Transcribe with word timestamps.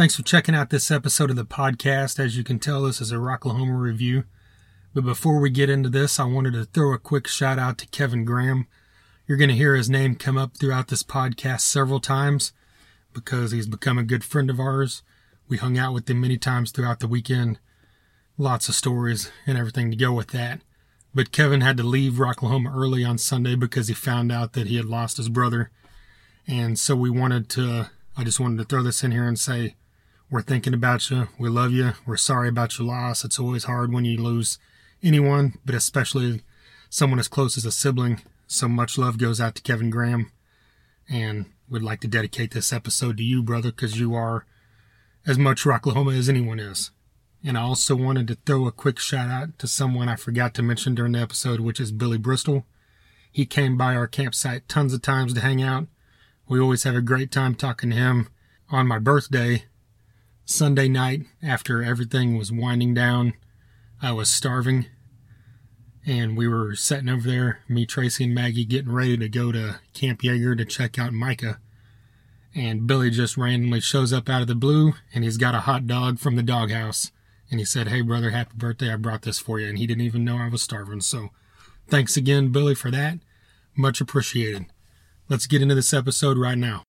Thanks 0.00 0.16
for 0.16 0.22
checking 0.22 0.54
out 0.54 0.70
this 0.70 0.90
episode 0.90 1.28
of 1.28 1.36
the 1.36 1.44
podcast. 1.44 2.18
As 2.18 2.34
you 2.34 2.42
can 2.42 2.58
tell, 2.58 2.84
this 2.84 3.02
is 3.02 3.12
a 3.12 3.16
Rocklahoma 3.16 3.78
review. 3.78 4.24
But 4.94 5.04
before 5.04 5.38
we 5.38 5.50
get 5.50 5.68
into 5.68 5.90
this, 5.90 6.18
I 6.18 6.24
wanted 6.24 6.54
to 6.54 6.64
throw 6.64 6.94
a 6.94 6.98
quick 6.98 7.28
shout 7.28 7.58
out 7.58 7.76
to 7.76 7.86
Kevin 7.88 8.24
Graham. 8.24 8.66
You're 9.26 9.36
going 9.36 9.50
to 9.50 9.56
hear 9.56 9.76
his 9.76 9.90
name 9.90 10.14
come 10.14 10.38
up 10.38 10.56
throughout 10.56 10.88
this 10.88 11.02
podcast 11.02 11.60
several 11.60 12.00
times 12.00 12.54
because 13.12 13.52
he's 13.52 13.66
become 13.66 13.98
a 13.98 14.02
good 14.02 14.24
friend 14.24 14.48
of 14.48 14.58
ours. 14.58 15.02
We 15.50 15.58
hung 15.58 15.76
out 15.76 15.92
with 15.92 16.08
him 16.08 16.22
many 16.22 16.38
times 16.38 16.70
throughout 16.70 17.00
the 17.00 17.06
weekend. 17.06 17.58
Lots 18.38 18.70
of 18.70 18.74
stories 18.74 19.30
and 19.46 19.58
everything 19.58 19.90
to 19.90 19.98
go 19.98 20.14
with 20.14 20.28
that. 20.28 20.62
But 21.14 21.30
Kevin 21.30 21.60
had 21.60 21.76
to 21.76 21.82
leave 21.82 22.14
Rocklahoma 22.14 22.74
early 22.74 23.04
on 23.04 23.18
Sunday 23.18 23.54
because 23.54 23.88
he 23.88 23.94
found 23.94 24.32
out 24.32 24.54
that 24.54 24.66
he 24.66 24.76
had 24.76 24.86
lost 24.86 25.18
his 25.18 25.28
brother. 25.28 25.70
And 26.46 26.78
so 26.78 26.96
we 26.96 27.10
wanted 27.10 27.50
to, 27.50 27.90
I 28.16 28.24
just 28.24 28.40
wanted 28.40 28.56
to 28.60 28.64
throw 28.64 28.82
this 28.82 29.04
in 29.04 29.10
here 29.10 29.28
and 29.28 29.38
say, 29.38 29.74
we're 30.30 30.42
thinking 30.42 30.74
about 30.74 31.10
you. 31.10 31.28
We 31.38 31.48
love 31.48 31.72
you. 31.72 31.92
We're 32.06 32.16
sorry 32.16 32.48
about 32.48 32.78
your 32.78 32.86
loss. 32.86 33.24
It's 33.24 33.38
always 33.38 33.64
hard 33.64 33.92
when 33.92 34.04
you 34.04 34.16
lose 34.16 34.58
anyone, 35.02 35.54
but 35.64 35.74
especially 35.74 36.42
someone 36.88 37.18
as 37.18 37.26
close 37.26 37.56
as 37.56 37.64
a 37.64 37.72
sibling. 37.72 38.20
So 38.46 38.68
much 38.68 38.96
love 38.96 39.18
goes 39.18 39.40
out 39.40 39.56
to 39.56 39.62
Kevin 39.62 39.90
Graham. 39.90 40.30
And 41.08 41.46
we'd 41.68 41.82
like 41.82 42.00
to 42.02 42.08
dedicate 42.08 42.52
this 42.52 42.72
episode 42.72 43.16
to 43.16 43.24
you, 43.24 43.42
brother, 43.42 43.72
because 43.72 43.98
you 43.98 44.14
are 44.14 44.46
as 45.26 45.36
much 45.36 45.64
Rocklahoma 45.64 46.16
as 46.16 46.28
anyone 46.28 46.60
is. 46.60 46.92
And 47.42 47.58
I 47.58 47.62
also 47.62 47.96
wanted 47.96 48.28
to 48.28 48.38
throw 48.46 48.66
a 48.66 48.72
quick 48.72 49.00
shout 49.00 49.30
out 49.30 49.58
to 49.58 49.66
someone 49.66 50.08
I 50.08 50.14
forgot 50.14 50.54
to 50.54 50.62
mention 50.62 50.94
during 50.94 51.12
the 51.12 51.20
episode, 51.20 51.58
which 51.58 51.80
is 51.80 51.90
Billy 51.90 52.18
Bristol. 52.18 52.66
He 53.32 53.46
came 53.46 53.76
by 53.76 53.96
our 53.96 54.06
campsite 54.06 54.68
tons 54.68 54.94
of 54.94 55.02
times 55.02 55.34
to 55.34 55.40
hang 55.40 55.62
out. 55.62 55.88
We 56.48 56.60
always 56.60 56.84
have 56.84 56.94
a 56.94 57.00
great 57.00 57.32
time 57.32 57.54
talking 57.54 57.90
to 57.90 57.96
him. 57.96 58.28
On 58.70 58.86
my 58.86 58.98
birthday, 58.98 59.64
Sunday 60.50 60.88
night, 60.88 61.22
after 61.42 61.82
everything 61.82 62.36
was 62.36 62.50
winding 62.50 62.92
down, 62.92 63.34
I 64.02 64.12
was 64.12 64.28
starving. 64.28 64.86
And 66.06 66.36
we 66.36 66.48
were 66.48 66.74
sitting 66.74 67.08
over 67.08 67.28
there, 67.28 67.60
me, 67.68 67.86
Tracy, 67.86 68.24
and 68.24 68.34
Maggie, 68.34 68.64
getting 68.64 68.92
ready 68.92 69.16
to 69.16 69.28
go 69.28 69.52
to 69.52 69.80
Camp 69.94 70.22
Yeager 70.22 70.56
to 70.56 70.64
check 70.64 70.98
out 70.98 71.12
Mycah. 71.12 71.58
And 72.54 72.86
Billy 72.86 73.10
just 73.10 73.36
randomly 73.36 73.80
shows 73.80 74.12
up 74.12 74.28
out 74.28 74.42
of 74.42 74.48
the 74.48 74.54
blue, 74.54 74.94
and 75.14 75.22
he's 75.22 75.36
got 75.36 75.54
a 75.54 75.60
hot 75.60 75.86
dog 75.86 76.18
from 76.18 76.34
the 76.36 76.42
doghouse 76.42 77.12
and 77.50 77.58
he 77.58 77.66
said, 77.66 77.88
Hey, 77.88 78.00
brother, 78.00 78.30
happy 78.30 78.52
birthday. 78.56 78.92
I 78.92 78.96
brought 78.96 79.22
this 79.22 79.38
for 79.38 79.58
you. 79.58 79.68
And 79.68 79.78
he 79.78 79.86
didn't 79.86 80.04
even 80.04 80.24
know 80.24 80.38
I 80.38 80.48
was 80.48 80.62
starving. 80.62 81.00
So 81.00 81.30
thanks 81.88 82.16
again, 82.16 82.52
Billy, 82.52 82.74
for 82.74 82.90
that. 82.90 83.18
Much 83.76 84.00
appreciated. 84.00 84.66
Let's 85.28 85.46
get 85.46 85.62
into 85.62 85.74
this 85.74 85.92
episode 85.92 86.38
right 86.38 86.58
now. 86.58 86.84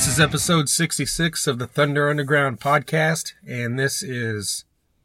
This 0.00 0.08
is 0.14 0.20
episode 0.20 0.70
66 0.70 1.46
of 1.46 1.58
the 1.58 1.66
Thunder 1.66 2.08
Underground 2.08 2.58
podcast, 2.58 3.34
and 3.46 3.78
this 3.78 4.02
is 4.02 4.64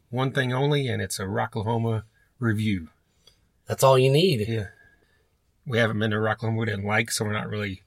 one 0.10 0.32
thing 0.32 0.54
only, 0.54 0.88
and 0.88 1.02
it's 1.02 1.20
a 1.20 1.24
Rocklahoma 1.24 2.04
review. 2.40 2.88
That's 3.68 3.84
all 3.84 4.00
you 4.00 4.10
need. 4.10 4.48
Yeah. 4.48 4.68
We 5.68 5.80
haven't 5.80 6.00
been 6.00 6.12
to 6.12 6.16
Rocklahoma 6.18 6.60
we 6.60 6.66
didn't 6.68 6.86
like, 6.86 7.12
so 7.12 7.26
we're 7.26 7.34
not 7.34 7.50
really, 7.50 7.82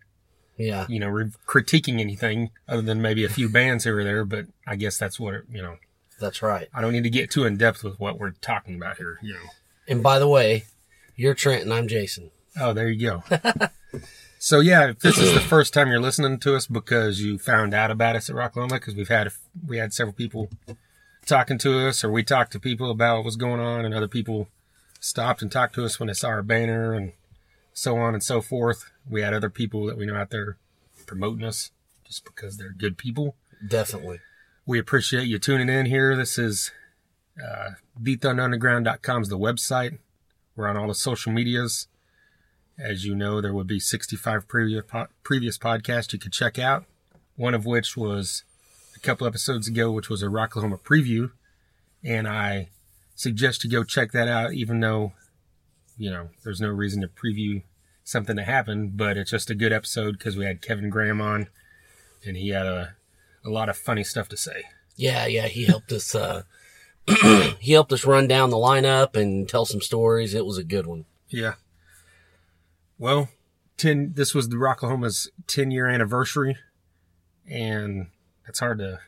Yeah. 0.59 0.85
you 0.91 1.01
know, 1.01 1.09
re- 1.09 1.33
critiquing 1.47 1.99
anything 1.99 2.51
other 2.69 2.83
than 2.83 3.01
maybe 3.01 3.25
a 3.25 3.31
few 3.31 3.49
bands 3.49 3.85
here 3.85 3.99
or 3.99 4.05
there, 4.05 4.27
but 4.27 4.45
I 4.67 4.77
guess 4.77 4.99
that's 4.99 5.19
what, 5.19 5.33
it, 5.33 5.45
you 5.51 5.63
know, 5.63 5.77
That's 6.21 6.43
right. 6.43 6.69
I 6.75 6.83
don't 6.83 6.93
need 6.93 7.05
to 7.05 7.11
get 7.11 7.31
too 7.31 7.47
in 7.47 7.57
depth 7.57 7.83
with 7.83 7.99
what 7.99 8.19
we're 8.19 8.33
talking 8.33 8.75
about 8.77 8.99
here, 8.99 9.19
you 9.23 9.33
know. 9.33 9.49
And 9.89 10.03
by 10.03 10.19
the 10.19 10.29
way, 10.29 10.67
you're 11.17 11.33
Trent 11.35 11.63
and 11.63 11.73
I'm 11.73 11.89
Jason. 11.89 12.33
Oh, 12.61 12.75
there 12.75 12.91
you 12.91 13.01
go. 13.09 13.23
so 14.39 14.61
yeah, 14.61 14.91
if 14.91 15.01
this 15.01 15.19
is 15.19 15.35
the 15.35 15.41
first 15.41 15.75
time 15.75 15.89
you're 15.89 16.01
listening 16.01 16.39
to 16.41 16.55
us 16.55 16.67
because 16.67 17.21
you 17.21 17.39
found 17.39 17.75
out 17.75 17.91
about 17.91 18.17
us 18.17 18.31
at 18.31 18.37
Rocklahoma, 18.37 18.75
because 18.75 18.95
we've 18.95 19.09
had 19.09 19.31
we 19.67 19.79
had 19.79 19.93
several 19.93 20.15
people 20.15 20.51
talking 21.27 21.59
to 21.59 21.89
us, 21.89 22.05
or 22.05 22.11
we 22.11 22.23
talked 22.23 22.53
to 22.53 22.61
people 22.61 22.91
about 22.91 23.17
what 23.17 23.25
was 23.25 23.37
going 23.37 23.61
on, 23.61 23.85
and 23.85 23.95
other 23.95 24.09
people 24.09 24.49
stopped 25.01 25.43
and 25.43 25.51
talked 25.51 25.75
to 25.75 25.85
us 25.85 25.99
when 25.99 26.07
they 26.07 26.13
saw 26.13 26.29
our 26.29 26.43
banner 26.43 26.93
and 26.93 27.13
so 27.73 27.97
on 27.97 28.15
and 28.15 28.23
so 28.23 28.41
forth. 28.41 28.91
We 29.09 29.23
had 29.23 29.35
other 29.35 29.51
people 29.51 29.87
that 29.87 29.97
we 29.97 30.07
know 30.07 30.17
out 30.17 30.31
there 30.31 30.57
promoting 31.07 31.45
us 31.45 31.71
just 32.05 32.25
because 32.25 32.57
they're 32.57 32.71
good 32.71 32.99
people. 32.99 33.37
Definitely. 33.67 34.21
We 34.67 34.79
appreciate 34.79 35.27
you 35.27 35.39
tuning 35.39 35.69
in 35.69 35.87
here. 35.87 36.17
This 36.17 36.39
is 36.39 36.71
uh, 37.43 37.71
TheThunderUnderground.com 38.03 39.23
is 39.23 39.29
the 39.29 39.39
website. 39.39 39.99
We're 40.57 40.69
on 40.69 40.77
all 40.77 40.89
the 40.89 40.95
social 40.95 41.33
medias. 41.33 41.89
As 42.79 43.05
you 43.05 43.15
know, 43.15 43.41
there 43.41 43.53
would 43.53 43.67
be 43.67 43.81
65 43.81 44.47
previous 44.47 44.85
po- 44.87 45.09
previous 45.23 45.59
podcasts 45.59 46.13
you 46.13 46.19
could 46.19 46.33
check 46.33 46.59
out. 46.59 46.85
One 47.37 47.55
of 47.55 47.67
which 47.67 47.97
was 47.97 48.45
a 48.97 49.01
couple 49.01 49.27
episodes 49.27 49.69
ago, 49.69 49.91
which 49.91 50.09
was 50.09 50.23
a 50.23 50.27
Rocklahoma 50.27 50.81
preview, 50.81 51.33
and 52.05 52.29
I 52.29 52.69
suggest 53.15 53.65
you 53.65 53.71
go 53.71 53.85
check 53.85 54.13
that 54.13 54.29
out. 54.29 54.55
Even 54.55 54.81
though, 54.81 55.13
you 55.97 56.11
know, 56.11 56.31
there's 56.45 56.61
no 56.61 56.69
reason 56.69 57.01
to 57.03 57.09
preview 57.09 57.63
something 58.05 58.37
that 58.37 58.45
happened, 58.45 58.97
but 58.97 59.17
it's 59.17 59.31
just 59.31 59.51
a 59.51 59.55
good 59.55 59.73
episode 59.73 60.19
because 60.19 60.37
we 60.37 60.45
had 60.45 60.63
Kevin 60.63 60.91
Graham 60.91 61.21
on, 61.21 61.49
and 62.27 62.37
he 62.37 62.51
had 62.51 62.67
a 62.67 62.97
a 63.45 63.51
lot 63.51 63.69
of 63.69 63.77
funny 63.77 64.05
stuff 64.05 64.29
to 64.29 64.37
say. 64.37 64.65
Yeah, 64.97 65.27
yeah. 65.27 65.47
He 65.47 65.65
helped 65.65 65.93
us. 65.93 66.15
Uh, 66.15 66.43
he 67.61 67.73
helped 67.73 67.93
us 67.93 68.05
run 68.05 68.29
down 68.29 68.51
the 68.51 68.57
lineup 68.57 69.17
and 69.17 69.49
tell 69.49 69.65
some 69.65 69.81
stories. 69.81 70.35
It 70.35 70.45
was 70.45 70.59
a 70.59 70.65
good 70.65 70.87
one. 70.87 71.07
Yeah. 71.29 71.55
Well, 72.99 73.29
ten. 73.77 74.13
This 74.15 74.35
was 74.35 74.49
the 74.49 74.57
Rocklahoma's 74.57 75.31
ten 75.47 75.71
year 75.71 75.87
anniversary, 75.87 76.57
and 77.49 78.09
it's 78.47 78.59
hard 78.59 78.79
to, 78.79 79.01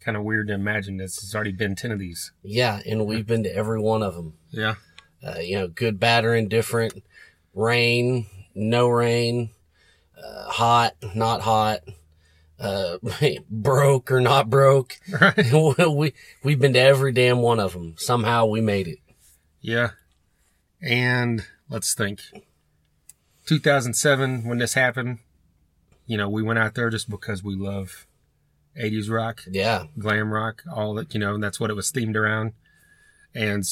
kind 0.00 0.16
of 0.16 0.24
weird 0.24 0.48
to 0.48 0.54
imagine 0.54 0.98
this. 0.98 1.22
It's 1.22 1.34
already 1.34 1.52
been 1.52 1.74
ten 1.74 1.90
of 1.90 1.98
these. 1.98 2.32
Yeah, 2.42 2.80
and 2.86 3.06
we've 3.06 3.26
been 3.26 3.42
to 3.44 3.54
every 3.54 3.80
one 3.80 4.02
of 4.02 4.14
them. 4.14 4.34
Yeah. 4.50 4.74
Uh, 5.26 5.38
you 5.38 5.56
know, 5.56 5.68
good, 5.68 5.98
bad, 5.98 6.24
or 6.24 6.34
indifferent. 6.34 7.02
Rain, 7.54 8.26
no 8.54 8.88
rain. 8.88 9.50
Uh, 10.16 10.50
hot, 10.50 10.94
not 11.14 11.40
hot. 11.40 11.80
Uh, 12.58 12.98
broke 13.50 14.10
or 14.10 14.20
not 14.20 14.48
broke. 14.50 14.98
Right. 15.08 15.52
we 15.90 16.14
we've 16.42 16.58
been 16.58 16.74
to 16.74 16.80
every 16.80 17.12
damn 17.12 17.38
one 17.38 17.60
of 17.60 17.72
them. 17.72 17.94
Somehow 17.98 18.46
we 18.46 18.60
made 18.60 18.88
it. 18.88 18.98
Yeah. 19.60 19.90
And 20.80 21.44
let's 21.68 21.94
think. 21.94 22.20
2007, 23.46 24.44
when 24.46 24.58
this 24.58 24.74
happened, 24.74 25.18
you 26.06 26.16
know, 26.16 26.28
we 26.28 26.42
went 26.42 26.58
out 26.58 26.74
there 26.74 26.90
just 26.90 27.08
because 27.08 27.42
we 27.42 27.54
love 27.56 28.06
80s 28.80 29.10
rock. 29.10 29.40
Yeah, 29.50 29.84
glam 29.98 30.32
rock, 30.32 30.62
all 30.70 30.94
that, 30.94 31.14
you 31.14 31.20
know, 31.20 31.34
and 31.34 31.42
that's 31.42 31.58
what 31.58 31.70
it 31.70 31.74
was 31.74 31.90
themed 31.90 32.16
around. 32.16 32.52
And 33.34 33.64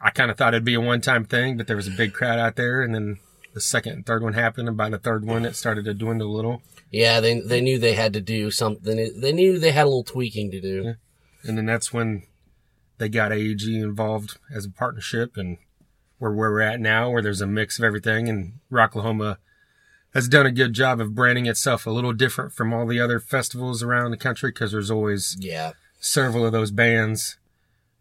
I 0.00 0.10
kind 0.10 0.30
of 0.30 0.36
thought 0.36 0.54
it'd 0.54 0.64
be 0.64 0.74
a 0.74 0.80
one 0.80 1.00
time 1.00 1.24
thing, 1.24 1.56
but 1.56 1.66
there 1.66 1.76
was 1.76 1.88
a 1.88 1.92
big 1.92 2.12
crowd 2.12 2.38
out 2.38 2.56
there. 2.56 2.82
And 2.82 2.94
then 2.94 3.18
the 3.52 3.60
second 3.60 3.92
and 3.92 4.06
third 4.06 4.22
one 4.22 4.32
happened. 4.34 4.68
And 4.68 4.76
by 4.76 4.88
the 4.90 4.98
third 4.98 5.24
one, 5.24 5.44
it 5.44 5.56
started 5.56 5.84
to 5.86 5.94
dwindle 5.94 6.30
a 6.30 6.36
little. 6.36 6.62
yeah. 6.90 7.20
They 7.20 7.40
they 7.40 7.60
knew 7.60 7.78
they 7.78 7.94
had 7.94 8.12
to 8.14 8.20
do 8.20 8.50
something. 8.50 8.96
They 9.18 9.32
knew 9.32 9.58
they 9.58 9.72
had 9.72 9.84
a 9.84 9.88
little 9.88 10.04
tweaking 10.04 10.50
to 10.50 10.60
do. 10.60 10.94
And 11.42 11.58
then 11.58 11.66
that's 11.66 11.92
when 11.92 12.24
they 12.98 13.08
got 13.08 13.32
AEG 13.32 13.66
involved 13.66 14.38
as 14.54 14.64
a 14.64 14.70
partnership. 14.70 15.36
And 15.36 15.58
where 16.24 16.32
where 16.32 16.50
we're 16.50 16.60
at 16.62 16.80
now, 16.80 17.10
where 17.10 17.20
there's 17.20 17.42
a 17.42 17.46
mix 17.46 17.78
of 17.78 17.84
everything. 17.84 18.30
And 18.30 18.60
Rocklahoma 18.72 19.36
has 20.14 20.26
done 20.26 20.46
a 20.46 20.50
good 20.50 20.72
job 20.72 20.98
of 20.98 21.14
branding 21.14 21.44
itself 21.44 21.86
a 21.86 21.90
little 21.90 22.14
different 22.14 22.54
from 22.54 22.72
all 22.72 22.86
the 22.86 22.98
other 22.98 23.20
festivals 23.20 23.82
around 23.82 24.10
the 24.10 24.16
country 24.16 24.50
because 24.50 24.72
there's 24.72 24.90
always 24.90 25.36
Yeah, 25.38 25.72
several 26.00 26.46
of 26.46 26.52
those 26.52 26.70
bands, 26.70 27.36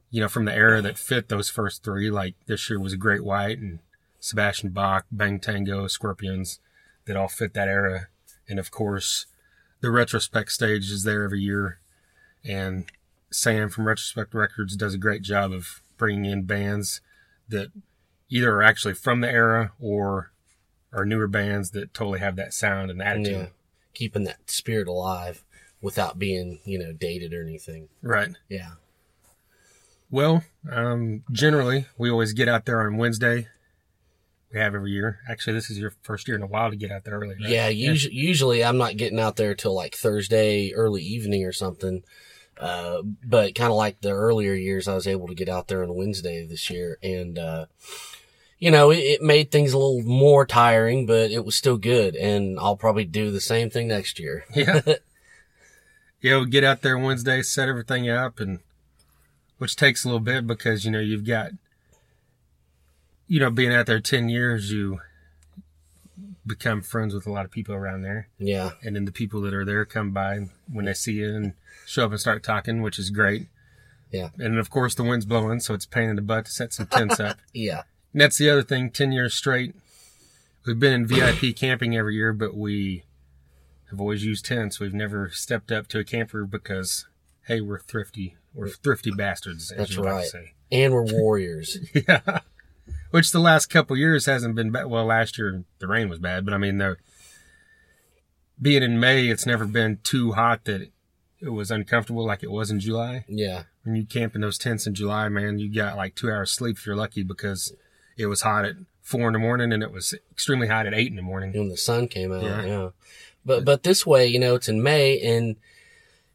you 0.09 0.21
know, 0.21 0.29
from 0.29 0.45
the 0.45 0.53
era 0.53 0.81
that 0.81 0.97
fit 0.97 1.27
those 1.27 1.49
first 1.49 1.83
three. 1.83 2.09
Like 2.09 2.35
this 2.45 2.69
year 2.69 2.79
was 2.79 2.95
Great 2.95 3.25
White 3.25 3.59
and 3.59 3.79
Sebastian 4.21 4.69
Bach, 4.69 5.05
Bang 5.11 5.39
Tango, 5.39 5.87
Scorpions, 5.87 6.61
that 7.05 7.17
all 7.17 7.27
fit 7.27 7.53
that 7.55 7.67
era. 7.67 8.07
And 8.47 8.57
of 8.57 8.71
course, 8.71 9.25
the 9.81 9.91
retrospect 9.91 10.51
stage 10.53 10.89
is 10.89 11.03
there 11.03 11.23
every 11.23 11.41
year. 11.41 11.79
And 12.45 12.85
Sam 13.31 13.69
from 13.69 13.85
Retrospect 13.85 14.33
Records 14.33 14.77
does 14.77 14.93
a 14.93 14.97
great 14.97 15.23
job 15.23 15.51
of 15.51 15.81
bringing 15.97 16.25
in 16.25 16.43
bands 16.43 17.01
that 17.49 17.69
either 18.33 18.51
are 18.55 18.63
actually 18.63 18.95
from 18.95 19.21
the 19.21 19.29
era 19.31 19.71
or 19.79 20.31
are 20.91 21.05
newer 21.05 21.27
bands 21.27 21.71
that 21.71 21.93
totally 21.93 22.19
have 22.19 22.35
that 22.35 22.53
sound 22.53 22.89
and 22.89 23.01
attitude. 23.01 23.33
yeah. 23.35 23.45
Keeping 23.93 24.23
that 24.23 24.49
spirit 24.49 24.87
alive 24.87 25.43
without 25.81 26.17
being 26.17 26.59
you 26.65 26.79
know 26.79 26.91
dated 26.93 27.31
or 27.33 27.43
anything. 27.43 27.89
Right. 28.01 28.29
Yeah, 28.49 28.71
Well, 30.09 30.43
um, 30.69 31.23
generally, 31.31 31.85
we 31.97 32.09
always 32.09 32.33
get 32.33 32.47
out 32.47 32.65
there 32.65 32.81
on 32.81 32.97
Wednesday. 32.97 33.47
We 34.51 34.59
have 34.59 34.73
every 34.75 34.91
year. 34.91 35.19
Actually, 35.29 35.53
this 35.53 35.69
is 35.69 35.77
your 35.77 35.93
first 36.01 36.27
year 36.27 36.37
in 36.37 36.43
a 36.43 36.47
while 36.47 36.69
to 36.71 36.75
get 36.75 36.91
out 36.91 37.03
there 37.03 37.15
early. 37.19 37.35
Right? 37.35 37.49
Yeah, 37.49 37.67
usually, 37.69 38.15
usually 38.15 38.63
I'm 38.63 38.77
not 38.77 38.97
getting 38.97 39.19
out 39.19 39.35
there 39.35 39.53
till 39.55 39.73
like 39.75 39.95
Thursday 39.95 40.73
early 40.73 41.03
evening 41.03 41.43
or 41.45 41.51
something. 41.51 42.03
Uh, 42.59 43.01
but 43.23 43.55
kind 43.55 43.71
of 43.71 43.77
like 43.77 44.01
the 44.01 44.11
earlier 44.11 44.53
years, 44.53 44.87
I 44.87 44.93
was 44.93 45.07
able 45.07 45.27
to 45.27 45.33
get 45.35 45.49
out 45.49 45.67
there 45.67 45.83
on 45.83 45.95
Wednesday 45.95 46.45
this 46.45 46.69
year, 46.69 46.97
and 47.01 47.37
uh, 47.39 47.65
you 48.63 48.71
know, 48.71 48.91
it, 48.91 48.99
it 48.99 49.21
made 49.21 49.51
things 49.51 49.73
a 49.73 49.77
little 49.77 50.01
more 50.03 50.45
tiring, 50.45 51.05
but 51.05 51.31
it 51.31 51.43
was 51.43 51.53
still 51.53 51.75
good. 51.77 52.15
And 52.15 52.57
I'll 52.57 52.77
probably 52.77 53.03
do 53.03 53.29
the 53.29 53.41
same 53.41 53.69
thing 53.69 53.89
next 53.89 54.19
year. 54.19 54.45
Yeah. 54.55 54.81
yeah, 56.21 56.39
we 56.39 56.45
get 56.47 56.63
out 56.63 56.81
there 56.81 56.97
Wednesday, 56.97 57.41
set 57.41 57.67
everything 57.67 58.09
up, 58.09 58.39
and 58.39 58.59
which 59.57 59.75
takes 59.75 60.05
a 60.05 60.07
little 60.07 60.21
bit 60.21 60.47
because 60.47 60.85
you 60.85 60.91
know 60.91 60.99
you've 61.01 61.25
got 61.27 61.51
you 63.27 63.41
know 63.41 63.49
being 63.49 63.73
out 63.73 63.85
there 63.85 63.99
10 63.99 64.29
years 64.29 64.71
you 64.71 64.99
become 66.45 66.81
friends 66.81 67.13
with 67.13 67.25
a 67.27 67.31
lot 67.31 67.43
of 67.45 67.51
people 67.51 67.73
around 67.75 68.01
there 68.01 68.27
Yeah, 68.37 68.71
and 68.81 68.95
then 68.95 69.05
the 69.05 69.11
people 69.11 69.41
that 69.41 69.53
are 69.53 69.65
there 69.65 69.83
come 69.85 70.11
by 70.11 70.47
when 70.71 70.85
they 70.85 70.93
see 70.93 71.13
you 71.13 71.35
and 71.35 71.53
show 71.85 72.05
up 72.05 72.11
and 72.11 72.19
start 72.19 72.43
talking 72.43 72.81
which 72.81 72.99
is 72.99 73.09
great 73.09 73.47
Yeah. 74.11 74.29
and 74.37 74.57
of 74.57 74.69
course 74.69 74.95
the 74.95 75.03
wind's 75.03 75.25
blowing 75.25 75.59
so 75.61 75.73
it's 75.73 75.85
a 75.85 75.89
pain 75.89 76.09
in 76.09 76.15
the 76.17 76.21
butt 76.21 76.45
to 76.45 76.51
set 76.51 76.73
some 76.73 76.87
tents 76.87 77.19
up 77.19 77.37
yeah, 77.53 77.83
and 78.13 78.21
that's 78.21 78.37
the 78.37 78.49
other 78.49 78.63
thing 78.63 78.89
10 78.89 79.11
years 79.11 79.33
straight 79.33 79.75
we've 80.65 80.79
been 80.79 80.93
in 80.93 81.05
vip 81.07 81.35
camping 81.55 81.95
every 81.97 82.15
year 82.15 82.31
but 82.33 82.55
we 82.55 83.03
have 83.89 83.99
always 83.99 84.23
used 84.23 84.45
tents 84.45 84.79
we've 84.79 84.93
never 84.93 85.29
stepped 85.29 85.71
up 85.71 85.87
to 85.87 85.99
a 85.99 86.03
camper 86.03 86.45
because 86.45 87.05
hey 87.47 87.59
we're 87.61 87.79
thrifty 87.79 88.35
we're 88.53 88.69
thrifty 88.69 89.11
bastards 89.11 89.71
as 89.71 89.77
That's 89.77 89.95
you 89.95 90.03
like 90.03 90.09
to 90.11 90.15
right. 90.15 90.27
say 90.27 90.53
and 90.71 90.93
we're 90.93 91.03
warriors. 91.11 91.77
yeah. 91.93 92.39
Which 93.11 93.31
the 93.31 93.39
last 93.39 93.67
couple 93.67 93.95
years 93.95 94.25
hasn't 94.25 94.55
been 94.55 94.71
bad. 94.71 94.87
Well, 94.87 95.05
last 95.05 95.37
year 95.37 95.63
the 95.77 95.87
rain 95.87 96.09
was 96.09 96.17
bad, 96.19 96.45
but 96.45 96.53
I 96.53 96.57
mean, 96.57 96.79
the 96.79 96.97
being 98.61 98.81
in 98.83 98.99
May, 98.99 99.27
it's 99.27 99.45
never 99.45 99.65
been 99.65 99.99
too 100.03 100.31
hot 100.31 100.65
that 100.65 100.89
it 101.39 101.49
was 101.49 101.69
uncomfortable 101.69 102.25
like 102.25 102.41
it 102.43 102.49
was 102.51 102.71
in 102.71 102.79
July. 102.79 103.25
yeah, 103.27 103.63
When 103.83 103.95
you 103.95 104.05
camp 104.05 104.33
in 104.35 104.41
those 104.41 104.57
tents 104.57 104.87
in 104.87 104.95
July, 104.95 105.29
man, 105.29 105.59
you 105.59 105.71
got 105.73 105.95
like 105.97 106.15
two 106.15 106.31
hours 106.31 106.51
sleep 106.51 106.77
if 106.77 106.85
you're 106.87 106.95
lucky 106.95 107.21
because 107.23 107.73
it 108.17 108.27
was 108.27 108.41
hot 108.41 108.65
at 108.65 108.75
four 109.01 109.27
in 109.27 109.33
the 109.33 109.39
morning 109.39 109.73
and 109.73 109.83
it 109.83 109.91
was 109.91 110.13
extremely 110.31 110.67
hot 110.67 110.85
at 110.85 110.93
eight 110.93 111.09
in 111.09 111.15
the 111.17 111.21
morning. 111.21 111.51
when 111.53 111.69
the 111.69 111.77
sun 111.77 112.07
came 112.07 112.31
out. 112.31 112.43
Yeah. 112.43 112.65
Yeah. 112.65 112.89
But 113.45 113.65
but 113.65 113.83
this 113.83 114.05
way, 114.05 114.27
you 114.27 114.39
know, 114.39 114.55
it's 114.55 114.69
in 114.69 114.81
May, 114.81 115.19
and 115.19 115.57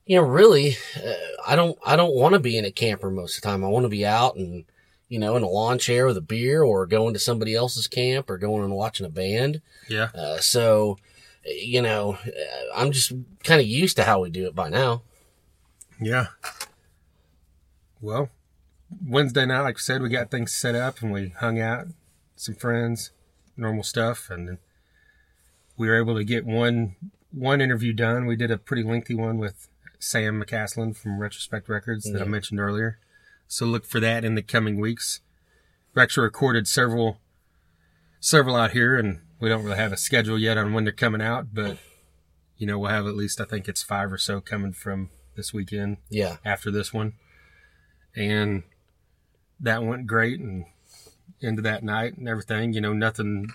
you 0.04 0.16
know, 0.16 0.22
really, 0.26 0.76
uh, 0.96 1.12
I 1.46 1.56
don't 1.56 1.78
I 1.84 1.96
don't 1.96 2.14
want 2.14 2.34
to 2.34 2.38
be 2.38 2.58
in 2.58 2.64
a 2.66 2.70
camper 2.70 3.10
most 3.10 3.36
of 3.36 3.42
the 3.42 3.48
time. 3.48 3.64
I 3.64 3.68
want 3.68 3.84
to 3.84 3.88
be 3.90 4.04
out 4.04 4.36
and 4.36 4.64
you 5.08 5.18
know 5.18 5.34
in 5.36 5.42
a 5.42 5.48
lawn 5.48 5.78
chair 5.78 6.06
with 6.06 6.18
a 6.18 6.22
beer, 6.22 6.62
or 6.62 6.84
going 6.86 7.14
to 7.14 7.18
somebody 7.18 7.54
else's 7.54 7.86
camp, 7.88 8.28
or 8.28 8.36
going 8.36 8.62
and 8.62 8.74
watching 8.74 9.06
a 9.06 9.10
band. 9.10 9.62
Yeah. 9.88 10.10
Uh, 10.14 10.36
so, 10.38 10.98
you 11.46 11.80
know, 11.80 12.18
uh, 12.26 12.76
I'm 12.76 12.92
just 12.92 13.12
kind 13.42 13.60
of 13.60 13.66
used 13.66 13.96
to 13.96 14.04
how 14.04 14.20
we 14.20 14.28
do 14.28 14.46
it 14.46 14.54
by 14.54 14.68
now. 14.68 15.02
Yeah. 15.98 16.26
Well, 18.02 18.28
Wednesday 19.06 19.46
night, 19.46 19.60
like 19.62 19.76
I 19.76 19.80
said, 19.80 20.02
we 20.02 20.08
got 20.08 20.30
things 20.30 20.52
set 20.52 20.74
up 20.74 21.02
and 21.02 21.12
we 21.12 21.30
hung 21.40 21.60
out, 21.60 21.88
some 22.36 22.54
friends, 22.54 23.10
normal 23.56 23.82
stuff, 23.82 24.28
and 24.30 24.58
we 25.76 25.88
were 25.88 25.98
able 25.98 26.16
to 26.16 26.24
get 26.24 26.44
one 26.46 26.96
one 27.30 27.60
interview 27.60 27.92
done. 27.92 28.26
We 28.26 28.36
did 28.36 28.50
a 28.50 28.56
pretty 28.58 28.82
lengthy 28.82 29.14
one 29.14 29.38
with 29.38 29.68
Sam 29.98 30.42
McCaslin 30.42 30.96
from 30.96 31.18
Retrospect 31.18 31.68
Records 31.68 32.10
that 32.10 32.22
I 32.22 32.24
mentioned 32.24 32.60
earlier. 32.60 32.98
So 33.46 33.66
look 33.66 33.84
for 33.84 34.00
that 34.00 34.24
in 34.24 34.34
the 34.34 34.42
coming 34.42 34.78
weeks. 34.80 35.20
We 35.94 36.02
actually 36.02 36.24
recorded 36.24 36.66
several 36.66 37.18
several 38.20 38.56
out 38.56 38.72
here 38.72 38.96
and 38.98 39.20
we 39.40 39.48
don't 39.48 39.62
really 39.64 39.76
have 39.76 39.92
a 39.92 39.96
schedule 39.96 40.38
yet 40.38 40.58
on 40.58 40.72
when 40.72 40.84
they're 40.84 40.92
coming 40.92 41.22
out, 41.22 41.48
but 41.52 41.78
you 42.56 42.66
know, 42.66 42.78
we'll 42.78 42.90
have 42.90 43.06
at 43.06 43.14
least 43.14 43.40
I 43.40 43.44
think 43.44 43.68
it's 43.68 43.82
five 43.82 44.12
or 44.12 44.18
so 44.18 44.40
coming 44.40 44.72
from 44.72 45.10
this 45.36 45.52
weekend 45.52 45.98
Yeah, 46.08 46.38
after 46.44 46.70
this 46.70 46.92
one. 46.92 47.14
And 48.16 48.64
that 49.60 49.82
went 49.82 50.06
great 50.06 50.38
and 50.40 50.64
into 51.40 51.62
that 51.62 51.82
night 51.82 52.16
and 52.16 52.28
everything. 52.28 52.72
You 52.72 52.80
know, 52.80 52.92
nothing 52.92 53.48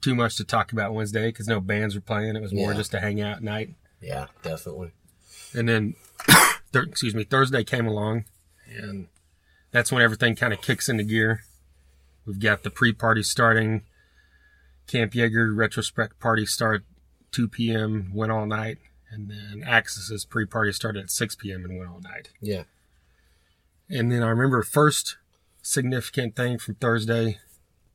too 0.00 0.14
much 0.14 0.36
to 0.36 0.44
talk 0.44 0.72
about 0.72 0.94
Wednesday 0.94 1.28
because 1.28 1.48
no 1.48 1.60
bands 1.60 1.94
were 1.94 2.00
playing. 2.00 2.36
It 2.36 2.42
was 2.42 2.52
more 2.52 2.72
Yeah. 2.72 2.76
just 2.78 2.94
a 2.94 3.00
hangout 3.00 3.42
night. 3.42 3.74
yeah, 4.00 4.26
definitely. 4.42 4.92
And 5.54 5.68
then, 5.68 5.94
thir- 6.72 6.82
excuse 6.84 7.14
me, 7.14 7.24
Thursday 7.24 7.64
came 7.64 7.86
along 7.86 8.24
and 8.68 9.08
that's 9.70 9.90
when 9.90 10.02
everything 10.02 10.36
kind 10.36 10.52
of 10.52 10.60
kicks 10.60 10.88
into 10.88 11.02
gear. 11.04 11.40
We've 12.26 12.38
got 12.40 12.62
the 12.62 12.70
pre 12.70 12.92
party 12.92 13.22
starting. 13.22 13.82
Camp 14.86 15.14
Jaeger 15.14 15.52
retrospect 15.52 16.20
party 16.20 16.46
start 16.46 16.84
2 17.32 17.48
p.m. 17.48 18.10
went 18.14 18.30
all 18.32 18.46
night. 18.46 18.78
And 19.10 19.30
then 19.30 19.62
Axis's 19.66 20.24
pre 20.24 20.46
party 20.46 20.72
started 20.72 21.04
at 21.04 21.10
6 21.10 21.36
p.m. 21.36 21.64
and 21.64 21.78
went 21.78 21.90
all 21.90 22.00
night. 22.00 22.30
Yeah, 22.40 22.64
And 23.88 24.10
then 24.10 24.22
I 24.22 24.28
remember 24.28 24.62
first 24.62 25.16
significant 25.62 26.36
thing 26.36 26.58
from 26.58 26.74
Thursday, 26.76 27.38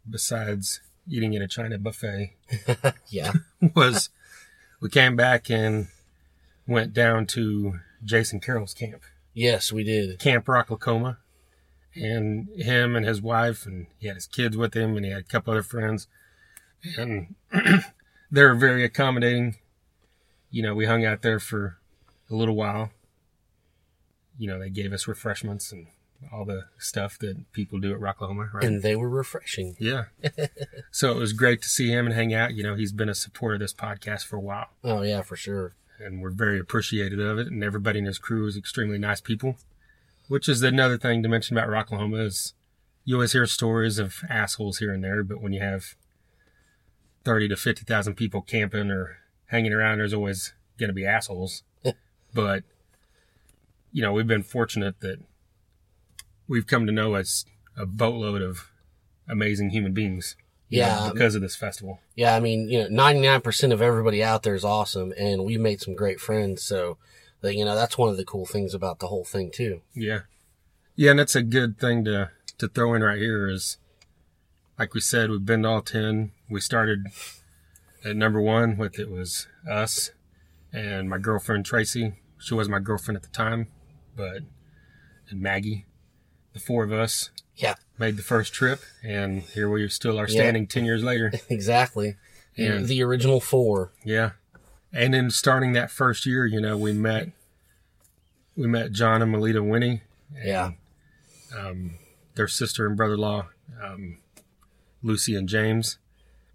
besides 0.09 0.81
eating 1.07 1.35
at 1.35 1.41
a 1.41 1.47
China 1.47 1.77
buffet, 1.77 2.35
yeah, 3.09 3.33
was 3.75 4.09
we 4.79 4.89
came 4.89 5.15
back 5.15 5.49
and 5.49 5.87
went 6.67 6.93
down 6.93 7.25
to 7.27 7.79
Jason 8.03 8.39
Carroll's 8.39 8.73
camp, 8.73 9.03
yes, 9.33 9.71
we 9.71 9.83
did. 9.83 10.19
Camp 10.19 10.45
Rocklahoma. 10.45 11.17
And 11.93 12.47
him 12.55 12.95
and 12.95 13.05
his 13.05 13.21
wife, 13.21 13.65
and 13.65 13.87
he 13.97 14.07
had 14.07 14.15
his 14.15 14.27
kids 14.27 14.55
with 14.55 14.73
him, 14.73 14.95
and 14.95 15.05
he 15.05 15.11
had 15.11 15.21
a 15.21 15.23
couple 15.23 15.51
other 15.51 15.61
friends. 15.61 16.07
And 16.97 17.35
they 18.31 18.43
were 18.43 18.55
very 18.55 18.85
accommodating. 18.85 19.57
You 20.49 20.63
know, 20.63 20.73
we 20.73 20.85
hung 20.85 21.05
out 21.05 21.21
there 21.21 21.39
for 21.39 21.77
a 22.29 22.35
little 22.35 22.55
while. 22.55 22.91
You 24.41 24.47
know, 24.47 24.57
they 24.59 24.69
gave 24.71 24.91
us 24.91 25.07
refreshments 25.07 25.71
and 25.71 25.85
all 26.33 26.45
the 26.45 26.65
stuff 26.79 27.17
that 27.19 27.51
people 27.51 27.79
do 27.79 27.93
at 27.93 27.99
Rocklahoma, 27.99 28.51
right? 28.53 28.63
And 28.63 28.81
they 28.81 28.95
were 28.95 29.09
refreshing. 29.09 29.75
yeah. 29.79 30.05
so 30.91 31.11
it 31.11 31.17
was 31.17 31.33
great 31.33 31.61
to 31.61 31.67
see 31.67 31.89
him 31.89 32.05
and 32.07 32.15
hang 32.15 32.33
out. 32.33 32.53
You 32.55 32.63
know, 32.63 32.75
he's 32.75 32.91
been 32.91 33.09
a 33.09 33.15
supporter 33.15 33.55
of 33.55 33.59
this 33.59 33.73
podcast 33.73 34.25
for 34.25 34.37
a 34.37 34.39
while, 34.39 34.69
Oh 34.83 35.01
yeah, 35.03 35.21
for 35.21 35.35
sure. 35.35 35.75
and 35.99 36.21
we're 36.21 36.31
very 36.31 36.59
appreciative 36.59 37.19
of 37.19 37.37
it. 37.37 37.47
And 37.47 37.63
everybody 37.63 37.99
in 37.99 38.05
his 38.05 38.17
crew 38.17 38.47
is 38.47 38.57
extremely 38.57 38.97
nice 38.97 39.21
people, 39.21 39.57
which 40.27 40.49
is 40.49 40.61
another 40.63 40.97
thing 40.97 41.21
to 41.23 41.29
mention 41.29 41.55
about 41.57 41.69
Rocklahoma 41.69 42.25
is 42.25 42.53
you 43.05 43.15
always 43.15 43.33
hear 43.33 43.45
stories 43.45 43.99
of 43.99 44.23
assholes 44.29 44.77
here 44.79 44.93
and 44.93 45.03
there, 45.03 45.23
but 45.23 45.41
when 45.41 45.53
you 45.53 45.61
have 45.61 45.95
30 47.25 47.47
to 47.49 47.55
50,000 47.55 48.15
people 48.15 48.41
camping 48.41 48.89
or 48.91 49.17
hanging 49.47 49.73
around, 49.73 49.97
there's 49.99 50.13
always 50.13 50.53
going 50.79 50.89
to 50.89 50.93
be 50.93 51.05
assholes. 51.05 51.63
but, 52.33 52.63
you 53.91 54.01
know, 54.01 54.13
we've 54.13 54.27
been 54.27 54.43
fortunate 54.43 54.99
that 55.01 55.19
we've 56.47 56.67
come 56.67 56.85
to 56.85 56.91
know 56.91 57.15
as 57.15 57.45
a 57.77 57.85
boatload 57.85 58.41
of 58.41 58.69
amazing 59.27 59.69
human 59.69 59.93
beings. 59.93 60.35
you 60.69 60.81
know, 60.81 60.87
Yeah, 60.87 61.09
because 61.11 61.35
of 61.35 61.41
this 61.41 61.55
festival. 61.55 61.99
Yeah, 62.15 62.35
I 62.35 62.39
mean, 62.39 62.69
you 62.69 62.87
know, 62.89 63.03
99% 63.03 63.71
of 63.71 63.81
everybody 63.81 64.23
out 64.23 64.43
there 64.43 64.55
is 64.55 64.63
awesome 64.65 65.13
and 65.17 65.45
we've 65.45 65.59
made 65.59 65.81
some 65.81 65.95
great 65.95 66.19
friends. 66.19 66.63
So, 66.63 66.97
that, 67.41 67.55
you 67.55 67.65
know, 67.65 67.75
that's 67.75 67.97
one 67.97 68.09
of 68.09 68.17
the 68.17 68.25
cool 68.25 68.45
things 68.45 68.73
about 68.73 68.99
the 68.99 69.07
whole 69.07 69.25
thing 69.25 69.51
too. 69.51 69.81
Yeah. 69.93 70.21
Yeah, 70.95 71.11
and 71.11 71.19
that's 71.19 71.35
a 71.35 71.41
good 71.43 71.79
thing 71.79 72.05
to 72.05 72.31
to 72.57 72.67
throw 72.67 72.93
in 72.93 73.01
right 73.01 73.17
here 73.17 73.49
is 73.49 73.77
like 74.77 74.93
we 74.93 75.01
said, 75.01 75.29
we've 75.29 75.45
been 75.45 75.63
to 75.63 75.69
all 75.69 75.81
ten. 75.81 76.31
We 76.49 76.59
started 76.59 77.07
at 78.05 78.15
number 78.15 78.41
one 78.41 78.77
with 78.77 78.99
it 78.99 79.09
was 79.09 79.47
us 79.69 80.11
and 80.71 81.09
my 81.09 81.17
girlfriend 81.17 81.65
Tracy. 81.65 82.13
She 82.37 82.53
was 82.53 82.69
my 82.69 82.79
girlfriend 82.79 83.15
at 83.15 83.23
the 83.23 83.29
time, 83.29 83.67
but 84.15 84.43
and 85.29 85.41
Maggie. 85.41 85.85
The 86.53 86.59
four 86.59 86.83
of 86.83 86.91
us 86.91 87.29
Yeah, 87.55 87.75
made 87.97 88.17
the 88.17 88.23
first 88.23 88.53
trip 88.53 88.81
and 89.03 89.41
here 89.43 89.69
we 89.69 89.87
still 89.87 90.19
are 90.19 90.27
Yeah. 90.27 90.41
standing 90.41 90.67
ten 90.67 90.83
years 90.85 91.03
later. 91.03 91.31
exactly. 91.49 92.17
And- 92.57 92.87
the 92.87 93.01
original 93.03 93.39
four. 93.39 93.91
Yeah. 94.03 94.31
And 94.93 95.13
then 95.13 95.31
starting 95.31 95.71
that 95.73 95.89
first 95.89 96.25
year, 96.25 96.45
you 96.45 96.59
know, 96.59 96.77
we 96.77 96.91
met 96.93 97.29
we 98.57 98.67
met 98.67 98.91
John 98.91 99.21
and 99.21 99.31
Melita 99.31 99.63
Winnie. 99.63 100.01
Yeah. 100.43 100.71
um, 101.57 101.95
their 102.35 102.47
sister 102.47 102.85
and 102.87 102.95
brother-in-law, 102.97 103.47
um, 103.83 104.17
Lucy 105.03 105.35
and 105.35 105.47
James, 105.49 105.97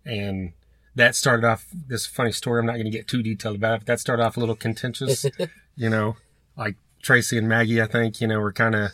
and 0.04 0.52
that 0.94 1.14
started 1.14 1.46
off 1.46 1.66
this 1.88 2.06
funny 2.06 2.32
story. 2.32 2.60
I'm 2.60 2.66
not 2.66 2.74
going 2.74 2.84
to 2.86 2.90
get 2.90 3.06
too 3.08 3.22
detailed 3.22 3.56
about 3.56 3.74
it, 3.74 3.78
but 3.80 3.86
that 3.86 4.00
started 4.00 4.22
off 4.22 4.36
a 4.38 4.40
little 4.40 4.56
contentious. 4.56 5.26
you 5.76 5.90
know, 5.90 6.16
like 6.56 6.76
Tracy 7.06 7.38
and 7.38 7.48
Maggie, 7.48 7.80
I 7.80 7.86
think, 7.86 8.20
you 8.20 8.26
know, 8.26 8.40
were 8.40 8.52
kind 8.52 8.74
of 8.74 8.90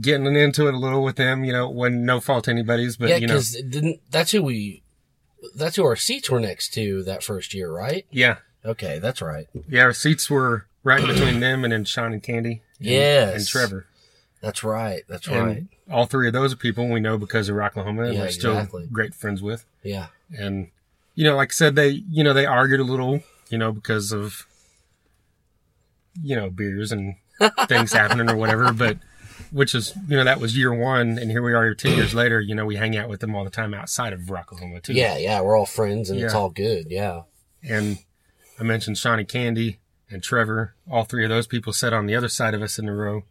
getting 0.00 0.26
into 0.34 0.66
it 0.66 0.74
a 0.74 0.78
little 0.78 1.02
with 1.04 1.16
them. 1.16 1.44
You 1.44 1.52
know, 1.52 1.70
when 1.70 2.04
no 2.04 2.20
fault 2.20 2.48
anybody's, 2.48 2.96
but 2.96 3.08
yeah, 3.08 3.16
you 3.16 3.26
know, 3.28 3.34
because 3.34 3.52
didn't 3.68 4.00
that's 4.10 4.32
who 4.32 4.42
we 4.42 4.82
that's 5.54 5.76
who 5.76 5.84
our 5.84 5.96
seats 5.96 6.28
were 6.28 6.40
next 6.40 6.74
to 6.74 7.02
that 7.04 7.22
first 7.22 7.54
year, 7.54 7.70
right? 7.72 8.04
yeah, 8.10 8.36
Okay, 8.64 8.98
that's 8.98 9.22
right. 9.22 9.46
yeah, 9.68 9.82
our 9.82 9.92
seats 9.92 10.28
were 10.30 10.66
right 10.84 11.04
between 11.06 11.38
them 11.40 11.62
and 11.64 11.72
then 11.72 11.84
Sean 11.84 12.12
and 12.12 12.22
Candy. 12.22 12.62
and- 12.78 12.88
Yes. 12.88 13.34
and 13.36 13.46
Trevor. 13.46 13.86
That's 14.40 14.64
right. 14.64 15.02
That's 15.08 15.28
And 15.28 15.46
right. 15.46 15.64
all 15.88 16.06
three 16.06 16.26
of 16.26 16.32
those 16.32 16.52
are 16.52 16.56
people 16.56 16.88
we 16.88 16.98
know 16.98 17.16
because 17.16 17.48
of 17.48 17.54
Rocklahoma 17.54 18.06
and 18.06 18.14
Yeah, 18.14 18.20
we're 18.22 18.28
still 18.30 18.52
exactly. 18.58 18.88
great 18.90 19.14
friends 19.14 19.40
with. 19.40 19.64
Yeah. 19.84 20.08
And, 20.36 20.68
you 21.14 21.22
know, 21.24 21.36
like 21.36 21.52
I 21.52 21.54
said, 21.54 21.76
they, 21.76 22.02
you 22.10 22.24
know, 22.24 22.32
they 22.32 22.44
argued 22.46 22.80
a 22.80 22.84
little, 22.84 23.22
you 23.50 23.58
know, 23.58 23.70
because 23.70 24.10
of, 24.10 24.46
you 26.20 26.36
know, 26.36 26.50
beers 26.50 26.92
and 26.92 27.16
things 27.66 27.92
happening 27.92 28.28
or 28.28 28.36
whatever, 28.36 28.72
but 28.72 28.98
which 29.50 29.74
is, 29.74 29.94
you 30.08 30.16
know, 30.16 30.24
that 30.24 30.40
was 30.40 30.56
year 30.56 30.72
one. 30.72 31.18
And 31.18 31.30
here 31.30 31.42
we 31.42 31.52
are 31.52 31.74
10 31.74 31.96
years 31.96 32.14
later, 32.14 32.40
you 32.40 32.54
know, 32.54 32.64
we 32.64 32.76
hang 32.76 32.96
out 32.96 33.08
with 33.08 33.20
them 33.20 33.34
all 33.34 33.44
the 33.44 33.50
time 33.50 33.74
outside 33.74 34.12
of 34.12 34.20
Rocklahoma 34.20 34.82
too. 34.82 34.94
Yeah. 34.94 35.18
Yeah. 35.18 35.40
We're 35.40 35.56
all 35.56 35.66
friends 35.66 36.10
and 36.10 36.20
it's 36.20 36.34
all 36.34 36.50
good. 36.50 36.86
Yeah. 36.90 37.22
And 37.62 37.98
I 38.58 38.64
mentioned 38.64 38.98
Shawnee 38.98 39.24
Candy 39.24 39.78
and 40.10 40.22
Trevor. 40.22 40.74
All 40.90 41.04
three 41.04 41.24
of 41.24 41.30
those 41.30 41.46
people 41.46 41.72
sat 41.72 41.92
on 41.92 42.06
the 42.06 42.14
other 42.14 42.28
side 42.28 42.54
of 42.54 42.62
us 42.62 42.78
in 42.78 42.86
the 42.86 42.92
row, 42.92 43.22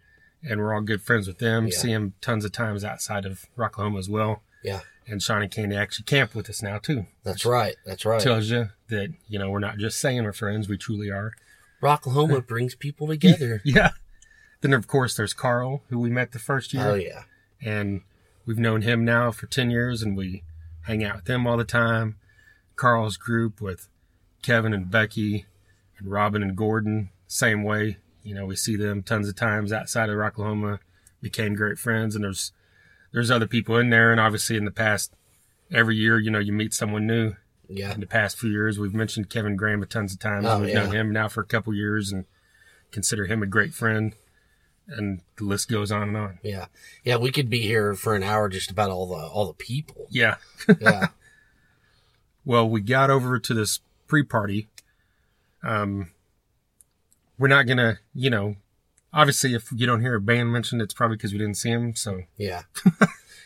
and 0.43 0.59
we're 0.59 0.73
all 0.73 0.81
good 0.81 1.01
friends 1.01 1.27
with 1.27 1.39
them. 1.39 1.67
Yeah. 1.67 1.77
See 1.77 1.93
them 1.93 2.13
tons 2.21 2.45
of 2.45 2.51
times 2.51 2.83
outside 2.83 3.25
of 3.25 3.45
Rocklahoma 3.57 3.99
as 3.99 4.09
well. 4.09 4.41
Yeah. 4.63 4.81
And 5.07 5.21
Shawnee 5.21 5.47
Candy 5.47 5.75
actually 5.75 6.05
camp 6.05 6.35
with 6.35 6.49
us 6.49 6.61
now 6.61 6.77
too. 6.77 7.05
That's 7.23 7.45
right. 7.45 7.75
That's 7.85 8.05
right. 8.05 8.21
Tells 8.21 8.49
you 8.49 8.69
that 8.89 9.13
you 9.27 9.39
know 9.39 9.49
we're 9.49 9.59
not 9.59 9.77
just 9.77 9.99
saying 9.99 10.23
we're 10.23 10.33
friends; 10.33 10.69
we 10.69 10.77
truly 10.77 11.09
are. 11.09 11.33
Rocklahoma 11.81 12.45
brings 12.45 12.75
people 12.75 13.07
together. 13.07 13.61
Yeah. 13.63 13.91
Then 14.61 14.73
of 14.73 14.87
course 14.87 15.15
there's 15.15 15.33
Carl, 15.33 15.83
who 15.89 15.99
we 15.99 16.09
met 16.09 16.31
the 16.31 16.39
first 16.39 16.73
year, 16.73 16.87
oh 16.87 16.93
yeah. 16.93 17.23
and 17.61 18.01
we've 18.45 18.59
known 18.59 18.83
him 18.83 19.03
now 19.03 19.31
for 19.31 19.47
ten 19.47 19.71
years, 19.71 20.03
and 20.03 20.15
we 20.15 20.43
hang 20.83 21.03
out 21.03 21.15
with 21.17 21.25
them 21.25 21.47
all 21.47 21.57
the 21.57 21.63
time. 21.63 22.17
Carl's 22.75 23.17
group 23.17 23.59
with 23.59 23.87
Kevin 24.41 24.73
and 24.73 24.89
Becky 24.89 25.45
and 25.97 26.11
Robin 26.11 26.43
and 26.43 26.55
Gordon, 26.55 27.09
same 27.27 27.63
way. 27.63 27.97
You 28.23 28.35
know, 28.35 28.45
we 28.45 28.55
see 28.55 28.75
them 28.75 29.01
tons 29.01 29.27
of 29.27 29.35
times 29.35 29.73
outside 29.73 30.09
of 30.09 30.15
Rocklahoma, 30.15 30.79
became 31.21 31.55
great 31.55 31.79
friends, 31.79 32.15
and 32.15 32.23
there's 32.23 32.51
there's 33.11 33.31
other 33.31 33.47
people 33.47 33.77
in 33.77 33.89
there, 33.89 34.11
and 34.11 34.19
obviously 34.19 34.57
in 34.57 34.65
the 34.65 34.71
past, 34.71 35.13
every 35.71 35.95
year, 35.95 36.19
you 36.19 36.31
know, 36.31 36.39
you 36.39 36.53
meet 36.53 36.73
someone 36.73 37.07
new. 37.07 37.35
Yeah. 37.71 37.93
In 37.93 37.99
the 37.99 38.07
past 38.07 38.37
few 38.37 38.49
years, 38.49 38.77
we've 38.79 38.93
mentioned 38.93 39.29
Kevin 39.29 39.55
Graham 39.55 39.81
a 39.81 39.85
tons 39.85 40.13
of 40.13 40.19
times. 40.19 40.45
Oh, 40.45 40.59
we've 40.59 40.69
yeah. 40.69 40.83
known 40.83 40.91
him 40.95 41.11
now 41.11 41.27
for 41.27 41.41
a 41.41 41.45
couple 41.45 41.73
years 41.73 42.11
and 42.11 42.25
consider 42.91 43.25
him 43.25 43.41
a 43.41 43.47
great 43.47 43.73
friend, 43.73 44.13
and 44.87 45.21
the 45.37 45.45
list 45.45 45.69
goes 45.69 45.91
on 45.91 46.09
and 46.09 46.17
on. 46.17 46.39
Yeah. 46.43 46.65
Yeah. 47.03 47.17
We 47.17 47.31
could 47.31 47.49
be 47.49 47.61
here 47.61 47.95
for 47.95 48.15
an 48.15 48.23
hour 48.23 48.49
just 48.49 48.69
about 48.71 48.89
all 48.91 49.07
the 49.07 49.15
all 49.15 49.47
the 49.47 49.53
people. 49.53 50.07
Yeah. 50.09 50.35
Yeah. 50.79 51.07
Well, 52.43 52.67
we 52.67 52.81
got 52.81 53.11
over 53.11 53.37
to 53.39 53.53
this 53.53 53.81
pre-party. 54.07 54.67
Um, 55.63 56.09
we're 57.37 57.49
not 57.49 57.67
gonna, 57.67 57.99
you 58.15 58.31
know, 58.31 58.55
obviously 59.13 59.53
if 59.53 59.71
you 59.71 59.85
don't 59.85 60.01
hear 60.01 60.15
a 60.15 60.19
band 60.21 60.51
mentioned, 60.51 60.81
it's 60.81 60.93
probably 60.93 61.17
because 61.17 61.33
we 61.33 61.37
didn't 61.37 61.57
see 61.57 61.69
him. 61.69 61.95
So 61.95 62.21
Yeah. 62.37 62.63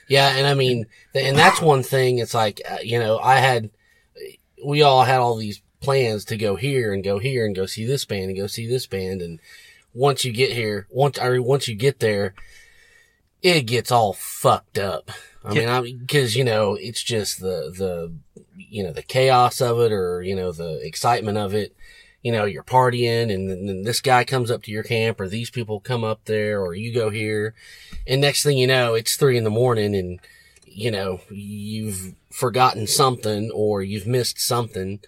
yeah. 0.08 0.38
And 0.38 0.48
I 0.48 0.54
mean, 0.54 0.86
and 1.14 1.38
that's 1.38 1.62
one 1.62 1.84
thing. 1.84 2.20
It's 2.20 2.34
like, 2.34 2.62
uh, 2.70 2.78
you 2.84 2.98
know, 2.98 3.20
I 3.20 3.36
had, 3.40 3.70
we 4.66 4.82
all 4.82 5.04
had 5.04 5.20
all 5.20 5.36
these 5.36 5.62
plans 5.80 6.26
to 6.26 6.38
go 6.38 6.56
here 6.56 6.94
and 6.94 7.04
go 7.04 7.20
here 7.20 7.46
and 7.46 7.56
go 7.56 7.66
see 7.66 7.86
this 7.86 8.06
band 8.06 8.26
and 8.26 8.38
go 8.38 8.48
see 8.48 8.68
this 8.68 8.88
band. 8.88 9.22
And 9.22 9.40
once 9.94 10.26
you 10.26 10.34
get 10.34 10.52
here, 10.52 10.88
once, 10.90 11.18
or 11.20 11.42
once 11.42 11.68
you 11.68 11.76
get 11.76 12.00
there, 12.00 12.34
it 13.42 13.62
gets 13.64 13.92
all 13.92 14.14
fucked 14.14 14.78
up. 14.78 15.12
I 15.44 15.54
mean, 15.54 15.70
I 15.70 15.82
because, 15.82 16.36
you 16.36 16.44
know, 16.44 16.74
it's 16.74 17.04
just 17.04 17.40
the, 17.40 17.72
the, 17.78 18.12
you 18.58 18.84
know, 18.84 18.92
the 18.92 19.04
chaos 19.04 19.62
of 19.62 19.80
it 19.80 19.92
or, 19.92 20.24
you 20.24 20.36
know, 20.36 20.52
the 20.52 20.84
excitement 20.86 21.38
of 21.38 21.54
it. 21.54 21.76
You 22.24 22.32
know, 22.32 22.46
you're 22.46 22.64
partying 22.64 23.32
and 23.32 23.48
then, 23.48 23.68
then 23.68 23.84
this 23.84 24.02
guy 24.02 24.24
comes 24.24 24.50
up 24.50 24.64
to 24.64 24.72
your 24.72 24.82
camp 24.82 25.22
or 25.22 25.28
these 25.28 25.52
people 25.52 25.80
come 25.80 26.04
up 26.04 26.26
there 26.26 26.60
or 26.60 26.74
you 26.74 26.92
go 26.92 27.12
here 27.12 27.54
and 28.08 28.20
next 28.20 28.42
thing 28.42 28.58
you 28.58 28.66
know, 28.66 28.96
it's 28.96 29.16
three 29.16 29.38
in 29.38 29.44
the 29.44 29.52
morning 29.52 29.96
and, 29.96 30.20
you 30.76 30.92
know, 30.92 31.22
you've 31.32 32.16
forgotten 32.34 32.86
something 32.86 33.50
or 33.52 33.82
you've 33.82 34.06
missed 34.06 34.40
something. 34.42 35.00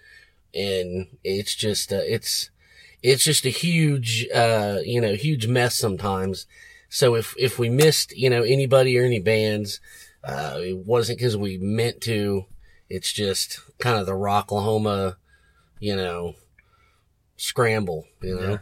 And 0.54 1.08
it's 1.22 1.54
just, 1.54 1.92
uh, 1.92 2.00
it's, 2.06 2.48
it's 3.02 3.22
just 3.22 3.44
a 3.44 3.50
huge, 3.50 4.26
uh, 4.34 4.78
you 4.82 4.98
know, 4.98 5.14
huge 5.14 5.46
mess 5.46 5.74
sometimes. 5.76 6.46
So 6.88 7.14
if, 7.14 7.34
if 7.38 7.58
we 7.58 7.68
missed, 7.68 8.16
you 8.16 8.30
know, 8.30 8.42
anybody 8.42 8.98
or 8.98 9.04
any 9.04 9.20
bands, 9.20 9.78
uh, 10.24 10.56
it 10.58 10.78
wasn't 10.78 11.18
because 11.18 11.36
we 11.36 11.58
meant 11.58 12.00
to. 12.02 12.46
It's 12.88 13.12
just 13.12 13.60
kind 13.78 13.98
of 13.98 14.06
the 14.06 14.12
Rocklahoma, 14.12 15.16
you 15.78 15.94
know, 15.94 16.34
scramble, 17.36 18.06
you 18.22 18.34
know? 18.34 18.50
Yeah. 18.50 18.58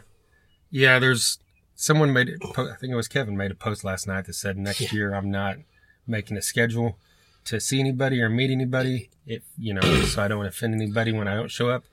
yeah, 0.71 0.99
there's 0.99 1.39
someone 1.75 2.11
made 2.11 2.27
it. 2.27 2.41
I 2.43 2.75
think 2.81 2.91
it 2.91 2.95
was 2.95 3.07
Kevin 3.07 3.37
made 3.37 3.51
a 3.51 3.55
post 3.55 3.85
last 3.85 4.07
night 4.07 4.25
that 4.25 4.33
said 4.33 4.57
next 4.57 4.81
Yeah. 4.81 4.89
year 4.91 5.13
I'm 5.13 5.31
not 5.31 5.55
making 6.07 6.37
a 6.37 6.41
schedule 6.41 6.97
to 7.45 7.59
see 7.59 7.79
anybody 7.79 8.21
or 8.21 8.29
meet 8.29 8.51
anybody. 8.51 9.09
If 9.25 9.43
you 9.57 9.73
know, 9.73 9.81
so 10.05 10.23
I 10.23 10.27
don't 10.27 10.45
offend 10.45 10.73
anybody 10.73 11.11
when 11.11 11.27
I 11.27 11.35
don't 11.35 11.51
show 11.51 11.69
up. 11.69 11.83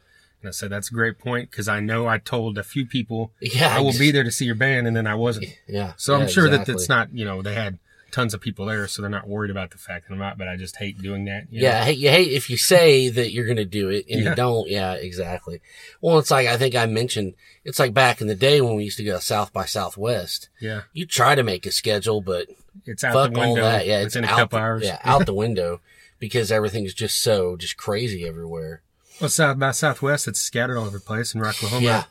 And 0.40 0.48
I 0.48 0.52
said 0.52 0.70
that's 0.70 0.90
a 0.90 0.94
great 0.94 1.18
point 1.18 1.50
because 1.50 1.68
I 1.68 1.80
know 1.80 2.06
I 2.06 2.18
told 2.18 2.58
a 2.58 2.62
few 2.62 2.84
people 2.86 3.32
Yeah. 3.40 3.74
I 3.76 3.80
will 3.80 3.96
be 3.98 4.10
there 4.10 4.24
to 4.24 4.30
see 4.30 4.44
your 4.44 4.54
band, 4.54 4.86
and 4.86 4.94
then 4.96 5.06
I 5.06 5.14
wasn't. 5.14 5.46
Yeah. 5.66 5.94
So 5.96 6.14
I'm 6.14 6.22
yeah, 6.22 6.26
sure 6.26 6.46
exactly. 6.46 6.74
that 6.74 6.78
it's 6.80 6.88
not, 6.88 7.12
you 7.14 7.24
know, 7.24 7.40
they 7.40 7.54
had 7.54 7.78
tons 8.10 8.32
of 8.34 8.40
people 8.40 8.66
there, 8.66 8.86
so 8.86 9.00
they're 9.02 9.10
not 9.10 9.26
worried 9.26 9.50
about 9.50 9.70
the 9.72 9.78
fact 9.78 10.06
that 10.06 10.14
I'm 10.14 10.20
out, 10.22 10.36
but 10.38 10.46
I 10.46 10.56
just 10.56 10.76
hate 10.76 11.00
doing 11.02 11.24
that. 11.24 11.46
you 11.50 11.62
know? 11.62 11.68
Yeah, 11.68 11.88
you 11.88 12.10
hate 12.10 12.30
if 12.32 12.48
you 12.50 12.56
say 12.58 13.08
that 13.08 13.32
you're 13.32 13.46
going 13.46 13.56
to 13.56 13.64
do 13.64 13.88
it 13.88 14.04
and 14.08 14.20
Yeah. 14.22 14.30
you 14.30 14.36
don't. 14.36 14.68
Yeah, 14.68 14.92
exactly. 14.92 15.60
Well, 16.00 16.18
it's 16.18 16.30
like 16.30 16.46
I 16.46 16.56
think 16.58 16.76
I 16.76 16.86
mentioned. 16.86 17.34
It's 17.64 17.78
like 17.78 17.94
back 17.94 18.20
in 18.20 18.26
the 18.28 18.34
day 18.36 18.60
when 18.60 18.76
we 18.76 18.84
used 18.84 18.98
to 18.98 19.04
go 19.04 19.18
South 19.18 19.50
by 19.52 19.64
Southwest. 19.64 20.50
Yeah. 20.60 20.82
You 20.92 21.06
try 21.06 21.34
to 21.34 21.42
make 21.42 21.64
a 21.66 21.72
schedule, 21.72 22.20
but 22.20 22.48
It's 22.84 23.04
out 23.04 23.14
fuck 23.14 23.32
the 23.32 23.40
window 23.40 23.62
all 23.62 23.70
that. 23.70 23.86
Yeah, 23.86 24.00
it's 24.00 24.14
within 24.14 24.24
a 24.24 24.32
couple 24.32 24.58
the, 24.58 24.64
hours. 24.64 24.84
Yeah, 24.84 25.00
out 25.04 25.26
the 25.26 25.34
window 25.44 25.80
because 26.18 26.50
everything's 26.50 26.94
just 26.94 27.22
so 27.22 27.56
just 27.56 27.76
crazy 27.76 28.26
everywhere. 28.26 28.82
Well, 29.20 29.30
South 29.30 29.58
by 29.58 29.70
Southwest, 29.70 30.26
it's 30.26 30.40
scattered 30.40 30.76
all 30.76 30.86
over 30.86 30.98
the 30.98 31.04
place 31.04 31.34
in 31.34 31.40
Rocklahoma, 31.40 31.82
Yeah, 31.82 32.04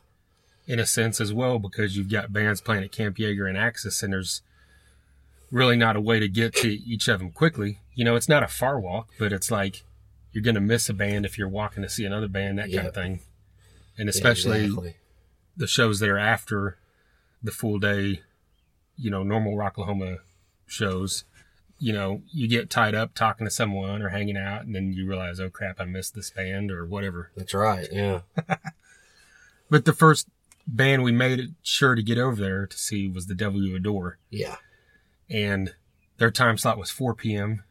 in 0.68 0.80
a 0.80 0.86
sense 0.86 1.20
as 1.20 1.34
well, 1.34 1.60
because 1.60 1.98
you've 1.98 2.10
got 2.10 2.32
bands 2.32 2.62
playing 2.62 2.84
at 2.84 2.92
Camp 2.92 3.18
Yeager 3.18 3.48
and 3.48 3.58
Axis, 3.58 4.02
and 4.02 4.14
there's 4.14 4.42
really 5.52 5.76
not 5.76 5.96
a 5.96 6.02
way 6.02 6.20
to 6.20 6.28
get 6.28 6.56
to 6.56 6.70
each 6.70 7.08
of 7.08 7.20
them 7.20 7.32
quickly. 7.32 7.80
You 7.94 8.06
know, 8.06 8.16
it's 8.16 8.30
not 8.30 8.44
a 8.44 8.48
far 8.48 8.80
walk, 8.80 9.10
but 9.20 9.34
it's 9.34 9.52
like 9.52 9.84
you're 10.32 10.44
going 10.44 10.56
to 10.56 10.62
miss 10.62 10.90
a 10.90 10.94
band 10.94 11.26
if 11.26 11.38
you're 11.38 11.50
walking 11.50 11.84
to 11.84 11.90
see 11.90 12.06
another 12.06 12.28
band, 12.28 12.58
that 12.58 12.74
kind 12.74 12.88
of 12.88 12.94
thing. 12.94 13.20
And 13.98 14.08
yeah, 14.08 14.10
especially 14.10 14.66
exactly. 14.66 14.96
the 15.56 15.68
shows 15.68 16.00
that 16.00 16.10
are 16.10 16.18
after 16.18 16.78
the 17.44 17.52
full 17.52 17.78
day, 17.78 18.22
you 18.98 19.12
know, 19.12 19.22
normal 19.22 19.56
Rocklahoma 19.56 20.20
shows, 20.74 21.24
you 21.80 21.94
know, 21.94 22.22
you 22.32 22.48
get 22.48 22.70
tied 22.70 22.96
up 22.96 23.14
talking 23.14 23.46
to 23.46 23.52
someone 23.52 24.02
or 24.02 24.10
hanging 24.10 24.38
out, 24.38 24.64
and 24.64 24.76
then 24.76 24.94
you 24.94 25.08
realize, 25.08 25.40
oh 25.40 25.50
crap, 25.50 25.80
I 25.80 25.86
missed 25.86 26.16
this 26.16 26.30
band 26.30 26.72
or 26.72 26.86
whatever. 26.86 27.32
That's 27.36 27.54
right. 27.54 27.88
Yeah, 27.92 28.22
But 29.70 29.86
the 29.86 29.94
first 29.94 30.28
band 30.68 31.04
we 31.04 31.12
made 31.12 31.40
it 31.40 31.50
sure 31.62 31.96
to 31.96 32.04
get 32.04 32.18
over 32.18 32.42
there 32.42 32.68
to 32.68 32.78
see 32.78 33.08
was 33.08 33.28
the 33.28 33.36
Devil 33.36 33.64
You 33.64 33.76
Adore, 33.76 34.18
yeah, 34.30 34.58
and 35.30 35.74
their 36.18 36.32
time 36.32 36.58
slot 36.58 36.78
was 36.78 36.92
4 36.92 37.16
p.m. 37.16 37.64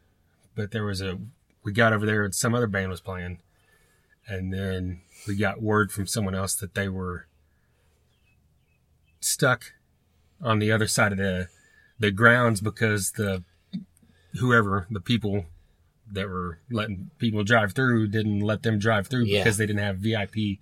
But 0.55 0.71
there 0.71 0.85
was 0.85 1.01
a, 1.01 1.17
we 1.63 1.71
got 1.71 1.93
over 1.93 2.05
there 2.05 2.23
and 2.23 2.35
some 2.35 2.53
other 2.53 2.67
band 2.67 2.91
was 2.91 3.01
playing, 3.01 3.39
and 4.27 4.53
then 4.53 5.01
we 5.27 5.35
got 5.35 5.61
word 5.61 5.91
from 5.91 6.07
someone 6.07 6.35
else 6.35 6.55
that 6.55 6.75
they 6.75 6.87
were 6.87 7.27
stuck 9.19 9.73
on 10.41 10.59
the 10.59 10.71
other 10.71 10.87
side 10.87 11.13
of 11.13 11.17
the 11.17 11.47
the 12.03 12.11
grounds 12.11 12.59
because 12.59 13.11
the 13.11 13.43
whoever 14.39 14.85
the 14.91 14.99
people 14.99 15.45
that 16.11 16.27
were 16.27 16.59
letting 16.69 17.09
people 17.17 17.43
drive 17.45 17.71
through 17.71 18.07
didn't 18.07 18.41
let 18.41 18.61
them 18.61 18.77
drive 18.77 19.07
through 19.07 19.23
Yeah. 19.23 19.39
because 19.41 19.55
they 19.57 19.65
didn't 19.65 19.81
have 19.83 19.97
VIP 19.99 20.59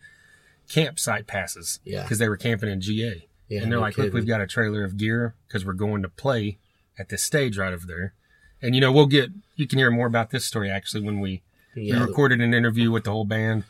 campsite 0.69 1.25
passes 1.25 1.79
Yeah. 1.83 2.03
because 2.03 2.19
they 2.19 2.29
were 2.29 2.37
camping 2.37 2.69
in 2.69 2.79
GA 2.79 3.27
yeah. 3.47 3.61
and 3.63 3.71
they're 3.71 3.79
no 3.79 3.81
like, 3.81 3.97
look, 3.97 4.13
we've 4.13 4.27
got 4.27 4.39
a 4.39 4.45
trailer 4.45 4.83
of 4.83 4.97
gear 4.97 5.33
because 5.47 5.65
we're 5.65 5.73
going 5.73 6.03
to 6.03 6.09
play 6.09 6.59
at 6.99 7.09
this 7.09 7.23
stage 7.23 7.57
right 7.57 7.73
over 7.73 7.87
there. 7.87 8.13
And, 8.61 8.75
you 8.75 8.81
know, 8.81 8.91
we'll 8.91 9.07
get, 9.07 9.31
you 9.55 9.65
can 9.67 9.79
hear 9.79 9.89
more 9.89 10.05
about 10.05 10.29
this 10.29 10.45
story 10.45 10.69
actually 10.69 11.01
when 11.03 11.19
we, 11.19 11.41
we 11.75 11.91
recorded 11.93 12.39
an 12.39 12.53
interview 12.53 12.91
with 12.91 13.05
the 13.05 13.11
whole 13.11 13.25
band 13.25 13.63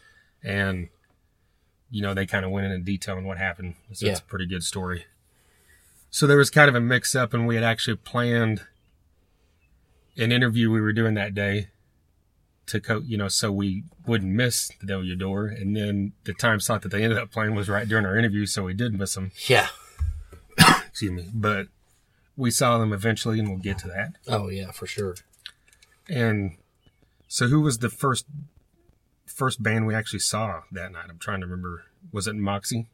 and, 0.43 0.89
you 1.89 2.01
know, 2.01 2.13
they 2.13 2.25
kind 2.25 2.43
of 2.43 2.51
went 2.51 2.65
into 2.65 2.79
detail 2.83 3.15
on 3.15 3.23
what 3.23 3.37
happened. 3.37 3.75
So 3.93 4.05
Yeah. 4.07 4.11
it's 4.11 4.21
a 4.21 4.23
pretty 4.23 4.45
good 4.45 4.63
story. 4.63 5.05
So 6.12 6.27
there 6.27 6.38
was 6.38 6.50
kind 6.50 6.70
of 6.70 6.75
a 6.75 6.82
mix 6.82 7.15
up 7.15 7.34
and 7.34 7.48
we 7.48 7.56
had 7.56 7.63
actually 7.63 7.96
planned 7.98 8.62
an 10.18 10.32
interview 10.32 10.70
we 10.70 10.82
were 10.82 10.91
doing 10.94 11.13
that 11.15 11.34
day 11.34 11.70
to 12.68 12.80
co 12.80 13.00
you 13.00 13.18
know, 13.18 13.27
so 13.30 13.51
we 13.51 13.84
wouldn't 14.06 14.32
miss 14.34 14.70
the 14.80 14.86
Devil 14.88 15.06
You 15.06 15.13
Adore. 15.13 15.48
And 15.48 15.75
then 15.75 16.12
the 16.25 16.34
time 16.34 16.60
slot 16.60 16.82
that 16.84 16.89
they 16.89 17.03
ended 17.03 17.18
up 17.18 17.32
playing 17.32 17.56
was 17.56 17.70
right 17.70 17.88
during 17.88 18.06
our 18.06 18.18
interview. 18.18 18.46
So 18.46 18.63
we 18.63 18.74
did 18.74 18.94
miss 18.94 19.15
them 19.15 19.32
yeah. 19.48 19.68
excuse 20.88 21.12
me 21.12 21.30
but 21.34 21.68
we 22.36 22.51
saw 22.51 22.77
them 22.77 22.91
eventually 22.94 23.39
and 23.39 23.50
we'll 23.50 23.58
get 23.58 23.77
to 23.80 23.88
that 23.88 24.13
Oh 24.27 24.50
yeah, 24.50 24.72
for 24.72 24.86
sure. 24.86 25.15
and 26.10 26.58
so 27.27 27.48
who 27.48 27.62
was 27.62 27.77
the 27.80 27.89
first 27.89 28.25
first 29.25 29.63
band 29.63 29.88
we 29.88 29.96
actually 29.96 30.20
saw 30.20 30.62
that 30.74 30.91
night 30.91 31.06
i'm 31.10 31.18
trying 31.18 31.39
to 31.39 31.46
remember 31.48 31.86
was 32.12 32.27
it 32.27 32.36
Moxy 32.36 32.88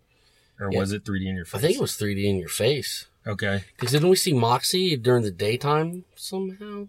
or 0.59 0.71
Yeah. 0.71 0.79
was 0.79 0.91
it 0.91 1.03
3D 1.05 1.27
in 1.27 1.35
your 1.35 1.45
face? 1.45 1.55
I 1.55 1.61
think 1.61 1.75
it 1.77 1.81
was 1.81 1.93
3D 1.97 2.25
in 2.27 2.37
your 2.37 2.49
face. 2.49 3.05
Okay. 3.25 3.63
Because 3.75 3.91
didn't 3.91 4.09
we 4.09 4.15
see 4.15 4.33
Moxy 4.33 4.95
during 4.95 5.23
the 5.23 5.31
daytime 5.31 6.05
somehow? 6.15 6.87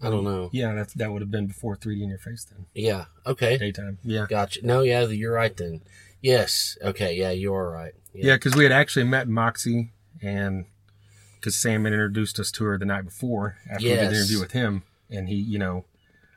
I 0.00 0.10
don't 0.10 0.24
know. 0.24 0.48
Yeah, 0.52 0.74
that 0.74 0.90
that 0.94 1.12
would 1.12 1.22
have 1.22 1.30
been 1.30 1.46
before 1.48 1.76
3D 1.76 2.02
in 2.02 2.08
your 2.08 2.18
face 2.18 2.44
then. 2.44 2.66
Yeah. 2.74 3.06
Okay. 3.26 3.58
Daytime. 3.58 3.98
Yeah. 4.04 4.26
Gotcha. 4.28 4.64
No, 4.64 4.82
yeah, 4.82 5.04
you're 5.06 5.32
right 5.32 5.56
then. 5.56 5.82
Yes. 6.22 6.78
Okay. 6.82 7.14
Yeah, 7.16 7.30
you 7.30 7.52
are 7.54 7.70
right. 7.70 7.94
Yeah, 8.14 8.34
because 8.36 8.54
we 8.56 8.62
had 8.64 8.72
actually 8.72 9.04
met 9.04 9.28
Moxy, 9.28 9.92
and 10.22 10.66
because 11.34 11.56
Sam 11.56 11.84
had 11.84 11.92
introduced 11.92 12.38
us 12.40 12.50
to 12.52 12.64
her 12.64 12.78
the 12.78 12.84
night 12.84 13.04
before 13.04 13.58
after 13.70 13.84
we 13.84 13.90
did 13.90 13.96
Yes. 14.02 14.10
the 14.12 14.18
interview 14.18 14.40
with 14.40 14.52
him, 14.52 14.82
and 15.10 15.28
he, 15.28 15.36
you 15.36 15.58
know, 15.58 15.84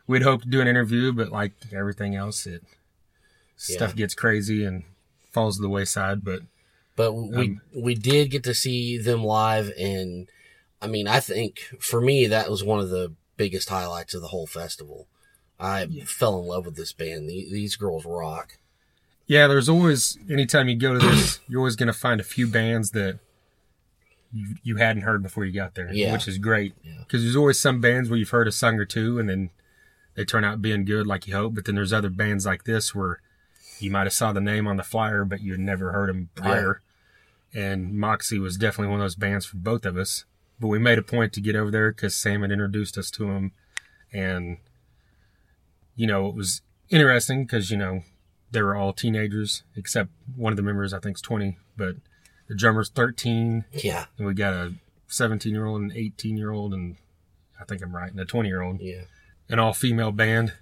we'd 0.07 0.21
hoped 0.23 0.43
to 0.43 0.49
do 0.49 0.61
an 0.61 0.67
interview, 0.67 1.11
but 1.13 1.31
like 1.31 1.53
everything 1.71 2.15
else, 2.15 2.45
it 2.45 2.63
stuff 3.55 3.91
Yeah. 3.91 3.95
gets 3.97 4.13
crazy 4.15 4.63
and 4.65 4.83
falls 5.31 5.55
to 5.57 5.61
the 5.61 5.69
wayside. 5.69 6.23
But 6.23 6.41
But 6.95 7.13
we 7.13 7.45
Um, 7.47 7.61
we 7.75 7.95
did 7.95 8.31
get 8.31 8.43
to 8.43 8.53
see 8.53 8.97
them 8.97 9.23
live, 9.23 9.71
and 9.77 10.29
I 10.81 10.87
mean, 10.87 11.07
I 11.07 11.19
think 11.19 11.59
for 11.79 12.01
me 12.01 12.27
that 12.27 12.49
was 12.51 12.63
one 12.63 12.79
of 12.79 12.89
the 12.89 13.13
biggest 13.37 13.69
highlights 13.69 14.13
of 14.13 14.21
the 14.21 14.27
whole 14.27 14.47
festival. 14.47 15.07
I 15.59 15.85
fell 16.05 16.39
in 16.39 16.45
love 16.47 16.65
with 16.65 16.75
this 16.75 16.91
band. 16.93 17.29
The- 17.29 17.47
These 17.51 17.75
girls 17.75 18.03
rock. 18.05 18.57
yeah, 19.27 19.47
there's 19.47 19.69
always 19.69 20.17
anytime 20.29 20.67
you 20.67 20.75
go 20.75 20.93
to 20.93 20.99
this, 20.99 21.39
you're 21.47 21.59
always 21.61 21.75
going 21.75 21.87
to 21.87 21.93
find 21.93 22.19
a 22.19 22.23
few 22.23 22.47
bands 22.47 22.91
that 22.91 23.19
you 24.33 24.55
you 24.63 24.75
hadn't 24.77 25.03
heard 25.03 25.21
before 25.23 25.45
you 25.45 25.51
got 25.53 25.75
there, 25.75 25.91
Yeah. 25.93 26.13
which 26.13 26.27
is 26.27 26.37
great. 26.37 26.73
Yeah. 26.83 26.99
Because 26.99 27.23
there's 27.23 27.35
always 27.35 27.59
some 27.59 27.79
bands 27.81 28.09
where 28.09 28.17
you've 28.17 28.29
heard 28.29 28.47
a 28.47 28.51
song 28.51 28.75
or 28.79 28.85
two, 28.85 29.19
and 29.19 29.29
then 29.29 29.49
they 30.15 30.25
turn 30.25 30.43
out 30.43 30.61
being 30.61 30.83
good 30.85 31.07
like 31.07 31.27
you 31.27 31.35
hope. 31.35 31.53
But 31.55 31.65
then 31.65 31.75
there's 31.75 31.93
other 31.93 32.09
bands 32.09 32.45
like 32.45 32.63
this 32.65 32.93
where 32.95 33.21
you 33.81 33.91
might 33.91 34.03
have 34.03 34.13
saw 34.13 34.31
the 34.33 34.41
name 34.41 34.67
on 34.67 34.77
the 34.77 34.83
flyer, 34.83 35.25
but 35.25 35.41
you 35.41 35.51
had 35.53 35.59
never 35.59 35.91
heard 35.91 36.09
them 36.09 36.29
prior. 36.35 36.81
And 37.53 37.93
Moxy 37.97 38.39
was 38.39 38.57
definitely 38.57 38.91
one 38.91 38.99
of 39.01 39.03
those 39.03 39.15
bands 39.15 39.45
for 39.45 39.57
both 39.57 39.85
of 39.85 39.97
us. 39.97 40.25
But 40.59 40.67
we 40.67 40.79
made 40.79 40.97
a 40.99 41.03
point 41.03 41.33
to 41.33 41.41
get 41.41 41.55
over 41.55 41.71
there 41.71 41.91
because 41.91 42.15
Sam 42.15 42.41
had 42.41 42.51
introduced 42.51 42.97
us 42.97 43.09
to 43.11 43.25
them, 43.25 43.51
and 44.13 44.57
you 45.95 46.07
know 46.07 46.27
it 46.27 46.35
was 46.35 46.61
interesting 46.89 47.43
because 47.43 47.71
you 47.71 47.77
know 47.77 48.03
they 48.51 48.61
were 48.61 48.75
all 48.75 48.93
teenagers 48.93 49.63
except 49.75 50.09
one 50.35 50.53
of 50.53 50.57
the 50.57 50.63
members 50.63 50.93
I 50.93 50.99
think 50.99 51.17
is 51.17 51.21
20, 51.21 51.57
but 51.77 51.95
the 52.47 52.55
drummer's 52.55 52.89
13, 52.89 53.65
Yeah. 53.71 54.05
and 54.17 54.27
we 54.27 54.33
got 54.33 54.53
a 54.53 54.73
17 55.07 55.53
year 55.53 55.65
old 55.65 55.81
and 55.81 55.91
18 55.93 56.37
year 56.37 56.51
old, 56.51 56.73
and 56.73 56.97
I 57.59 57.63
think 57.63 57.81
I'm 57.81 57.95
right, 57.95 58.11
and 58.11 58.19
a 58.19 58.25
20 58.25 58.49
year 58.49 58.61
old, 58.61 58.81
Yeah. 58.81 59.03
an 59.49 59.57
all 59.59 59.73
female 59.73 60.11
band. 60.11 60.53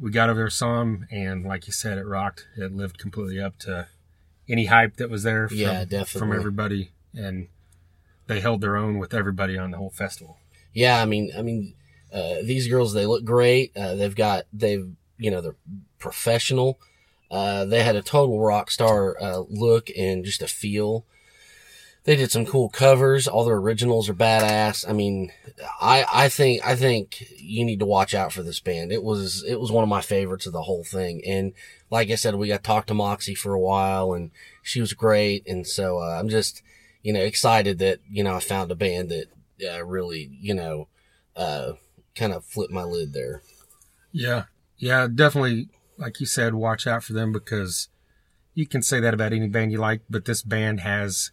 We 0.00 0.10
got 0.10 0.30
over 0.30 0.40
there, 0.40 0.50
saw 0.50 0.80
'em, 0.80 1.06
and 1.10 1.44
like 1.44 1.66
you 1.66 1.72
said, 1.72 1.98
it 1.98 2.06
rocked. 2.06 2.46
It 2.56 2.72
lived 2.72 2.98
completely 2.98 3.40
up 3.40 3.58
to 3.60 3.88
any 4.48 4.66
hype 4.66 4.96
that 4.96 5.10
was 5.10 5.22
there 5.24 5.48
from, 5.48 5.58
Yeah, 5.58 5.84
from 6.20 6.30
everybody, 6.38 6.90
and 7.14 7.48
they 8.26 8.40
held 8.40 8.60
their 8.60 8.76
own 8.76 8.98
with 8.98 9.12
everybody 9.12 9.58
on 9.58 9.70
the 9.72 9.76
whole 9.78 9.90
festival. 9.90 10.38
Yeah, 10.72 11.02
I 11.02 11.04
mean, 11.04 11.32
I 11.36 11.42
mean, 11.42 11.74
uh, 12.12 12.36
these 12.42 12.68
girls 12.68 12.92
they 12.92 13.06
look 13.06 13.24
great. 13.24 13.76
Uh, 13.76 13.94
they've 13.94 14.14
got 14.14 14.46
they've 14.52 14.88
you 15.18 15.30
know 15.30 15.40
they're 15.40 15.56
professional. 15.98 16.78
Uh, 17.30 17.64
they 17.64 17.82
had 17.82 17.96
a 17.96 18.02
total 18.02 18.40
rock 18.40 18.70
star 18.70 19.16
uh, 19.20 19.42
look 19.50 19.90
and 19.98 20.24
just 20.24 20.40
a 20.42 20.48
feel. 20.48 21.04
They 22.08 22.16
did 22.16 22.30
some 22.30 22.46
cool 22.46 22.70
covers. 22.70 23.28
All 23.28 23.44
their 23.44 23.56
originals 23.56 24.08
are 24.08 24.14
badass. 24.14 24.88
I 24.88 24.94
mean, 24.94 25.30
I 25.78 26.06
I 26.10 26.28
think 26.30 26.66
I 26.66 26.74
think 26.74 27.22
you 27.36 27.66
need 27.66 27.80
to 27.80 27.84
watch 27.84 28.14
out 28.14 28.32
for 28.32 28.42
this 28.42 28.60
band. 28.60 28.92
It 28.92 29.02
was 29.02 29.44
it 29.46 29.60
was 29.60 29.70
one 29.70 29.82
of 29.82 29.90
my 29.90 30.00
favorites 30.00 30.46
of 30.46 30.54
the 30.54 30.62
whole 30.62 30.84
thing. 30.84 31.20
And 31.26 31.52
like 31.90 32.10
I 32.10 32.14
said, 32.14 32.34
we 32.34 32.48
got 32.48 32.62
to 32.62 32.62
talk 32.62 32.86
to 32.86 32.94
Moxy 32.94 33.34
for 33.34 33.52
a 33.52 33.60
while, 33.60 34.14
and 34.14 34.30
she 34.62 34.80
was 34.80 34.94
great. 34.94 35.46
And 35.46 35.66
so 35.66 35.98
uh, 35.98 36.18
I'm 36.18 36.30
just 36.30 36.62
you 37.02 37.12
know 37.12 37.20
excited 37.20 37.78
that 37.80 37.98
you 38.10 38.24
know 38.24 38.36
I 38.36 38.40
found 38.40 38.70
a 38.72 38.74
band 38.74 39.10
that 39.10 39.26
uh, 39.70 39.84
really 39.84 40.30
you 40.40 40.54
know 40.54 40.88
uh, 41.36 41.72
kind 42.14 42.32
of 42.32 42.42
flipped 42.42 42.72
my 42.72 42.84
lid 42.84 43.12
there. 43.12 43.42
Yeah. 44.12 44.44
Yeah, 44.78 45.08
definitely. 45.14 45.68
Like 45.98 46.20
you 46.20 46.26
said, 46.26 46.54
watch 46.54 46.86
out 46.86 47.04
for 47.04 47.12
them 47.12 47.32
because 47.32 47.90
you 48.54 48.66
can 48.66 48.80
say 48.80 48.98
that 48.98 49.12
about 49.12 49.34
any 49.34 49.48
band 49.48 49.72
you 49.72 49.78
like, 49.78 50.00
but 50.08 50.24
this 50.24 50.40
band 50.40 50.80
has 50.80 51.32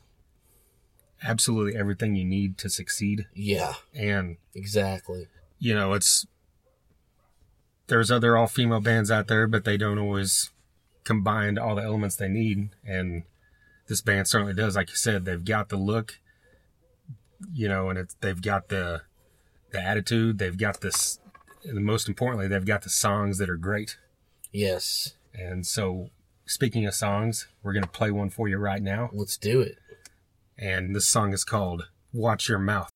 absolutely 1.23 1.80
everything 1.80 2.15
you 2.15 2.25
need 2.25 2.58
to 2.60 2.69
succeed. 2.69 3.28
Yeah, 3.34 3.73
And, 3.93 4.38
exactly. 4.54 5.28
you 5.60 5.73
know, 5.73 5.93
it's, 5.93 6.25
there's 7.88 8.12
other 8.12 8.36
all 8.38 8.47
female 8.47 8.80
bands 8.82 9.12
out 9.12 9.28
there, 9.28 9.47
but 9.47 9.63
they 9.63 9.78
don't 9.78 9.99
always 9.99 10.51
combine 11.04 11.58
all 11.58 11.75
the 11.75 11.84
elements 11.84 12.15
they 12.15 12.28
need. 12.28 12.69
And 12.86 13.23
this 13.88 14.01
band 14.01 14.28
certainly 14.28 14.54
does. 14.54 14.75
Like 14.75 14.89
you 14.89 14.95
said, 14.95 15.25
they've 15.25 15.43
got 15.45 15.69
the 15.69 15.78
look, 15.78 16.19
you 17.54 17.67
know, 17.67 17.89
and 17.89 17.99
it's, 17.99 18.15
they've 18.21 18.41
got 18.41 18.69
the, 18.69 19.01
the 19.71 19.80
attitude, 19.82 20.39
they've 20.39 20.58
got 20.58 20.82
this, 20.82 21.19
and 21.63 21.86
most 21.86 22.08
importantly, 22.08 22.47
they've 22.47 22.65
got 22.65 22.82
the 22.84 22.89
songs 22.89 23.38
that 23.38 23.49
are 23.49 23.58
great. 23.58 23.97
Yes, 24.51 25.13
And 25.34 25.65
so, 25.67 26.10
speaking 26.45 26.86
of 26.86 26.93
songs, 26.93 27.47
we're 27.62 27.73
going 27.73 27.84
to 27.84 27.89
play 27.89 28.10
one 28.10 28.30
for 28.30 28.47
you 28.47 28.58
right 28.58 28.82
now. 28.82 29.10
let's 29.12 29.38
do 29.38 29.60
it. 29.62 29.78
And 30.57 30.95
this 30.95 31.07
song 31.07 31.33
is 31.33 31.43
called 31.43 31.89
Watch 32.13 32.47
Your 32.47 32.59
Mouth. 32.59 32.94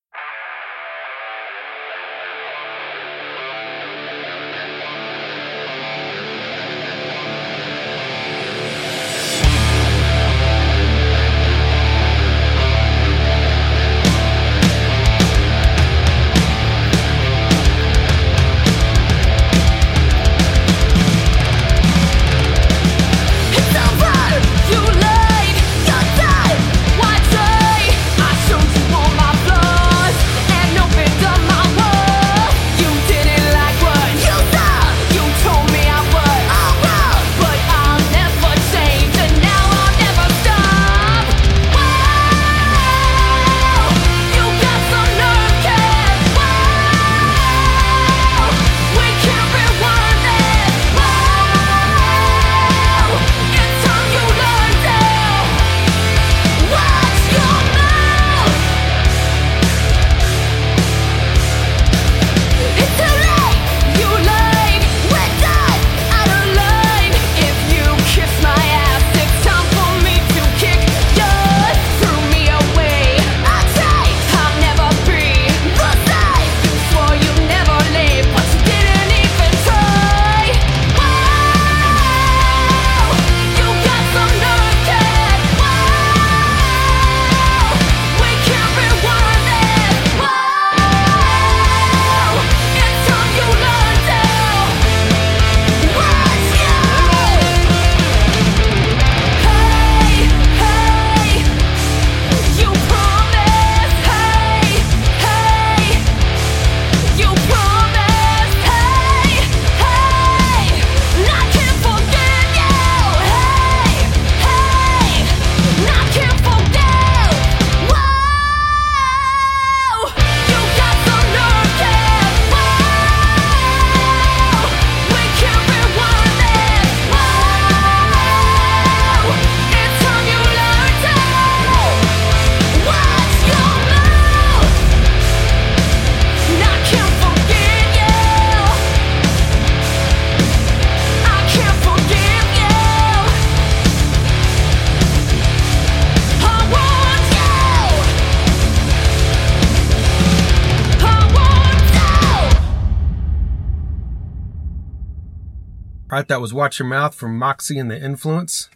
That 156.30 156.40
was 156.42 156.54
Watch 156.54 156.78
Your 156.78 156.88
Mouth 156.88 157.16
from 157.16 157.40
Moxy 157.40 157.80
and 157.80 157.90
the 157.90 158.00
Influence. 158.00 158.70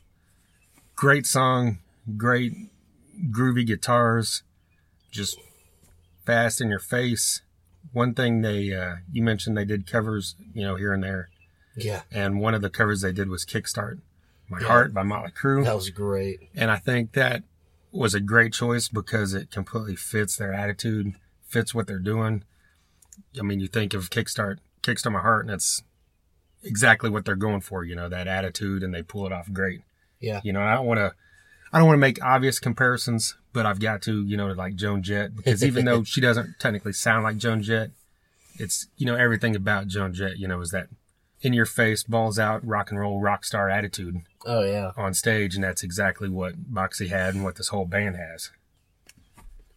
Great 0.96 1.28
song, 1.28 1.78
great 2.18 2.52
groovy 3.30 3.64
guitars, 3.64 4.42
just 5.12 5.38
fast 6.26 6.60
in 6.62 6.70
your 6.70 6.80
face. 6.80 7.44
One 7.92 8.16
thing 8.16 8.42
they, 8.42 8.74
uh, 8.74 8.96
you 9.12 9.22
mentioned 9.22 9.56
they 9.56 9.66
did 9.66 9.86
covers, 9.86 10.36
you 10.52 10.64
know, 10.64 10.78
here 10.78 10.94
and 10.94 11.04
there. 11.04 11.30
Yeah, 11.78 12.02
And 12.12 12.40
one 12.40 12.56
of 12.56 12.64
the 12.64 12.72
covers 12.72 13.02
they 13.02 13.12
did 13.12 13.30
was 13.30 13.46
Kickstart 13.46 14.00
My 14.50 14.60
Yeah. 14.60 14.66
Heart 14.66 14.94
by 14.96 15.04
Motley 15.04 15.30
Crue. 15.32 15.64
that 15.64 15.76
was 15.76 15.92
great. 15.92 16.40
And 16.56 16.72
I 16.72 16.78
think 16.78 17.12
that 17.12 17.44
was 17.92 18.16
a 18.16 18.20
great 18.20 18.54
choice 18.54 18.88
because 18.88 19.36
it 19.36 19.52
completely 19.52 19.96
fits 19.96 20.36
their 20.38 20.54
attitude, 20.56 21.14
fits 21.46 21.76
what 21.76 21.86
they're 21.86 22.00
doing. 22.00 22.46
I 23.40 23.44
mean, 23.44 23.60
you 23.60 23.68
think 23.68 23.94
of 23.94 24.10
Kickstart, 24.10 24.58
Kickstart 24.82 25.12
My 25.12 25.22
Heart, 25.22 25.46
and 25.46 25.54
it's 25.54 25.84
exactly 26.64 27.10
what 27.10 27.26
they're 27.26 27.36
going 27.36 27.62
for, 27.62 27.84
you 27.84 27.96
know, 27.96 28.10
that 28.10 28.28
attitude, 28.28 28.84
and 28.84 28.94
they 28.94 29.04
pull 29.04 29.26
it 29.26 29.32
off 29.32 29.52
great. 29.52 29.82
Yeah. 30.20 30.42
You 30.44 30.54
know, 30.54 30.62
I 30.62 30.76
don't 30.76 30.86
want 30.86 31.00
to, 31.00 31.14
I 31.72 31.80
don't 31.80 31.88
want 31.88 31.98
to 31.98 32.02
make 32.02 32.24
obvious 32.24 32.60
comparisons, 32.60 33.36
but 33.52 33.66
I've 33.66 33.80
got 33.80 34.02
to, 34.04 34.24
you 34.26 34.38
know, 34.38 34.48
to 34.48 34.54
like 34.54 34.76
Joan 34.76 35.04
Jett, 35.04 35.36
because 35.36 35.64
even 35.66 35.86
though 35.86 36.04
she 36.04 36.22
doesn't 36.22 36.60
technically 36.60 36.94
sound 36.94 37.24
like 37.24 37.38
Joan 37.38 37.62
Jett, 37.62 37.92
it's, 38.56 38.88
you 38.98 39.06
know, 39.06 39.16
everything 39.16 39.56
about 39.56 39.88
Joan 39.88 40.14
Jett, 40.14 40.38
you 40.38 40.48
know, 40.48 40.62
is 40.62 40.72
that 40.72 40.88
in 41.42 41.54
your 41.54 41.66
face, 41.66 42.04
balls 42.04 42.40
out, 42.40 42.66
rock 42.66 42.90
and 42.90 43.00
roll, 43.00 43.20
rock 43.20 43.44
star 43.44 43.70
attitude 43.70 44.22
Oh 44.46 44.64
yeah, 44.64 44.92
on 44.96 45.14
stage, 45.14 45.56
and 45.56 45.64
that's 45.64 45.84
exactly 45.84 46.30
what 46.30 46.56
Moxy 46.70 47.08
had 47.10 47.34
and 47.36 47.44
what 47.44 47.56
this 47.56 47.68
whole 47.70 47.86
band 47.86 48.16
has. 48.16 48.52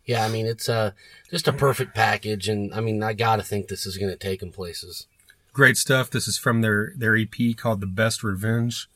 yeah. 0.05 0.25
I 0.25 0.29
mean, 0.29 0.46
it's 0.46 0.68
uh 0.68 0.92
just 1.31 1.49
a 1.49 1.53
perfect 1.53 1.94
package, 1.94 2.49
and 2.49 2.72
I 2.75 2.81
mean, 2.81 3.03
I 3.03 3.12
gotta 3.12 3.42
think 3.42 3.68
this 3.68 3.87
is 3.87 3.96
gonna 3.99 4.16
take 4.16 4.40
them 4.40 4.53
places. 4.53 5.07
Great 5.56 5.78
stuff. 5.78 6.10
This 6.10 6.28
is 6.28 6.36
from 6.36 6.60
their 6.60 6.92
their 6.98 7.16
EP 7.16 7.56
called 7.56 7.80
"The 7.80 7.86
Best 7.86 8.22
Revenge," 8.22 8.90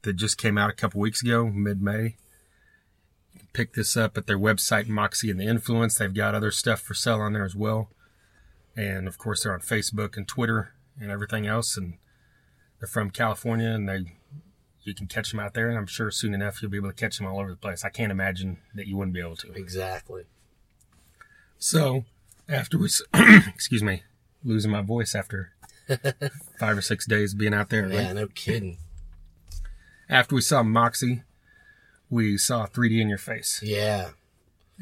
that 0.00 0.14
just 0.14 0.38
came 0.38 0.56
out 0.56 0.70
a 0.70 0.72
couple 0.72 0.98
weeks 0.98 1.22
ago, 1.22 1.44
mid 1.44 1.82
May. 1.82 2.16
Pick 3.52 3.74
this 3.74 3.98
up 3.98 4.16
at 4.16 4.26
their 4.26 4.38
website, 4.38 4.88
Moxy 4.88 5.30
and 5.30 5.38
the 5.38 5.44
Influence. 5.44 5.98
They've 5.98 6.14
got 6.14 6.34
other 6.34 6.50
stuff 6.50 6.80
for 6.80 6.94
sale 6.94 7.20
on 7.20 7.34
there 7.34 7.44
as 7.44 7.54
well, 7.54 7.90
and 8.74 9.06
of 9.06 9.18
course 9.18 9.42
they're 9.42 9.52
on 9.52 9.60
Facebook 9.60 10.16
and 10.16 10.26
Twitter 10.26 10.72
and 10.98 11.10
everything 11.10 11.46
else. 11.46 11.76
And 11.76 11.98
they're 12.78 12.88
from 12.88 13.10
California, 13.10 13.68
and 13.68 13.86
they 13.86 14.16
you 14.84 14.94
can 14.94 15.06
catch 15.06 15.32
them 15.32 15.40
out 15.40 15.52
there. 15.52 15.68
And 15.68 15.76
I'm 15.76 15.86
sure 15.86 16.10
soon 16.10 16.32
enough 16.32 16.62
you'll 16.62 16.70
be 16.70 16.78
able 16.78 16.88
to 16.88 16.96
catch 16.96 17.18
them 17.18 17.26
all 17.26 17.40
over 17.40 17.50
the 17.50 17.56
place. 17.56 17.84
I 17.84 17.90
can't 17.90 18.10
imagine 18.10 18.56
that 18.74 18.86
you 18.86 18.96
wouldn't 18.96 19.12
be 19.12 19.20
able 19.20 19.36
to. 19.36 19.52
Exactly. 19.52 20.24
So, 21.58 22.06
after 22.48 22.78
we, 22.78 22.88
excuse 23.48 23.82
me, 23.82 24.04
losing 24.42 24.70
my 24.70 24.80
voice 24.80 25.14
after 25.14 25.52
five 26.58 26.76
or 26.78 26.82
six 26.82 27.06
days 27.06 27.34
being 27.34 27.54
out 27.54 27.70
there. 27.70 27.82
right? 27.84 27.92
Yeah, 27.92 28.12
no 28.12 28.26
kidding. 28.28 28.78
After 30.08 30.34
we 30.34 30.40
saw 30.40 30.62
Moxy, 30.62 31.22
we 32.08 32.36
saw 32.36 32.66
3D 32.66 33.00
in 33.00 33.08
Your 33.08 33.18
Face. 33.18 33.60
Yeah, 33.62 34.10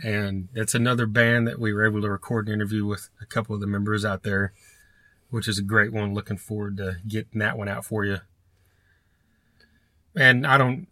And 0.03 0.49
that's 0.55 0.75
another 0.75 1.07
band 1.07 1.47
that 1.47 1.59
we 1.59 1.73
were 1.73 1.87
able 1.87 2.01
to 2.01 2.09
record 2.09 2.49
an 2.49 2.55
interview 2.55 2.87
with 2.87 3.11
a 3.21 3.27
couple 3.27 3.55
of 3.55 3.61
the 3.61 3.67
members 3.67 4.05
out 4.05 4.23
there, 4.23 4.53
which 5.31 5.47
is 5.47 5.59
a 5.59 5.63
great 5.63 5.93
one. 5.93 6.15
Looking 6.15 6.39
forward 6.39 6.79
to 6.79 6.97
getting 7.07 7.41
that 7.41 7.59
one 7.59 7.69
out 7.69 7.85
for 7.85 8.05
you. 8.07 8.19
And 10.17 10.47
I 10.47 10.57
don't, 10.57 10.89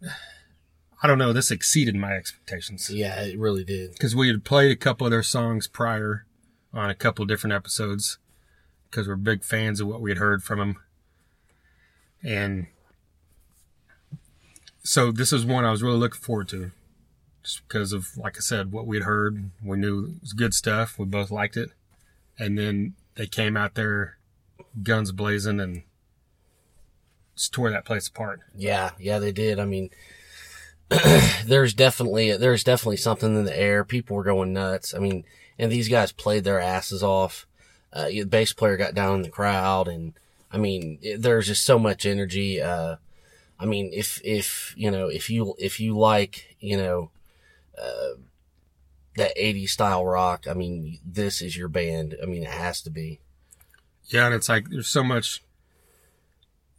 I 1.01 1.07
don't 1.07 1.17
know, 1.17 1.33
this 1.33 1.51
exceeded 1.51 1.95
my 1.95 2.13
expectations. 2.13 2.89
yeah, 2.91 3.21
it 3.23 3.37
really 3.39 3.63
did. 3.63 3.91
because 3.93 4.15
we 4.15 4.27
had 4.27 4.43
played 4.45 4.71
a 4.71 4.75
couple 4.75 5.07
of 5.07 5.11
their 5.11 5.23
songs 5.23 5.67
prior 5.67 6.25
on 6.73 6.89
a 6.89 6.95
couple 6.95 7.23
of 7.23 7.29
different 7.29 7.53
episodes 7.53 8.19
because 8.89 9.07
we're 9.07 9.15
big 9.15 9.43
fans 9.43 9.79
of 9.79 9.87
what 9.87 10.01
we 10.01 10.11
had 10.11 10.17
heard 10.17 10.43
from 10.43 10.59
them. 10.59 10.77
And 12.23 12.67
so 14.83 15.11
this 15.11 15.31
is 15.31 15.45
one 15.45 15.65
I 15.65 15.71
was 15.71 15.83
really 15.83 15.97
looking 15.97 16.21
forward 16.21 16.47
to 16.49 16.71
just 17.43 17.67
because 17.67 17.93
of, 17.93 18.07
like 18.17 18.37
I 18.37 18.41
said, 18.41 18.71
what 18.71 18.87
we 18.87 18.97
had 18.97 19.05
heard. 19.05 19.51
We 19.63 19.77
knew 19.77 20.05
it 20.05 20.21
was 20.21 20.33
good 20.33 20.53
stuff. 20.53 20.97
We 20.97 21.05
both 21.05 21.31
liked 21.31 21.57
it. 21.57 21.69
And 22.37 22.57
then 22.57 22.95
they 23.15 23.27
came 23.27 23.55
out 23.55 23.75
there 23.75 24.17
guns 24.83 25.11
blazing 25.11 25.59
and 25.59 25.83
just 27.35 27.53
tore 27.53 27.69
that 27.69 27.85
place 27.85 28.07
apart. 28.07 28.41
Yeah, 28.55 28.91
yeah, 28.99 29.19
they 29.19 29.31
did. 29.31 29.59
I 29.59 29.65
mean, 29.65 29.89
there's 31.45 31.73
definitely 31.73 32.35
there's 32.35 32.63
definitely 32.63 32.97
something 32.97 33.35
in 33.35 33.45
the 33.45 33.57
air. 33.57 33.83
People 33.83 34.15
were 34.15 34.23
going 34.23 34.53
nuts. 34.53 34.93
I 34.93 34.99
mean, 34.99 35.23
and 35.57 35.71
these 35.71 35.89
guys 35.89 36.11
played 36.11 36.43
their 36.43 36.59
asses 36.59 37.03
off. 37.03 37.47
Uh, 37.93 38.07
the 38.09 38.23
bass 38.25 38.53
player 38.53 38.77
got 38.77 38.93
down 38.93 39.15
in 39.15 39.21
the 39.23 39.29
crowd, 39.29 39.87
and 39.87 40.13
I 40.51 40.57
mean, 40.57 40.99
it, 41.01 41.21
there's 41.21 41.47
just 41.47 41.65
so 41.65 41.79
much 41.79 42.05
energy. 42.05 42.61
Uh, 42.61 42.97
I 43.59 43.65
mean, 43.65 43.89
if 43.93 44.21
if 44.23 44.73
you 44.77 44.91
know 44.91 45.07
if 45.07 45.29
you 45.29 45.55
if 45.57 45.79
you 45.79 45.97
like 45.97 46.55
you 46.59 46.77
know 46.77 47.11
uh, 47.81 48.19
that 49.15 49.35
80s 49.37 49.69
style 49.69 50.05
rock, 50.05 50.45
I 50.49 50.53
mean, 50.53 50.99
this 51.05 51.41
is 51.41 51.57
your 51.57 51.67
band. 51.69 52.15
I 52.21 52.25
mean, 52.25 52.43
it 52.43 52.49
has 52.49 52.81
to 52.81 52.89
be. 52.89 53.19
Yeah, 54.05 54.27
and 54.27 54.35
it's 54.35 54.47
like 54.49 54.69
there's 54.69 54.87
so 54.87 55.03
much. 55.03 55.43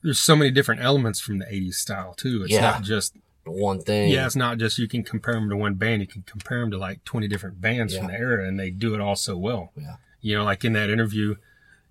There's 0.03 0.21
so 0.21 0.37
many 0.37 0.51
different 0.51 0.81
elements 0.83 1.19
from 1.21 1.39
the 1.39 1.47
'80s 1.47 1.75
style 1.75 2.15
too. 2.15 2.43
It's 2.45 2.53
Yeah. 2.53 2.61
not 2.61 2.83
just 2.83 3.15
One 3.45 3.81
thing. 3.81 4.11
yeah, 4.11 4.27
it's 4.27 4.37
not 4.37 4.59
just 4.59 4.79
you 4.79 4.87
can 4.87 5.03
compare 5.03 5.35
them 5.35 5.49
to 5.51 5.57
one 5.57 5.75
band. 5.75 6.01
You 6.03 6.07
can 6.07 6.23
compare 6.23 6.61
them 6.61 6.71
to 6.71 6.79
like 6.79 7.03
20 7.05 7.27
different 7.29 7.61
bands 7.61 7.97
from 7.97 8.07
the 8.09 8.13
era, 8.13 8.47
and 8.47 8.59
they 8.61 8.71
do 8.71 8.95
it 8.95 9.01
all 9.01 9.17
so 9.17 9.37
well. 9.37 9.73
Yeah. 9.77 9.97
You 10.21 10.37
know, 10.37 10.45
like 10.45 10.65
in 10.65 10.73
that 10.75 10.91
interview, 10.91 11.37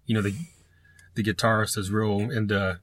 you 0.05 0.15
know 0.15 0.21
the 0.21 0.35
the 1.15 1.23
guitarist 1.23 1.77
is 1.77 1.89
real 1.91 2.29
into 2.31 2.79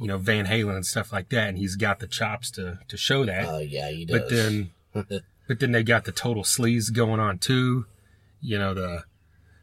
you 0.00 0.06
know 0.08 0.18
Van 0.18 0.46
Halen 0.46 0.74
and 0.76 0.86
stuff 0.86 1.12
like 1.12 1.28
that, 1.30 1.48
and 1.48 1.58
he's 1.58 1.76
got 1.76 2.00
the 2.00 2.06
chops 2.06 2.50
to 2.52 2.78
to 2.88 2.96
show 2.96 3.24
that. 3.24 3.44
Oh 3.46 3.58
yeah, 3.58 3.90
he 3.90 4.04
does. 4.04 4.18
but 4.20 4.28
then 4.30 4.70
but 5.48 5.60
then 5.60 5.72
they 5.72 5.82
got 5.82 6.04
the 6.04 6.12
total 6.12 6.42
sleaze 6.42 6.92
going 6.92 7.20
on 7.20 7.38
too. 7.38 7.86
You 8.40 8.58
know, 8.58 8.74
the 8.74 9.04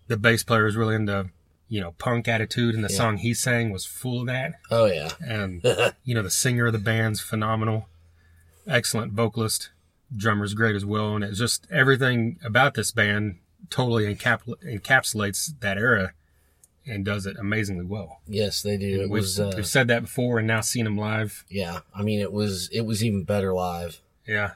the 0.07 0.17
bass 0.17 0.43
player 0.43 0.67
is 0.67 0.75
really 0.75 0.95
into, 0.95 1.29
you 1.69 1.79
know, 1.81 1.93
punk 1.97 2.27
attitude 2.27 2.75
and 2.75 2.83
the 2.83 2.89
Yeah. 2.91 2.97
song 2.97 3.17
he 3.17 3.33
sang 3.33 3.71
was 3.71 3.85
full 3.85 4.21
of 4.21 4.27
that. 4.27 4.53
oh 4.69 4.85
yeah. 4.85 5.09
And 5.25 5.63
you 6.03 6.13
know, 6.13 6.21
the 6.23 6.29
singer 6.29 6.67
of 6.67 6.73
the 6.73 6.79
band's 6.79 7.21
phenomenal. 7.21 7.87
Excellent 8.67 9.13
vocalist. 9.13 9.69
Drummer's 10.15 10.53
great 10.53 10.75
as 10.75 10.85
well. 10.85 11.15
And 11.15 11.23
it's 11.23 11.39
just 11.39 11.65
everything 11.71 12.37
about 12.45 12.75
this 12.75 12.91
band 12.91 13.39
totally 13.69 14.13
encap- 14.13 14.55
encapsulates 14.63 15.59
that 15.59 15.77
era 15.77 16.13
and 16.85 17.05
does 17.05 17.25
it 17.25 17.37
amazingly 17.37 17.85
well. 17.85 18.21
Yes, 18.27 18.61
they 18.61 18.77
do. 18.77 19.01
It 19.01 19.09
we've, 19.09 19.21
was. 19.21 19.39
Uh, 19.39 19.53
we've 19.55 19.67
said 19.67 19.87
that 19.87 20.03
before 20.03 20.39
and 20.39 20.47
now 20.47 20.61
seen 20.61 20.85
them 20.85 20.97
live. 20.97 21.45
Yeah, 21.49 21.79
I 21.95 22.03
mean 22.03 22.19
it 22.19 22.31
was 22.31 22.69
it 22.71 22.81
was 22.81 23.03
even 23.03 23.23
better 23.23 23.53
live. 23.53 24.01
Yeah. 24.27 24.51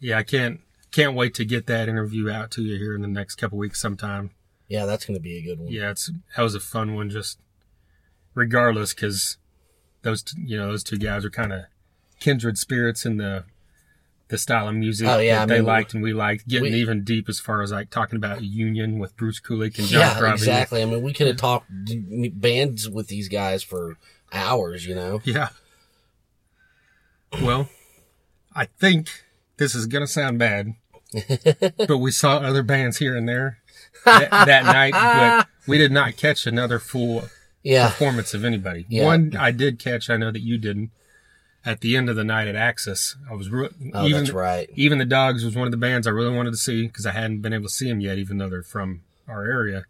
Yeah, 0.00 0.18
I 0.18 0.22
can't 0.22 0.60
can't 0.90 1.14
wait 1.14 1.34
to 1.34 1.44
get 1.44 1.66
that 1.66 1.88
interview 1.88 2.30
out 2.30 2.50
to 2.52 2.62
you 2.62 2.76
here 2.78 2.94
in 2.94 3.02
the 3.02 3.08
next 3.08 3.36
couple 3.36 3.58
weeks 3.58 3.80
sometime. 3.80 4.30
Yeah, 4.68 4.86
that's 4.86 5.04
going 5.04 5.16
to 5.16 5.22
be 5.22 5.38
a 5.38 5.42
good 5.42 5.60
one. 5.60 5.70
Yeah, 5.70 5.90
it's 5.90 6.10
that 6.36 6.42
was 6.42 6.54
a 6.54 6.60
fun 6.60 6.94
one 6.94 7.10
just 7.10 7.38
regardless 8.34 8.92
cuz 8.92 9.38
those 10.02 10.22
t- 10.22 10.42
you 10.44 10.56
know, 10.56 10.68
those 10.68 10.84
two 10.84 10.98
guys 10.98 11.24
are 11.24 11.30
kind 11.30 11.52
of 11.52 11.62
kindred 12.20 12.58
spirits 12.58 13.06
in 13.06 13.16
the 13.16 13.44
the 14.34 14.38
style 14.38 14.66
of 14.68 14.74
music 14.74 15.06
Oh, 15.06 15.18
yeah, 15.18 15.36
that 15.36 15.42
I 15.42 15.46
they 15.46 15.60
mean, 15.60 15.66
liked 15.66 15.94
and 15.94 16.02
we 16.02 16.12
liked, 16.12 16.48
getting 16.48 16.72
we- 16.72 16.80
even 16.80 17.04
deep 17.04 17.28
as 17.28 17.38
far 17.38 17.62
as 17.62 17.70
like 17.70 17.90
talking 17.90 18.16
about 18.16 18.42
Union 18.42 18.98
with 18.98 19.16
Bruce 19.16 19.40
Kulick 19.40 19.78
and 19.78 19.86
John 19.86 20.00
Yeah, 20.22 20.32
exactly. 20.32 20.82
I 20.82 20.86
mean, 20.86 21.02
we 21.02 21.12
could 21.12 21.28
have 21.28 21.36
talked 21.36 21.70
bands 22.40 22.88
with 22.90 23.06
these 23.06 23.28
guys 23.28 23.62
for 23.62 23.96
hours. 24.32 24.86
You 24.86 24.94
know. 24.96 25.20
Yeah. 25.24 25.48
Well, 27.42 27.68
I 28.54 28.66
think 28.66 29.08
this 29.56 29.74
is 29.74 29.86
gonna 29.86 30.06
sound 30.06 30.38
bad, 30.38 30.74
but 31.78 31.98
we 31.98 32.10
saw 32.10 32.38
other 32.38 32.62
bands 32.62 32.98
here 32.98 33.16
and 33.16 33.28
there 33.28 33.58
that, 34.04 34.30
that 34.30 34.64
night, 34.64 34.92
but 34.92 35.48
we 35.66 35.78
did 35.78 35.90
not 35.92 36.16
catch 36.16 36.46
another 36.46 36.78
full 36.78 37.24
Yeah. 37.62 37.88
performance 37.88 38.34
of 38.34 38.44
anybody. 38.44 38.86
Yeah. 38.88 39.04
One 39.04 39.36
I 39.36 39.50
did 39.50 39.78
catch, 39.78 40.08
I 40.10 40.16
know 40.16 40.30
that 40.30 40.42
you 40.42 40.58
didn't. 40.58 40.90
At 41.66 41.80
the 41.80 41.96
end 41.96 42.10
of 42.10 42.16
the 42.16 42.24
night 42.24 42.46
at 42.46 42.56
Axis, 42.56 43.16
I 43.30 43.34
was 43.34 43.48
re- 43.50 43.70
Oh, 43.94 44.06
even 44.06 44.24
that's 44.24 44.32
right. 44.32 44.68
even 44.74 44.98
the 44.98 45.04
Dogs 45.06 45.44
was 45.44 45.56
one 45.56 45.66
of 45.66 45.70
the 45.70 45.78
bands 45.78 46.06
I 46.06 46.10
really 46.10 46.34
wanted 46.34 46.50
to 46.50 46.56
see 46.58 46.86
because 46.86 47.06
I 47.06 47.12
hadn't 47.12 47.40
been 47.40 47.54
able 47.54 47.68
to 47.68 47.72
see 47.72 47.88
them 47.88 48.00
yet, 48.00 48.18
even 48.18 48.36
though 48.38 48.50
they're 48.50 48.62
from 48.62 49.02
our 49.26 49.44
area. 49.46 49.86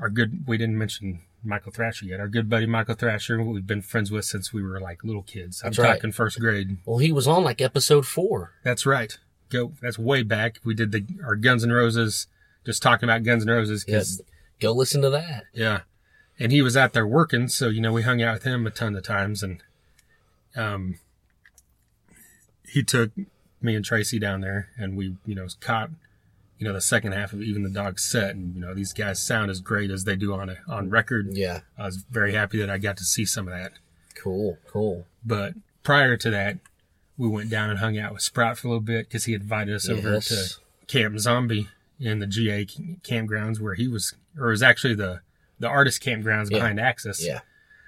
Our 0.00 0.08
good, 0.08 0.44
we 0.46 0.56
didn't 0.56 0.78
mention 0.78 1.20
Michael 1.44 1.72
Thrasher 1.72 2.06
yet. 2.06 2.20
Our 2.20 2.28
good 2.28 2.48
buddy 2.48 2.64
Michael 2.66 2.94
Thrasher, 2.94 3.42
we've 3.42 3.66
been 3.66 3.82
friends 3.82 4.10
with 4.10 4.24
since 4.24 4.52
we 4.52 4.62
were 4.62 4.80
like 4.80 5.04
little 5.04 5.22
kids. 5.22 5.60
I'm 5.62 5.70
That's 5.70 5.78
right. 5.78 5.94
talking 5.96 6.12
first 6.12 6.40
grade. 6.40 6.78
Well, 6.86 6.98
he 6.98 7.12
was 7.12 7.26
on 7.28 7.44
like 7.44 7.60
episode 7.60 8.06
four. 8.06 8.52
That's 8.64 8.86
right. 8.86 9.18
Go. 9.50 9.72
That's 9.82 9.98
way 9.98 10.22
back. 10.22 10.58
We 10.64 10.74
did 10.74 10.92
the 10.92 11.04
our 11.24 11.36
Guns 11.36 11.64
N' 11.64 11.72
Roses, 11.72 12.28
just 12.64 12.82
talking 12.82 13.08
about 13.08 13.24
Guns 13.24 13.42
N' 13.46 13.50
Roses 13.52 13.84
because 13.84 14.18
Yes. 14.20 14.28
Go 14.60 14.72
listen 14.72 15.02
to 15.02 15.10
that. 15.10 15.44
yeah. 15.52 15.80
And 16.40 16.50
he 16.52 16.62
was 16.62 16.76
out 16.76 16.92
there 16.92 17.06
working, 17.06 17.48
so 17.48 17.68
you 17.68 17.80
know 17.80 17.92
we 17.92 18.02
hung 18.02 18.22
out 18.22 18.34
with 18.34 18.44
him 18.44 18.66
a 18.66 18.70
ton 18.70 18.94
of 18.96 19.02
times, 19.04 19.42
and 19.42 19.62
um, 20.56 20.98
he 22.66 22.82
took 22.82 23.10
me 23.60 23.74
and 23.74 23.84
Tracy 23.84 24.18
down 24.18 24.40
there, 24.40 24.68
and 24.78 24.96
we 24.96 25.16
you 25.26 25.34
know 25.34 25.46
caught 25.60 25.90
you 26.58 26.66
know 26.66 26.72
the 26.72 26.80
second 26.80 27.12
half 27.12 27.32
of 27.32 27.42
even 27.42 27.62
the 27.62 27.70
dog 27.70 27.98
set, 27.98 28.30
and 28.34 28.54
you 28.54 28.60
know 28.60 28.74
these 28.74 28.92
guys 28.92 29.22
sound 29.22 29.50
as 29.50 29.60
great 29.60 29.90
as 29.90 30.04
they 30.04 30.16
do 30.16 30.34
on 30.34 30.48
a 30.50 30.56
on 30.68 30.90
record. 30.90 31.28
Yeah. 31.36 31.60
I 31.78 31.86
was 31.86 31.96
very 32.10 32.32
happy 32.34 32.58
that 32.58 32.70
I 32.70 32.78
got 32.78 32.96
to 32.98 33.04
see 33.04 33.24
some 33.24 33.48
of 33.48 33.54
that. 33.54 33.72
Cool, 34.14 34.58
cool. 34.66 35.06
But 35.24 35.54
prior 35.82 36.16
to 36.16 36.30
that, 36.30 36.58
we 37.16 37.28
went 37.28 37.50
down 37.50 37.70
and 37.70 37.78
hung 37.78 37.98
out 37.98 38.12
with 38.12 38.22
Sprout 38.22 38.58
for 38.58 38.66
a 38.66 38.70
little 38.70 38.80
bit 38.80 39.08
because 39.08 39.24
he 39.24 39.34
invited 39.34 39.74
us 39.74 39.88
over 39.88 40.20
to 40.20 40.54
Camp 40.86 41.18
Zombie 41.18 41.68
in 42.00 42.18
the 42.18 42.26
GA 42.26 42.64
campgrounds 42.66 43.60
where 43.60 43.74
he 43.74 43.88
was, 43.88 44.14
or 44.38 44.48
it 44.48 44.50
was 44.50 44.62
actually 44.62 44.94
the 44.94 45.20
the 45.60 45.68
artist 45.68 46.02
campgrounds 46.02 46.50
Yeah. 46.50 46.58
behind 46.58 46.78
Axis, 46.80 47.24
Yeah. 47.24 47.40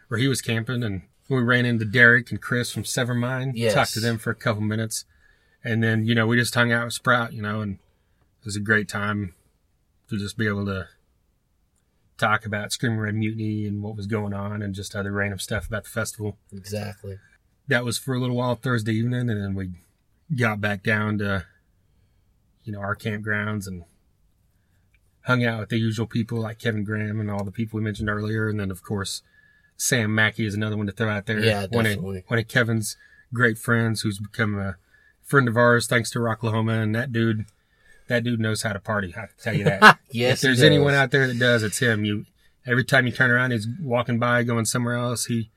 where 0.08 0.18
he 0.18 0.26
was 0.26 0.40
camping, 0.42 0.82
and 0.82 1.02
we 1.36 1.42
ran 1.42 1.64
into 1.64 1.84
Derek 1.84 2.30
and 2.30 2.40
Chris 2.40 2.72
from 2.72 2.82
Severmind, 2.82 3.52
Yes. 3.54 3.74
talked 3.74 3.92
to 3.94 4.00
them 4.00 4.18
for 4.18 4.30
a 4.30 4.34
couple 4.34 4.62
minutes, 4.62 5.04
and 5.64 5.82
then 5.82 6.04
you 6.06 6.14
know 6.14 6.26
we 6.26 6.36
just 6.36 6.54
hung 6.54 6.72
out 6.72 6.84
with 6.86 6.94
Sprout, 6.94 7.32
you 7.32 7.42
know, 7.42 7.60
and 7.60 7.74
it 7.74 8.44
was 8.46 8.56
a 8.56 8.60
great 8.60 8.88
time 8.88 9.34
to 10.08 10.18
just 10.18 10.36
be 10.36 10.46
able 10.46 10.64
to 10.66 10.88
talk 12.18 12.44
about 12.44 12.72
Screaming 12.72 12.98
Red 12.98 13.14
Mutiny 13.14 13.66
and 13.66 13.82
what 13.82 13.96
was 13.96 14.06
going 14.06 14.34
on, 14.34 14.60
and 14.62 14.74
just 14.74 14.94
other 14.96 15.12
random 15.12 15.38
stuff 15.38 15.66
about 15.66 15.84
the 15.84 15.90
festival 15.90 16.36
Exactly. 16.52 17.18
that 17.68 17.84
was 17.84 17.96
for 17.98 18.14
a 18.14 18.20
little 18.20 18.36
while 18.36 18.56
Thursday 18.56 18.92
evening, 18.92 19.30
and 19.30 19.40
then 19.42 19.54
we 19.54 19.70
got 20.36 20.60
back 20.60 20.82
down 20.82 21.18
to, 21.18 21.46
you 22.64 22.72
know, 22.72 22.80
our 22.80 22.94
campgrounds 22.96 23.66
and 23.66 23.84
hung 25.22 25.44
out 25.44 25.60
with 25.60 25.68
the 25.68 25.78
usual 25.78 26.06
people 26.06 26.38
like 26.40 26.58
Kevin 26.58 26.82
Graham 26.84 27.20
and 27.20 27.30
all 27.30 27.44
the 27.44 27.50
people 27.52 27.78
we 27.78 27.84
mentioned 27.84 28.08
earlier, 28.08 28.48
and 28.48 28.58
then 28.58 28.70
of 28.70 28.82
course 28.82 29.22
Sam 29.80 30.14
Mackey 30.14 30.44
is 30.44 30.52
another 30.54 30.76
one 30.76 30.86
to 30.88 30.92
throw 30.92 31.08
out 31.08 31.24
there. 31.24 31.40
Yeah, 31.40 31.60
one 31.70 31.86
of, 31.86 31.92
definitely. 31.92 32.24
one 32.26 32.38
of 32.38 32.48
Kevin's 32.48 32.98
great 33.32 33.56
friends 33.56 34.02
who's 34.02 34.18
become 34.18 34.58
a 34.58 34.76
friend 35.24 35.48
of 35.48 35.56
ours 35.56 35.86
thanks 35.86 36.10
to 36.10 36.18
Rocklahoma, 36.18 36.82
and 36.82 36.94
that 36.94 37.12
dude, 37.12 37.46
that 38.06 38.22
dude 38.22 38.40
knows 38.40 38.60
how 38.60 38.74
to 38.74 38.78
party. 38.78 39.14
I 39.16 39.20
can 39.20 39.28
tell 39.42 39.54
you 39.54 39.64
that. 39.64 39.98
Yes. 40.10 40.34
if 40.34 40.40
there's 40.42 40.60
he 40.60 40.66
anyone 40.66 40.92
out 40.92 41.12
there 41.12 41.26
that 41.26 41.38
does, 41.38 41.62
it's 41.62 41.78
him. 41.78 42.04
You 42.04 42.26
every 42.66 42.84
time 42.84 43.06
you 43.06 43.12
turn 43.12 43.30
around, 43.30 43.52
he's 43.52 43.66
walking 43.80 44.18
by, 44.18 44.42
going 44.42 44.66
somewhere 44.66 44.96
else. 44.96 45.24
He 45.24 45.50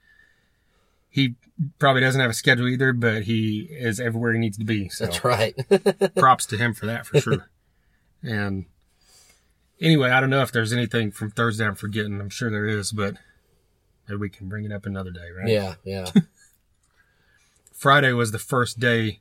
he 1.09 1.36
probably 1.77 2.01
doesn't 2.01 2.21
have 2.21 2.29
a 2.31 2.33
schedule 2.33 2.69
either, 2.69 2.93
but 2.93 3.23
he 3.23 3.67
is 3.71 3.99
everywhere 3.99 4.31
he 4.31 4.39
needs 4.39 4.57
to 4.57 4.65
be. 4.65 4.88
So 4.88 5.05
That's 5.05 5.25
right. 5.25 5.53
props 6.15 6.45
to 6.45 6.57
him 6.57 6.73
for 6.73 6.86
that 6.86 7.05
for 7.05 7.19
sure. 7.19 7.49
and 8.23 8.67
anyway, 9.81 10.12
I 10.12 10.21
don't 10.21 10.29
know 10.29 10.43
if 10.43 10.53
there's 10.53 10.71
anything 10.71 11.12
from 11.12 11.29
Thursday 11.29 11.65
I'm 11.65 11.75
forgetting. 11.75 12.21
I'm 12.21 12.29
sure 12.29 12.49
there 12.49 12.67
is, 12.67 12.93
but 12.93 13.17
maybe 14.13 14.21
we 14.21 14.30
can 14.30 14.47
bring 14.47 14.65
it 14.65 14.71
up 14.71 14.86
another 14.86 15.12
day, 15.12 15.30
right? 15.38 15.47
yeah, 15.47 15.76
yeah. 15.84 16.06
Friday 17.73 18.13
was 18.13 18.32
the 18.32 18.39
first 18.39 18.80
day 18.80 19.19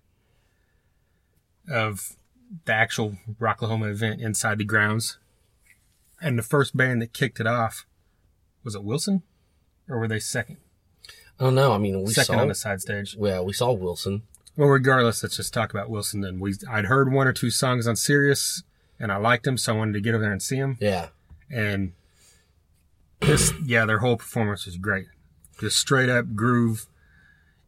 of 1.68 2.16
the 2.64 2.72
actual 2.72 3.16
Rocklahoma 3.40 3.90
event 3.90 4.20
inside 4.20 4.59
the 4.59 4.64
grounds. 4.64 5.18
And 6.20 6.38
the 6.38 6.42
first 6.42 6.76
band 6.76 7.02
that 7.02 7.12
kicked 7.12 7.40
it 7.40 7.46
off 7.46 7.87
was 8.62 8.74
it 8.74 8.85
Wilson? 8.85 9.22
Or 9.88 9.98
were 9.98 10.09
they 10.09 10.20
second? 10.20 10.59
I 11.40 11.44
don't 11.44 11.57
know. 11.57 11.72
I 11.72 11.78
mean, 11.78 12.05
we 12.05 12.12
second 12.12 12.37
saw. 12.37 12.42
on 12.42 12.48
the 12.48 12.55
side 12.55 12.81
stage. 12.81 13.16
yeah, 13.18 13.40
we 13.40 13.52
saw 13.52 13.72
Wilson. 13.72 14.22
Well, 14.57 14.68
regardless, 14.68 15.22
let's 15.22 15.37
just 15.37 15.52
talk 15.52 15.72
about 15.72 15.90
Wilson 15.90 16.20
then. 16.20 16.38
We 16.38 16.55
I'd 16.70 16.85
heard 16.85 17.11
one 17.11 17.26
or 17.26 17.33
two 17.33 17.50
songs 17.50 17.88
on 17.88 17.96
Sirius 17.96 18.62
and 19.00 19.11
I 19.11 19.16
liked 19.16 19.44
them, 19.44 19.59
so 19.59 19.74
I 19.74 19.78
wanted 19.78 19.94
to 19.94 20.00
get 20.00 20.14
over 20.14 20.22
there 20.22 20.33
and 20.33 20.42
see 20.42 20.61
them. 20.61 20.76
Yeah, 20.78 21.09
And 21.50 21.94
this, 23.22 23.52
yeah, 23.64 23.85
their 23.87 23.98
whole 23.98 24.16
performance 24.16 24.66
was 24.66 24.76
great. 24.76 25.06
Just 25.61 25.76
straight 25.78 26.08
up 26.08 26.35
groove, 26.35 26.87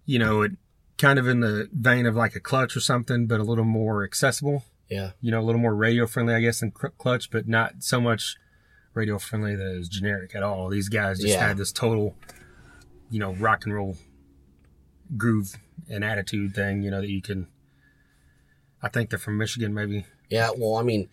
you 0.04 0.18
know, 0.18 0.42
it 0.42 0.52
kind 0.98 1.18
of 1.18 1.26
in 1.28 1.40
the 1.40 1.68
vein 1.72 2.06
of 2.06 2.14
like 2.16 2.34
a 2.34 2.40
clutch 2.40 2.76
or 2.76 2.80
something, 2.80 3.26
but 3.26 3.40
a 3.40 3.44
little 3.44 3.64
more 3.64 4.04
accessible. 4.04 4.64
yeah, 4.90 5.12
You 5.20 5.30
know, 5.30 5.40
a 5.40 5.42
little 5.44 5.60
more 5.60 5.74
radio 5.74 6.06
friendly, 6.06 6.34
I 6.34 6.40
guess, 6.40 6.60
than 6.60 6.72
Cl- 6.78 6.92
clutch, 6.98 7.30
but 7.30 7.48
not 7.48 7.82
so 7.82 8.00
much 8.00 8.36
radio 8.94 9.18
friendly 9.18 9.56
that 9.56 9.76
is 9.76 9.88
generic 9.88 10.34
at 10.34 10.42
all. 10.42 10.68
These 10.68 10.88
guys 10.88 11.18
just 11.20 11.34
Yeah. 11.34 11.48
had 11.48 11.56
this 11.56 11.72
total, 11.72 12.14
you 13.10 13.18
know, 13.18 13.32
rock 13.34 13.64
and 13.64 13.74
roll 13.74 13.96
groove 15.16 15.54
and 15.88 16.04
attitude 16.04 16.54
thing, 16.54 16.82
you 16.82 16.90
know, 16.90 17.00
that 17.00 17.10
you 17.10 17.22
can. 17.22 17.48
I 18.82 18.88
think 18.88 19.10
they're 19.10 19.18
from 19.18 19.38
Michigan, 19.38 19.72
maybe. 19.72 20.04
yeah. 20.28 20.50
Well, 20.56 20.76
I 20.76 20.82
mean, 20.82 21.08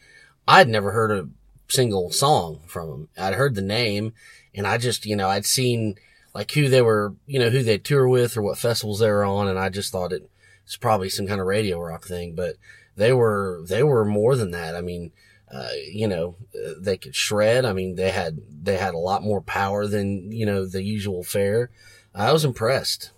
I'd 0.47 0.67
never 0.67 0.91
heard 0.91 1.11
a 1.11 1.27
single 1.71 2.11
song 2.11 2.61
from 2.67 2.89
them. 2.89 3.09
I'd 3.17 3.33
heard 3.35 3.55
the 3.55 3.61
name, 3.61 4.13
and 4.53 4.67
I 4.67 4.77
just, 4.77 5.05
you 5.05 5.15
know, 5.15 5.29
I'd 5.29 5.45
seen 5.45 5.95
like 6.33 6.51
who 6.51 6.69
they 6.69 6.81
were, 6.81 7.15
you 7.25 7.39
know, 7.39 7.49
who 7.49 7.63
they 7.63 7.77
tour 7.77 8.07
with 8.07 8.37
or 8.37 8.41
what 8.41 8.57
festivals 8.57 8.99
they 8.99 9.09
were 9.09 9.23
on, 9.25 9.47
and 9.47 9.57
I 9.59 9.69
just 9.69 9.91
thought 9.91 10.13
it 10.13 10.29
was 10.65 10.77
probably 10.77 11.09
some 11.09 11.27
kind 11.27 11.41
of 11.41 11.47
radio 11.47 11.79
rock 11.79 12.05
thing. 12.05 12.35
But 12.35 12.55
they 12.95 13.13
were, 13.13 13.63
they 13.67 13.83
were 13.83 14.05
more 14.05 14.35
than 14.35 14.51
that. 14.51 14.75
I 14.75 14.81
mean, 14.81 15.11
uh, 15.53 15.69
you 15.91 16.07
know, 16.07 16.35
uh, 16.55 16.73
they 16.79 16.97
could 16.97 17.15
shred. 17.15 17.65
I 17.65 17.73
mean, 17.73 17.95
they 17.95 18.11
had, 18.11 18.39
they 18.63 18.77
had 18.77 18.93
a 18.93 18.97
lot 18.99 19.23
more 19.23 19.41
power 19.41 19.87
than 19.87 20.31
you 20.31 20.45
know 20.45 20.65
the 20.65 20.83
usual 20.83 21.23
fare. 21.23 21.69
I 22.15 22.31
was 22.31 22.45
impressed. 22.45 23.11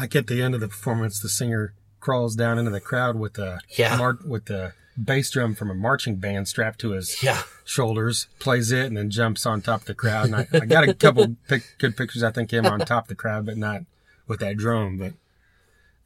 like 0.00 0.14
at 0.16 0.26
the 0.26 0.42
end 0.42 0.54
of 0.54 0.60
the 0.60 0.68
performance, 0.68 1.20
the 1.20 1.28
singer 1.28 1.74
crawls 2.00 2.34
down 2.36 2.58
into 2.58 2.70
the 2.70 2.80
crowd 2.80 3.16
with 3.16 3.34
the 3.34 3.60
Yeah. 3.76 3.96
mar- 3.96 4.18
with 4.26 4.46
the 4.46 4.72
bass 4.98 5.30
drum 5.30 5.54
from 5.54 5.70
a 5.70 5.74
marching 5.74 6.16
band 6.16 6.48
strapped 6.48 6.80
to 6.80 6.90
his 6.92 7.22
Yeah, 7.22 7.42
shoulders, 7.64 8.28
plays 8.38 8.72
it, 8.72 8.86
and 8.86 8.96
then 8.96 9.10
jumps 9.10 9.46
on 9.46 9.60
top 9.62 9.82
of 9.82 9.86
the 9.86 9.94
crowd. 9.94 10.26
And 10.26 10.36
I, 10.36 10.48
I 10.52 10.60
got 10.60 10.88
a 10.88 10.94
couple 10.94 11.36
pic- 11.48 11.76
good 11.78 11.96
pictures. 11.96 12.22
I 12.22 12.30
think 12.30 12.52
him 12.52 12.66
on 12.66 12.80
top 12.80 13.04
of 13.04 13.08
the 13.08 13.14
crowd, 13.14 13.46
but 13.46 13.56
not 13.56 13.82
with 14.26 14.40
that 14.40 14.56
drum. 14.56 14.98
But 14.98 15.12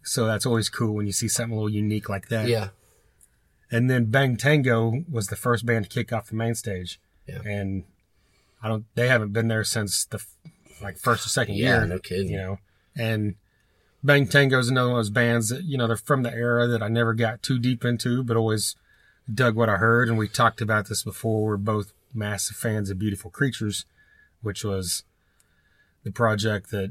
so 0.03 0.27
that's 0.27 0.47
always 0.47 0.69
cool 0.69 0.95
when 0.95 1.07
you 1.07 1.13
see 1.13 1.29
something 1.29 1.53
a 1.53 1.57
little 1.57 1.71
unique 1.75 2.09
like 2.09 2.29
that. 2.29 2.49
yeah, 2.49 2.69
And 3.71 3.89
then 3.91 4.07
Bang 4.07 4.37
Tango 4.37 5.05
was 5.11 5.29
the 5.29 5.37
first 5.37 5.65
band 5.67 5.85
to 5.85 5.91
kick 5.91 6.13
off 6.13 6.29
the 6.29 6.35
main 6.37 6.55
stage. 6.55 6.99
Yeah. 7.27 7.41
And 7.45 7.85
I 8.63 8.69
don't. 8.69 8.85
They 8.95 9.09
haven't 9.09 9.33
been 9.33 9.49
there 9.49 9.65
since 9.65 10.05
the 10.05 10.23
like 10.83 10.99
first 10.99 11.25
or 11.27 11.29
second 11.29 11.55
Yeah, 11.55 11.67
year. 11.67 11.81
Yeah, 11.81 11.85
no 11.87 11.99
kidding. 11.99 12.29
You 12.29 12.37
know, 12.39 12.59
and 12.97 13.37
Bang 14.03 14.27
Tango 14.27 14.59
is 14.59 14.69
another 14.71 14.91
one 14.91 14.99
of 14.99 15.05
those 15.05 15.11
bands 15.11 15.49
that 15.51 15.65
you 15.65 15.77
know 15.77 15.87
they're 15.87 15.97
from 15.97 16.23
the 16.23 16.33
era 16.33 16.67
that 16.67 16.83
I 16.83 16.89
never 16.89 17.13
got 17.15 17.43
too 17.43 17.59
deep 17.59 17.85
into, 17.85 18.23
but 18.23 18.37
always 18.37 18.77
dug 19.33 19.55
what 19.55 19.69
I 19.69 19.77
heard. 19.77 20.09
And 20.09 20.17
we 20.19 20.29
talked 20.29 20.61
about 20.61 20.89
this 20.89 21.03
before. 21.03 21.43
We're 21.43 21.57
both 21.59 21.93
massive 22.15 22.57
fans 22.57 22.91
of 22.91 22.99
Beautiful 22.99 23.31
Creatures, 23.31 23.85
which 24.43 24.65
was 24.65 25.05
the 26.03 26.11
project 26.11 26.71
that 26.71 26.91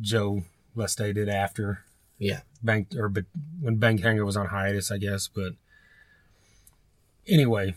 Joe 0.00 0.42
Leste 0.76 1.14
did 1.14 1.28
after 1.28 1.84
yeah, 2.18 2.40
Bang 2.62 2.86
or 2.96 3.08
but 3.08 3.24
when 3.60 3.76
Bang 3.76 3.96
Tango 3.98 4.24
was 4.26 4.36
on 4.36 4.46
hiatus, 4.48 4.90
I 4.92 4.98
guess. 4.98 5.28
But 5.28 5.54
anyway, 7.26 7.74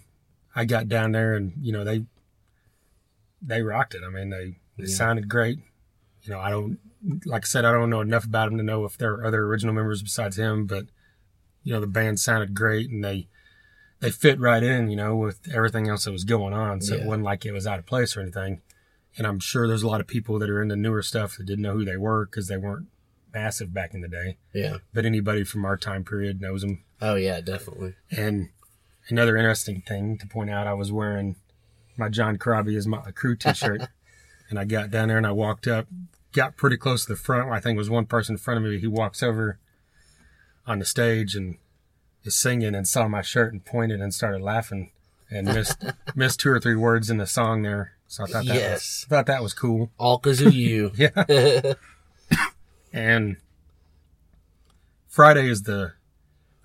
I 0.55 0.65
got 0.65 0.89
down 0.89 1.13
there 1.13 1.35
and 1.35 1.53
you 1.61 1.71
know 1.71 1.85
they 1.85 2.05
they 3.41 3.61
rocked 3.61 3.95
it. 3.95 4.01
I 4.05 4.09
mean 4.09 4.29
they 4.29 4.57
they 4.77 4.89
Yeah. 4.89 4.95
sounded 4.95 5.29
great. 5.29 5.59
You 6.23 6.31
know 6.33 6.39
I 6.39 6.49
don't 6.49 6.79
like 7.25 7.45
I 7.45 7.47
said 7.47 7.65
I 7.65 7.71
don't 7.71 7.89
know 7.89 8.01
enough 8.01 8.25
about 8.25 8.51
him 8.51 8.57
to 8.57 8.63
know 8.63 8.85
if 8.85 8.97
there 8.97 9.13
are 9.13 9.25
other 9.25 9.43
original 9.43 9.73
members 9.73 10.01
besides 10.01 10.37
him, 10.37 10.65
but 10.65 10.85
you 11.63 11.73
know 11.73 11.79
the 11.79 11.87
band 11.87 12.19
sounded 12.19 12.53
great 12.53 12.89
and 12.89 13.03
they 13.03 13.27
they 13.99 14.11
fit 14.11 14.39
right 14.39 14.63
in. 14.63 14.89
You 14.89 14.97
know 14.97 15.15
with 15.15 15.39
everything 15.53 15.87
else 15.89 16.05
that 16.05 16.11
was 16.11 16.23
going 16.23 16.53
on, 16.53 16.81
so 16.81 16.95
it 16.95 17.05
wasn't 17.05 17.23
like 17.23 17.45
it 17.45 17.51
was 17.51 17.67
out 17.67 17.79
of 17.79 17.85
place 17.85 18.15
or 18.15 18.21
anything. 18.21 18.61
And 19.15 19.27
I'm 19.27 19.39
sure 19.39 19.67
there's 19.67 19.83
a 19.83 19.87
lot 19.87 20.01
of 20.01 20.07
people 20.07 20.39
that 20.39 20.49
are 20.49 20.61
into 20.61 20.75
newer 20.75 21.03
stuff 21.03 21.37
that 21.37 21.45
didn't 21.45 21.61
know 21.61 21.73
who 21.73 21.85
they 21.85 21.97
were 21.97 22.25
because 22.25 22.47
they 22.47 22.57
weren't 22.57 22.87
massive 23.33 23.73
back 23.73 23.93
in 23.93 24.01
the 24.01 24.07
day 24.07 24.37
yeah. 24.53 24.77
but 24.93 25.05
anybody 25.05 25.43
from 25.43 25.65
our 25.65 25.75
time 25.75 26.03
period 26.03 26.39
knows 26.39 26.61
them. 26.61 26.83
Oh 27.01 27.15
yeah, 27.15 27.41
definitely. 27.41 27.95
And 28.11 28.49
another 29.09 29.35
interesting 29.35 29.81
thing 29.81 30.17
to 30.19 30.27
point 30.27 30.49
out, 30.49 30.67
I 30.67 30.73
was 30.73 30.91
wearing 30.91 31.35
my 31.97 32.09
John 32.09 32.37
Corabi 32.37 32.77
as 32.77 32.87
my 32.87 32.99
crew 33.11 33.35
T-shirt, 33.35 33.87
and 34.49 34.59
I 34.59 34.65
got 34.65 34.91
down 34.91 35.07
there 35.09 35.17
and 35.17 35.27
I 35.27 35.31
walked 35.31 35.67
up, 35.67 35.87
got 36.33 36.57
pretty 36.57 36.77
close 36.77 37.05
to 37.05 37.13
the 37.13 37.15
front. 37.19 37.49
I 37.51 37.59
think 37.59 37.75
it 37.75 37.79
was 37.79 37.89
one 37.89 38.05
person 38.05 38.33
in 38.33 38.37
front 38.39 38.57
of 38.63 38.69
me. 38.69 38.77
He 38.79 38.87
walks 38.87 39.21
over 39.23 39.59
on 40.67 40.79
the 40.79 40.85
stage 40.85 41.35
and 41.35 41.57
is 42.23 42.35
singing 42.35 42.73
and 42.75 42.87
saw 42.87 43.07
my 43.07 43.21
shirt 43.21 43.51
and 43.53 43.63
pointed 43.63 43.99
and 44.01 44.13
started 44.13 44.41
laughing 44.41 44.91
and 45.29 45.45
missed 45.47 45.83
missed 46.15 46.39
two 46.39 46.49
or 46.51 46.59
three 46.59 46.75
words 46.75 47.09
in 47.09 47.17
the 47.17 47.27
song 47.27 47.61
there. 47.63 47.93
So 48.07 48.23
I 48.23 48.27
thought 48.27 48.45
that 48.45 48.55
Yes. 48.55 48.71
was, 48.73 49.05
thought 49.09 49.25
that 49.27 49.41
was 49.43 49.53
cool. 49.53 49.91
All 49.97 50.17
because 50.17 50.41
of 50.41 50.53
you. 50.53 50.91
Yeah. 50.97 51.73
And 52.95 53.37
Friday 55.07 55.49
is 55.49 55.63
the, 55.63 55.93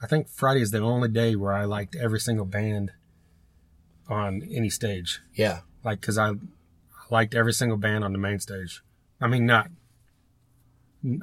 I 0.02 0.06
think 0.06 0.28
Friday 0.28 0.60
is 0.60 0.70
the 0.70 0.80
only 0.80 1.08
day 1.08 1.34
where 1.36 1.54
I 1.54 1.64
liked 1.64 1.96
every 1.96 2.20
single 2.20 2.44
band 2.44 2.92
on 4.08 4.46
any 4.52 4.68
stage. 4.70 5.20
yeah, 5.34 5.60
Like, 5.84 6.00
cause 6.02 6.18
I, 6.18 6.30
I 6.30 6.34
liked 7.10 7.34
every 7.34 7.52
single 7.54 7.78
band 7.78 8.04
on 8.04 8.12
the 8.12 8.18
main 8.18 8.40
stage. 8.40 8.82
I 9.20 9.26
mean, 9.26 9.46
not, 9.46 9.68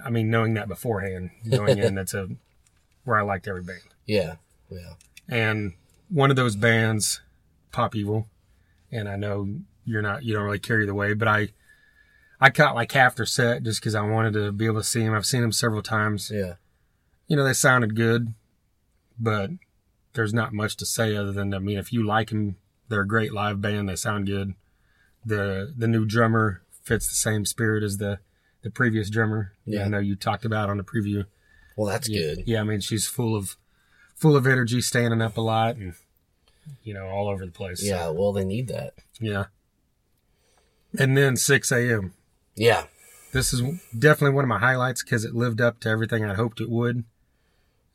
I 0.03 0.09
mean, 0.09 0.29
knowing 0.29 0.53
that 0.55 0.67
beforehand, 0.67 1.31
going 1.49 1.77
in, 1.77 1.95
that's 1.95 2.13
a, 2.13 2.29
where 3.03 3.17
I 3.17 3.21
liked 3.21 3.47
every 3.47 3.63
band. 3.63 3.81
yeah, 4.05 4.35
yeah. 4.69 4.93
And 5.27 5.73
one 6.09 6.29
of 6.29 6.35
those 6.35 6.55
bands, 6.55 7.21
Pop 7.71 7.95
Evil, 7.95 8.27
and 8.91 9.09
I 9.09 9.15
know 9.15 9.47
you're 9.85 10.01
not, 10.01 10.23
you 10.23 10.33
don't 10.33 10.43
really 10.43 10.59
carry 10.59 10.85
the 10.85 10.93
way, 10.93 11.13
but 11.13 11.27
I, 11.27 11.49
I 12.39 12.49
caught 12.49 12.75
like 12.75 12.91
half 12.91 13.15
their 13.15 13.25
set 13.25 13.63
just 13.63 13.79
because 13.79 13.95
I 13.95 14.01
wanted 14.01 14.33
to 14.33 14.51
be 14.51 14.65
able 14.65 14.81
to 14.81 14.83
see 14.83 15.03
them. 15.03 15.13
I've 15.13 15.25
seen 15.25 15.41
them 15.41 15.51
several 15.51 15.81
times. 15.81 16.31
Yeah. 16.33 16.55
You 17.27 17.35
know, 17.35 17.43
they 17.43 17.53
sounded 17.53 17.95
good, 17.95 18.33
but 19.19 19.51
there's 20.13 20.33
not 20.33 20.53
much 20.53 20.75
to 20.77 20.85
say 20.85 21.15
other 21.15 21.31
than, 21.31 21.53
I 21.53 21.59
mean, 21.59 21.77
if 21.77 21.91
you 21.91 22.05
like 22.05 22.29
them, 22.29 22.57
they're 22.87 23.01
a 23.01 23.07
great 23.07 23.33
live 23.33 23.61
band. 23.61 23.89
They 23.89 23.95
sound 23.95 24.27
good. 24.27 24.53
The, 25.25 25.73
the 25.75 25.87
new 25.87 26.05
drummer 26.05 26.61
fits 26.85 27.07
the 27.07 27.15
same 27.15 27.45
spirit 27.45 27.83
as 27.83 27.97
the, 27.97 28.19
the 28.61 28.69
previous 28.69 29.09
drummer. 29.09 29.53
Yeah. 29.65 29.85
I 29.85 29.87
know 29.87 29.99
you 29.99 30.15
talked 30.15 30.45
about 30.45 30.69
on 30.69 30.77
the 30.77 30.83
preview. 30.83 31.25
Well, 31.75 31.91
that's 31.91 32.07
yeah, 32.07 32.21
good. 32.35 32.43
Yeah, 32.45 32.61
I 32.61 32.63
mean 32.63 32.79
she's 32.79 33.07
full 33.07 33.35
of 33.35 33.57
full 34.15 34.37
of 34.37 34.47
energy, 34.47 34.79
standing 34.79 35.21
up 35.21 35.35
a 35.35 35.41
lot, 35.41 35.75
and 35.75 35.93
you 36.83 36.93
know 36.93 37.07
all 37.07 37.27
over 37.27 37.45
the 37.45 37.51
place. 37.51 37.83
Yeah. 37.83 38.09
Well, 38.09 38.31
they 38.31 38.45
need 38.45 38.69
that. 38.69 38.93
yeah. 39.19 39.45
And 40.97 41.17
then 41.17 41.33
Sixx 41.33 41.73
AM 41.75 42.13
Yeah. 42.55 42.85
This 43.33 43.51
is 43.51 43.61
definitely 43.97 44.33
one 44.33 44.45
of 44.45 44.49
my 44.49 44.59
highlights 44.59 45.03
because 45.03 45.25
it 45.25 45.35
lived 45.35 45.59
up 45.59 45.81
to 45.81 45.89
everything 45.89 46.23
I 46.23 46.35
hoped 46.35 46.61
it 46.61 46.69
would. 46.69 47.03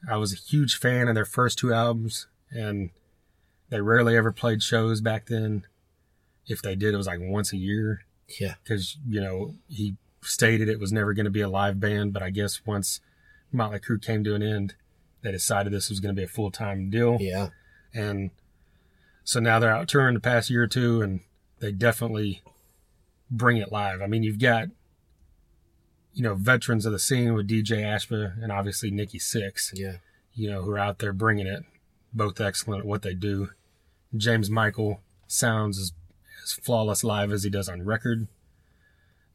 I 0.07 0.18
was 0.18 0.35
a 0.35 0.37
huge 0.37 0.76
fan 0.76 1.09
of 1.09 1.14
their 1.14 1.24
first 1.24 1.59
two 1.59 1.72
albums, 1.72 2.26
and 2.50 2.90
they 3.70 3.81
rarely 3.81 4.16
ever 4.16 4.33
played 4.33 4.62
shows 4.62 5.00
back 5.00 5.26
then. 5.26 5.64
If 6.46 6.61
they 6.61 6.74
did, 6.74 6.92
it 6.92 6.98
was 6.98 7.07
like 7.07 7.20
once 7.22 7.55
a 7.55 7.57
year 7.57 8.03
Yeah. 8.38 8.55
because, 8.62 8.97
you 9.09 9.21
know, 9.21 9.55
he 9.69 9.97
stated 10.23 10.69
it 10.69 10.79
was 10.79 10.93
never 10.93 11.14
going 11.14 11.25
to 11.25 11.31
be 11.31 11.40
a 11.40 11.49
live 11.49 11.81
band, 11.81 12.12
but 12.12 12.23
I 12.23 12.31
guess 12.31 12.64
once 12.66 13.01
Motley 13.53 13.79
Crue 13.81 14.01
came 14.03 14.23
to 14.25 14.35
an 14.35 14.43
end, 14.43 14.75
they 15.23 15.33
decided 15.33 15.73
this 15.73 15.88
was 15.90 16.01
going 16.01 16.14
to 16.14 16.19
be 16.19 16.25
a 16.25 16.29
full 16.29 16.51
time 16.51 16.90
deal. 16.90 17.16
Yeah. 17.21 17.49
And 17.95 18.31
so 19.25 19.40
now 19.40 19.59
they're 19.59 19.75
out 19.75 19.88
touring 19.88 20.14
the 20.14 20.21
past 20.21 20.51
year 20.51 20.62
or 20.62 20.66
two, 20.66 21.03
and 21.03 21.21
they 21.59 21.73
definitely 21.73 22.43
bring 23.31 23.57
it 23.57 23.73
live. 23.73 24.01
I 24.03 24.07
mean, 24.07 24.23
you've 24.23 24.38
got, 24.38 24.69
you 26.12 26.23
know, 26.23 26.35
veterans 26.35 26.87
of 26.87 26.93
the 26.93 26.99
scene 26.99 27.35
with 27.35 27.49
DJ 27.49 27.83
Ashba 27.83 28.43
and 28.43 28.51
obviously 28.51 28.90
Nikki 28.90 29.19
Sixx, 29.19 29.71
Yeah. 29.79 29.97
you 30.35 30.51
know, 30.51 30.62
who 30.62 30.71
are 30.73 30.79
out 30.79 30.99
there 30.99 31.12
bringing 31.12 31.47
it, 31.47 31.64
both 32.12 32.40
excellent 32.40 32.81
at 32.81 32.87
what 32.87 33.03
they 33.03 33.14
do. 33.14 33.51
James 34.16 34.51
Michael 34.51 35.01
sounds 35.29 35.79
as, 35.79 35.93
as 36.42 36.53
flawless 36.53 37.03
live 37.05 37.33
as 37.33 37.42
he 37.44 37.50
does 37.50 37.68
on 37.68 37.83
record. 37.85 38.26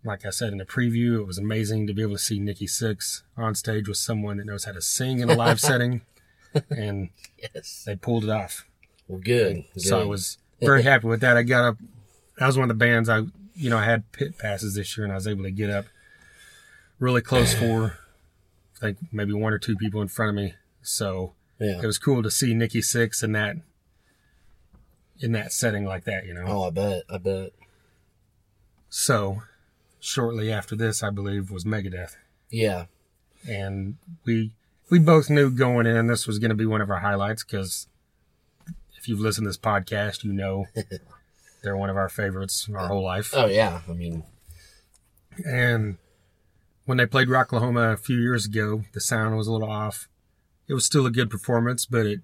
Like 0.04 0.26
I 0.26 0.30
said 0.30 0.52
in 0.52 0.60
the 0.60 0.66
preview, 0.66 1.20
it 1.20 1.26
was 1.26 1.38
amazing 1.40 1.88
to 1.88 1.94
be 1.94 2.04
able 2.04 2.14
to 2.14 2.20
see 2.20 2.38
Nikki 2.40 2.68
Sixx 2.68 3.24
on 3.36 3.56
stage 3.56 3.88
with 3.88 3.98
someone 3.98 4.38
that 4.38 4.46
knows 4.46 4.66
how 4.66 4.72
to 4.74 4.82
sing 4.82 5.20
in 5.20 5.30
a 5.30 5.36
live 5.36 5.60
setting, 5.70 6.02
and 6.70 7.10
Yes. 7.54 7.84
they 7.86 7.96
pulled 7.96 8.24
it 8.24 8.30
off. 8.30 8.66
Well, 9.08 9.20
good. 9.20 9.64
So 9.78 10.00
I 10.02 10.04
was 10.06 10.38
very 10.62 10.84
happy 10.92 11.08
with 11.08 11.22
that. 11.22 11.38
I 11.38 11.44
got 11.44 11.66
up. 11.66 11.78
That 12.38 12.48
was 12.48 12.58
one 12.58 12.70
of 12.70 12.78
the 12.78 12.86
bands 12.86 13.10
I, 13.10 13.22
you 13.56 13.70
know, 13.70 13.78
I 13.78 13.86
had 13.86 14.12
pit 14.12 14.38
passes 14.38 14.76
this 14.76 14.96
year, 14.98 15.06
and 15.06 15.12
I 15.12 15.16
was 15.16 15.28
able 15.28 15.44
to 15.44 15.52
get 15.52 15.70
up 15.72 15.86
really 17.00 17.22
close 17.22 17.54
for, 17.60 17.98
I 18.78 18.80
think 18.80 18.98
maybe 19.12 19.34
one 19.34 19.54
or 19.54 19.58
two 19.60 19.76
people 19.76 20.02
in 20.04 20.08
front 20.08 20.30
of 20.30 20.36
me. 20.36 20.54
So 20.84 21.34
Yeah. 21.60 21.82
it 21.82 21.86
was 21.86 21.98
cool 21.98 22.22
to 22.22 22.30
see 22.30 22.54
Nikki 22.54 22.82
Sixx 22.82 23.24
in 23.24 23.32
that, 23.32 23.56
in 25.20 25.32
that 25.34 25.52
setting 25.54 25.86
like 25.86 26.04
that, 26.06 26.26
you 26.26 26.34
know. 26.34 26.44
Oh, 26.48 26.64
I 26.64 26.70
bet. 26.72 27.04
I 27.10 27.18
bet. 27.18 27.52
So 28.90 29.42
shortly 30.00 30.52
after 30.52 30.76
this, 30.76 31.04
I 31.04 31.10
believe 31.10 31.52
was 31.52 31.64
Megadeth, 31.66 32.16
Yeah. 32.52 32.86
and 33.48 33.98
we 34.26 34.52
we 34.90 35.00
both 35.00 35.30
knew 35.30 35.50
going 35.50 35.88
in 35.88 36.08
this 36.08 36.28
was 36.28 36.38
going 36.40 36.50
to 36.50 36.56
be 36.56 36.66
one 36.66 36.82
of 36.82 36.90
our 36.92 37.00
highlights 37.00 37.44
because 37.44 37.88
if 38.98 39.08
you've 39.10 39.20
listened 39.20 39.46
to 39.46 39.50
this 39.50 39.58
podcast, 39.58 40.24
you 40.24 40.32
know 40.32 40.68
they're 41.64 41.76
one 41.78 41.90
of 41.90 41.98
our 41.98 42.10
favorites 42.10 42.70
our 42.74 42.88
whole 42.88 43.04
life. 43.04 43.34
Oh, 43.36 43.48
yeah. 43.48 43.82
I 43.90 43.94
mean, 43.94 44.24
And 45.44 45.98
when 46.86 46.98
they 47.00 47.08
played 47.08 47.28
Rocklahoma 47.30 47.94
a 47.94 47.98
few 47.98 48.18
years 48.20 48.46
ago, 48.46 48.84
the 48.94 49.02
sound 49.02 49.36
was 49.36 49.48
a 49.48 49.52
little 49.52 49.72
off. 49.72 50.08
It 50.68 50.74
was 50.76 50.86
still 50.86 51.06
a 51.08 51.12
good 51.12 51.30
performance, 51.32 51.86
but 51.86 52.06
it 52.06 52.22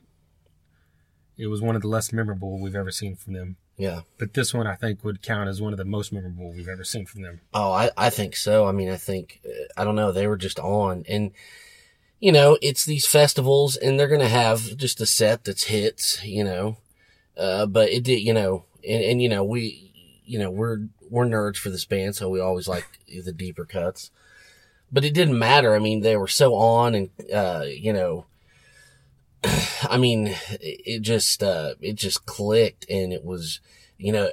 it 1.41 1.47
was 1.47 1.60
one 1.60 1.75
of 1.75 1.82
the 1.82 1.88
less 1.88 2.13
memorable 2.13 2.60
we've 2.60 2.75
ever 2.75 2.91
seen 2.91 3.15
from 3.15 3.34
them. 3.34 3.58
yeah. 3.75 4.01
But 4.19 4.36
this 4.36 4.54
one 4.54 4.67
I 4.67 4.75
think 4.75 5.04
would 5.04 5.23
count 5.23 5.49
as 5.49 5.60
one 5.60 5.73
of 5.73 5.80
the 5.80 5.86
most 5.86 6.13
memorable 6.13 6.51
we've 6.51 6.67
ever 6.67 6.84
seen 6.84 7.08
from 7.08 7.23
them. 7.23 7.41
Oh, 7.51 7.71
I, 7.71 7.89
I 7.97 8.12
think 8.12 8.36
so. 8.36 8.67
I 8.67 8.71
mean, 8.71 8.91
I 8.91 8.95
think, 8.95 9.41
uh, 9.43 9.65
I 9.75 9.84
don't 9.84 9.95
know, 9.95 10.12
they 10.12 10.27
were 10.27 10.38
just 10.38 10.60
on. 10.60 11.04
And, 11.10 11.32
you 12.19 12.32
know, 12.32 12.60
it's 12.62 12.86
these 12.86 13.08
festivals 13.08 13.75
and 13.75 13.99
they're 13.99 14.08
going 14.08 14.21
to 14.21 14.27
have 14.27 14.77
just 14.77 15.01
a 15.01 15.08
set 15.08 15.43
that's 15.43 15.63
hits, 15.63 16.23
you 16.23 16.43
know. 16.43 16.77
Uh, 17.36 17.65
but 17.65 17.89
it 17.89 18.04
did, 18.04 18.19
you 18.19 18.36
know, 18.36 18.65
and, 18.88 19.04
and, 19.04 19.21
you 19.21 19.30
know, 19.30 19.43
we, 19.43 20.21
you 20.23 20.38
know, 20.38 20.51
we're, 20.51 20.89
we're 21.10 21.25
nerds 21.25 21.58
for 21.58 21.71
this 21.71 21.86
band, 21.86 22.15
so 22.15 22.30
we 22.30 22.39
always 22.39 22.67
like 22.67 22.86
the 23.08 23.34
deeper 23.34 23.65
cuts. 23.65 24.12
But 24.91 25.06
it 25.06 25.15
didn't 25.15 25.39
matter. 25.39 25.73
I 25.73 25.80
mean, 25.80 26.01
they 26.01 26.17
were 26.17 26.27
so 26.27 26.54
on 26.54 26.93
and, 26.93 27.10
uh, 27.34 27.65
you 27.65 27.93
know, 27.93 28.25
I 29.43 29.97
mean, 29.97 30.36
it 30.60 31.01
just, 31.01 31.41
uh, 31.41 31.75
it 31.82 31.93
just 31.93 32.25
clicked 32.25 32.86
and 32.89 33.12
it 33.12 33.23
was, 33.23 33.60
you 33.97 34.12
know, 34.12 34.30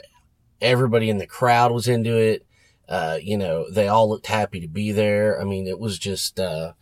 everybody 0.61 1.09
in 1.09 1.19
the 1.19 1.27
crowd 1.27 1.73
was 1.73 1.89
into 1.89 2.17
it 2.17 2.45
uh, 2.89 3.19
you 3.23 3.37
know, 3.37 3.71
they 3.71 3.87
all 3.87 4.09
looked 4.09 4.27
happy 4.27 4.61
to 4.61 4.69
be 4.69 4.93
there. 4.93 5.41
I 5.41 5.45
mean, 5.45 5.67
it 5.67 5.79
was 5.79 5.99
just, 5.99 6.41
uh, 6.41 6.73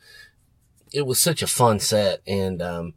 it 0.93 1.05
was 1.05 1.21
such 1.21 1.43
a 1.43 1.49
fun 1.49 1.81
set. 1.81 2.23
And, 2.27 2.63
um, 2.63 2.95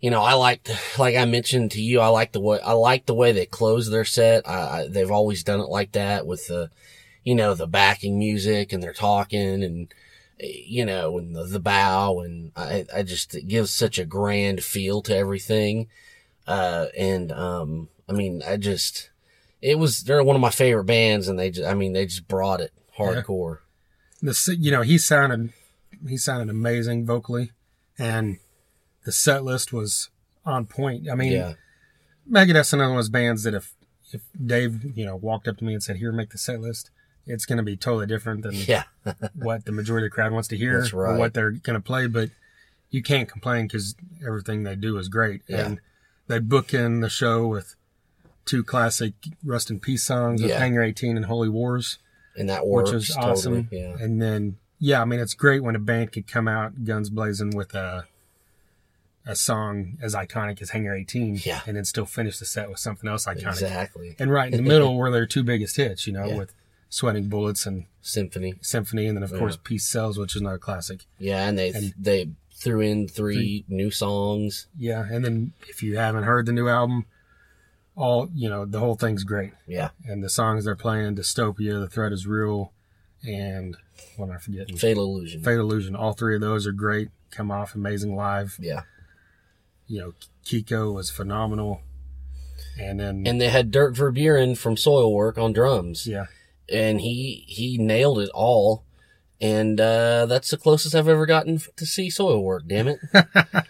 you 0.00 0.10
know, 0.10 0.22
I 0.22 0.32
liked, 0.32 0.70
like 0.98 1.14
I 1.14 1.24
mentioned 1.24 1.70
to 1.72 1.80
you, 1.80 2.00
I 2.00 2.08
like 2.08 2.32
the 2.32 2.40
way, 2.40 2.58
I 2.60 2.72
like 2.72 3.06
the 3.06 3.14
way 3.14 3.30
they 3.30 3.46
close 3.46 3.88
their 3.88 4.04
set. 4.04 4.48
I, 4.48 4.80
I, 4.80 4.88
they've 4.88 5.10
always 5.10 5.44
done 5.44 5.60
it 5.60 5.68
like 5.68 5.92
that 5.92 6.26
with 6.26 6.48
the, 6.48 6.70
you 7.22 7.36
know, 7.36 7.54
the 7.54 7.68
backing 7.68 8.18
music 8.18 8.72
and 8.72 8.82
they're 8.82 8.92
talking 8.92 9.62
and, 9.62 9.94
you 10.42 10.84
know, 10.84 11.18
and 11.18 11.34
the, 11.34 11.44
the 11.44 11.60
bow 11.60 12.20
and 12.20 12.52
I, 12.56 12.84
I 12.94 13.02
just, 13.02 13.34
it 13.34 13.48
gives 13.48 13.70
such 13.70 13.98
a 13.98 14.04
grand 14.04 14.62
feel 14.62 15.02
to 15.02 15.16
everything. 15.16 15.88
Uh, 16.46 16.86
and, 16.96 17.30
um, 17.32 17.88
I 18.08 18.12
mean, 18.12 18.42
I 18.46 18.56
just, 18.56 19.10
it 19.60 19.78
was, 19.78 20.02
they're 20.04 20.24
one 20.24 20.36
of 20.36 20.42
my 20.42 20.50
favorite 20.50 20.84
bands 20.84 21.28
and 21.28 21.38
they 21.38 21.50
just, 21.50 21.68
I 21.68 21.74
mean, 21.74 21.92
they 21.92 22.06
just 22.06 22.26
brought 22.28 22.60
it 22.60 22.72
hardcore. 22.98 23.58
The 24.20 24.56
you 24.58 24.70
know 24.70 24.82
he 24.82 24.98
sounded 24.98 25.52
he 26.08 26.16
sounded 26.16 26.48
amazing 26.48 27.04
vocally, 27.06 27.50
and 27.98 28.38
the 29.04 29.10
set 29.10 29.42
list 29.42 29.72
was 29.72 30.10
on 30.46 30.66
point. 30.66 31.10
I 31.10 31.16
mean, 31.16 31.32
Yeah. 31.32 31.54
Megadeth's 32.30 32.72
another 32.72 32.90
one 32.90 32.98
of 32.98 33.04
those 33.04 33.08
bands 33.08 33.42
that 33.42 33.54
if 33.54 33.74
if 34.12 34.22
Dave 34.44 34.96
you 34.96 35.04
know 35.04 35.16
walked 35.16 35.48
up 35.48 35.56
to 35.58 35.64
me 35.64 35.74
and 35.74 35.82
said, 35.82 35.96
"Here, 35.96 36.12
make 36.12 36.30
the 36.30 36.38
set 36.38 36.60
list," 36.60 36.92
it's 37.26 37.46
going 37.46 37.58
to 37.58 37.62
be 37.62 37.76
totally 37.76 38.06
different 38.06 38.42
than 38.42 38.54
Yeah. 38.66 38.84
what 39.34 39.64
the 39.64 39.72
majority 39.72 40.06
of 40.06 40.10
the 40.10 40.14
crowd 40.14 40.32
wants 40.32 40.48
to 40.48 40.56
hear 40.56 40.80
That's 40.80 40.92
or 40.92 41.16
what 41.16 41.34
they're 41.34 41.50
going 41.52 41.74
to 41.74 41.80
play. 41.80 42.06
But 42.06 42.30
you 42.90 43.02
can't 43.02 43.28
complain 43.28 43.66
because 43.66 43.94
everything 44.26 44.64
they 44.64 44.76
do 44.76 44.98
is 44.98 45.08
great, 45.08 45.42
Yeah. 45.48 45.66
and 45.66 45.80
they 46.28 46.38
book 46.38 46.74
in 46.74 47.00
the 47.00 47.08
show 47.08 47.46
with 47.46 47.74
two 48.44 48.64
classic 48.64 49.14
Rust 49.44 49.70
in 49.70 49.78
Peace 49.80 50.02
songs 50.02 50.42
with 50.42 50.50
Yeah. 50.50 50.58
Hangar 50.58 50.82
18 50.82 51.16
and 51.16 51.26
Holy 51.26 51.48
Wars 51.48 51.98
And 52.36 52.48
that 52.48 52.66
works. 52.66 52.90
which 52.92 53.02
is 53.02 53.14
totally. 53.14 53.32
awesome. 53.32 53.68
Yeah. 53.70 53.96
And 54.00 54.20
then, 54.20 54.56
yeah, 54.78 55.00
I 55.00 55.04
mean, 55.04 55.20
it's 55.20 55.34
great 55.34 55.62
when 55.62 55.76
a 55.76 55.78
band 55.78 56.12
could 56.12 56.26
come 56.26 56.48
out 56.48 56.84
guns 56.84 57.08
blazing 57.10 57.50
with 57.50 57.74
a 57.74 58.06
a 59.24 59.36
song 59.36 59.96
as 60.02 60.16
iconic 60.16 60.60
as 60.60 60.70
Hangar 60.70 60.96
18, 60.96 61.40
Yeah. 61.44 61.60
and 61.64 61.76
then 61.76 61.84
still 61.84 62.06
finish 62.06 62.38
the 62.40 62.44
set 62.44 62.68
with 62.68 62.80
something 62.80 63.08
else 63.08 63.24
iconic. 63.26 63.46
Exactly. 63.52 64.16
And 64.18 64.32
right 64.32 64.52
in 64.52 64.56
the 64.64 64.68
middle 64.68 64.96
were 64.96 65.12
their 65.12 65.26
two 65.26 65.44
biggest 65.44 65.76
hits, 65.76 66.08
you 66.08 66.12
know, 66.12 66.26
Yeah. 66.30 66.36
with 66.38 66.52
Sweating 66.92 67.28
Bullets 67.30 67.64
and 67.64 67.86
Symphony. 68.02 68.52
Symphony, 68.60 69.06
and 69.06 69.16
then 69.16 69.22
of 69.22 69.32
Yeah. 69.32 69.38
course 69.38 69.56
Peace 69.64 69.86
Sells, 69.86 70.18
which 70.18 70.36
is 70.36 70.42
another 70.42 70.58
classic. 70.58 71.06
Yeah. 71.18 71.48
And 71.48 71.58
they, 71.58 71.70
And- 71.72 71.94
they 71.98 72.28
threw 72.54 72.80
in 72.80 73.08
three 73.08 73.64
new 73.66 73.90
songs. 73.90 74.66
Yeah, 74.76 75.06
and 75.10 75.24
then 75.24 75.54
if 75.70 75.82
you 75.82 75.96
haven't 75.96 76.24
heard 76.24 76.44
the 76.44 76.52
new 76.52 76.68
album, 76.68 77.06
all 77.96 78.28
you 78.34 78.50
know, 78.50 78.66
the 78.66 78.78
whole 78.78 78.94
thing's 78.94 79.24
great. 79.24 79.52
Yeah. 79.66 79.90
And 80.06 80.22
the 80.22 80.28
songs 80.28 80.66
they're 80.66 80.76
playing, 80.76 81.16
Dystopia, 81.16 81.80
The 81.80 81.88
Threat 81.88 82.12
Is 82.12 82.26
Real, 82.26 82.72
and 83.26 83.74
what 84.18 84.26
am 84.26 84.32
I 84.32 84.38
forgetting? 84.38 84.76
Fatal 84.76 85.04
Illusion. 85.04 85.42
Fatal 85.42 85.64
Illusion. 85.64 85.96
All 85.96 86.12
three 86.12 86.34
of 86.34 86.42
those 86.42 86.66
are 86.66 86.72
great. 86.72 87.08
Come 87.30 87.50
off 87.50 87.74
amazing 87.74 88.14
live. 88.14 88.56
yeah. 88.60 88.82
You 89.86 89.98
know, 89.98 90.14
Kiko 90.44 90.92
was 90.94 91.10
phenomenal. 91.10 91.80
And 92.78 93.00
then, 93.00 93.26
And 93.26 93.40
they 93.40 93.48
had 93.48 93.70
Dirk 93.70 93.94
Verbeuren 93.94 94.56
from 94.58 94.76
Soilwork 94.76 95.36
on 95.38 95.52
drums. 95.54 96.06
yeah, 96.06 96.26
And 96.70 97.00
he, 97.00 97.44
he 97.48 97.78
nailed 97.78 98.18
it 98.20 98.30
all. 98.34 98.84
And, 99.40 99.80
uh, 99.80 100.26
that's 100.26 100.50
the 100.50 100.56
closest 100.56 100.94
I've 100.94 101.08
ever 101.08 101.26
gotten 101.26 101.58
to 101.76 101.86
see 101.86 102.08
Soilwork. 102.08 102.68
damn 102.68 102.88
it. 102.88 102.98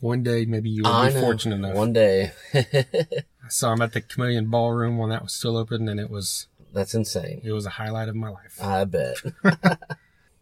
one 0.00 0.22
day 0.22 0.44
maybe 0.44 0.70
you 0.70 0.82
will 0.82 0.90
I 0.92 1.08
be 1.08 1.14
know. 1.14 1.20
fortunate 1.22 1.56
enough. 1.56 1.74
One 1.74 1.92
day. 1.92 2.32
I 2.54 3.48
saw 3.48 3.72
him 3.72 3.80
at 3.82 3.92
the 3.94 4.00
Chameleon 4.02 4.50
Ballroom 4.50 4.98
when 4.98 5.08
that 5.10 5.22
was 5.22 5.32
still 5.34 5.56
open, 5.56 5.88
and 5.88 5.98
it 5.98 6.10
was 6.10 6.46
That's 6.74 6.94
insane. 6.94 7.40
it 7.42 7.52
was 7.52 7.64
a 7.64 7.70
highlight 7.70 8.08
of 8.08 8.14
my 8.16 8.28
life. 8.28 8.58
I 8.62 8.84
bet. 8.84 9.16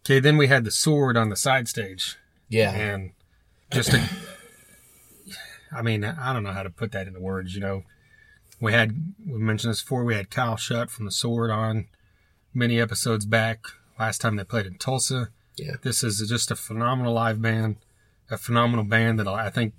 Okay, 0.05 0.21
then 0.21 0.37
we 0.37 0.47
had 0.47 0.63
the 0.63 0.71
sword 0.71 1.17
on 1.17 1.27
the 1.29 1.35
side 1.35 1.67
stage, 1.67 2.15
Yeah. 2.47 2.71
and 2.71 3.11
just 3.71 3.93
a, 3.93 4.01
I 5.69 5.81
mean, 5.81 6.05
I 6.05 6.31
don't 6.31 6.43
know 6.43 6.53
how 6.53 6.63
to 6.63 6.69
put 6.69 6.93
that 6.93 7.07
into 7.07 7.19
words. 7.19 7.53
You 7.55 7.59
know, 7.59 7.83
we 8.59 8.71
had 8.73 9.13
we 9.25 9.37
mentioned 9.39 9.71
this 9.71 9.81
before. 9.81 10.03
We 10.03 10.15
had 10.15 10.29
Kyle 10.29 10.57
Shutt 10.57 10.89
from 10.89 11.05
the 11.05 11.11
Sword 11.11 11.51
on 11.51 11.87
many 12.53 12.79
episodes 12.79 13.25
back. 13.25 13.65
Last 13.99 14.19
time 14.21 14.35
they 14.35 14.43
played 14.43 14.65
in 14.65 14.75
Tulsa. 14.77 15.29
Yeah. 15.57 15.75
This 15.81 16.03
is 16.03 16.23
just 16.29 16.51
a 16.51 16.55
phenomenal 16.55 17.13
live 17.13 17.41
band, 17.41 17.77
a 18.29 18.37
phenomenal 18.37 18.85
band 18.85 19.19
that 19.19 19.27
I 19.27 19.49
think 19.49 19.73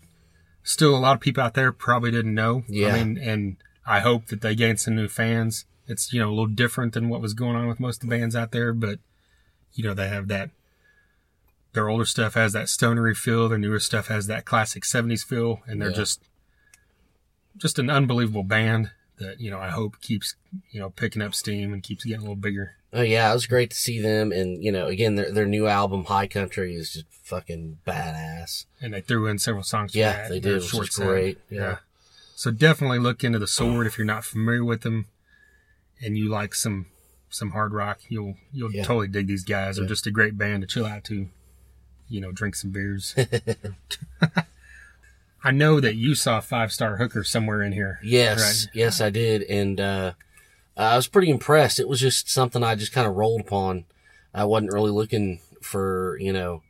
still 0.62 0.96
a 0.96 0.98
lot 0.98 1.14
of 1.14 1.20
people 1.20 1.42
out 1.42 1.54
there 1.54 1.70
probably 1.72 2.10
didn't 2.10 2.34
know. 2.34 2.64
Yeah. 2.68 2.94
I 2.94 3.04
mean, 3.04 3.18
and 3.18 3.56
I 3.86 4.00
hope 4.00 4.26
that 4.26 4.40
they 4.40 4.54
gain 4.54 4.76
some 4.76 4.96
new 4.96 5.08
fans. 5.08 5.64
It's 5.86 6.12
you 6.12 6.20
know 6.20 6.28
a 6.28 6.30
little 6.30 6.46
different 6.46 6.92
than 6.94 7.08
what 7.08 7.20
was 7.22 7.34
going 7.34 7.56
on 7.56 7.66
with 7.68 7.80
most 7.80 8.02
of 8.02 8.08
the 8.08 8.16
bands 8.16 8.36
out 8.36 8.52
there, 8.52 8.72
but 8.72 8.98
you 9.72 9.84
know, 9.84 9.94
they 9.94 10.08
have 10.08 10.28
that. 10.28 10.50
Their 11.74 11.88
older 11.88 12.04
stuff 12.06 12.34
has 12.34 12.52
that 12.54 12.68
stonery 12.68 13.14
feel. 13.14 13.48
Their 13.48 13.58
newer 13.58 13.78
stuff 13.78 14.08
has 14.08 14.26
that 14.26 14.44
classic 14.44 14.82
'70s 14.84 15.24
feel, 15.24 15.60
and 15.66 15.80
they're 15.80 15.90
Yeah. 15.90 15.96
just 15.96 16.22
just 17.58 17.78
an 17.78 17.90
unbelievable 17.90 18.44
band 18.44 18.90
that 19.18 19.40
you 19.40 19.50
know 19.50 19.58
I 19.58 19.68
hope 19.68 20.00
keeps 20.00 20.34
you 20.70 20.80
know 20.80 20.90
picking 20.90 21.22
up 21.22 21.34
steam 21.34 21.72
and 21.72 21.82
keeps 21.82 22.04
getting 22.04 22.20
a 22.20 22.22
little 22.22 22.36
bigger. 22.36 22.76
Oh 22.92 23.02
yeah, 23.02 23.30
it 23.30 23.34
was 23.34 23.46
great 23.46 23.70
to 23.70 23.76
see 23.76 24.00
them, 24.00 24.32
and 24.32 24.64
you 24.64 24.72
know, 24.72 24.86
again, 24.86 25.16
their 25.16 25.30
their 25.30 25.46
new 25.46 25.66
album 25.66 26.04
High 26.04 26.26
Country 26.26 26.74
is 26.74 26.92
just 26.94 27.04
fucking 27.10 27.78
badass. 27.86 28.64
And 28.80 28.94
they 28.94 29.02
threw 29.02 29.26
in 29.26 29.38
several 29.38 29.62
songs. 29.64 29.94
Yeah, 29.94 30.12
that, 30.22 30.30
they 30.30 30.40
did, 30.40 30.62
short 30.62 30.88
great. 30.92 31.38
Yeah. 31.50 31.78
So 32.34 32.50
definitely 32.50 33.00
look 33.00 33.22
into 33.24 33.38
the 33.38 33.46
Sword 33.48 33.86
if 33.86 33.98
you're 33.98 34.06
not 34.06 34.24
familiar 34.24 34.64
with 34.64 34.82
them, 34.82 35.06
and 36.00 36.16
you 36.16 36.28
like 36.30 36.54
some 36.54 36.86
some 37.28 37.50
hard 37.50 37.74
rock. 37.74 37.98
You'll 38.08 38.36
you'll 38.52 38.72
Yeah. 38.72 38.84
totally 38.84 39.08
dig 39.08 39.26
these 39.26 39.44
guys. 39.44 39.76
They're 39.76 39.84
Yeah. 39.84 39.88
just 39.88 40.06
a 40.06 40.10
great 40.10 40.38
band 40.38 40.62
to 40.62 40.66
chill 40.66 40.86
out 40.86 41.04
to. 41.04 41.28
You 42.10 42.22
know, 42.22 42.32
drink 42.32 42.54
some 42.54 42.70
beers. 42.70 43.14
I 45.44 45.50
know 45.52 45.80
that 45.80 45.94
you 45.94 46.14
saw 46.14 46.40
Five 46.40 46.72
Star 46.72 46.96
Hooker 46.96 47.22
somewhere 47.24 47.62
in 47.62 47.72
here. 47.72 48.00
Yes, 48.02 48.66
Right. 48.66 48.74
yes, 48.74 49.00
I 49.00 49.10
did, 49.10 49.42
and 49.42 49.80
uh, 49.80 50.12
I 50.76 50.96
was 50.96 51.06
pretty 51.06 51.30
impressed. 51.30 51.78
It 51.78 51.88
was 51.88 52.00
just 52.00 52.28
something 52.28 52.62
I 52.64 52.74
just 52.74 52.92
kind 52.92 53.06
of 53.06 53.14
rolled 53.14 53.42
upon. 53.42 53.84
I 54.34 54.44
wasn't 54.44 54.72
really 54.72 54.90
looking 54.90 55.40
for, 55.62 56.18
you 56.20 56.32
know, 56.32 56.62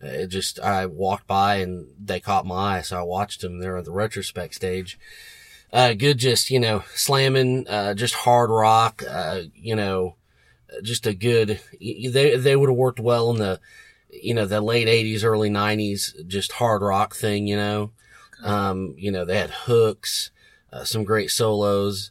it 0.00 0.28
just 0.28 0.60
I 0.60 0.86
walked 0.86 1.26
by 1.26 1.56
and 1.56 1.88
they 2.02 2.20
caught 2.20 2.46
my 2.46 2.78
eye, 2.78 2.80
so 2.82 2.98
I 2.98 3.02
watched 3.02 3.40
them 3.40 3.58
there 3.58 3.76
at 3.76 3.84
the 3.84 3.90
retrospect 3.90 4.54
stage. 4.54 4.98
Uh, 5.72 5.92
good, 5.94 6.18
just 6.18 6.50
you 6.50 6.58
know, 6.58 6.82
slamming, 6.94 7.66
uh, 7.68 7.94
just 7.94 8.14
hard 8.14 8.50
rock, 8.50 9.02
uh, 9.08 9.42
you 9.54 9.76
know, 9.76 10.16
just 10.82 11.06
a 11.06 11.14
good. 11.14 11.60
They 11.80 12.36
they 12.36 12.56
would 12.56 12.68
have 12.68 12.76
worked 12.76 13.00
well 13.00 13.30
in 13.30 13.36
the, 13.38 13.60
you 14.10 14.34
know, 14.34 14.46
the 14.46 14.60
late 14.60 14.88
'80s, 14.88 15.22
early 15.24 15.48
'90s, 15.50 16.26
just 16.26 16.52
hard 16.52 16.82
rock 16.82 17.14
thing, 17.14 17.46
you 17.46 17.56
know. 17.56 17.92
Um, 18.42 18.94
you 18.96 19.10
know, 19.10 19.24
they 19.24 19.38
had 19.38 19.50
hooks, 19.50 20.30
uh, 20.72 20.84
some 20.84 21.04
great 21.04 21.30
solos. 21.30 22.10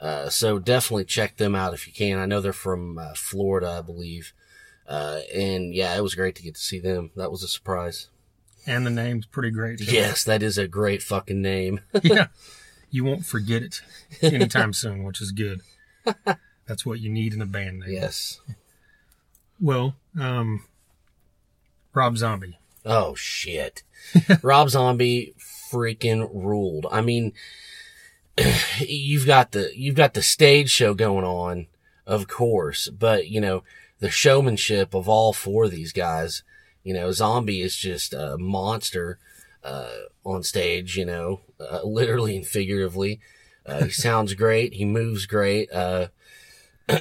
Uh, 0.00 0.28
so 0.28 0.58
definitely 0.58 1.04
check 1.04 1.36
them 1.36 1.54
out 1.54 1.74
if 1.74 1.86
you 1.86 1.92
can. 1.92 2.18
I 2.18 2.26
know 2.26 2.40
they're 2.40 2.52
from 2.52 2.98
uh, 2.98 3.14
Florida, 3.14 3.76
I 3.78 3.82
believe. 3.82 4.32
Uh, 4.86 5.20
and 5.34 5.74
yeah, 5.74 5.96
it 5.96 6.02
was 6.02 6.14
great 6.14 6.34
to 6.36 6.42
get 6.42 6.54
to 6.54 6.60
see 6.60 6.78
them. 6.78 7.10
That 7.16 7.30
was 7.30 7.42
a 7.42 7.48
surprise. 7.48 8.08
And 8.66 8.86
the 8.86 8.90
name's 8.90 9.26
pretty 9.26 9.50
great. 9.50 9.78
too. 9.78 9.84
Yes, 9.86 10.24
that 10.24 10.42
is 10.42 10.58
a 10.58 10.68
great 10.68 11.02
fucking 11.02 11.40
name. 11.42 11.80
yeah. 12.02 12.28
You 12.90 13.04
won't 13.04 13.26
forget 13.26 13.62
it 13.62 13.80
anytime 14.22 14.72
soon, 14.72 15.04
which 15.04 15.20
is 15.20 15.32
good. 15.32 15.60
That's 16.66 16.86
what 16.86 17.00
you 17.00 17.10
need 17.10 17.34
in 17.34 17.42
a 17.42 17.46
band 17.46 17.80
name. 17.80 17.90
yes. 17.90 18.40
Well, 19.60 19.96
um, 20.18 20.64
Rob 21.92 22.16
Zombie. 22.16 22.58
Oh 22.84 23.14
shit. 23.14 23.82
Rob 24.42 24.70
Zombie 24.70 25.34
freaking 25.70 26.28
ruled. 26.32 26.86
I 26.90 27.00
mean, 27.00 27.32
you've 28.80 29.26
got 29.26 29.52
the 29.52 29.70
you've 29.74 29.94
got 29.94 30.14
the 30.14 30.22
stage 30.22 30.70
show 30.70 30.94
going 30.94 31.24
on, 31.24 31.66
of 32.06 32.28
course, 32.28 32.88
but 32.88 33.28
you 33.28 33.40
know, 33.40 33.62
the 34.00 34.10
showmanship 34.10 34.94
of 34.94 35.08
all 35.08 35.32
four 35.32 35.64
of 35.64 35.70
these 35.70 35.92
guys, 35.92 36.42
you 36.84 36.94
know, 36.94 37.10
Zombie 37.12 37.62
is 37.62 37.76
just 37.76 38.12
a 38.12 38.36
monster 38.38 39.18
uh 39.64 39.90
on 40.24 40.42
stage, 40.42 40.96
you 40.96 41.04
know, 41.04 41.40
uh, 41.60 41.82
literally 41.84 42.36
and 42.36 42.46
figuratively. 42.46 43.20
Uh, 43.66 43.84
he 43.84 43.90
sounds 44.06 44.34
great, 44.34 44.74
he 44.74 44.84
moves 44.84 45.26
great. 45.26 45.72
Uh 45.72 46.08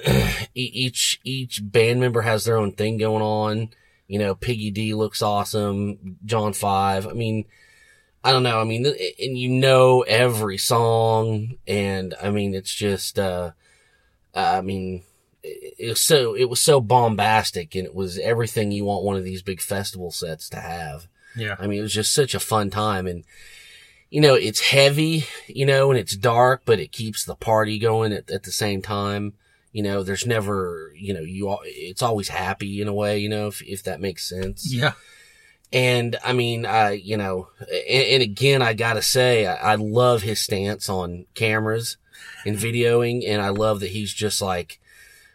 each 0.54 1.20
each 1.24 1.62
band 1.64 2.00
member 2.00 2.22
has 2.22 2.46
their 2.46 2.58
own 2.58 2.72
thing 2.74 2.98
going 2.98 3.22
on. 3.22 3.70
You 4.08 4.20
know, 4.20 4.36
Piggy 4.36 4.72
D 4.72 4.94
looks 4.94 5.22
awesome. 5.22 6.18
John 6.26 6.54
Five. 6.54 7.08
I 7.08 7.14
mean, 7.14 7.46
I 8.24 8.32
don't 8.32 8.44
know. 8.44 8.60
I 8.60 8.64
mean, 8.64 8.86
and 8.86 9.38
you 9.38 9.50
know 9.50 10.02
every 10.02 10.58
song, 10.58 11.58
and 11.68 12.14
I 12.22 12.30
mean, 12.30 12.54
it's 12.54 12.74
just. 12.74 13.20
uh 13.20 13.52
I 14.36 14.62
mean, 14.62 15.04
it, 15.44 15.90
was 15.90 16.02
so 16.02 16.36
it 16.36 16.46
was 16.46 16.62
so 16.62 16.80
bombastic, 16.80 17.76
and 17.76 17.86
it 17.86 17.96
was 17.96 18.20
everything 18.20 18.72
you 18.72 18.86
want 18.86 19.04
one 19.04 19.18
of 19.18 19.24
these 19.24 19.42
big 19.42 19.62
festival 19.62 20.12
sets 20.12 20.50
to 20.50 20.58
have. 20.58 21.08
Yeah. 21.36 21.56
I 21.60 21.68
mean, 21.68 21.80
it 21.80 21.84
was 21.84 21.94
just 21.94 22.14
such 22.14 22.36
a 22.36 22.40
fun 22.40 22.70
time, 22.70 23.08
and 23.08 23.24
you 24.10 24.22
know, 24.22 24.36
it's 24.36 24.60
heavy, 24.62 25.26
you 25.48 25.66
know, 25.66 25.92
and 25.92 26.00
it's 26.00 26.16
dark, 26.16 26.62
but 26.66 26.80
it 26.80 26.92
keeps 26.92 27.26
the 27.26 27.36
party 27.36 27.78
going 27.80 28.14
at, 28.14 28.30
at 28.32 28.44
the 28.44 28.52
same 28.52 28.82
time. 28.82 29.34
You 29.74 29.84
know, 29.84 30.02
there's 30.02 30.26
never, 30.26 30.94
you 30.96 31.14
know, 31.14 31.20
you, 31.20 31.56
it's 31.64 32.02
always 32.02 32.30
happy 32.30 32.82
in 32.82 32.88
a 32.88 32.94
way, 32.94 33.20
you 33.20 33.28
know, 33.28 33.48
if, 33.48 33.62
if 33.64 33.84
that 33.84 34.00
makes 34.00 34.28
sense. 34.28 34.74
Yeah. 34.74 34.94
And 35.74 36.16
I 36.24 36.34
mean, 36.34 36.66
I, 36.66 36.92
you 36.92 37.18
know, 37.18 37.50
and, 37.60 38.06
and 38.06 38.24
again, 38.24 38.62
I 38.62 38.74
gotta 38.74 39.02
say, 39.02 39.46
I, 39.46 39.74
I 39.74 39.76
love 39.76 40.22
his 40.22 40.40
stance 40.40 40.90
on 40.90 41.26
cameras 41.34 41.98
and 42.46 42.58
videoing. 42.58 43.28
And 43.28 43.42
I 43.42 43.50
love 43.50 43.82
that 43.82 43.92
he's 43.92 44.14
just 44.14 44.42
like, 44.42 44.80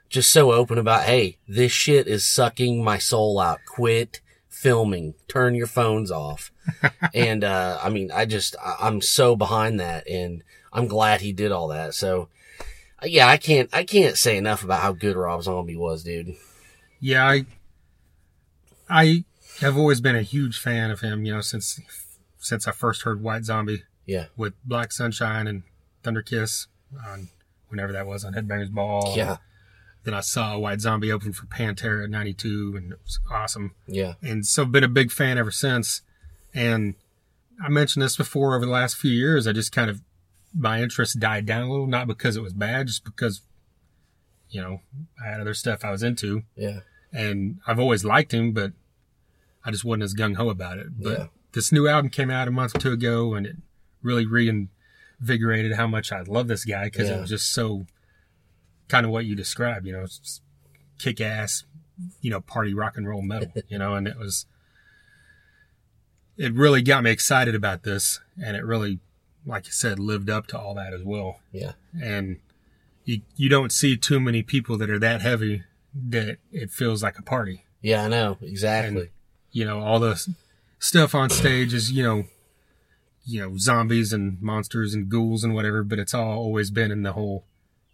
just 0.09 0.30
so 0.30 0.53
open 0.53 0.78
about, 0.78 1.05
Hey, 1.05 1.39
this 1.47 1.72
shit 1.72 2.07
is 2.07 2.24
sucking 2.24 2.83
my 2.83 2.99
soul 2.99 3.39
out. 3.39 3.61
Quit 3.66 4.20
filming. 4.49 5.14
Turn 5.28 5.55
your 5.55 5.66
phones 5.66 6.11
off. 6.11 6.51
and, 7.14 7.45
uh, 7.45 7.78
I 7.83 7.91
mean, 7.91 8.11
I 8.12 8.24
just, 8.24 8.57
I, 8.62 8.76
I'm 8.80 9.01
so 9.03 9.37
behind 9.37 9.80
that 9.80 10.09
and 10.09 10.43
I'm 10.72 10.87
glad 10.87 11.20
he 11.20 11.33
did 11.33 11.53
all 11.53 11.68
that. 11.68 11.95
So, 11.95 12.28
uh, 13.03 13.07
yeah, 13.07 13.26
I 13.26 13.37
can't, 13.37 13.68
I 13.72 13.85
can't 13.85 14.16
say 14.16 14.37
enough 14.39 14.64
about 14.64 14.80
how 14.80 14.93
good 14.93 15.16
Rob 15.16 15.43
Zombie 15.43 15.76
was, 15.76 16.05
dude. 16.05 16.37
Yeah, 17.01 17.28
I 17.28 17.45
I 18.89 19.24
have 19.63 19.77
always 19.77 20.01
been 20.01 20.17
a 20.17 20.23
huge 20.23 20.59
fan 20.59 20.91
of 20.91 21.01
him, 21.01 21.25
you 21.25 21.35
know, 21.35 21.41
since 21.41 21.81
since 22.39 22.67
I 22.69 22.73
first 22.73 23.03
heard 23.03 23.23
White 23.23 23.45
Zombie 23.45 23.85
Yeah. 24.07 24.27
with 24.37 24.55
Black 24.65 24.93
Sunshine 24.93 25.47
and 25.47 25.63
Thunder 26.03 26.23
Kiss 26.23 26.67
on 27.07 27.29
whenever 27.69 27.93
that 27.93 28.07
was 28.07 28.25
on 28.25 28.35
Headbangers 28.35 28.71
Ball. 28.71 29.15
Yeah. 29.17 29.37
Then 30.05 30.15
I 30.15 30.21
saw 30.21 30.59
White 30.59 30.81
Zombie 30.81 31.13
open 31.13 31.33
for 31.33 31.47
Pantera 31.47 32.03
at 32.05 32.11
92 32.11 32.75
and 32.77 32.93
it 32.93 32.99
was 33.05 33.21
awesome. 33.31 33.75
Yeah. 33.87 34.15
And 34.21 34.45
so 34.45 34.63
I've 34.63 34.73
been 34.73 34.83
a 34.85 34.89
big 34.89 35.13
fan 35.13 35.39
ever 35.39 35.53
since. 35.53 36.03
And 36.53 36.97
I 37.65 37.69
mentioned 37.69 38.03
this 38.03 38.17
before 38.17 38.57
over 38.57 38.67
the 38.67 38.73
last 38.73 38.97
few 38.97 39.13
years, 39.13 39.47
I 39.47 39.53
just 39.53 39.71
kind 39.73 39.89
of 39.89 40.03
my 40.53 40.83
interest 40.83 41.21
died 41.21 41.47
down 41.47 41.63
a 41.63 41.71
little, 41.71 41.87
not 41.87 42.09
because 42.09 42.37
it 42.37 42.43
was 42.43 42.53
bad, 42.53 42.89
just 42.89 43.05
because 43.05 43.43
you 44.51 44.61
know, 44.61 44.81
I 45.25 45.29
had 45.31 45.41
other 45.41 45.55
stuff 45.55 45.85
I 45.85 45.91
was 45.93 46.03
into 46.03 46.43
Yeah. 46.57 46.81
and 47.13 47.61
I've 47.67 47.79
always 47.79 48.05
liked 48.05 48.35
him, 48.35 48.53
but 48.53 48.73
I 49.65 49.71
just 49.71 49.85
wasn't 49.85 50.05
as 50.05 50.15
gung 50.15 50.37
ho 50.37 50.49
about 50.51 50.79
it. 50.79 50.89
But 51.01 51.19
Yeah. 51.19 51.27
this 51.53 51.71
new 51.73 51.87
album 51.89 52.11
came 52.11 52.31
out 52.31 52.49
a 52.49 52.51
month 52.51 52.75
or 52.77 52.79
two 52.79 52.93
ago, 52.93 53.35
and 53.35 53.47
it 53.47 53.57
really 54.03 54.27
reinvigorated 54.27 55.75
how 55.75 55.87
much 55.87 56.11
I 56.13 56.23
love 56.23 56.49
this 56.49 56.65
guy 56.65 56.85
because 56.85 57.09
Yeah. 57.09 57.17
it 57.17 57.21
was 57.21 57.31
just 57.31 57.53
so 57.53 57.87
kind 58.89 59.07
of 59.07 59.13
what 59.13 59.25
you 59.25 59.35
described, 59.37 59.87
you 59.87 59.93
know, 59.93 60.07
kick 60.99 61.21
ass, 61.21 61.65
you 62.21 62.31
know, 62.31 62.41
party 62.41 62.75
rock 62.75 62.97
and 62.97 63.09
roll 63.09 63.23
metal, 63.23 63.53
you 63.69 63.79
know, 63.79 63.95
and 63.95 64.07
it 64.09 64.19
was. 64.19 64.47
It 66.37 66.55
really 66.55 66.83
got 66.83 67.05
me 67.05 67.11
excited 67.11 67.55
about 67.55 67.83
this, 67.83 68.21
and 68.43 68.57
it 68.57 68.65
really, 68.65 69.01
like 69.45 69.67
you 69.67 69.73
said, 69.73 69.99
lived 69.99 70.31
up 70.31 70.47
to 70.49 70.59
all 70.59 70.75
that 70.75 70.93
as 70.95 71.03
well 71.05 71.41
Yeah. 71.53 71.73
and 72.01 72.39
you 73.05 73.21
you 73.37 73.49
don't 73.49 73.71
see 73.73 73.97
too 73.97 74.19
many 74.21 74.43
people 74.43 74.79
that 74.79 74.89
are 74.89 74.99
that 74.99 75.21
heavy 75.21 75.65
that 75.95 76.39
it 76.53 76.71
feels 76.71 77.03
like 77.03 77.19
a 77.19 77.23
party. 77.23 77.65
Yeah, 77.83 78.05
I 78.05 78.09
know. 78.09 78.39
Exactly. 78.41 79.11
You 79.53 79.65
know, 79.65 79.81
all 79.81 80.01
the 80.01 80.27
stuff 80.79 81.15
on 81.15 81.31
stage 81.31 81.73
is 81.73 81.93
you 81.93 82.03
know, 82.03 82.25
you 83.25 83.41
know, 83.41 83.57
zombies 83.57 84.13
and 84.13 84.41
monsters 84.41 84.95
and 84.95 85.09
ghouls 85.09 85.45
and 85.45 85.55
whatever, 85.55 85.83
but 85.83 85.99
it's 85.99 86.15
all 86.15 86.39
always 86.39 86.71
been 86.71 86.91
in 86.91 87.03
the 87.03 87.13
whole 87.13 87.45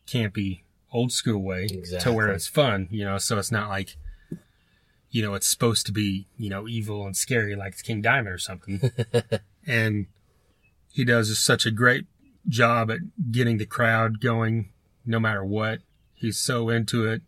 campy 0.06 0.62
old 0.92 1.12
school 1.12 1.42
way 1.42 1.66
to 2.00 2.12
where 2.12 2.30
it's 2.30 2.46
fun. 2.46 2.88
You 2.90 3.04
know, 3.04 3.18
so 3.18 3.38
it's 3.38 3.52
not 3.52 3.68
like. 3.68 3.96
You 5.10 5.22
know, 5.22 5.32
it's 5.32 5.48
supposed 5.48 5.86
to 5.86 5.92
be, 5.92 6.26
you 6.36 6.50
know, 6.50 6.68
evil 6.68 7.06
and 7.06 7.16
scary 7.16 7.56
like 7.56 7.72
it's 7.72 7.80
King 7.80 8.02
Diamond 8.02 8.28
or 8.28 8.36
something. 8.36 8.92
and 9.66 10.04
he 10.92 11.02
does 11.02 11.38
such 11.38 11.64
a 11.64 11.70
great 11.70 12.04
job 12.46 12.90
at 12.90 12.98
getting 13.30 13.58
the 13.58 13.64
crowd 13.64 14.20
going 14.20 14.68
no 15.06 15.18
matter 15.18 15.44
what. 15.44 15.80
He's 16.14 16.38
so 16.38 16.68
into 16.68 17.06
it. 17.06 17.22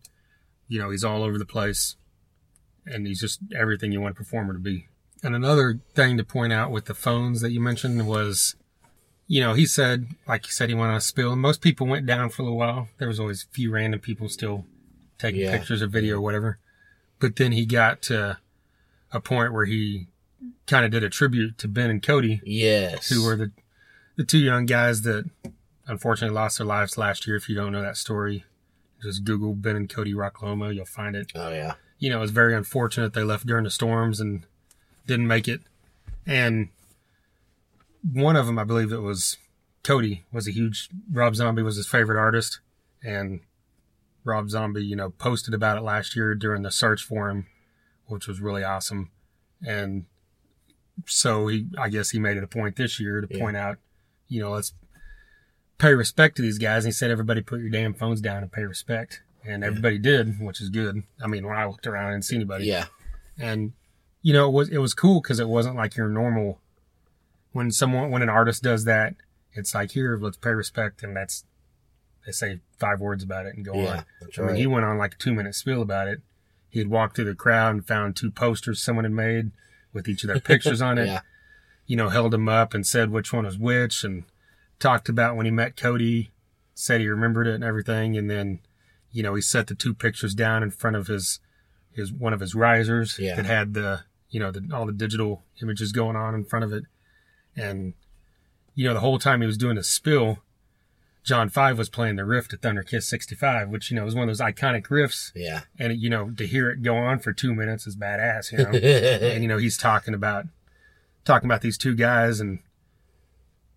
You 0.68 0.81
know, 0.81 0.91
he's 0.91 1.05
all 1.05 1.22
over 1.22 1.39
the 1.39 1.47
place. 1.47 1.97
And 2.91 3.07
he's 3.07 3.20
just 3.20 3.41
everything 3.55 3.93
you 3.93 4.01
want 4.01 4.12
a 4.12 4.16
performer 4.16 4.53
to 4.53 4.59
be. 4.59 4.86
And 5.22 5.34
another 5.34 5.80
thing 5.95 6.16
to 6.16 6.24
point 6.24 6.53
out 6.53 6.70
with 6.70 6.86
the 6.86 6.95
phones 6.95 7.41
that 7.43 7.51
you 7.51 7.61
mentioned 7.61 8.07
was, 8.07 8.57
you 9.26 9.41
know, 9.41 9.55
he 9.55 9.66
said, 9.66 10.09
like 10.26 10.47
he 10.47 10.51
said, 10.53 10.68
he 10.70 10.74
went 10.74 10.91
on 10.91 10.97
a 10.97 11.01
spill. 11.01 11.36
Most 11.36 11.61
people 11.61 11.86
went 11.86 12.07
down 12.07 12.30
for 12.30 12.43
a 12.43 12.45
little 12.47 12.59
while. 12.59 12.88
There 12.99 13.09
was 13.09 13.20
always 13.20 13.45
a 13.45 13.55
few 13.55 13.70
random 13.70 14.01
people 14.01 14.28
still 14.28 14.64
taking 15.18 15.43
Yeah. 15.43 15.57
pictures 15.57 15.82
or 15.82 15.86
video 15.86 16.16
or 16.16 16.20
whatever. 16.20 16.59
But 17.18 17.36
then 17.36 17.53
he 17.53 17.66
got 17.66 18.01
to 18.03 18.38
a 19.12 19.20
point 19.20 19.53
where 19.53 19.66
he 19.66 20.07
kind 20.66 20.84
of 20.86 20.91
did 20.91 21.05
a 21.05 21.11
tribute 21.11 21.59
to 21.59 21.68
Ben 21.68 21.91
and 21.91 22.03
Cody, 22.03 22.41
Yes. 22.45 23.09
who 23.09 23.22
were 23.24 23.36
the 23.36 23.53
the 24.16 24.24
two 24.24 24.38
young 24.38 24.66
guys 24.66 25.03
that 25.03 25.30
unfortunately 25.86 26.34
lost 26.34 26.59
their 26.59 26.66
lives 26.66 26.99
last 26.99 27.26
year. 27.26 27.36
If 27.36 27.49
you 27.49 27.55
don't 27.55 27.72
know 27.72 27.80
that 27.82 27.97
story, 27.97 28.45
just 29.03 29.24
Google 29.24 29.55
Ben 29.55 29.76
and 29.76 29.88
Cody 29.88 30.12
Rocklahoma, 30.14 30.74
you'll 30.74 30.84
find 30.84 31.14
it. 31.16 31.32
Oh 31.34 31.51
yeah. 31.51 31.74
You 32.01 32.11
know, 32.11 32.18
it 32.18 32.22
was 32.22 32.30
very 32.32 32.55
unfortunate 32.55 33.12
they 33.12 33.22
left 33.22 33.46
during 33.46 33.62
the 33.64 33.70
storms 33.70 34.18
and 34.20 34.44
didn't 35.07 35.28
make 35.28 35.46
it. 35.46 35.61
And 36.26 36.70
one 38.12 38.34
of 38.36 38.46
them, 38.46 38.59
I 38.59 38.64
believe 38.64 38.90
it 38.90 39.03
was 39.03 39.36
Cody, 39.84 40.24
was 40.32 40.48
a 40.48 40.53
huge 40.53 40.88
Rob 41.12 41.36
Zombie 41.36 41.62
was 41.62 41.76
his 41.76 41.86
favorite 41.86 42.18
artist, 42.18 42.61
and 43.05 43.40
Rob 44.24 44.51
Zombie, 44.51 44.84
you 44.84 44.96
know, 44.96 45.11
posted 45.11 45.55
about 45.55 45.78
it 45.78 45.82
last 45.82 46.16
year 46.16 46.34
during 46.34 46.62
the 46.62 46.70
search 46.70 47.03
for 47.05 47.28
him, 47.30 47.46
which 48.07 48.26
was 48.26 48.40
really 48.40 48.64
awesome. 48.64 49.11
And 49.66 50.07
so 51.07 51.46
he, 51.48 51.66
I 51.78 51.88
guess 51.88 52.11
he 52.11 52.18
made 52.18 52.36
it 52.36 52.42
a 52.42 52.46
point 52.48 52.76
this 52.76 52.98
year 53.01 53.20
to 53.20 53.28
Yeah. 53.30 53.38
point 53.40 53.57
out, 53.57 53.78
you 54.28 54.40
know, 54.40 54.51
let's 54.53 54.74
pay 55.78 55.94
respect 55.94 56.36
to 56.36 56.42
these 56.42 56.59
guys. 56.59 56.84
And 56.84 56.92
he 56.92 56.96
said, 56.96 57.11
everybody 57.11 57.40
put 57.40 57.61
your 57.61 57.70
damn 57.70 57.94
phones 57.94 58.20
down 58.20 58.42
and 58.42 58.53
pay 58.53 58.64
respect. 58.64 59.22
And 59.45 59.64
everybody 59.64 59.99
did, 59.99 60.38
which 60.41 60.61
is 60.61 60.68
good. 60.68 61.03
I 61.22 61.26
mean, 61.26 61.47
when 61.47 61.57
I 61.57 61.64
looked 61.66 61.86
around, 61.86 62.07
I 62.09 62.11
didn't 62.12 62.24
see 62.26 62.36
anybody 62.36 62.66
Yeah. 62.66 62.86
and 63.38 63.72
you 64.22 64.34
know 64.34 64.49
it 64.49 64.53
was 64.53 64.68
it 64.68 64.78
was 64.78 64.93
cool 64.93 65.22
because 65.22 65.41
it 65.41 65.49
wasn't 65.49 65.76
like 65.76 65.97
your 65.97 66.09
normal 66.09 66.61
when 67.53 67.70
someone 67.70 68.11
when 68.11 68.20
an 68.20 68.28
artist 68.28 68.62
does 68.62 68.84
that 68.84 69.14
it's 69.55 69.74
like 69.74 69.93
here 69.93 70.18
let's 70.20 70.36
pay 70.36 70.51
respect 70.51 71.03
and 71.03 71.16
that's 71.16 71.45
they 72.26 72.32
say 72.32 72.61
five 72.78 73.01
words 73.01 73.24
about 73.24 73.47
it 73.47 73.55
and 73.57 73.64
go 73.64 73.72
Yeah. 73.74 74.03
on 74.38 74.45
i 74.45 74.47
mean 74.49 74.57
he 74.57 74.66
went 74.66 74.84
on 74.84 74.99
like 74.99 75.14
a 75.14 75.16
two 75.16 75.32
minute 75.32 75.55
spiel 75.55 75.80
about 75.80 76.07
it 76.07 76.20
He 76.68 76.80
had 76.80 76.88
walked 76.88 77.16
through 77.16 77.24
the 77.24 77.34
crowd 77.34 77.70
and 77.76 77.86
found 77.86 78.14
two 78.14 78.30
posters 78.30 78.82
someone 78.82 79.07
had 79.07 79.12
made 79.12 79.53
with 79.95 80.07
each 80.07 80.22
of 80.22 80.28
their 80.28 80.38
pictures 80.51 80.82
on 80.82 80.99
it 80.99 81.07
Yeah. 81.07 81.20
you 81.86 81.97
know 81.97 82.11
held 82.11 82.32
them 82.32 82.47
up 82.47 82.74
and 82.74 82.86
said 82.86 83.09
which 83.11 83.32
one 83.32 83.47
was 83.47 83.57
which 83.57 84.05
and 84.05 84.24
talked 84.78 85.09
about 85.09 85.34
when 85.34 85.47
he 85.47 85.51
met 85.51 85.78
cody 85.78 86.30
said 86.74 87.01
he 87.01 87.09
remembered 87.09 87.47
it 87.47 87.55
and 87.55 87.64
everything 87.64 88.18
and 88.18 88.30
then 88.30 88.61
you 89.12 89.22
know 89.22 89.34
he 89.34 89.42
set 89.42 89.66
the 89.66 89.74
two 89.74 89.94
pictures 89.94 90.34
down 90.34 90.62
in 90.62 90.70
front 90.70 90.96
of 90.96 91.06
his 91.06 91.40
his 91.92 92.12
one 92.12 92.32
of 92.32 92.40
his 92.40 92.54
risers 92.54 93.18
Yeah. 93.18 93.36
that 93.36 93.46
had 93.46 93.74
the 93.74 94.02
you 94.30 94.38
know 94.40 94.50
the, 94.50 94.68
all 94.72 94.86
the 94.86 94.92
digital 94.92 95.42
images 95.62 95.92
going 95.92 96.16
on 96.16 96.34
in 96.34 96.44
front 96.44 96.64
of 96.64 96.72
it 96.72 96.84
and 97.56 97.94
you 98.74 98.86
know 98.86 98.94
the 98.94 99.00
whole 99.00 99.18
time 99.18 99.40
he 99.40 99.46
was 99.46 99.56
doing 99.58 99.74
the 99.76 99.82
spill 99.82 100.38
john 101.24 101.48
five 101.48 101.76
was 101.76 101.88
playing 101.90 102.16
the 102.16 102.24
riff 102.24 102.46
to 102.48 102.56
thunder 102.56 102.82
kiss 102.84 103.08
65 103.08 103.68
which 103.68 103.90
you 103.90 103.96
know 103.96 104.04
was 104.04 104.14
one 104.14 104.22
of 104.22 104.28
those 104.28 104.40
iconic 104.40 104.86
riffs 104.86 105.32
Yeah. 105.34 105.62
and 105.78 106.00
you 106.00 106.08
know 106.08 106.30
to 106.30 106.46
hear 106.46 106.70
it 106.70 106.82
go 106.82 106.96
on 106.96 107.18
for 107.18 107.32
two 107.32 107.54
minutes 107.54 107.86
is 107.86 107.96
badass 107.96 108.52
you 108.52 108.58
know 108.58 108.70
and 109.28 109.42
you 109.42 109.48
know 109.48 109.58
he's 109.58 109.76
talking 109.76 110.14
about 110.14 110.46
talking 111.24 111.46
about 111.48 111.61
these 111.61 111.76
two 111.76 111.94
guys 111.96 112.38
and 112.40 112.61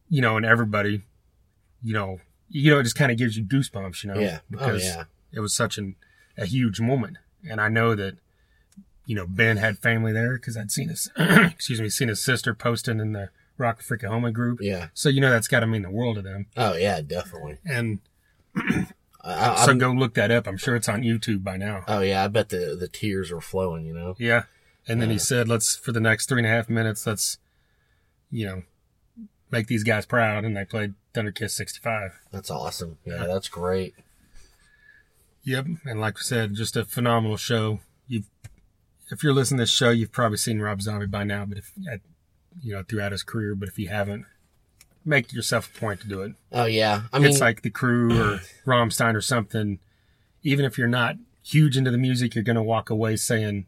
you 0.10 0.22
know 0.22 0.38
and 0.38 0.46
everybody 0.46 1.02
you 1.82 1.94
know 1.94 2.20
you 2.50 2.72
know 2.72 2.80
it 2.80 2.84
just 2.84 2.96
kind 2.96 3.12
of 3.12 3.18
gives 3.18 3.36
you 3.36 3.44
goosebumps 3.44 4.04
you 4.04 4.14
know 4.14 4.20
yeah. 4.20 4.40
Oh 4.60 4.76
yeah. 4.76 5.04
It 5.34 5.40
was 5.40 5.54
such 5.54 5.78
an 5.78 5.96
a 6.38 6.46
huge 6.46 6.80
moment 6.80 7.18
and 7.48 7.62
i 7.62 7.68
know 7.70 7.94
that 7.94 8.18
you 9.06 9.16
know 9.16 9.28
ben 9.28 9.58
had 9.58 9.78
family 9.78 10.12
there 10.12 10.34
because 10.34 10.58
i'd 10.58 10.72
seen 10.72 10.90
his 10.90 11.12
excuse 11.18 11.80
me 11.80 11.90
seen 11.90 12.08
his 12.08 12.24
sister 12.24 12.54
posting 12.56 13.00
in 13.00 13.12
the 13.14 13.30
Rocklahoma 13.60 14.34
group 14.34 14.58
Yeah. 14.62 14.88
so 14.96 15.10
you 15.10 15.22
know 15.22 15.30
that's 15.30 15.48
got 15.48 15.60
to 15.60 15.68
mean 15.68 15.84
the 15.84 15.92
world 15.92 16.16
to 16.16 16.22
them 16.24 16.48
Oh 16.58 16.76
yeah. 16.76 17.02
Definitely. 17.02 17.60
and 17.66 18.00
I, 19.24 19.64
so 19.66 19.76
go 19.76 19.92
look 19.92 20.16
that 20.16 20.32
up 20.32 20.48
i'm 20.48 20.58
sure 20.58 20.76
it's 20.76 20.90
on 20.90 21.04
youtube 21.04 21.44
by 21.44 21.58
now 21.58 21.84
oh 21.88 22.02
yeah. 22.02 22.24
I 22.24 22.28
bet 22.28 22.50
the 22.50 22.76
the 22.80 22.88
tears 22.88 23.32
are 23.32 23.40
flowing. 23.42 23.86
You 23.86 23.94
know. 23.94 24.16
Yeah. 24.18 24.44
And 24.88 25.02
then 25.02 25.10
he 25.10 25.18
said, 25.18 25.48
let's, 25.48 25.78
for 25.78 25.94
the 25.94 26.02
next 26.02 26.28
three 26.28 26.40
and 26.40 26.46
a 26.46 26.50
half 26.50 26.68
minutes, 26.70 27.08
let's, 27.08 27.38
you 28.30 28.46
know, 28.46 28.64
make 29.50 29.68
these 29.68 29.86
guys 29.86 30.06
proud. 30.06 30.44
And 30.44 30.58
they 30.58 30.66
played 30.66 30.96
Thunder 31.14 31.32
Kiss 31.32 31.54
65. 31.56 32.20
That's 32.34 32.52
awesome. 32.52 32.98
Yeah. 33.06 33.22
Yeah. 33.22 33.28
That's 33.28 33.48
great. 33.48 33.94
Yep. 35.44 35.66
And 35.86 36.00
like 36.00 36.18
I 36.18 36.22
said, 36.22 36.56
just 36.56 36.78
a 36.78 36.86
phenomenal 36.86 37.38
show. 37.38 37.80
You've, 38.08 38.30
if 39.12 39.24
you're 39.24 39.34
listening 39.34 39.58
to 39.58 39.64
this 39.64 39.72
show, 39.72 39.90
you've 39.90 40.12
probably 40.12 40.38
seen 40.38 40.60
Rob 40.60 40.82
Zombie 40.82 41.06
by 41.06 41.24
now, 41.24 41.46
but 41.46 41.58
if, 41.58 41.72
at, 41.92 42.02
you 42.62 42.74
know, 42.74 42.84
throughout 42.84 43.12
his 43.12 43.24
career, 43.24 43.56
but 43.56 43.68
if 43.68 43.78
you 43.78 43.90
haven't, 43.90 44.26
make 45.06 45.34
yourself 45.34 45.70
a 45.76 45.80
point 45.80 46.02
to 46.02 46.08
do 46.08 46.22
it. 46.22 46.34
Oh 46.52 46.66
yeah. 46.66 47.04
I 47.12 47.20
mean. 47.20 47.30
it's 47.30 47.42
like 47.42 47.62
the 47.62 47.70
Crüe 47.70 48.18
or 48.18 48.42
Rammstein 48.66 49.16
or 49.16 49.22
something. 49.22 49.80
Even 50.44 50.66
if 50.66 50.78
you're 50.78 50.88
not 50.88 51.16
huge 51.44 51.78
into 51.78 51.92
the 51.92 51.98
music, 51.98 52.36
you're 52.36 52.44
going 52.44 52.56
to 52.56 52.64
walk 52.64 52.90
away 52.90 53.16
saying, 53.16 53.66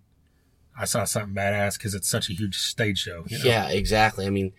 I 0.78 0.86
saw 0.86 1.05
something 1.05 1.34
badass 1.34 1.78
because 1.78 1.93
it's 1.93 2.09
such 2.09 2.30
a 2.30 2.34
huge 2.34 2.57
stage 2.57 2.99
show. 2.99 3.26
you 3.28 3.39
know? 3.39 3.45
Yeah, 3.45 3.69
exactly. 3.69 4.26
I 4.26 4.30
mean, 4.30 4.53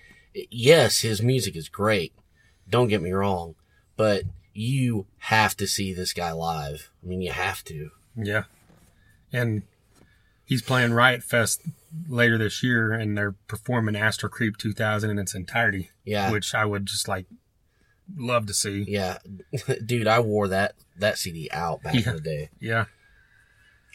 yes, 0.50 1.00
his 1.00 1.22
music 1.22 1.56
is 1.56 1.68
great. 1.68 2.12
Don't 2.68 2.88
get 2.88 3.02
me 3.02 3.12
wrong, 3.12 3.54
but 3.96 4.22
you 4.56 5.06
have 5.18 5.56
to 5.58 5.66
see 5.66 5.92
this 5.92 6.12
guy 6.12 6.32
live. 6.32 6.90
I 7.02 7.06
mean, 7.06 7.20
you 7.22 7.32
have 7.32 7.62
to. 7.64 7.90
Yeah. 8.16 8.44
And 9.32 9.62
he's 10.44 10.62
playing 10.62 10.92
Riot 10.94 11.22
Fest 11.22 11.62
later 12.08 12.38
this 12.38 12.62
year 12.62 12.92
and 12.92 13.16
they're 13.16 13.34
performing 13.48 13.96
Astro 13.96 14.28
Creep 14.28 14.56
2000 14.56 15.10
in 15.10 15.18
its 15.18 15.34
entirety, 15.34 15.90
Yeah. 16.04 16.30
which 16.30 16.54
I 16.54 16.64
would 16.64 16.86
just 16.86 17.08
like 17.08 17.26
love 18.16 18.46
to 18.46 18.54
see. 18.54 18.84
yeah. 18.88 19.18
Dude, 19.84 20.06
I 20.06 20.20
wore 20.20 20.48
that 20.48 20.74
that 20.98 21.18
CD 21.18 21.48
out 21.52 21.82
back 21.82 21.94
Yeah. 21.94 22.10
in 22.10 22.14
the 22.16 22.22
day. 22.22 22.50
Yeah. 22.60 22.84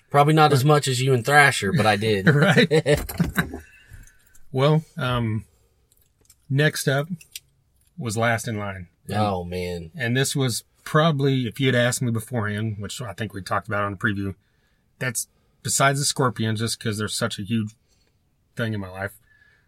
Probably 0.09 0.33
not 0.33 0.51
as 0.51 0.65
much 0.65 0.87
as 0.87 1.01
you 1.01 1.13
and 1.13 1.25
Thrasher, 1.25 1.71
but 1.71 1.85
I 1.85 1.95
did. 1.95 2.27
right. 2.35 2.99
well, 4.51 4.83
um, 4.97 5.45
next 6.49 6.87
up 6.87 7.07
was 7.97 8.17
Last 8.17 8.47
in 8.47 8.57
Line. 8.57 8.87
Oh 9.13 9.43
man. 9.43 9.91
And 9.95 10.15
this 10.15 10.35
was 10.35 10.63
probably, 10.83 11.47
if 11.47 11.59
you 11.59 11.67
had 11.67 11.75
asked 11.75 12.01
me 12.01 12.11
beforehand, 12.11 12.77
which 12.79 13.01
I 13.01 13.13
think 13.13 13.33
we 13.33 13.41
talked 13.41 13.67
about 13.67 13.83
on 13.83 13.91
the 13.91 13.97
preview, 13.97 14.35
that's 14.99 15.27
besides 15.63 15.99
the 15.99 16.05
Scorpion, 16.05 16.55
just 16.55 16.79
because 16.79 16.97
they're 16.97 17.07
such 17.07 17.37
a 17.39 17.43
huge 17.43 17.73
thing 18.55 18.73
in 18.73 18.79
my 18.79 18.89
life. 18.89 19.13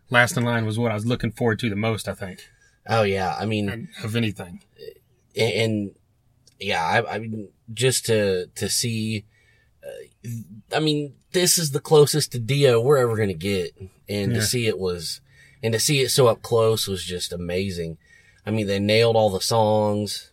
Last 0.10 0.38
in 0.38 0.44
Line 0.44 0.66
was 0.66 0.78
what 0.78 0.92
I 0.92 0.96
was 0.96 1.06
looking 1.06 1.32
forward 1.32 1.60
to 1.60 1.70
the 1.70 1.76
most, 1.76 2.08
I 2.08 2.14
think, 2.14 2.40
Oh 2.88 3.04
yeah. 3.04 3.36
I 3.40 3.46
mean, 3.46 3.70
and 3.70 3.88
of 4.04 4.16
anything. 4.16 4.62
and, 5.38 5.52
and 5.54 5.96
yeah, 6.60 6.84
I, 6.84 7.16
I 7.16 7.20
mean, 7.20 7.50
just 7.74 8.06
to 8.08 8.48
to 8.56 8.70
see, 8.70 9.26
uh, 9.86 10.30
I 10.76 10.80
mean, 10.80 11.14
this 11.32 11.58
is 11.58 11.72
the 11.72 11.80
closest 11.80 12.32
to 12.34 12.40
Dio 12.40 12.82
we're 12.82 12.98
ever 12.98 13.16
gonna 13.16 13.34
get, 13.34 13.72
and 14.10 14.32
Yeah. 14.34 14.40
to 14.40 14.42
see 14.42 14.68
it 14.68 14.78
was, 14.78 15.22
and 15.64 15.74
to 15.74 15.80
see 15.80 16.02
it 16.02 16.10
so 16.10 16.28
up 16.28 16.42
close 16.42 16.88
was 16.88 17.04
just 17.06 17.32
amazing. 17.34 17.98
I 18.46 18.52
mean, 18.52 18.68
they 18.68 18.80
nailed 18.80 19.16
all 19.16 19.30
the 19.30 19.42
songs. 19.42 20.32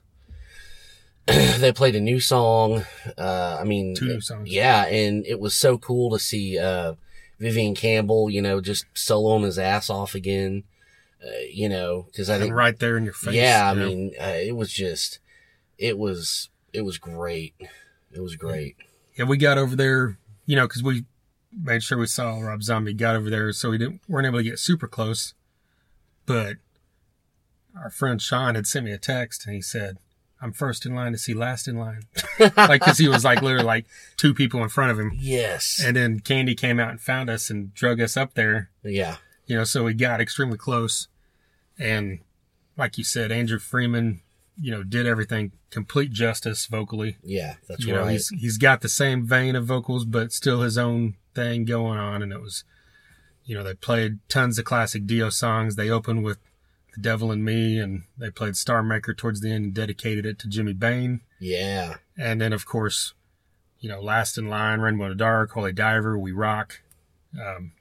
they 1.26 1.72
played 1.72 1.94
a 1.94 2.00
new 2.00 2.18
song. 2.20 2.84
Uh, 3.16 3.58
I 3.60 3.64
mean, 3.64 3.94
Two 3.94 4.06
new 4.08 4.20
songs. 4.20 4.50
Yeah, 4.50 4.86
and 4.86 5.24
it 5.26 5.38
was 5.38 5.54
so 5.54 5.78
cool 5.78 6.10
to 6.10 6.18
see 6.18 6.58
uh, 6.58 6.94
Vivian 7.38 7.74
Campbell, 7.74 8.28
you 8.30 8.42
know, 8.42 8.60
just 8.60 8.86
soloing 8.94 9.44
his 9.44 9.58
ass 9.58 9.90
off 9.90 10.14
again. 10.14 10.64
Uh, 11.22 11.28
you 11.52 11.68
know, 11.68 12.06
because 12.10 12.30
I 12.30 12.38
think 12.38 12.48
And 12.48 12.56
right 12.56 12.78
there 12.78 12.96
in 12.96 13.04
your 13.04 13.12
face. 13.12 13.34
yeah, 13.34 13.70
I 13.70 13.74
know? 13.74 13.86
mean, 13.88 14.14
uh, 14.20 14.24
it 14.42 14.56
was 14.56 14.72
just, 14.72 15.18
it 15.78 15.98
was, 15.98 16.48
it 16.72 16.80
was 16.80 16.96
great. 16.96 17.54
It 18.12 18.20
was 18.20 18.36
great. 18.36 18.76
yeah, 19.16 19.26
we 19.26 19.36
got 19.36 19.58
over 19.58 19.76
there, 19.76 20.18
you 20.46 20.56
know, 20.56 20.66
because 20.66 20.82
we 20.82 21.04
made 21.52 21.82
sure 21.82 21.98
we 21.98 22.06
saw 22.06 22.40
Rob 22.40 22.62
Zombie. 22.62 22.94
Got 22.94 23.16
over 23.16 23.28
there, 23.28 23.52
so 23.52 23.68
we 23.70 23.76
didn't 23.78 24.00
weren't 24.08 24.26
able 24.26 24.38
to 24.38 24.42
get 24.42 24.58
super 24.58 24.88
close. 24.88 25.34
But 26.24 26.56
our 27.82 27.90
friend 27.90 28.20
Sean 28.20 28.54
had 28.54 28.66
sent 28.66 28.84
me 28.84 28.92
a 28.92 28.98
text, 28.98 29.46
and 29.46 29.54
he 29.54 29.62
said, 29.62 29.98
"I'm 30.40 30.52
first 30.52 30.84
in 30.84 30.94
line 30.94 31.12
to 31.12 31.18
see 31.18 31.34
last 31.34 31.66
in 31.66 31.78
line," 31.78 32.02
like 32.56 32.80
because 32.80 32.98
he 32.98 33.08
was 33.08 33.24
like 33.24 33.42
literally 33.42 33.64
like 33.64 33.86
two 34.16 34.34
people 34.34 34.62
in 34.62 34.68
front 34.68 34.90
of 34.90 34.98
him. 34.98 35.12
Yes. 35.14 35.82
And 35.84 35.96
then 35.96 36.20
Candy 36.20 36.54
came 36.54 36.78
out 36.78 36.90
and 36.90 37.00
found 37.00 37.30
us 37.30 37.50
and 37.50 37.74
drug 37.74 38.00
us 38.00 38.16
up 38.16 38.34
there. 38.34 38.70
yeah. 38.82 39.16
You 39.46 39.56
know, 39.56 39.64
so 39.64 39.82
we 39.82 39.94
got 39.94 40.20
extremely 40.20 40.56
close. 40.56 41.08
And 41.76 42.20
like 42.76 42.98
you 42.98 43.02
said, 43.02 43.32
Andrew 43.32 43.58
Freeman, 43.58 44.20
you 44.56 44.70
know, 44.70 44.84
did 44.84 45.06
everything 45.06 45.50
complete 45.70 46.12
justice 46.12 46.66
vocally. 46.66 47.16
Yeah. 47.24 47.56
That's 47.68 47.84
you 47.84 47.92
know, 47.92 48.02
right. 48.02 48.12
he's 48.12 48.28
he's 48.28 48.58
got 48.58 48.80
the 48.80 48.88
same 48.88 49.26
vein 49.26 49.56
of 49.56 49.64
vocals, 49.66 50.04
but 50.04 50.32
still 50.32 50.60
his 50.60 50.78
own 50.78 51.16
thing 51.34 51.64
going 51.64 51.98
on. 51.98 52.22
And 52.22 52.32
it 52.32 52.40
was, 52.40 52.62
you 53.44 53.56
know, 53.56 53.64
they 53.64 53.74
played 53.74 54.20
tons 54.28 54.56
of 54.56 54.64
classic 54.66 55.04
Dio 55.04 55.30
songs. 55.30 55.74
They 55.74 55.90
opened 55.90 56.22
with 56.22 56.38
"The 56.94 57.00
Devil 57.00 57.30
and 57.32 57.44
Me," 57.44 57.78
and 57.78 58.04
they 58.18 58.30
played 58.30 58.56
"Star 58.56 58.82
Maker" 58.82 59.14
towards 59.14 59.40
the 59.40 59.50
end 59.50 59.64
and 59.64 59.74
dedicated 59.74 60.26
it 60.26 60.38
to 60.40 60.48
Jimmy 60.48 60.72
Bain. 60.72 61.20
yeah. 61.38 61.96
And 62.18 62.40
then, 62.40 62.52
of 62.52 62.66
course, 62.66 63.14
you 63.78 63.88
know, 63.88 64.00
Last 64.00 64.36
in 64.36 64.48
Line, 64.48 64.80
Rainbow 64.80 65.04
in 65.04 65.10
the 65.10 65.14
Dark, 65.16 65.52
Holy 65.52 65.72
Diver, 65.72 66.18
We 66.18 66.32
Rock, 66.32 66.82
um, 67.40 67.72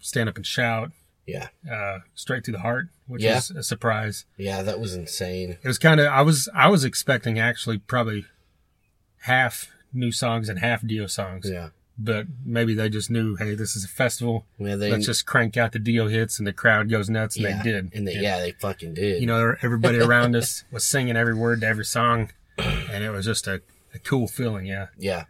Stand 0.00 0.28
Up 0.30 0.36
and 0.36 0.46
Shout, 0.46 0.90
Yeah. 1.26 1.48
uh, 1.70 1.98
Straight 2.14 2.44
to 2.44 2.52
the 2.52 2.60
Heart, 2.60 2.88
which 3.06 3.22
Yeah. 3.22 3.36
is 3.38 3.50
a 3.50 3.62
surprise. 3.62 4.24
Yeah. 4.38 4.62
That 4.62 4.80
was 4.80 4.94
insane. 4.94 5.58
It 5.62 5.68
was 5.68 5.78
kind 5.78 6.00
of, 6.00 6.06
I 6.06 6.22
was, 6.22 6.48
I 6.54 6.68
was 6.68 6.82
expecting 6.84 7.38
actually 7.38 7.78
probably 7.78 8.24
half 9.24 9.70
new 9.92 10.10
songs 10.12 10.48
and 10.48 10.58
half 10.60 10.86
Dio 10.86 11.06
songs, 11.06 11.48
Yeah. 11.50 11.68
But 12.04 12.26
maybe 12.44 12.74
they 12.74 12.88
just 12.88 13.10
knew, 13.10 13.36
hey, 13.36 13.54
this 13.54 13.76
is 13.76 13.84
a 13.84 13.88
festival. 13.88 14.46
Yeah. 14.58 14.76
They, 14.76 14.90
Let's 14.90 15.06
just 15.06 15.26
crank 15.26 15.56
out 15.56 15.72
the 15.72 15.78
Dio 15.78 16.08
hits 16.08 16.38
and 16.38 16.46
the 16.46 16.52
crowd 16.52 16.88
goes 16.90 17.08
nuts. 17.10 17.36
And 17.36 17.44
yeah. 17.44 17.62
they 17.62 17.70
did. 17.70 17.92
And 17.94 18.08
they, 18.08 18.14
yeah, 18.14 18.38
they 18.40 18.52
fucking 18.52 18.94
did. 18.94 19.20
You 19.20 19.26
know, 19.26 19.54
everybody 19.62 19.98
around 20.00 20.34
us 20.36 20.64
was 20.70 20.84
singing 20.84 21.16
every 21.16 21.34
word 21.34 21.60
to 21.62 21.66
every 21.66 21.84
song. 21.84 22.30
And 22.58 23.02
it 23.04 23.10
was 23.10 23.24
just 23.24 23.46
a, 23.46 23.62
a 23.94 23.98
cool 23.98 24.26
feeling. 24.28 24.66
Yeah. 24.66 24.88
yeah. 24.98 25.24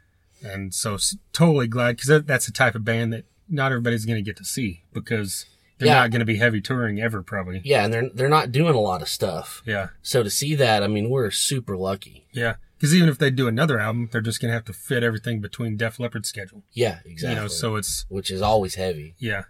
and 0.44 0.74
so 0.74 0.96
totally 1.32 1.66
glad 1.68 1.96
because 1.96 2.08
that, 2.08 2.26
that's 2.26 2.46
the 2.46 2.52
type 2.52 2.74
of 2.74 2.84
band 2.84 3.12
that 3.12 3.24
not 3.48 3.72
everybody's 3.72 4.04
going 4.06 4.22
to 4.22 4.28
get 4.28 4.36
to 4.38 4.44
see 4.44 4.82
because 4.92 5.46
they're 5.78 5.88
Yeah. 5.88 5.94
not 6.00 6.10
going 6.10 6.20
to 6.20 6.24
be 6.26 6.36
heavy 6.36 6.60
touring 6.60 7.00
ever, 7.00 7.22
probably. 7.22 7.60
Yeah, 7.64 7.84
and 7.84 7.92
they're 7.92 8.08
they're 8.14 8.28
not 8.28 8.52
doing 8.52 8.74
a 8.74 8.80
lot 8.80 9.02
of 9.02 9.08
stuff. 9.08 9.62
Yeah, 9.66 9.88
So 10.02 10.22
to 10.22 10.30
see 10.30 10.54
that, 10.54 10.82
I 10.82 10.86
mean, 10.86 11.10
we're 11.10 11.30
super 11.30 11.76
lucky. 11.76 12.24
yeah. 12.32 12.54
Because 12.82 12.96
even 12.96 13.08
if 13.08 13.16
they 13.16 13.30
do 13.30 13.46
another 13.46 13.78
album, 13.78 14.08
they're 14.10 14.20
just 14.20 14.40
to 14.40 14.48
have 14.50 14.64
to 14.64 14.72
fit 14.72 15.04
everything 15.04 15.40
between 15.40 15.76
Def 15.76 16.00
Leppard's 16.00 16.28
schedule. 16.28 16.64
Yeah, 16.72 16.98
exactly. 17.04 17.36
You 17.36 17.42
know, 17.42 17.46
so 17.46 17.76
it's 17.76 18.04
which 18.08 18.28
is 18.28 18.42
always 18.42 18.74
heavy. 18.74 19.14
yeah, 19.20 19.44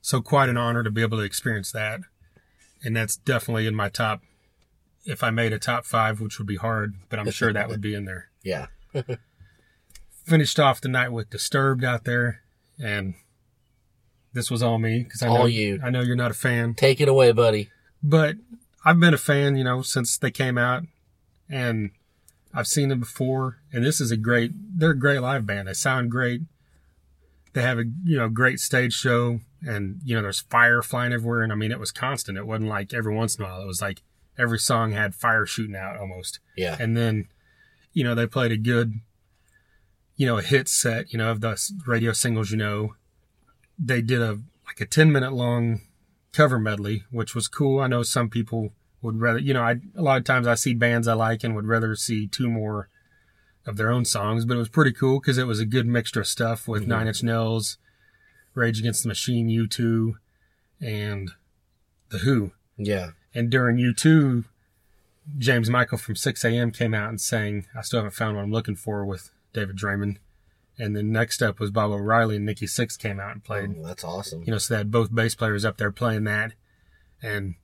so 0.00 0.22
quite 0.22 0.48
an 0.48 0.56
honor 0.56 0.82
to 0.82 0.90
be 0.90 1.02
able 1.02 1.18
to 1.18 1.22
experience 1.24 1.70
that, 1.72 2.00
and 2.82 2.96
that's 2.96 3.16
definitely 3.18 3.66
in 3.66 3.74
my 3.74 3.90
top. 3.90 4.22
If 5.04 5.22
I 5.22 5.28
made 5.28 5.52
a 5.52 5.58
top 5.58 5.84
five, 5.84 6.22
which 6.22 6.38
would 6.38 6.46
be 6.46 6.56
hard, 6.56 6.94
but 7.10 7.18
I'm 7.18 7.30
sure 7.30 7.52
that 7.52 7.68
would 7.68 7.82
be 7.82 7.94
in 7.94 8.06
there. 8.06 8.28
Yeah. 8.42 8.68
Finished 10.24 10.58
off 10.58 10.80
the 10.80 10.88
night 10.88 11.10
with 11.12 11.28
Disturbed 11.28 11.84
out 11.84 12.04
there, 12.04 12.40
and 12.82 13.12
this 14.32 14.50
was 14.50 14.62
all 14.62 14.78
me 14.78 15.02
because 15.02 15.22
I 15.22 15.26
know 15.28 15.36
All 15.40 15.48
you. 15.48 15.78
I 15.84 15.90
know 15.90 16.00
you're 16.00 16.16
not 16.16 16.30
a 16.30 16.34
fan, 16.34 16.72
Take 16.72 17.02
it 17.02 17.08
away, 17.08 17.32
buddy. 17.32 17.68
but 18.02 18.36
I've 18.84 18.98
been 18.98 19.12
a 19.12 19.18
fan, 19.18 19.56
you 19.56 19.64
know, 19.64 19.82
since 19.82 20.16
they 20.16 20.30
came 20.30 20.56
out, 20.56 20.84
and 21.50 21.90
I've 22.52 22.66
seen 22.66 22.88
them 22.88 23.00
before. 23.00 23.58
And 23.72 23.84
this 23.84 24.00
is 24.00 24.10
a 24.10 24.16
great. 24.16 24.52
They're 24.54 24.90
a 24.90 24.98
great 24.98 25.20
live 25.20 25.46
band. 25.46 25.68
They 25.68 25.74
sound 25.74 26.10
great. 26.10 26.42
They 27.52 27.62
have 27.62 27.78
a 27.78 27.84
you 28.04 28.16
know 28.16 28.28
great 28.28 28.60
stage 28.60 28.92
show, 28.92 29.40
and 29.62 30.00
you 30.04 30.14
know 30.14 30.22
there's 30.22 30.40
fire 30.40 30.82
flying 30.82 31.12
everywhere. 31.12 31.42
And 31.42 31.52
I 31.52 31.56
mean 31.56 31.72
it 31.72 31.80
was 31.80 31.90
constant. 31.90 32.38
It 32.38 32.46
wasn't 32.46 32.68
like 32.68 32.94
every 32.94 33.14
once 33.14 33.36
in 33.36 33.44
a 33.44 33.48
while. 33.48 33.62
It 33.62 33.66
was 33.66 33.82
like 33.82 34.02
every 34.38 34.58
song 34.58 34.92
had 34.92 35.14
fire 35.14 35.46
shooting 35.46 35.76
out 35.76 35.96
almost. 35.96 36.40
Yeah. 36.56 36.76
And 36.78 36.96
then, 36.96 37.28
you 37.92 38.02
know, 38.02 38.14
they 38.14 38.26
played 38.26 38.52
a 38.52 38.56
good, 38.56 38.94
you 40.16 40.26
know, 40.26 40.38
a 40.38 40.42
hit 40.42 40.68
set, 40.68 41.12
you 41.12 41.18
know, 41.18 41.30
of 41.30 41.40
the 41.40 41.72
radio 41.86 42.12
singles, 42.12 42.50
you 42.50 42.56
know. 42.56 42.94
They 43.78 44.02
did 44.02 44.20
a 44.20 44.40
like 44.66 44.80
a 44.80 44.86
10 44.86 45.12
minute 45.12 45.32
long 45.32 45.82
cover 46.32 46.58
medley, 46.58 47.04
which 47.10 47.34
was 47.34 47.48
cool. 47.48 47.80
I 47.80 47.88
know 47.88 48.02
some 48.02 48.30
people 48.30 48.72
would 49.02 49.20
rather, 49.20 49.38
you 49.38 49.54
know, 49.54 49.62
I 49.62 49.80
a 49.96 50.02
lot 50.02 50.18
of 50.18 50.24
times 50.24 50.46
I 50.46 50.54
see 50.54 50.74
bands 50.74 51.08
I 51.08 51.14
like 51.14 51.42
and 51.44 51.54
would 51.54 51.66
rather 51.66 51.94
see 51.96 52.26
two 52.26 52.48
more 52.50 52.88
of 53.66 53.76
their 53.76 53.90
own 53.90 54.04
songs, 54.04 54.44
but 54.44 54.54
it 54.54 54.58
was 54.58 54.68
pretty 54.68 54.92
cool 54.92 55.20
because 55.20 55.38
it 55.38 55.46
was 55.46 55.60
a 55.60 55.66
good 55.66 55.86
mixture 55.86 56.20
of 56.20 56.26
stuff 56.26 56.66
with 56.66 56.84
Mhm. 56.84 56.88
Nine 56.88 57.08
Inch 57.08 57.22
Nails, 57.22 57.78
Rage 58.54 58.78
Against 58.80 59.02
the 59.02 59.08
Machine, 59.08 59.48
U2, 59.48 60.14
and 60.80 61.32
The 62.10 62.18
Who. 62.18 62.52
Yeah. 62.76 63.12
And 63.34 63.50
during 63.50 63.78
U2, 63.78 64.44
James 65.38 65.70
Michael 65.70 65.98
from 65.98 66.14
Sixx 66.14 66.44
AM 66.44 66.70
came 66.72 66.94
out 66.94 67.10
and 67.10 67.20
sang 67.20 67.66
I 67.74 67.82
Still 67.82 68.00
Haven't 68.00 68.14
Found 68.14 68.36
What 68.36 68.42
I'm 68.42 68.50
Looking 68.52 68.74
For 68.76 69.04
with 69.04 69.30
David 69.52 69.76
Draiman. 69.76 70.16
And 70.78 70.96
then 70.96 71.12
next 71.12 71.42
up 71.42 71.60
was 71.60 71.70
Bob 71.70 71.90
O'Reilly 71.90 72.36
and 72.36 72.46
Nikki 72.46 72.66
Sixx 72.66 72.98
came 72.98 73.20
out 73.20 73.32
and 73.32 73.44
played. 73.44 73.76
Oh, 73.78 73.86
that's 73.86 74.02
awesome. 74.02 74.42
You 74.44 74.52
know, 74.52 74.58
so 74.58 74.72
they 74.74 74.78
had 74.78 74.90
both 74.90 75.14
bass 75.14 75.34
players 75.34 75.64
up 75.64 75.76
there 75.76 75.92
playing 75.92 76.24
that. 76.24 76.54
And, 77.22 77.54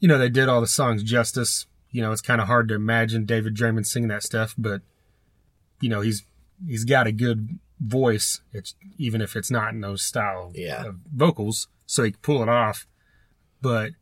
you 0.00 0.08
know, 0.08 0.18
they 0.18 0.28
did 0.28 0.48
all 0.48 0.60
the 0.60 0.66
songs 0.66 1.02
justice. 1.02 1.66
You 1.90 2.02
know, 2.02 2.12
it's 2.12 2.20
kind 2.20 2.40
of 2.40 2.46
hard 2.46 2.68
to 2.68 2.74
imagine 2.74 3.24
David 3.24 3.56
Draiman 3.56 3.86
singing 3.86 4.08
that 4.10 4.22
stuff, 4.22 4.54
but, 4.58 4.82
you 5.80 5.88
know, 5.88 6.00
he's 6.02 6.24
he's 6.66 6.84
got 6.84 7.06
a 7.06 7.12
good 7.12 7.58
voice. 7.80 8.40
It's 8.52 8.74
even 8.98 9.20
if 9.22 9.34
it's 9.36 9.50
not 9.50 9.72
in 9.72 9.80
those 9.80 10.02
style 10.02 10.52
Yeah. 10.54 10.84
of 10.86 10.96
vocals, 11.14 11.68
so 11.86 12.02
he 12.02 12.10
can 12.12 12.20
pull 12.20 12.42
it 12.42 12.48
off. 12.48 12.86
But 13.62 13.92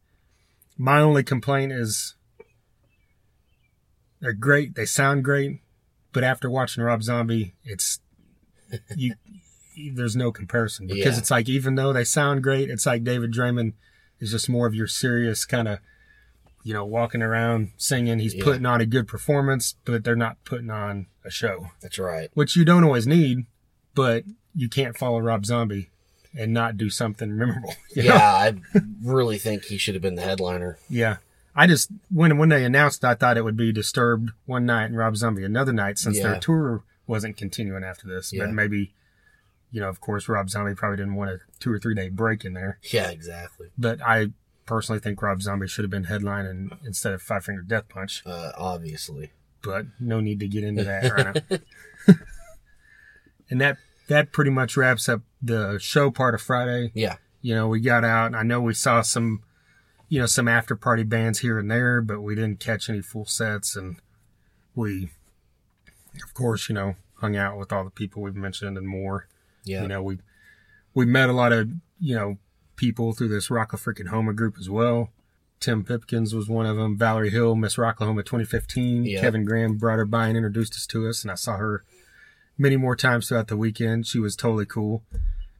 my 0.76 1.00
only 1.00 1.22
complaint 1.22 1.72
is 1.72 2.14
they're 4.20 4.32
great. 4.32 4.74
They 4.74 4.86
sound 4.86 5.24
great, 5.24 5.60
but 6.12 6.24
after 6.24 6.50
watching 6.50 6.82
Rob 6.82 7.02
Zombie, 7.02 7.54
it's 7.64 8.00
you. 8.96 9.14
there's 9.94 10.16
no 10.16 10.32
comparison 10.32 10.86
because 10.86 11.14
Yeah. 11.14 11.18
it's 11.20 11.30
like 11.30 11.48
even 11.48 11.74
though 11.76 11.92
they 11.92 12.04
sound 12.04 12.42
great, 12.42 12.70
it's 12.70 12.86
like 12.86 13.04
David 13.04 13.32
Draiman 13.32 13.74
is 14.20 14.30
just 14.30 14.48
more 14.48 14.66
of 14.66 14.74
your 14.74 14.86
serious 14.86 15.44
kind 15.44 15.68
of, 15.68 15.78
you 16.62 16.72
know, 16.72 16.84
walking 16.84 17.22
around 17.22 17.70
singing. 17.76 18.18
He's 18.18 18.34
Yeah. 18.34 18.44
putting 18.44 18.66
on 18.66 18.80
a 18.80 18.86
good 18.86 19.06
performance, 19.06 19.76
but 19.84 20.04
they're 20.04 20.16
not 20.16 20.42
putting 20.44 20.70
on 20.70 21.06
a 21.24 21.30
show, 21.30 21.70
That's 21.80 21.98
right. 21.98 22.30
which 22.34 22.56
you 22.56 22.64
don't 22.64 22.84
always 22.84 23.06
need. 23.06 23.46
But 23.94 24.24
you 24.54 24.68
can't 24.68 24.96
follow 24.96 25.18
Rob 25.20 25.46
Zombie 25.46 25.90
and 26.38 26.52
not 26.52 26.76
do 26.76 26.90
something 26.90 27.36
memorable. 27.38 27.74
you 27.94 28.02
know? 28.04 28.14
Yeah, 28.14 28.22
I 28.34 28.54
really 29.02 29.38
think 29.38 29.64
he 29.64 29.78
should 29.78 29.94
have 29.94 30.02
been 30.02 30.16
the 30.16 30.22
headliner. 30.22 30.78
Yeah. 30.88 31.16
I 31.54 31.66
just 31.66 31.90
when 32.10 32.36
when 32.36 32.50
they 32.50 32.64
announced 32.66 33.02
I 33.04 33.14
thought 33.14 33.38
it 33.38 33.44
would 33.44 33.56
be 33.56 33.72
Disturbed 33.72 34.32
one 34.44 34.66
night 34.66 34.84
and 34.86 34.96
Rob 34.98 35.16
Zombie 35.16 35.44
another 35.44 35.72
night 35.72 35.98
since 35.98 36.18
Yeah. 36.18 36.24
their 36.32 36.40
tour 36.40 36.82
wasn't 37.06 37.38
continuing 37.38 37.82
after 37.84 38.06
this. 38.06 38.30
Yeah. 38.32 38.44
But 38.44 38.52
maybe 38.52 38.92
you 39.70 39.80
know, 39.80 39.88
of 39.88 40.00
course 40.00 40.28
Rob 40.28 40.50
Zombie 40.50 40.74
probably 40.74 40.96
didn't 40.96 41.14
want 41.14 41.30
a 41.30 41.38
two 41.58 41.72
or 41.72 41.78
three 41.78 41.94
day 41.94 42.08
break 42.08 42.44
in 42.44 42.54
there. 42.54 42.78
Yeah, 42.82 43.10
exactly. 43.10 43.68
But 43.76 44.00
I 44.02 44.28
personally 44.64 45.00
think 45.00 45.20
Rob 45.22 45.42
Zombie 45.42 45.68
should 45.68 45.84
have 45.84 45.90
been 45.90 46.06
headlining 46.06 46.76
instead 46.84 47.12
of 47.12 47.22
Five 47.22 47.44
Finger 47.44 47.62
Death 47.62 47.88
Punch. 47.88 48.22
Uh, 48.26 48.52
obviously. 48.56 49.32
But 49.62 49.86
no 49.98 50.20
need 50.20 50.40
to 50.40 50.48
get 50.48 50.64
into 50.64 50.84
that 50.84 51.12
right 51.12 51.44
now. 51.50 51.58
and 53.50 53.60
that 53.60 53.78
that 54.08 54.32
pretty 54.32 54.50
much 54.50 54.76
wraps 54.76 55.08
up 55.08 55.22
the 55.42 55.78
show 55.78 56.10
part 56.10 56.34
of 56.34 56.42
Friday. 56.42 56.92
Yeah. 56.94 57.16
You 57.42 57.54
know, 57.54 57.68
we 57.68 57.80
got 57.80 58.04
out. 58.04 58.34
I 58.34 58.42
know 58.42 58.60
we 58.60 58.74
saw 58.74 59.02
some, 59.02 59.42
you 60.08 60.20
know, 60.20 60.26
some 60.26 60.48
after 60.48 60.76
party 60.76 61.02
bands 61.02 61.40
here 61.40 61.58
and 61.58 61.70
there, 61.70 62.00
but 62.00 62.20
we 62.20 62.34
didn't 62.34 62.60
catch 62.60 62.88
any 62.88 63.02
full 63.02 63.26
sets. 63.26 63.76
And 63.76 63.96
we, 64.74 65.10
of 66.22 66.34
course, 66.34 66.68
you 66.68 66.74
know, 66.74 66.94
hung 67.20 67.36
out 67.36 67.58
with 67.58 67.72
all 67.72 67.84
the 67.84 67.90
people 67.90 68.22
we've 68.22 68.34
mentioned 68.34 68.76
and 68.76 68.86
more. 68.86 69.28
Yeah. 69.66 69.82
You 69.82 69.88
know, 69.88 70.02
we 70.02 70.18
we 70.94 71.04
met 71.04 71.28
a 71.28 71.34
lot 71.34 71.52
of 71.52 71.68
you 72.00 72.14
know 72.14 72.38
people 72.76 73.12
through 73.12 73.28
this 73.28 73.50
Rock 73.50 73.72
freaking 73.72 74.08
Homa 74.08 74.32
group 74.32 74.56
as 74.58 74.70
well. 74.70 75.10
Tim 75.58 75.84
Pipkins 75.84 76.34
was 76.34 76.48
one 76.48 76.66
of 76.66 76.76
them. 76.76 76.98
Valerie 76.98 77.30
Hill, 77.30 77.54
Miss 77.54 77.76
Rocklahoma 77.76 78.24
2015. 78.24 79.04
Yeah. 79.04 79.20
Kevin 79.20 79.44
Graham 79.44 79.78
brought 79.78 79.98
her 79.98 80.04
by 80.04 80.28
and 80.28 80.36
introduced 80.36 80.74
us 80.74 80.86
to 80.88 81.08
us, 81.08 81.22
and 81.22 81.30
I 81.30 81.34
saw 81.34 81.56
her 81.56 81.82
many 82.58 82.76
more 82.76 82.96
times 82.96 83.28
throughout 83.28 83.48
the 83.48 83.56
weekend. 83.56 84.06
She 84.06 84.18
was 84.18 84.36
totally 84.36 84.66
cool 84.66 85.02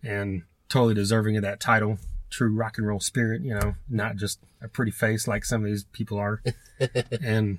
and 0.02 0.42
totally 0.68 0.94
deserving 0.94 1.36
of 1.36 1.42
that 1.42 1.60
title. 1.60 1.98
True 2.28 2.54
rock 2.54 2.76
and 2.76 2.86
roll 2.86 3.00
spirit, 3.00 3.42
you 3.42 3.54
know, 3.54 3.76
not 3.88 4.16
just 4.16 4.40
a 4.60 4.68
pretty 4.68 4.90
face 4.90 5.26
like 5.26 5.44
some 5.44 5.62
of 5.64 5.70
these 5.70 5.84
people 5.84 6.18
are. 6.18 6.42
and 7.22 7.58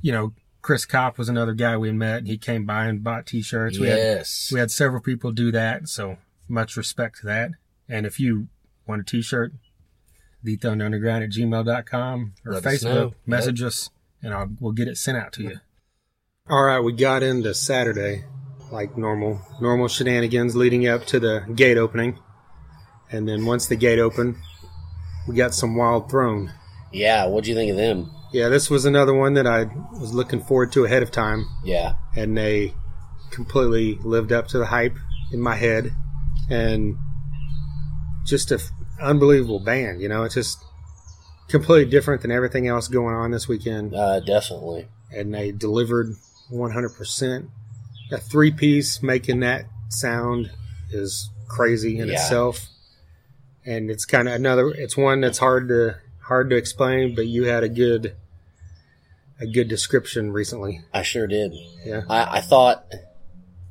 you 0.00 0.12
know, 0.12 0.32
Chris 0.60 0.84
Kopp 0.84 1.18
was 1.18 1.28
another 1.28 1.54
guy 1.54 1.76
we 1.76 1.92
met. 1.92 2.26
He 2.26 2.36
came 2.36 2.66
by 2.66 2.86
and 2.86 3.02
bought 3.02 3.26
T-shirts. 3.26 3.78
We 3.78 3.86
had 3.88 3.98
yes. 3.98 4.50
we 4.52 4.58
had 4.58 4.70
several 4.70 5.00
people 5.00 5.32
do 5.32 5.52
that, 5.52 5.88
so 5.88 6.18
much 6.48 6.76
respect 6.76 7.20
to 7.20 7.26
that. 7.26 7.52
And 7.88 8.06
if 8.06 8.18
you 8.20 8.48
want 8.86 9.02
a 9.02 9.04
t-shirt, 9.04 9.52
the 10.42 10.56
thethunderunderground 10.56 11.24
at 11.24 11.30
gmail.com 11.30 12.34
or 12.44 12.52
Let 12.52 12.66
us 12.66 12.82
Facebook, 12.82 12.94
know. 12.94 13.14
message 13.26 13.62
us 13.62 13.90
and 14.22 14.34
I'll, 14.34 14.48
we'll 14.60 14.72
get 14.72 14.88
it 14.88 14.96
sent 14.96 15.16
out 15.16 15.32
to 15.34 15.42
you. 15.42 15.60
All 16.50 16.64
right, 16.64 16.80
we 16.80 16.92
got 16.92 17.22
into 17.22 17.54
Saturday 17.54 18.24
like 18.70 18.96
normal, 18.96 19.40
normal 19.60 19.88
shenanigans 19.88 20.56
leading 20.56 20.86
up 20.86 21.06
to 21.06 21.20
the 21.20 21.44
gate 21.54 21.78
opening. 21.78 22.18
And 23.10 23.28
then 23.28 23.46
once 23.46 23.66
the 23.66 23.76
gate 23.76 23.98
opened, 23.98 24.36
we 25.26 25.34
got 25.34 25.54
some 25.54 25.76
Wild 25.76 26.10
Throne. 26.10 26.52
Yeah. 26.92 27.26
what 27.26 27.44
do 27.44 27.50
you 27.50 27.56
think 27.56 27.70
of 27.70 27.76
them? 27.76 28.10
Yeah, 28.32 28.48
this 28.48 28.68
was 28.68 28.84
another 28.84 29.14
one 29.14 29.34
that 29.34 29.46
I 29.46 29.64
was 29.98 30.12
looking 30.12 30.40
forward 30.42 30.70
to 30.72 30.84
ahead 30.84 31.02
of 31.02 31.10
time. 31.10 31.46
Yeah. 31.64 31.94
and 32.16 32.36
they 32.36 32.74
completely 33.30 33.94
lived 34.02 34.32
up 34.32 34.48
to 34.48 34.58
the 34.58 34.66
hype 34.66 34.96
in 35.32 35.40
my 35.40 35.54
head 35.54 35.92
and 36.50 36.96
just 38.26 38.50
a 38.50 38.54
f- 38.56 38.70
unbelievable 39.00 39.60
band 39.60 40.00
you 40.00 40.08
know 40.08 40.22
it's 40.24 40.34
just 40.34 40.58
completely 41.48 41.84
different 41.90 42.22
than 42.22 42.30
everything 42.30 42.66
else 42.66 42.88
going 42.88 43.14
on 43.14 43.30
this 43.30 43.46
weekend 43.46 43.94
Uh, 43.94 44.20
definitely. 44.20 44.88
and 45.14 45.32
they 45.34 45.52
delivered 45.52 46.14
100% 46.50 47.48
a 48.10 48.18
three 48.18 48.50
piece 48.50 49.02
making 49.02 49.40
that 49.40 49.66
sound 49.90 50.50
is 50.90 51.30
crazy 51.48 51.98
in 51.98 52.08
Yeah. 52.08 52.14
itself 52.14 52.66
and 53.66 53.90
it's 53.90 54.04
kind 54.06 54.26
of 54.28 54.34
another 54.34 54.68
it's 54.70 54.96
one 54.96 55.20
that's 55.20 55.38
hard 55.38 55.68
to 55.68 55.96
hard 56.28 56.50
to 56.50 56.56
explain 56.56 57.14
but 57.14 57.26
you 57.26 57.44
had 57.44 57.62
a 57.62 57.68
good 57.68 58.14
a 59.40 59.46
good 59.46 59.68
description 59.68 60.30
recently 60.32 60.80
I 60.92 61.02
sure 61.02 61.26
did. 61.26 61.52
yeah 61.84 62.02
I, 62.08 62.38
I 62.38 62.40
thought 62.40 62.84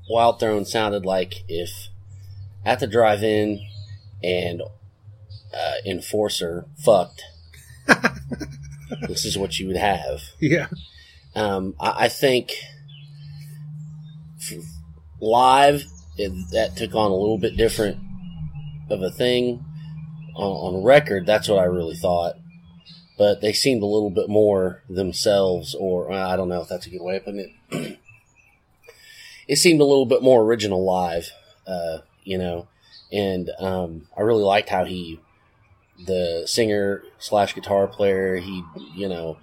Wild 0.10 0.40
Throne 0.40 0.66
sounded 0.66 1.06
like 1.06 1.44
if 1.48 1.70
at 2.66 2.80
the 2.80 2.88
drive-in 2.88 3.66
and 4.24 4.62
uh, 5.54 5.74
Enforcer 5.86 6.66
fucked, 6.84 7.24
this 9.08 9.26
is 9.26 9.38
what 9.38 9.60
you 9.60 9.68
would 9.68 9.78
have. 9.78 10.22
yeah 10.40 10.68
Um, 11.36 11.76
I, 11.80 12.06
I 12.06 12.10
think 12.10 12.54
live 15.22 15.84
it, 16.18 16.32
that 16.52 16.76
took 16.76 16.96
on 16.96 17.12
a 17.12 17.16
little 17.16 17.38
bit 17.38 17.58
different 17.58 17.98
of 18.90 19.02
a 19.02 19.12
thing. 19.12 19.64
On, 20.36 20.76
on 20.76 20.84
record, 20.84 21.26
that's 21.26 21.48
what 21.48 21.60
I 21.60 21.64
really 21.66 21.96
thought. 21.96 22.36
But 23.18 23.42
they 23.42 23.54
seemed 23.54 23.82
a 23.82 23.88
little 23.88 24.12
bit 24.12 24.30
more 24.30 24.84
themselves, 24.88 25.74
or 25.74 26.12
I 26.12 26.36
don't 26.36 26.50
know 26.50 26.62
if 26.62 26.68
that's 26.68 26.86
a 26.86 26.90
good 26.90 27.02
way 27.02 27.18
of 27.18 27.26
putting 27.26 27.52
it. 27.72 28.00
it 29.48 29.56
seemed 29.58 29.82
a 29.82 29.86
little 29.86 30.06
bit 30.06 30.22
more 30.22 30.44
original 30.44 30.86
live, 30.86 31.32
uh, 31.66 32.00
you 32.24 32.38
know, 32.38 32.68
and 33.12 33.50
um, 33.60 34.08
I 34.16 34.22
really 34.22 34.44
liked 34.44 34.70
how 34.70 34.86
he, 34.86 35.20
the 36.06 36.44
singer 36.46 37.04
slash 37.18 37.56
guitar 37.56 37.88
player, 37.88 38.38
he 38.38 38.64
you 38.96 39.10
know 39.10 39.38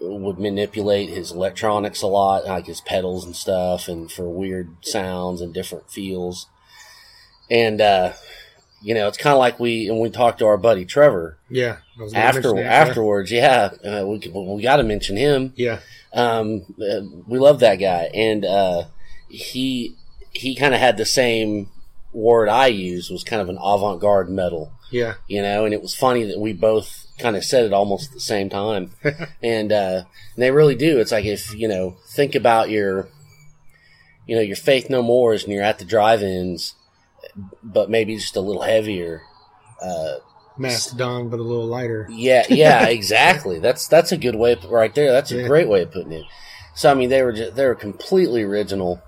would 0.00 0.38
manipulate 0.38 1.08
his 1.08 1.32
electronics 1.32 2.02
a 2.02 2.06
lot, 2.06 2.44
like 2.46 2.66
his 2.66 2.80
pedals 2.80 3.24
and 3.24 3.34
stuff, 3.34 3.88
and 3.88 4.10
for 4.10 4.28
weird 4.28 4.76
sounds 4.80 5.40
and 5.40 5.52
different 5.52 5.90
feels. 5.90 6.46
And 7.50 7.80
uh, 7.80 8.12
you 8.82 8.94
know, 8.94 9.08
it's 9.08 9.18
kind 9.18 9.32
of 9.32 9.38
like 9.38 9.58
we 9.58 9.88
and 9.88 10.00
we 10.00 10.10
talked 10.10 10.38
to 10.40 10.46
our 10.46 10.56
buddy 10.56 10.84
Trevor 10.84 11.38
Yeah. 11.50 11.78
I 11.98 12.02
was 12.02 12.12
gonna 12.12 12.24
after 12.24 12.52
that, 12.54 12.64
afterwards. 12.64 13.30
Yeah, 13.32 13.70
uh, 13.84 14.04
we 14.06 14.18
we 14.32 14.62
got 14.62 14.76
to 14.76 14.82
mention 14.84 15.16
him. 15.16 15.52
Yeah. 15.56 15.80
Um, 16.12 16.62
uh, 16.80 17.00
we 17.26 17.38
love 17.38 17.60
that 17.60 17.76
guy, 17.76 18.10
and 18.14 18.44
uh, 18.44 18.84
he 19.28 19.96
he 20.30 20.54
kind 20.54 20.74
of 20.74 20.80
had 20.80 20.96
the 20.96 21.04
same 21.04 21.68
word 22.12 22.48
I 22.48 22.68
used 22.68 23.10
was 23.10 23.24
kind 23.24 23.42
of 23.42 23.48
an 23.48 23.58
avant 23.62 24.00
garde 24.00 24.30
metal 24.30 24.72
Yeah. 24.90 25.14
you 25.28 25.42
know, 25.42 25.64
and 25.64 25.74
it 25.74 25.82
was 25.82 25.94
funny 25.94 26.24
that 26.24 26.38
we 26.40 26.52
both 26.54 27.06
kind 27.18 27.36
of 27.36 27.44
said 27.44 27.64
it 27.66 27.72
almost 27.72 28.08
at 28.08 28.14
the 28.14 28.20
same 28.20 28.48
time. 28.48 28.92
and, 29.42 29.70
uh, 29.72 30.02
and 30.34 30.42
they 30.42 30.50
really 30.50 30.74
do. 30.74 30.98
It's 30.98 31.12
like 31.12 31.26
if, 31.26 31.54
you 31.54 31.68
know, 31.68 31.96
think 32.08 32.34
about 32.34 32.70
your, 32.70 33.08
you 34.26 34.36
know, 34.36 34.42
your 34.42 34.56
Faith 34.56 34.88
No 34.88 35.02
Mores 35.02 35.44
and 35.44 35.52
you're 35.52 35.62
at 35.62 35.78
the 35.78 35.84
drive-ins, 35.84 36.74
but 37.62 37.90
maybe 37.90 38.16
just 38.16 38.36
a 38.36 38.40
little 38.40 38.62
heavier. 38.62 39.22
Uh, 39.82 40.16
Mastodon, 40.56 41.28
but 41.28 41.38
a 41.38 41.42
little 41.42 41.66
lighter. 41.66 42.06
yeah, 42.10 42.44
yeah, 42.48 42.86
exactly. 42.88 43.58
That's, 43.60 43.86
that's 43.86 44.10
a 44.12 44.16
good 44.16 44.34
way 44.34 44.56
right 44.68 44.94
there. 44.94 45.12
That's 45.12 45.30
a 45.30 45.36
Yeah. 45.40 45.46
great 45.46 45.68
way 45.68 45.82
of 45.82 45.92
putting 45.92 46.12
it. 46.12 46.24
So, 46.74 46.90
I 46.90 46.94
mean, 46.94 47.08
they 47.10 47.22
were 47.22 47.32
just, 47.32 47.54
they 47.56 47.64
were 47.66 47.74
completely 47.74 48.42
original. 48.42 49.00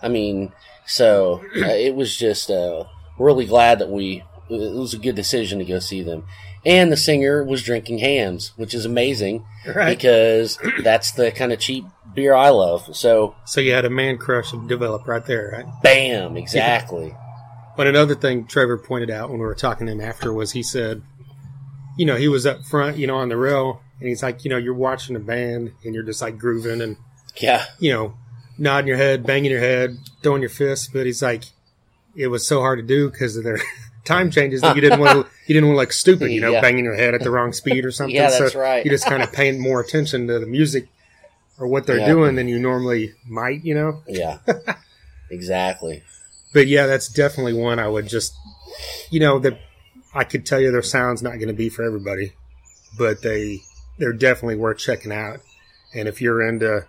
I 0.00 0.08
mean, 0.08 0.52
so 0.86 1.42
uh, 1.56 1.60
it 1.66 1.94
was 1.96 2.16
just, 2.16 2.50
uh, 2.50 2.84
really 3.18 3.46
glad 3.46 3.78
that 3.80 3.90
we, 3.90 4.22
it 4.48 4.72
was 4.74 4.94
a 4.94 4.98
good 4.98 5.14
decision 5.16 5.58
to 5.58 5.64
go 5.64 5.78
see 5.80 6.02
them. 6.02 6.24
And 6.64 6.92
the 6.92 6.96
singer 6.96 7.42
was 7.42 7.64
drinking 7.64 7.98
Hamm's, 7.98 8.52
which 8.56 8.72
is 8.72 8.84
amazing 8.84 9.44
Right. 9.66 9.96
because 9.96 10.58
that's 10.84 11.10
the 11.12 11.32
kind 11.32 11.52
of 11.52 11.58
cheap 11.58 11.84
beer 12.14 12.34
I 12.34 12.50
love. 12.50 12.94
So, 12.94 13.34
So 13.44 13.60
you 13.60 13.72
had 13.72 13.84
a 13.84 13.90
man 13.90 14.18
crush 14.18 14.52
develop 14.68 15.08
right 15.08 15.24
there, 15.26 15.50
right? 15.52 15.82
bam, 15.82 16.36
exactly. 16.36 17.14
But 17.76 17.86
another 17.86 18.14
thing 18.14 18.46
Trevor 18.46 18.76
pointed 18.78 19.10
out 19.10 19.30
when 19.30 19.38
we 19.38 19.46
were 19.46 19.54
talking 19.54 19.86
to 19.86 19.92
him 19.92 20.00
after 20.00 20.32
was 20.32 20.52
he 20.52 20.62
said, 20.62 21.02
you 21.96 22.04
know, 22.06 22.16
he 22.16 22.28
was 22.28 22.44
up 22.46 22.64
front, 22.64 22.96
you 22.98 23.06
know, 23.06 23.16
on 23.16 23.28
the 23.28 23.36
rail, 23.36 23.80
and 23.98 24.08
he's 24.08 24.22
like, 24.22 24.44
you 24.44 24.50
know, 24.50 24.56
you're 24.58 24.74
watching 24.74 25.16
a 25.16 25.20
band 25.20 25.72
and 25.84 25.94
you're 25.94 26.02
just 26.02 26.20
like 26.22 26.38
grooving 26.38 26.80
and, 26.82 26.96
Yeah, 27.40 27.64
you 27.78 27.92
know, 27.92 28.14
nodding 28.58 28.88
your 28.88 28.96
head, 28.98 29.24
banging 29.24 29.50
your 29.50 29.60
head, 29.60 29.96
throwing 30.22 30.42
your 30.42 30.50
fists. 30.50 30.88
But 30.92 31.06
he's 31.06 31.22
like, 31.22 31.44
it 32.16 32.26
was 32.28 32.46
so 32.46 32.60
hard 32.60 32.78
to 32.78 32.82
do 32.84 33.10
because 33.10 33.36
of 33.36 33.44
their 33.44 33.58
time 34.04 34.30
changes 34.30 34.60
that 34.62 34.74
you 34.76 34.82
didn't 34.82 35.00
want 35.00 35.12
to, 35.26 35.32
you 35.46 35.54
didn't 35.54 35.68
want 35.68 35.76
to 35.76 35.80
look 35.80 35.92
stupid, 35.92 36.30
you 36.30 36.40
know, 36.40 36.50
Yeah. 36.52 36.60
banging 36.60 36.84
your 36.84 36.94
head 36.96 37.14
at 37.14 37.22
the 37.22 37.30
wrong 37.30 37.52
speed 37.54 37.84
or 37.86 37.90
something. 37.92 38.14
Yeah, 38.14 38.30
that's 38.30 38.52
so 38.52 38.60
right. 38.60 38.84
You 38.84 38.90
just 38.90 39.06
kind 39.06 39.22
of 39.22 39.32
paying 39.32 39.58
more 39.60 39.80
attention 39.80 40.26
to 40.26 40.38
the 40.38 40.46
music 40.46 40.88
or 41.58 41.66
what 41.68 41.86
they're 41.86 41.98
Yeah. 42.00 42.08
doing 42.08 42.34
than 42.36 42.48
you 42.48 42.58
normally 42.58 43.12
might, 43.26 43.64
you 43.64 43.74
know. 43.74 44.02
yeah, 44.08 44.38
exactly. 45.30 46.02
But 46.52 46.66
yeah, 46.66 46.86
that's 46.86 47.08
definitely 47.08 47.54
one 47.54 47.78
I 47.78 47.88
would 47.88 48.08
just, 48.08 48.34
you 49.10 49.20
know, 49.20 49.38
that 49.40 49.58
I 50.14 50.24
could 50.24 50.44
tell 50.46 50.60
you 50.60 50.70
their 50.70 50.82
sound's 50.82 51.22
not 51.22 51.34
going 51.36 51.48
to 51.48 51.54
be 51.54 51.68
for 51.68 51.82
everybody, 51.82 52.32
but 52.98 53.22
they 53.22 53.60
they're 53.98 54.12
definitely 54.12 54.56
worth 54.56 54.78
checking 54.78 55.12
out. 55.12 55.40
And 55.94 56.08
if 56.08 56.20
you're 56.22 56.42
into 56.46 56.86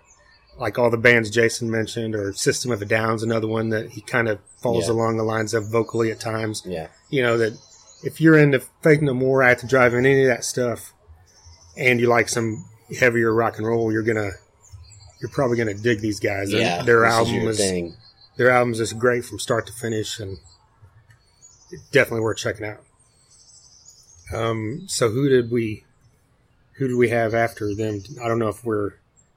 like 0.58 0.78
all 0.78 0.90
the 0.90 0.96
bands 0.96 1.30
Jason 1.30 1.70
mentioned, 1.70 2.14
or 2.14 2.32
System 2.32 2.70
of 2.70 2.80
a 2.80 2.84
Down's 2.84 3.22
another 3.22 3.48
one 3.48 3.70
that 3.70 3.90
he 3.90 4.00
kind 4.00 4.28
of 4.28 4.38
falls 4.62 4.86
Yeah. 4.88 4.94
along 4.94 5.16
the 5.16 5.24
lines 5.24 5.52
of 5.54 5.68
vocally 5.70 6.10
at 6.10 6.20
times. 6.20 6.62
Yeah, 6.64 6.88
You 7.10 7.22
know 7.22 7.36
that 7.38 7.58
if 8.02 8.20
you're 8.20 8.38
into 8.38 8.60
Faith 8.82 9.00
No 9.02 9.14
More, 9.14 9.42
I 9.42 9.48
have 9.50 9.60
to 9.60 9.66
drive 9.66 9.94
any 9.94 10.22
of 10.22 10.28
that 10.28 10.44
stuff, 10.44 10.92
and 11.76 11.98
you 12.00 12.06
like 12.08 12.28
some 12.28 12.64
heavier 13.00 13.32
rock 13.34 13.58
and 13.58 13.66
roll, 13.66 13.90
you're 13.92 14.02
gonna 14.02 14.30
you're 15.20 15.30
probably 15.30 15.56
gonna 15.56 15.74
dig 15.74 16.00
these 16.00 16.20
guys. 16.20 16.50
Their- 16.50 16.60
yeah. 16.60 16.82
their 16.82 17.00
this 17.00 17.12
is 17.12 17.18
album 17.18 17.48
is 17.48 17.56
thing. 17.58 17.96
Their 18.36 18.50
albums 18.50 18.80
is 18.80 18.92
great 18.92 19.24
from 19.24 19.38
start 19.38 19.66
to 19.66 19.72
finish 19.72 20.18
and 20.18 20.38
definitely 21.92 22.20
worth 22.20 22.38
checking 22.38 22.66
out. 22.66 22.80
Um, 24.32 24.84
so 24.86 25.10
who 25.10 25.28
did 25.28 25.50
we 25.50 25.84
who 26.76 26.88
did 26.88 26.96
we 26.96 27.10
have 27.10 27.34
after 27.34 27.74
them? 27.74 28.02
I 28.22 28.28
don't 28.28 28.38
know 28.38 28.48
if 28.48 28.64
we're 28.64 28.92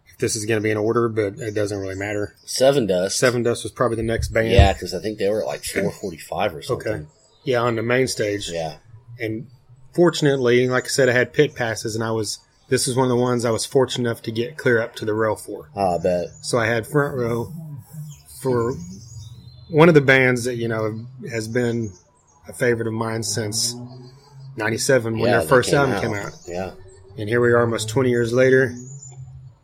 if 0.07 0.17
this 0.19 0.35
is 0.35 0.45
going 0.45 0.59
to 0.59 0.63
be 0.63 0.71
in 0.71 0.77
order, 0.77 1.09
but 1.09 1.39
it 1.39 1.53
doesn't 1.53 1.77
really 1.77 1.95
matter. 1.95 2.35
Sevendust. 2.45 3.11
Seven 3.11 3.43
Dust 3.43 3.63
was 3.63 3.71
probably 3.71 3.97
the 3.97 4.03
next 4.03 4.29
band. 4.29 4.49
Yeah, 4.49 4.73
because 4.73 4.93
I 4.93 4.99
think 4.99 5.19
they 5.19 5.29
were 5.29 5.45
like 5.45 5.63
445 5.63 6.55
or 6.55 6.61
something. 6.61 6.93
Okay. 6.93 7.05
Yeah, 7.43 7.61
on 7.61 7.75
the 7.75 7.83
main 7.83 8.07
stage. 8.07 8.49
Yeah. 8.49 8.77
And 9.19 9.47
fortunately, 9.93 10.67
like 10.67 10.85
I 10.85 10.87
said, 10.87 11.09
I 11.09 11.13
had 11.13 11.33
pit 11.33 11.55
passes, 11.55 11.95
and 11.95 12.03
I 12.03 12.11
was 12.11 12.39
this 12.69 12.87
is 12.87 12.95
one 12.95 13.05
of 13.05 13.09
the 13.09 13.21
ones 13.21 13.45
I 13.45 13.51
was 13.51 13.65
fortunate 13.65 14.09
enough 14.09 14.21
to 14.23 14.31
get 14.31 14.57
clear 14.57 14.81
up 14.81 14.95
to 14.95 15.05
the 15.05 15.13
rail 15.13 15.35
for. 15.35 15.69
I 15.75 15.97
bet. 15.97 16.29
So 16.41 16.57
I 16.57 16.65
had 16.65 16.87
front 16.87 17.15
row 17.15 17.53
for 18.41 18.73
one 19.69 19.89
of 19.89 19.95
the 19.95 20.01
bands 20.01 20.43
that 20.45 20.55
you 20.55 20.67
know 20.67 21.05
has 21.29 21.47
been 21.47 21.91
a 22.47 22.53
favorite 22.53 22.87
of 22.87 22.93
mine 22.93 23.23
since 23.23 23.75
'97 24.55 25.13
when 25.19 25.29
yeah, 25.29 25.39
their 25.39 25.47
first 25.47 25.73
album 25.73 25.99
came 25.99 26.13
out, 26.13 26.31
Yeah. 26.47 26.71
and 27.17 27.27
here 27.29 27.41
we 27.41 27.51
are 27.51 27.61
almost 27.61 27.89
20 27.89 28.09
years 28.09 28.33
later. 28.33 28.73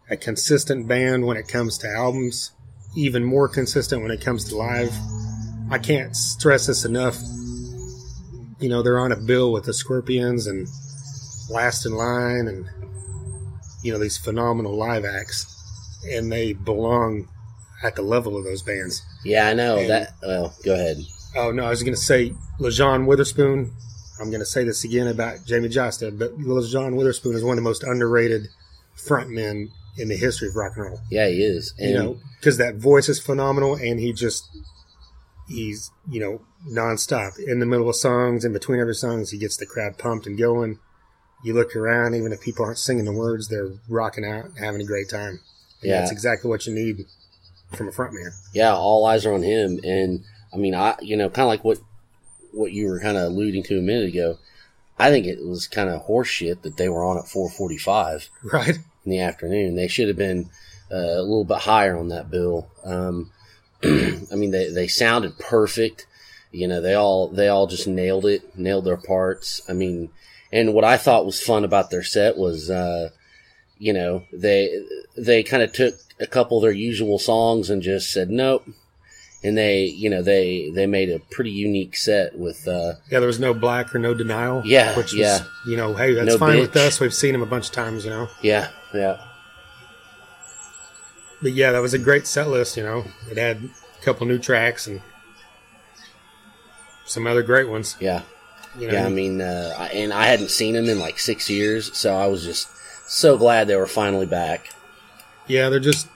A 0.09 0.17
consistent 0.17 0.87
band 0.87 1.25
when 1.25 1.37
it 1.37 1.47
comes 1.47 1.77
to 1.79 1.87
albums, 1.89 2.51
even 2.95 3.23
more 3.23 3.47
consistent 3.47 4.01
when 4.01 4.11
it 4.11 4.21
comes 4.21 4.43
to 4.49 4.57
live. 4.57 4.93
I 5.71 5.77
can't 5.79 6.15
stress 6.15 6.67
this 6.67 6.83
enough. 6.85 7.17
You 8.59 8.69
know 8.69 8.81
they're 8.83 8.99
on 8.99 9.11
a 9.11 9.15
bill 9.17 9.51
with 9.51 9.63
the 9.65 9.73
Scorpions 9.73 10.45
and 10.47 10.67
Last 11.49 11.85
in 11.85 11.93
Line 11.93 12.47
and 12.47 12.65
you 13.81 13.91
know 13.93 13.99
these 13.99 14.17
phenomenal 14.17 14.75
live 14.77 15.05
acts, 15.05 15.47
and 16.11 16.31
they 16.31 16.53
belong 16.53 17.27
at 17.83 17.95
the 17.95 18.01
level 18.01 18.37
of 18.37 18.43
those 18.43 18.61
bands. 18.61 19.01
Yeah, 19.23 19.47
I 19.47 19.53
know 19.53 19.77
And- 19.77 19.89
that. 19.89 20.13
Well, 20.21 20.55
go 20.63 20.73
ahead. 20.73 20.97
Oh 21.35 21.51
no, 21.51 21.65
I 21.65 21.69
was 21.69 21.81
going 21.83 21.95
to 21.95 21.99
say 21.99 22.33
Lajon 22.59 23.05
Witherspoon. 23.05 23.73
I'm 24.21 24.29
going 24.29 24.39
to 24.39 24.45
say 24.45 24.63
this 24.63 24.83
again 24.83 25.07
about 25.07 25.39
Jamey 25.39 25.71
Jasta, 25.71 26.17
but 26.17 26.37
Lajon 26.39 26.95
Witherspoon 26.95 27.35
is 27.35 27.43
one 27.43 27.53
of 27.57 27.63
the 27.63 27.67
most 27.69 27.83
underrated 27.83 28.47
frontmen 28.95 29.69
in 29.97 30.07
the 30.07 30.15
history 30.15 30.47
of 30.47 30.55
rock 30.55 30.73
and 30.75 30.85
roll. 30.85 30.99
Yeah, 31.09 31.27
he 31.27 31.43
is. 31.43 31.73
And 31.79 31.89
you 31.89 31.95
know, 31.95 32.17
because 32.39 32.57
that 32.57 32.75
voice 32.75 33.09
is 33.09 33.19
phenomenal, 33.19 33.75
and 33.75 33.99
he 33.99 34.13
just 34.13 34.45
he's 35.47 35.91
you 36.09 36.19
know 36.19 36.41
nonstop 36.71 37.37
in 37.39 37.59
the 37.59 37.65
middle 37.65 37.89
of 37.89 37.95
songs, 37.95 38.45
in 38.45 38.53
between 38.53 38.79
every 38.79 38.95
songs, 38.95 39.31
he 39.31 39.37
gets 39.37 39.57
the 39.57 39.65
crowd 39.65 39.97
pumped 39.97 40.27
and 40.27 40.37
going. 40.37 40.79
You 41.43 41.53
look 41.53 41.75
around, 41.75 42.15
even 42.15 42.31
if 42.31 42.39
people 42.39 42.63
aren't 42.63 42.77
singing 42.77 43.03
the 43.05 43.11
words, 43.11 43.49
they're 43.49 43.73
rocking 43.89 44.23
out, 44.23 44.51
having 44.59 44.79
a 44.79 44.85
great 44.85 45.09
time. 45.09 45.41
And 45.81 45.89
Yeah. 45.91 45.99
that's 45.99 46.11
exactly 46.11 46.49
what 46.49 46.65
you 46.65 46.73
need 46.73 47.05
from 47.75 47.87
a 47.87 47.91
frontman. 47.91 48.31
yeah, 48.53 48.73
all 48.73 49.05
eyes 49.05 49.25
are 49.25 49.33
on 49.33 49.43
him. 49.43 49.79
And 49.83 50.23
I 50.53 50.57
mean, 50.57 50.75
I 50.75 50.95
you 51.01 51.17
know, 51.17 51.29
kind 51.29 51.43
of 51.45 51.49
like 51.49 51.63
what 51.63 51.79
what 52.51 52.71
you 52.71 52.87
were 52.87 52.99
kind 52.99 53.17
of 53.17 53.23
alluding 53.23 53.63
to 53.63 53.79
a 53.79 53.81
minute 53.81 54.09
ago. 54.09 54.37
I 54.99 55.09
think 55.09 55.25
it 55.25 55.43
was 55.43 55.67
kind 55.67 55.89
of 55.89 56.05
horseshit 56.05 56.61
that 56.61 56.77
they 56.77 56.87
were 56.87 57.03
on 57.03 57.17
at 57.17 57.25
4:45 57.25 58.29
Right? 58.43 58.77
in 59.05 59.11
the 59.11 59.19
afternoon. 59.19 59.75
They 59.75 59.87
should 59.87 60.07
have 60.07 60.17
been 60.17 60.49
uh, 60.91 60.95
a 60.95 61.21
little 61.21 61.45
bit 61.45 61.57
higher 61.59 61.97
on 61.97 62.09
that 62.09 62.29
bill. 62.29 62.67
Um, 62.83 63.31
I 63.83 64.35
mean, 64.35 64.51
they 64.51 64.69
they 64.69 64.87
sounded 64.87 65.39
perfect. 65.39 66.05
You 66.51 66.67
know, 66.67 66.81
they 66.81 66.93
all 66.93 67.27
they 67.29 67.47
all 67.47 67.65
just 67.65 67.87
nailed 67.87 68.25
it, 68.25 68.55
nailed 68.57 68.85
their 68.85 68.97
parts. 68.97 69.61
I 69.67 69.73
mean, 69.73 70.09
and 70.51 70.73
what 70.75 70.83
I 70.83 70.97
thought 70.97 71.25
was 71.25 71.41
fun 71.41 71.63
about 71.63 71.89
their 71.89 72.03
set 72.03 72.37
was, 72.37 72.69
uh, 72.69 73.09
you 73.83 73.91
know, 73.93 74.23
they 74.31 74.81
they 75.17 75.43
kind 75.43 75.61
of 75.61 75.73
took 75.73 75.95
a 76.19 76.27
couple 76.27 76.57
of 76.57 76.63
their 76.63 76.71
usual 76.71 77.19
songs 77.19 77.69
and 77.69 77.81
just 77.81 78.11
said 78.13 78.29
nope, 78.29 78.63
and 79.43 79.57
they 79.57 79.83
you 79.83 80.09
know 80.09 80.21
they 80.21 80.69
they 80.73 80.85
made 80.87 81.09
a 81.09 81.19
pretty 81.19 81.51
unique 81.51 81.95
set 81.97 82.37
with 82.37 82.65
uh, 82.67 82.93
Yeah, 83.11 83.19
there 83.19 83.27
was 83.27 83.39
no 83.41 83.53
black 83.53 83.93
or 83.93 83.99
no 83.99 84.13
denial. 84.13 84.61
Yeah, 84.65 84.95
which 84.95 85.11
was, 85.11 85.19
yeah. 85.19 85.43
you 85.67 85.75
know, 85.75 85.93
hey, 85.95 86.13
that's 86.13 86.27
No 86.27 86.37
fine 86.37 86.59
with 86.59 86.75
us. 86.77 86.99
We've 87.01 87.13
seen 87.13 87.35
him 87.35 87.41
a 87.41 87.45
bunch 87.53 87.67
of 87.67 87.73
times, 87.73 88.05
you 88.05 88.11
know. 88.11 88.29
yeah 88.41 88.69
yeah 88.93 89.17
But 91.41 91.51
yeah, 91.53 91.71
that 91.73 91.81
was 91.81 91.93
a 91.93 91.99
great 91.99 92.25
set 92.25 92.47
list. 92.47 92.77
You 92.77 92.83
know, 92.83 93.03
it 93.29 93.37
had 93.37 93.57
a 94.01 94.05
couple 94.05 94.25
new 94.27 94.39
tracks 94.39 94.87
and 94.87 95.01
some 97.05 97.27
other 97.27 97.43
great 97.43 97.67
ones. 97.69 97.97
yeah. 97.99 98.21
You 98.79 98.87
know, 98.87 98.93
Yeah, 98.93 99.05
I 99.05 99.09
mean, 99.09 99.39
uh, 99.41 99.89
and 99.93 100.11
I 100.13 100.25
hadn't 100.25 100.49
seen 100.49 100.73
them 100.73 100.89
in 100.89 100.97
like 100.99 101.19
six 101.19 101.47
years, 101.49 101.95
so 101.95 102.15
I 102.15 102.25
was 102.27 102.43
just 102.43 102.67
so 103.13 103.37
glad 103.37 103.67
they 103.67 103.75
were 103.75 103.87
finally 103.87 104.25
back. 104.25 104.69
yeah, 105.47 105.69
they're 105.69 105.79
just 105.79 106.07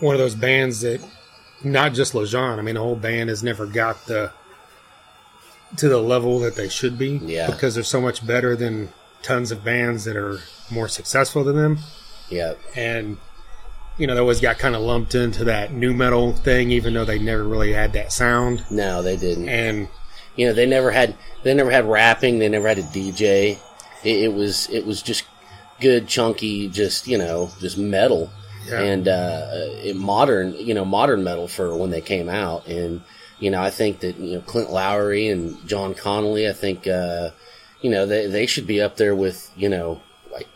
one 0.00 0.14
of 0.14 0.18
those 0.18 0.34
bands 0.34 0.80
that 0.80 1.00
not 1.62 1.92
just 1.92 2.12
Lajon. 2.12 2.58
I 2.58 2.62
mean, 2.62 2.74
the 2.74 2.80
whole 2.80 2.96
band 2.96 3.28
has 3.28 3.42
never 3.42 3.66
got 3.66 4.06
the 4.06 4.32
to 5.76 5.88
the 5.88 5.98
level 5.98 6.38
that 6.40 6.56
they 6.56 6.68
should 6.68 6.98
be. 6.98 7.20
Yeah. 7.22 7.50
because 7.50 7.74
they're 7.74 7.84
so 7.84 8.00
much 8.00 8.26
better 8.26 8.54
than 8.56 8.92
tons 9.22 9.50
of 9.50 9.64
bands 9.64 10.04
that 10.04 10.16
are 10.16 10.40
more 10.70 10.88
successful 10.88 11.44
than 11.44 11.56
them. 11.56 11.78
Yeah, 12.28 12.54
and 12.74 13.18
you 13.98 14.06
know, 14.06 14.14
they 14.14 14.20
always 14.20 14.40
got 14.40 14.58
kind 14.58 14.74
of 14.74 14.80
lumped 14.82 15.14
into 15.14 15.44
that 15.44 15.72
new 15.72 15.92
metal 15.92 16.32
thing, 16.32 16.70
even 16.70 16.94
though 16.94 17.04
they 17.04 17.18
never 17.18 17.44
really 17.44 17.72
had 17.72 17.92
that 17.92 18.10
sound. 18.12 18.64
No, 18.70 19.02
they 19.02 19.16
didn't. 19.16 19.48
And 19.48 19.88
you 20.36 20.46
know, 20.46 20.52
they 20.54 20.66
never 20.66 20.90
had 20.90 21.14
they 21.42 21.52
never 21.54 21.70
had 21.70 21.84
rapping. 21.84 22.38
They 22.38 22.48
never 22.48 22.68
had 22.68 22.78
a 22.78 22.82
DJ. 22.82 23.58
It, 24.02 24.16
it 24.24 24.34
was 24.34 24.68
it 24.70 24.86
was 24.86 25.02
just 25.02 25.24
good, 25.82 26.08
chunky, 26.08 26.68
just 26.68 27.06
you 27.06 27.18
know, 27.18 27.50
just 27.60 27.76
metal 27.76 28.30
Yeah. 28.68 28.80
and 28.80 29.08
uh, 29.08 29.92
modern, 29.94 30.54
you 30.54 30.72
know, 30.74 30.84
modern 30.84 31.22
metal 31.24 31.48
for 31.48 31.76
when 31.76 31.90
they 31.90 32.00
came 32.00 32.28
out. 32.28 32.66
And 32.68 33.02
you 33.40 33.50
know, 33.50 33.60
I 33.60 33.70
think 33.70 34.00
that 34.00 34.16
you 34.18 34.36
know 34.36 34.40
Clint 34.42 34.70
Lowery 34.70 35.28
and 35.28 35.58
John 35.66 35.94
Connolly. 35.94 36.48
I 36.48 36.52
think 36.52 36.86
uh, 36.86 37.30
you 37.82 37.90
know 37.90 38.06
they 38.06 38.26
they 38.28 38.46
should 38.46 38.66
be 38.66 38.80
up 38.80 38.96
there 38.96 39.16
with 39.16 39.50
you 39.56 39.68
know 39.68 40.00
like 40.32 40.46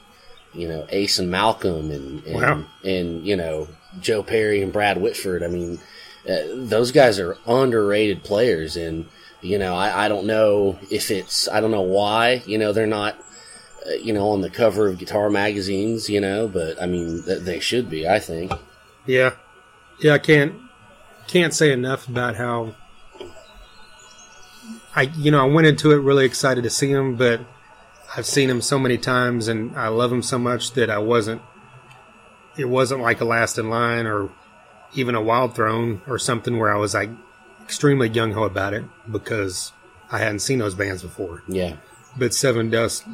you 0.55 0.69
know 0.69 0.87
Ace 0.91 1.19
and 1.19 1.31
Malcolm 1.31 1.91
and 1.91 2.25
and, 2.25 2.35
Wow. 2.37 2.65
and 2.85 3.27
you 3.27 3.35
know 3.37 3.67
Joe 4.01 4.23
Perry 4.23 4.63
and 4.63 4.73
Brad 4.73 5.01
Whitford. 5.03 5.43
I 5.43 5.49
mean, 5.49 5.81
uh, 6.29 6.39
those 6.55 6.93
guys 6.93 7.19
are 7.19 7.37
underrated 7.47 8.23
players, 8.23 8.77
and 8.77 9.07
you 9.43 9.59
know 9.59 9.75
I, 9.75 10.05
I 10.05 10.09
don't 10.09 10.27
know 10.27 10.79
if 10.91 11.11
it's 11.11 11.49
I 11.49 11.61
don't 11.61 11.73
know 11.73 11.83
why 11.99 12.43
you 12.47 12.57
know 12.59 12.73
they're 12.73 12.87
not 12.87 13.15
uh, 13.19 13.23
you 14.03 14.13
know 14.13 14.31
on 14.31 14.41
the 14.41 14.51
cover 14.51 14.89
of 14.89 14.99
guitar 14.99 15.31
magazines, 15.31 16.09
you 16.09 16.21
know, 16.21 16.49
but 16.49 16.81
I 16.81 16.87
mean 16.87 17.23
th- 17.23 17.41
they 17.43 17.61
should 17.61 17.89
be. 17.91 18.09
I 18.09 18.19
think. 18.19 18.53
yeah, 19.07 19.33
yeah, 20.01 20.15
I 20.15 20.19
can't 20.19 20.55
can't 21.27 21.55
say 21.55 21.73
enough 21.73 22.09
about 22.09 22.37
how 22.37 22.75
I 24.95 25.03
you 25.03 25.31
know 25.31 25.41
I 25.41 25.51
went 25.53 25.67
into 25.67 25.93
it 25.93 25.97
really 25.97 26.25
excited 26.25 26.65
to 26.65 26.71
see 26.71 26.91
him, 26.91 27.17
but 27.17 27.41
I've 28.17 28.27
seen 28.27 28.49
him 28.49 28.63
so 28.63 28.79
many 28.79 28.99
times 28.99 29.49
and 29.49 29.77
I 29.77 29.89
love 29.89 30.13
him 30.13 30.23
so 30.23 30.39
much 30.39 30.73
that 30.73 30.91
I 30.91 30.99
wasn't. 30.99 31.43
It 32.57 32.67
wasn't 32.67 33.03
like 33.03 33.21
a 33.21 33.27
last 33.27 33.59
in 33.59 33.69
line 33.69 34.07
or 34.07 34.31
even 34.95 35.15
a 35.15 35.21
wild 35.21 35.55
throne 35.55 36.01
or 36.07 36.19
something 36.19 36.59
where 36.59 36.73
I 36.73 36.79
was 36.79 36.95
like 36.95 37.11
extremely 37.63 38.09
gung 38.09 38.33
ho 38.33 38.45
about 38.45 38.73
it 38.73 38.85
because 39.11 39.73
I 40.11 40.19
hadn't 40.19 40.39
seen 40.39 40.59
those 40.59 40.75
bands 40.75 41.03
before. 41.03 41.43
Yeah. 41.49 41.77
But 42.17 42.31
Sevendust 42.31 43.05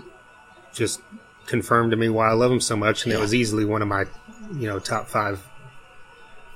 just 0.72 1.00
confirmed 1.46 1.90
to 1.90 1.96
me 1.96 2.08
why 2.08 2.28
I 2.28 2.32
love 2.32 2.50
him 2.52 2.60
so 2.60 2.76
much, 2.76 3.04
and 3.04 3.12
it 3.12 3.18
was 3.18 3.34
easily 3.34 3.64
one 3.64 3.82
of 3.82 3.88
my, 3.88 4.04
you 4.54 4.68
know, 4.68 4.78
top 4.78 5.08
five 5.08 5.46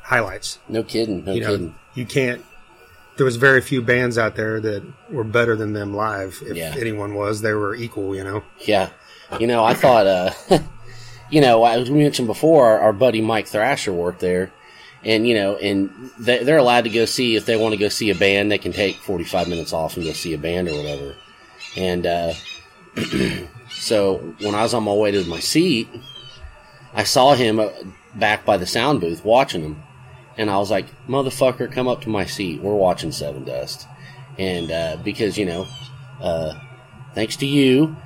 highlights. 0.02 0.58
No 0.68 0.82
kidding. 0.82 1.24
No 1.24 1.32
you 1.32 1.40
know, 1.40 1.50
kidding. 1.50 1.74
you 1.94 2.06
can't. 2.06 2.44
There 3.16 3.24
was 3.24 3.36
very 3.36 3.60
few 3.62 3.80
bands 3.82 4.18
out 4.18 4.36
there 4.36 4.60
that 4.60 4.82
were 5.10 5.24
better 5.24 5.56
than 5.56 5.72
them 5.72 5.94
live. 5.94 6.42
If 6.46 6.56
Yeah. 6.56 6.74
anyone 6.78 7.14
was, 7.14 7.40
they 7.40 7.54
were 7.54 7.74
equal. 7.74 8.14
You 8.14 8.24
know. 8.24 8.42
Yeah. 8.60 8.90
You 9.40 9.46
know, 9.46 9.64
I 9.64 9.74
thought, 9.74 10.06
uh, 10.06 10.30
you 11.30 11.40
know, 11.40 11.64
as 11.64 11.90
we 11.90 11.98
mentioned 11.98 12.28
before, 12.28 12.78
our, 12.78 12.92
buddy 12.92 13.20
Mike 13.20 13.48
Thrasher 13.48 13.92
worked 13.92 14.20
there. 14.20 14.52
And, 15.04 15.26
you 15.26 15.34
know, 15.34 15.56
and 15.56 15.90
they, 16.18 16.44
they're 16.44 16.58
allowed 16.58 16.84
to 16.84 16.90
go 16.90 17.04
see, 17.06 17.34
if 17.36 17.44
they 17.46 17.56
want 17.56 17.72
to 17.74 17.78
go 17.78 17.88
see 17.88 18.10
a 18.10 18.14
band, 18.14 18.50
they 18.52 18.58
can 18.58 18.72
take 18.72 18.96
45 18.96 19.48
minutes 19.48 19.72
off 19.72 19.96
and 19.96 20.04
go 20.04 20.12
see 20.12 20.32
a 20.34 20.38
band 20.38 20.68
or 20.68 20.76
whatever. 20.76 21.14
And, 21.76 22.06
uh, 22.06 22.32
so 23.78 24.18
when 24.40 24.54
I 24.54 24.62
was 24.62 24.74
on 24.74 24.84
my 24.84 24.92
way 24.92 25.10
to 25.10 25.24
my 25.24 25.40
seat, 25.40 25.88
I 26.94 27.04
saw 27.04 27.34
him 27.34 27.60
uh, 27.60 27.68
back 28.14 28.44
by 28.44 28.56
the 28.56 28.66
sound 28.66 29.00
booth 29.00 29.24
watching 29.24 29.62
them. 29.62 29.82
And 30.38 30.50
I 30.50 30.58
was 30.58 30.70
like, 30.70 30.86
motherfucker, 31.06 31.70
come 31.72 31.88
up 31.88 32.02
to 32.02 32.10
my 32.10 32.26
seat. 32.26 32.60
We're 32.60 32.74
watching 32.74 33.10
Sevendust. 33.10 33.86
And, 34.38 34.70
uh, 34.70 34.98
because, 35.02 35.38
you 35.38 35.46
know, 35.46 35.66
uh, 36.20 36.54
thanks 37.14 37.36
to 37.36 37.46
you, 37.46 37.96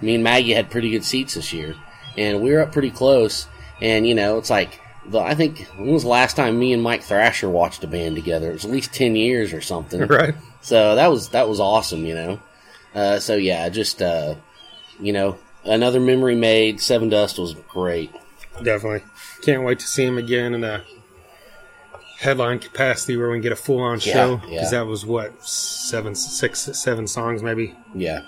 me 0.00 0.14
and 0.14 0.24
Maggie 0.24 0.52
had 0.52 0.70
pretty 0.70 0.90
good 0.90 1.04
seats 1.04 1.34
this 1.34 1.52
year, 1.52 1.74
and 2.16 2.42
we 2.42 2.52
were 2.52 2.60
up 2.60 2.72
pretty 2.72 2.90
close. 2.90 3.46
And 3.80 4.06
you 4.06 4.14
know, 4.14 4.38
it's 4.38 4.50
like 4.50 4.80
the, 5.06 5.20
I 5.20 5.34
think 5.34 5.60
when 5.76 5.92
was 5.92 6.02
the 6.02 6.08
last 6.08 6.36
time 6.36 6.58
me 6.58 6.72
and 6.72 6.82
Mike 6.82 7.02
Thrasher 7.02 7.48
watched 7.48 7.84
a 7.84 7.86
band 7.86 8.16
together? 8.16 8.50
It 8.50 8.54
was 8.54 8.64
at 8.64 8.70
least 8.70 8.92
ten 8.92 9.16
years 9.16 9.52
or 9.52 9.60
something. 9.60 10.00
Right. 10.08 10.34
So 10.60 10.96
that 10.96 11.08
was 11.08 11.28
that 11.30 11.48
was 11.48 11.60
awesome, 11.60 12.04
you 12.04 12.14
know. 12.14 12.40
Uh, 12.94 13.20
so 13.20 13.36
yeah, 13.36 13.68
just 13.68 14.02
uh, 14.02 14.34
you 15.00 15.12
know, 15.12 15.38
another 15.64 16.00
memory 16.00 16.34
made. 16.34 16.78
Sevendust 16.78 17.38
was 17.38 17.54
great. 17.68 18.10
Definitely. 18.62 19.02
Can't 19.42 19.64
wait 19.64 19.78
to 19.80 19.86
see 19.86 20.04
him 20.04 20.16
again 20.18 20.54
in 20.54 20.64
a 20.64 20.82
headline 22.18 22.58
capacity 22.58 23.16
where 23.16 23.28
we 23.30 23.36
can 23.36 23.42
get 23.42 23.52
a 23.52 23.56
full 23.56 23.80
on 23.80 23.98
Yeah, 24.00 24.12
show. 24.12 24.36
Because 24.36 24.50
yeah. 24.50 24.70
that 24.70 24.86
was 24.86 25.04
what 25.04 25.42
seven, 25.46 26.14
six, 26.14 26.60
seven 26.60 27.06
songs 27.06 27.42
maybe. 27.42 27.74
Yeah, 27.94 28.22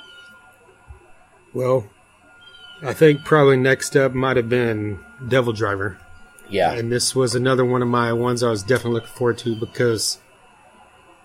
Well, 1.55 1.89
I 2.83 2.93
think 2.93 3.25
probably 3.25 3.57
next 3.57 3.97
up 3.97 4.13
might 4.15 4.37
have 4.37 4.49
been 4.49 5.01
DevilDriver. 5.25 5.97
yeah, 6.51 6.73
And 6.75 6.93
this 6.93 7.17
was 7.17 7.35
another 7.35 7.65
one 7.65 7.83
of 7.83 7.89
my 7.89 8.13
ones 8.13 8.43
I 8.43 8.51
was 8.51 8.63
definitely 8.63 9.01
looking 9.01 9.15
forward 9.17 9.39
to 9.39 9.57
because 9.59 10.19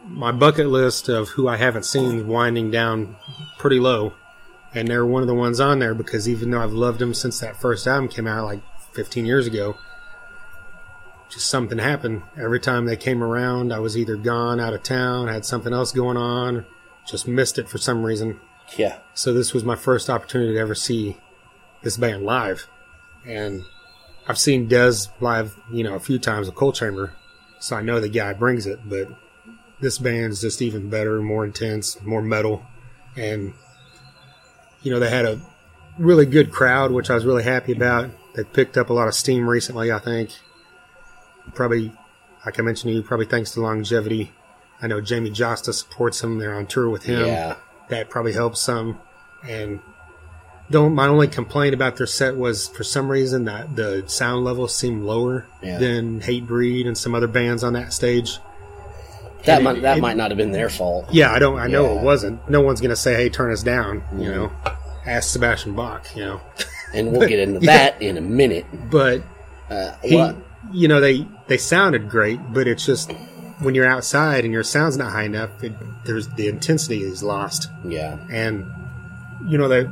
my 0.08 0.32
bucket 0.32 0.68
list 0.68 1.10
of 1.10 1.30
who 1.30 1.48
I 1.48 1.58
haven't 1.58 1.86
seen 1.86 2.28
winding 2.28 2.72
down 2.72 3.16
pretty 3.60 3.80
low. 3.80 4.14
And 4.76 4.88
they're 4.88 5.06
one 5.06 5.22
of 5.22 5.28
the 5.28 5.36
ones 5.36 5.60
on 5.60 5.80
there 5.80 5.94
because 5.94 6.28
even 6.28 6.50
though 6.50 6.62
I've 6.62 6.74
loved 6.74 7.00
them 7.00 7.14
since 7.14 7.40
that 7.40 7.60
first 7.60 7.88
album 7.88 8.10
came 8.10 8.28
out 8.28 8.46
like 8.46 8.62
15 8.94 9.26
years 9.26 9.46
ago, 9.46 9.78
just 11.30 11.48
something 11.48 11.78
happened. 11.78 12.22
Every 12.38 12.60
time 12.60 12.86
they 12.86 12.96
came 12.96 13.24
around, 13.24 13.74
I 13.74 13.80
was 13.80 13.98
either 13.98 14.16
gone, 14.16 14.60
out 14.60 14.74
of 14.74 14.84
town, 14.84 15.28
had 15.28 15.46
something 15.46 15.74
else 15.74 15.92
going 15.92 16.18
on, 16.18 16.66
just 17.08 17.28
missed 17.28 17.58
it 17.58 17.68
for 17.68 17.78
some 17.78 18.04
reason. 18.04 18.40
yeah, 18.78 19.00
So 19.14 19.34
this 19.34 19.54
was 19.54 19.64
my 19.64 19.76
first 19.76 20.10
opportunity 20.10 20.54
to 20.54 20.60
ever 20.60 20.76
see 20.76 21.18
this 21.82 21.98
band 21.98 22.24
live, 22.24 22.68
and 23.26 23.64
I've 24.28 24.38
seen 24.38 24.70
Dez 24.70 25.10
live, 25.20 25.60
you 25.72 25.84
know, 25.84 25.96
a 25.96 26.00
few 26.00 26.18
times 26.18 26.48
with 26.48 26.56
Coal 26.56 26.72
Chamber, 26.72 27.14
so 27.60 27.76
I 27.76 27.82
know 27.82 28.00
the 28.00 28.10
guy 28.10 28.34
brings 28.34 28.66
it. 28.66 28.80
But 28.88 29.10
this 29.82 29.98
band's 29.98 30.42
just 30.42 30.62
even 30.62 30.90
better, 30.90 31.22
more 31.22 31.44
intense, 31.44 32.02
more 32.04 32.22
metal, 32.22 32.66
and 33.18 33.54
you 34.84 34.92
know 34.92 35.00
they 35.00 35.10
had 35.10 35.26
a 35.26 35.40
really 35.98 36.26
good 36.26 36.52
crowd, 36.52 36.92
which 36.92 37.10
I 37.10 37.16
was 37.16 37.26
really 37.26 37.44
happy 37.44 37.72
about. 37.72 38.10
They 38.36 38.44
picked 38.44 38.78
up 38.78 38.90
a 38.90 38.94
lot 38.94 39.08
of 39.08 39.14
steam 39.14 39.48
recently, 39.50 39.92
I 39.92 40.00
think. 40.00 40.32
Probably, 41.54 41.92
like 42.46 42.60
I 42.60 42.64
mentioned 42.64 42.90
to 42.92 42.96
you, 42.96 43.04
probably 43.04 43.26
thanks 43.26 43.52
to 43.52 43.62
longevity. 43.62 44.32
I 44.82 44.88
know 44.88 45.02
Jamey 45.02 45.30
Jasta 45.34 45.74
supports 45.74 46.22
them. 46.22 46.40
They're 46.40 46.54
on 46.56 46.66
tour 46.68 46.90
with 46.90 47.04
him 47.04 47.26
yeah, 47.26 47.56
that 47.90 48.10
probably 48.10 48.34
helps 48.34 48.60
some. 48.62 49.00
And 49.48 49.80
don't 50.72 50.96
my 50.96 51.08
only 51.08 51.28
complaint 51.28 51.74
about 51.74 51.98
their 51.98 52.08
set 52.08 52.36
was 52.38 52.68
for 52.70 52.84
some 52.84 53.10
reason 53.10 53.46
that 53.46 53.76
the 53.76 54.04
sound 54.08 54.44
level 54.46 54.68
seemed 54.68 55.04
lower 55.04 55.46
Yeah. 55.62 55.78
than 55.78 56.22
Hatebreed 56.22 56.88
and 56.88 56.98
some 56.98 57.14
other 57.14 57.28
bands 57.28 57.64
on 57.64 57.74
that 57.74 57.94
stage. 57.94 58.40
That 59.46 59.56
And 59.56 59.64
might 59.64 59.78
it- 59.78 59.82
that 59.82 59.98
it- 59.98 60.02
might 60.02 60.18
not 60.18 60.32
have 60.32 60.38
been 60.38 60.52
their 60.52 60.70
fault. 60.70 61.06
Yeah, 61.12 61.32
I 61.32 61.40
don't. 61.40 61.58
I 61.60 61.68
know 61.68 61.86
Yeah. 61.94 62.00
it 62.00 62.04
wasn't. 62.04 62.50
No 62.50 62.62
one's 62.62 62.82
gonna 62.82 62.96
say, 62.96 63.16
"Hey, 63.16 63.30
turn 63.30 63.52
us 63.52 63.64
down." 63.64 64.04
You 64.18 64.30
Mhm. 64.30 64.36
know, 64.36 64.52
ask 65.06 65.30
Sebastian 65.32 65.74
Bach. 65.74 66.06
You 66.16 66.26
know, 66.26 66.42
And 66.94 67.12
we'll 67.12 67.28
get 67.28 67.40
into 67.40 67.60
Yeah. 67.62 67.78
that 67.78 68.02
in 68.02 68.18
a 68.18 68.22
minute. 68.22 68.66
but 68.92 69.22
Uh, 69.70 69.92
he, 70.04 70.16
what? 70.16 70.36
you 70.72 70.88
know, 70.88 71.00
they 71.02 71.26
they 71.48 71.58
sounded 71.58 72.10
great, 72.10 72.40
but 72.54 72.68
it's 72.68 72.86
just 72.86 73.12
when 73.60 73.74
you're 73.76 73.88
outside 73.88 74.44
and 74.44 74.54
your 74.54 74.64
sound's 74.64 74.98
not 74.98 75.12
high 75.12 75.24
enough, 75.24 75.50
it, 75.64 75.74
there's 76.06 76.28
the 76.30 76.48
intensity 76.48 77.02
is 77.04 77.24
lost. 77.24 77.70
Yeah, 77.88 78.18
and 78.32 78.66
you 79.48 79.58
know 79.58 79.68
they 79.68 79.88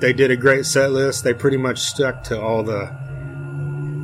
they 0.00 0.12
did 0.14 0.30
a 0.30 0.36
great 0.36 0.64
set 0.64 0.90
list. 0.92 1.24
They 1.24 1.34
pretty 1.34 1.58
much 1.58 1.78
stuck 1.80 2.24
to 2.24 2.40
all 2.40 2.62
the 2.62 2.88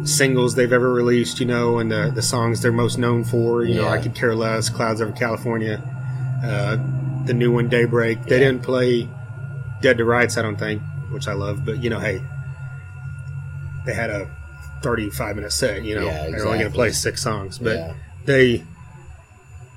singles 0.06 0.54
they've 0.54 0.72
ever 0.72 0.92
released, 0.92 1.40
you 1.40 1.46
know, 1.46 1.78
and 1.78 1.90
the 1.90 2.10
the 2.14 2.22
songs 2.22 2.62
they're 2.62 2.72
most 2.72 2.98
known 2.98 3.24
for. 3.24 3.64
You 3.64 3.74
know, 3.76 3.88
I 3.88 3.98
could 3.98 4.14
care 4.14 4.34
less, 4.34 4.68
Clouds 4.68 5.00
over 5.02 5.12
California, 5.12 5.82
uh, 6.44 6.76
the 7.24 7.34
new 7.34 7.52
one, 7.52 7.68
Daybreak. 7.68 8.22
They 8.24 8.36
Yeah. 8.40 8.46
didn't 8.50 8.62
play 8.62 9.08
Dead 9.82 9.98
to 9.98 10.04
Rights, 10.04 10.38
I 10.38 10.42
don't 10.42 10.56
think, 10.58 10.80
which 11.10 11.28
I 11.28 11.32
love, 11.34 11.64
but 11.66 11.82
you 11.82 11.90
know, 11.90 11.98
hey, 11.98 12.22
they 13.84 13.94
had 13.94 14.10
a 14.10 14.28
35 14.82 15.36
minute 15.36 15.52
set. 15.52 15.82
You 15.84 15.96
know, 15.96 16.06
Yeah, 16.06 16.30
they're 16.30 16.46
only 16.46 16.58
going 16.58 16.70
to 16.70 16.74
play 16.74 16.90
six 16.90 17.22
songs, 17.22 17.58
but 17.58 17.76
yeah, 17.76 17.92
they 18.24 18.64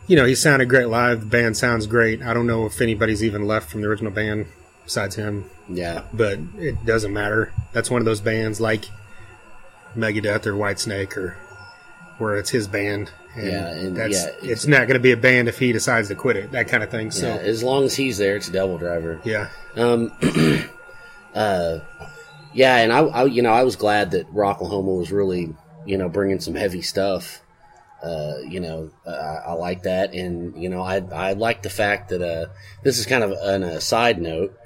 you 0.07 0.15
know 0.15 0.25
he 0.25 0.33
sounded 0.33 0.67
great 0.67 0.87
live 0.87 1.19
the 1.19 1.25
band 1.27 1.55
sounds 1.55 1.85
great 1.85 2.19
i 2.23 2.33
don't 2.33 2.47
know 2.47 2.65
if 2.65 2.81
anybody's 2.81 3.23
even 3.23 3.45
left 3.45 3.69
from 3.69 3.81
the 3.81 3.87
original 3.87 4.11
band 4.11 4.47
besides 4.83 5.13
him 5.15 5.45
yeah, 5.71 6.01
but 6.11 6.39
it 6.57 6.83
doesn't 6.83 7.13
matter 7.13 7.53
that's 7.73 7.91
one 7.91 8.01
of 8.01 8.05
those 8.05 8.19
bands 8.19 8.59
like 8.59 8.85
megadeth 9.95 10.45
or 10.45 10.53
whitesnake 10.53 11.17
or 11.17 11.37
where 12.17 12.37
it's 12.37 12.49
his 12.49 12.67
band 12.67 13.11
and, 13.35 13.47
Yeah, 13.47 13.67
and 13.69 13.95
that's 13.95 14.15
yeah, 14.23 14.27
it's- 14.29 14.43
it's, 14.43 14.67
not 14.67 14.87
going 14.87 14.95
to 14.95 14.99
be 14.99 15.11
a 15.11 15.17
band 15.17 15.47
if 15.47 15.57
he 15.59 15.71
decides 15.71 16.07
to 16.09 16.15
quit 16.15 16.35
it 16.35 16.51
that 16.51 16.67
kind 16.67 16.83
of 16.83 16.89
thing 16.89 17.11
so 17.11 17.27
yeah. 17.27 17.35
As 17.35 17.63
long 17.63 17.83
as 17.85 17.95
he's 17.95 18.17
there, 18.17 18.35
it's 18.35 18.47
a 18.49 18.51
DevilDriver. 18.51 19.21
yeah 19.25 19.49
Um, 19.75 20.11
uh, 21.33 21.79
yeah, 22.53 22.77
and 22.77 22.91
I, 22.91 22.99
I, 23.01 23.25
you 23.25 23.41
know, 23.41 23.51
I 23.51 23.63
was 23.63 23.75
glad 23.75 24.11
that 24.11 24.27
Rocklahoma 24.33 24.97
was 24.97 25.11
really, 25.11 25.53
you 25.85 25.97
know, 25.97 26.09
bringing 26.09 26.39
some 26.39 26.55
heavy 26.55 26.81
stuff. 26.81 27.41
Uh, 28.01 28.37
you 28.47 28.59
know, 28.59 28.89
uh, 29.05 29.09
I, 29.11 29.49
I 29.49 29.53
like 29.53 29.83
that, 29.83 30.13
and 30.13 30.55
you 30.61 30.69
know, 30.69 30.81
I, 30.81 30.97
I 31.13 31.33
like 31.33 31.61
the 31.63 31.69
fact 31.69 32.09
that 32.09 32.21
uh, 32.21 32.47
this 32.83 32.97
is 32.97 33.05
kind 33.05 33.23
of 33.23 33.31
an, 33.31 33.61
a 33.63 33.79
side 33.81 34.19
note, 34.21 34.57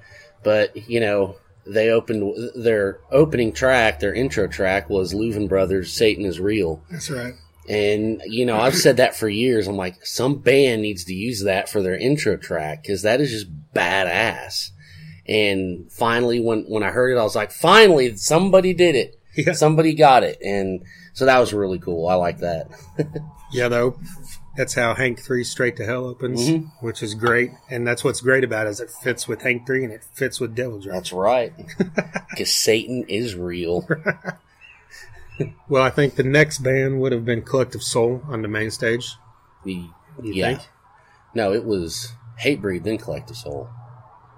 but 0.43 0.87
you 0.89 0.99
know, 1.01 1.35
they 1.65 1.89
opened 1.89 2.51
their 2.55 2.99
opening 3.11 3.53
track, 3.53 3.99
their 3.99 4.13
intro 4.13 4.47
track 4.47 4.89
was 4.89 5.13
Louvin 5.13 5.47
Brothers, 5.47 5.93
Satan 5.93 6.25
is 6.25 6.39
Real. 6.39 6.81
That's 6.89 7.09
right. 7.09 7.33
And, 7.69 8.21
you 8.25 8.45
know, 8.45 8.59
I've 8.59 8.75
said 8.75 8.97
that 8.97 9.15
for 9.15 9.29
years. 9.29 9.67
I'm 9.67 9.77
like, 9.77 10.05
some 10.05 10.39
band 10.39 10.81
needs 10.81 11.05
to 11.05 11.13
use 11.13 11.43
that 11.43 11.69
for 11.69 11.81
their 11.81 11.97
intro 11.97 12.35
track 12.35 12.83
because 12.83 13.03
that 13.03 13.21
is 13.21 13.31
just 13.31 13.47
badass. 13.73 14.71
And 15.25 15.89
finally, 15.89 16.41
when, 16.41 16.63
when 16.63 16.83
I 16.83 16.89
heard 16.89 17.15
it, 17.15 17.19
I 17.19 17.23
was 17.23 17.37
like, 17.37 17.51
finally, 17.51 18.17
somebody 18.17 18.73
did 18.73 18.95
it. 18.95 19.19
Yeah. 19.35 19.53
Somebody 19.53 19.95
got 19.95 20.23
it. 20.23 20.37
And 20.43 20.83
so 21.13 21.25
that 21.25 21.39
was 21.39 21.53
really 21.53 21.79
cool. 21.79 22.07
I 22.07 22.15
like 22.15 22.39
that. 22.39 22.67
Yeah, 23.53 23.67
though. 23.67 23.99
That's 24.55 24.75
how 24.75 24.93
Hank 24.93 25.19
3 25.19 25.43
Straight 25.43 25.75
to 25.77 25.85
Hell 25.85 26.05
opens, 26.05 26.47
Mhm. 26.47 26.71
which 26.79 27.01
is 27.01 27.15
great. 27.15 27.51
And 27.71 27.87
that's 27.87 28.03
what's 28.03 28.21
great 28.21 28.43
about 28.43 28.67
it 28.67 28.69
is 28.71 28.79
it 28.79 28.91
fits 28.91 29.27
with 29.27 29.41
Hank 29.41 29.65
3 29.65 29.83
and 29.83 29.91
it 29.91 30.03
fits 30.13 30.39
with 30.39 30.55
DevilDriver. 30.55 30.91
That's 30.91 31.13
right. 31.13 31.53
Because 32.29 32.53
Satan 32.53 33.05
is 33.07 33.35
real. 33.35 33.87
Well, 35.67 35.81
I 35.81 35.89
think 35.89 36.13
the 36.15 36.23
next 36.23 36.59
band 36.59 37.01
would 37.01 37.11
have 37.11 37.25
been 37.25 37.41
Collective 37.41 37.81
Soul 37.81 38.21
on 38.27 38.43
the 38.43 38.47
main 38.47 38.69
stage. 38.69 39.15
You 39.65 39.89
yeah. 40.21 40.57
think? 40.57 40.69
No, 41.33 41.51
it 41.53 41.65
was 41.65 42.13
Hatebreed, 42.39 42.83
then 42.83 42.99
Collective 42.99 43.35
Soul. 43.35 43.67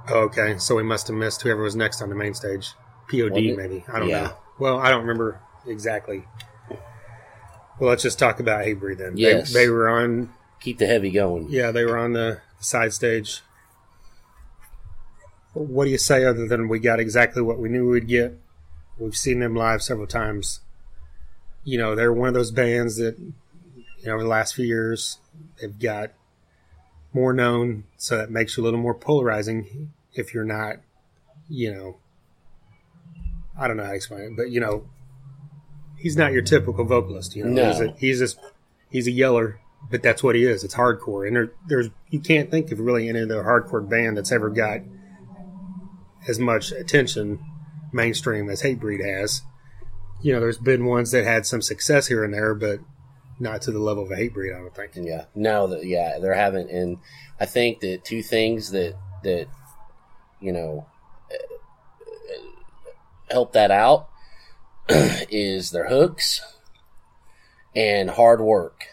Oh, 0.08 0.20
okay, 0.22 0.58
so 0.58 0.76
we 0.76 0.84
must 0.84 1.08
have 1.10 1.18
missed 1.18 1.42
whoever 1.42 1.64
was 1.64 1.76
next 1.76 2.02
on 2.02 2.08
the 2.08 2.16
main 2.16 2.34
stage. 2.34 2.74
POD, 3.12 3.56
maybe. 3.58 3.84
I 3.92 4.00
don't 4.00 4.08
Yeah. 4.08 4.22
know. 4.24 4.34
Well, 4.58 4.78
I 4.80 4.90
don't 4.90 5.02
remember 5.02 5.42
exactly. 5.68 6.24
Well, 7.80 7.90
let's 7.90 8.04
just 8.04 8.18
talk 8.20 8.40
about 8.40 8.66
Hatebreed 8.66 8.98
then. 8.98 9.18
Yes. 9.18 9.52
They, 9.54 9.66
they 9.66 9.70
were 9.70 9.90
on, 9.90 10.30
Keep 10.62 10.78
the 10.80 10.88
heavy 10.88 11.12
going. 11.12 11.48
yeah, 11.50 11.72
they 11.72 11.84
were 11.86 11.98
on 11.98 12.14
the 12.14 12.40
side 12.60 12.94
stage. 12.94 13.42
What 15.54 15.86
do 15.86 15.92
you 15.92 15.98
say 15.98 16.26
other 16.26 16.48
than 16.48 16.68
we 16.68 16.80
got 16.80 17.00
exactly 17.00 17.42
what 17.42 17.60
we 17.60 17.70
knew 17.70 17.90
we'd 17.90 18.08
get? 18.08 18.38
We've 18.98 19.16
seen 19.16 19.40
them 19.40 19.56
live 19.56 19.82
several 19.82 20.08
times. 20.08 20.62
You 21.64 21.78
know, 21.78 21.96
they're 21.96 22.14
one 22.14 22.28
of 22.30 22.34
those 22.34 22.52
bands 22.52 22.98
that, 22.98 23.18
you 23.20 24.06
know, 24.06 24.14
over 24.14 24.24
the 24.24 24.30
last 24.30 24.54
few 24.56 24.66
years, 24.66 25.20
they've 25.60 25.78
got 25.80 26.12
more 27.14 27.34
known, 27.34 27.86
so 27.98 28.18
that 28.18 28.30
makes 28.30 28.58
you 28.58 28.64
a 28.64 28.66
little 28.66 28.80
more 28.80 28.94
polarizing 28.94 29.92
if 30.14 30.34
you're 30.34 30.44
not, 30.44 30.78
you 31.50 31.74
know, 31.74 31.98
I 33.58 33.68
don't 33.68 33.78
know 33.78 33.84
how 33.84 33.90
to 33.90 33.96
explain 33.96 34.22
it, 34.24 34.36
but 34.38 34.50
you 34.50 34.60
know, 34.60 34.86
he's 36.06 36.16
not 36.16 36.32
your 36.32 36.44
typical 36.44 36.86
vocalist. 36.86 37.36
You 37.36 37.46
know, 37.46 37.50
No. 37.64 37.68
he's, 37.72 37.80
a, 37.80 37.96
he's 37.98 38.20
just 38.20 38.40
he's 38.92 39.08
a 39.08 39.12
yeller, 39.12 39.60
but 39.90 40.04
that's 40.04 40.22
what 40.22 40.36
he 40.36 40.44
is. 40.46 40.64
It's 40.64 40.76
hardcore, 40.76 41.26
and 41.26 41.36
there, 41.36 41.52
there's 41.68 41.90
you 42.12 42.20
can't 42.20 42.52
think 42.52 42.72
of 42.72 42.80
really 42.80 43.10
any 43.10 43.24
other 43.24 43.42
hardcore 43.42 43.90
band 43.90 44.16
that's 44.16 44.32
ever 44.32 44.52
got 44.52 44.82
as 46.28 46.38
much 46.38 46.72
attention 46.72 47.40
mainstream 47.92 48.52
as 48.52 48.62
Hatebreed 48.62 49.04
has. 49.04 49.42
You 50.22 50.34
know, 50.34 50.40
there's 50.42 50.60
been 50.60 50.86
ones 50.86 51.10
that 51.10 51.24
had 51.26 51.48
some 51.48 51.64
success 51.64 52.06
here 52.06 52.24
and 52.24 52.36
there, 52.36 52.54
but 52.54 52.82
not 53.40 53.64
to 53.64 53.72
the 53.72 53.80
level 53.80 54.04
of 54.04 54.12
a 54.12 54.16
Hatebreed. 54.16 54.56
I 54.56 54.60
don't 54.60 54.76
think. 54.76 54.92
Yeah. 55.08 55.26
No, 55.34 55.66
that 55.66 55.86
yeah, 55.88 56.20
they're 56.20 56.36
having 56.36 56.70
and 56.70 57.00
I 57.40 57.48
think 57.48 57.80
that 57.80 58.06
two 58.06 58.22
things 58.22 58.70
that 58.70 58.94
that 59.24 59.48
you 60.40 60.52
know 60.52 60.86
uh, 61.32 62.44
help 63.32 63.54
that 63.54 63.72
out 63.72 64.10
is 65.30 65.72
their 65.72 65.88
hooks 65.90 66.42
and 67.76 68.10
hard 68.12 68.42
work. 68.42 68.86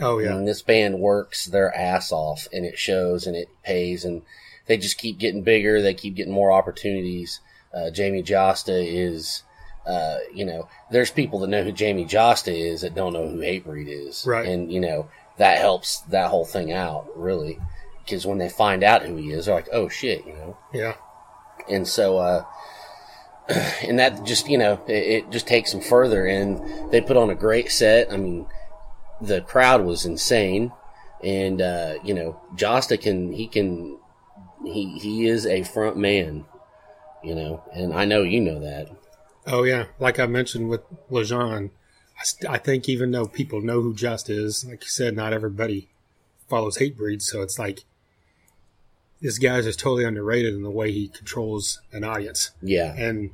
Oh 0.00 0.18
yeah, 0.18 0.34
And 0.34 0.46
this 0.46 0.62
band 0.62 1.00
works 1.00 1.46
their 1.46 1.74
ass 1.74 2.12
off 2.12 2.46
and 2.52 2.64
it 2.64 2.78
shows 2.78 3.26
and 3.26 3.34
it 3.34 3.48
pays 3.64 4.04
and 4.04 4.22
they 4.66 4.76
just 4.76 4.98
keep 4.98 5.18
getting 5.18 5.42
bigger. 5.42 5.82
They 5.82 5.94
keep 5.94 6.14
getting 6.14 6.32
more 6.32 6.52
opportunities. 6.52 7.40
Uh, 7.74 7.90
Jamey 7.90 8.24
Jasta 8.24 8.84
is, 8.86 9.42
uh, 9.86 10.18
you 10.32 10.44
know, 10.44 10.68
there's 10.90 11.10
people 11.10 11.40
that 11.40 11.48
know 11.48 11.64
who 11.64 11.72
Jamey 11.72 12.08
Jasta 12.08 12.52
is 12.52 12.82
that 12.82 12.94
don't 12.94 13.12
know 13.12 13.28
who 13.28 13.38
Hatebreed 13.38 13.88
is. 13.88 14.24
Right. 14.26 14.46
And, 14.46 14.72
you 14.72 14.80
know, 14.80 15.08
that 15.38 15.58
helps 15.58 16.00
that 16.02 16.30
whole 16.30 16.44
thing 16.44 16.72
out 16.72 17.08
really. 17.16 17.58
Because 18.04 18.24
when 18.24 18.38
they 18.38 18.48
find 18.48 18.84
out 18.84 19.02
who 19.02 19.16
he 19.16 19.32
is, 19.32 19.46
they're 19.46 19.54
like, 19.54 19.68
oh 19.72 19.88
shit, 19.88 20.24
you 20.26 20.32
know. 20.32 20.56
yeah, 20.72 20.94
And 21.68 21.86
so, 21.88 22.18
uh, 22.18 22.44
and 23.48 23.98
that 23.98 24.24
just, 24.24 24.48
you 24.48 24.58
know, 24.58 24.80
it, 24.86 24.92
it 24.92 25.30
just 25.30 25.46
takes 25.46 25.72
them 25.72 25.80
further. 25.80 26.26
And 26.26 26.90
they 26.92 27.00
put 27.00 27.16
on 27.16 27.30
a 27.30 27.34
great 27.34 27.70
set. 27.70 28.12
I 28.12 28.16
mean, 28.16 28.46
the 29.20 29.40
crowd 29.40 29.84
was 29.84 30.04
insane. 30.04 30.72
And, 31.22 31.60
uh, 31.60 31.98
you 32.04 32.14
know, 32.14 32.40
Jasta 32.54 33.00
can, 33.00 33.32
he 33.32 33.48
can, 33.48 33.98
he, 34.64 34.98
he 34.98 35.26
is 35.26 35.46
a 35.46 35.64
front 35.64 35.96
man, 35.96 36.44
you 37.24 37.34
know, 37.34 37.62
and 37.72 37.92
I 37.92 38.04
know 38.04 38.22
you 38.22 38.40
know 38.40 38.60
that. 38.60 38.88
oh 39.46 39.64
yeah. 39.64 39.86
Like 39.98 40.18
I 40.20 40.26
mentioned 40.26 40.68
with 40.68 40.82
Lajon, 41.10 41.70
I, 42.20 42.24
st- 42.24 42.50
I 42.50 42.58
think 42.58 42.88
even 42.88 43.10
though 43.12 43.26
people 43.26 43.60
know 43.60 43.80
who 43.80 43.94
Just 43.94 44.28
is, 44.28 44.64
like 44.64 44.82
you 44.82 44.90
said, 44.90 45.16
not 45.16 45.32
everybody 45.32 45.88
follows 46.48 46.78
hate 46.78 46.96
Hatebreed, 46.98 47.22
so 47.22 47.42
it's 47.42 47.58
like 47.58 47.84
this 49.20 49.38
guy's 49.38 49.64
just 49.64 49.80
totally 49.80 50.04
underrated 50.04 50.54
in 50.54 50.62
the 50.62 50.70
way 50.70 50.92
he 50.92 51.08
controls 51.08 51.80
an 51.92 52.04
audience. 52.04 52.50
Yeah. 52.62 52.94
and 52.96 53.30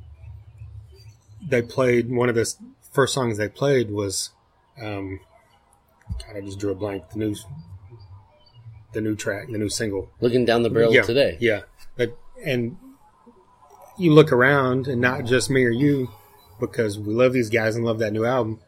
they 1.47 1.61
played 1.61 2.09
one 2.09 2.27
of 2.29 2.35
the 2.35 2.51
first 2.91 3.13
songs 3.13 3.37
they 3.37 3.47
played 3.49 3.91
was 3.91 4.31
um 4.81 5.19
God, 6.25 6.37
I 6.37 6.41
just 6.41 6.57
drew 6.59 6.71
a 6.71 6.75
blank 6.75 7.09
the 7.11 7.19
new 7.19 7.35
the 8.93 9.01
new 9.01 9.15
track 9.15 9.47
the 9.51 9.57
new 9.57 9.69
single 9.69 10.09
Looking 10.21 10.45
down 10.45 10.63
the 10.63 10.69
barrel 10.69 10.93
yeah 10.93 11.01
today. 11.03 11.37
yeah 11.39 11.61
but 11.97 12.17
and 12.43 12.77
you 13.97 14.11
look 14.13 14.31
around 14.31 14.87
and 14.87 14.99
not 15.01 15.25
just 15.25 15.49
me 15.49 15.63
or 15.65 15.69
you 15.69 16.09
because 16.59 16.97
we 16.97 17.13
love 17.13 17.33
these 17.33 17.49
guys 17.49 17.75
and 17.75 17.85
love 17.85 17.99
that 17.99 18.13
new 18.13 18.25
album 18.25 18.59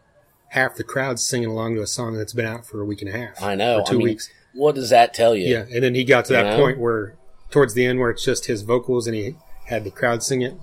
half 0.49 0.75
the 0.75 0.83
crowd's 0.83 1.25
singing 1.25 1.49
along 1.49 1.75
to 1.75 1.81
a 1.81 1.87
song 1.87 2.15
that's 2.17 2.33
been 2.33 2.45
out 2.45 2.65
for 2.65 2.81
a 2.81 2.85
week 2.85 3.01
and 3.01 3.13
a 3.13 3.17
half 3.17 3.41
I 3.41 3.55
know. 3.55 3.79
or 3.79 3.85
two 3.85 3.95
I 3.95 3.97
mean, 3.97 4.03
weeks 4.05 4.29
What 4.53 4.75
does 4.75 4.89
that 4.89 5.13
tell 5.13 5.35
you? 5.35 5.47
yeah, 5.47 5.65
and 5.71 5.83
then 5.83 5.95
he 5.95 6.03
got 6.03 6.25
to 6.25 6.33
that 6.33 6.57
know? 6.57 6.57
point 6.57 6.79
where, 6.79 7.15
towards 7.51 7.73
the 7.73 7.85
end, 7.85 7.99
where 7.99 8.09
it's 8.09 8.23
just 8.23 8.45
his 8.45 8.61
vocals, 8.63 9.07
and 9.07 9.15
he 9.15 9.35
had 9.65 9.83
the 9.83 9.91
crowd 9.91 10.23
sing 10.23 10.41
it. 10.41 10.55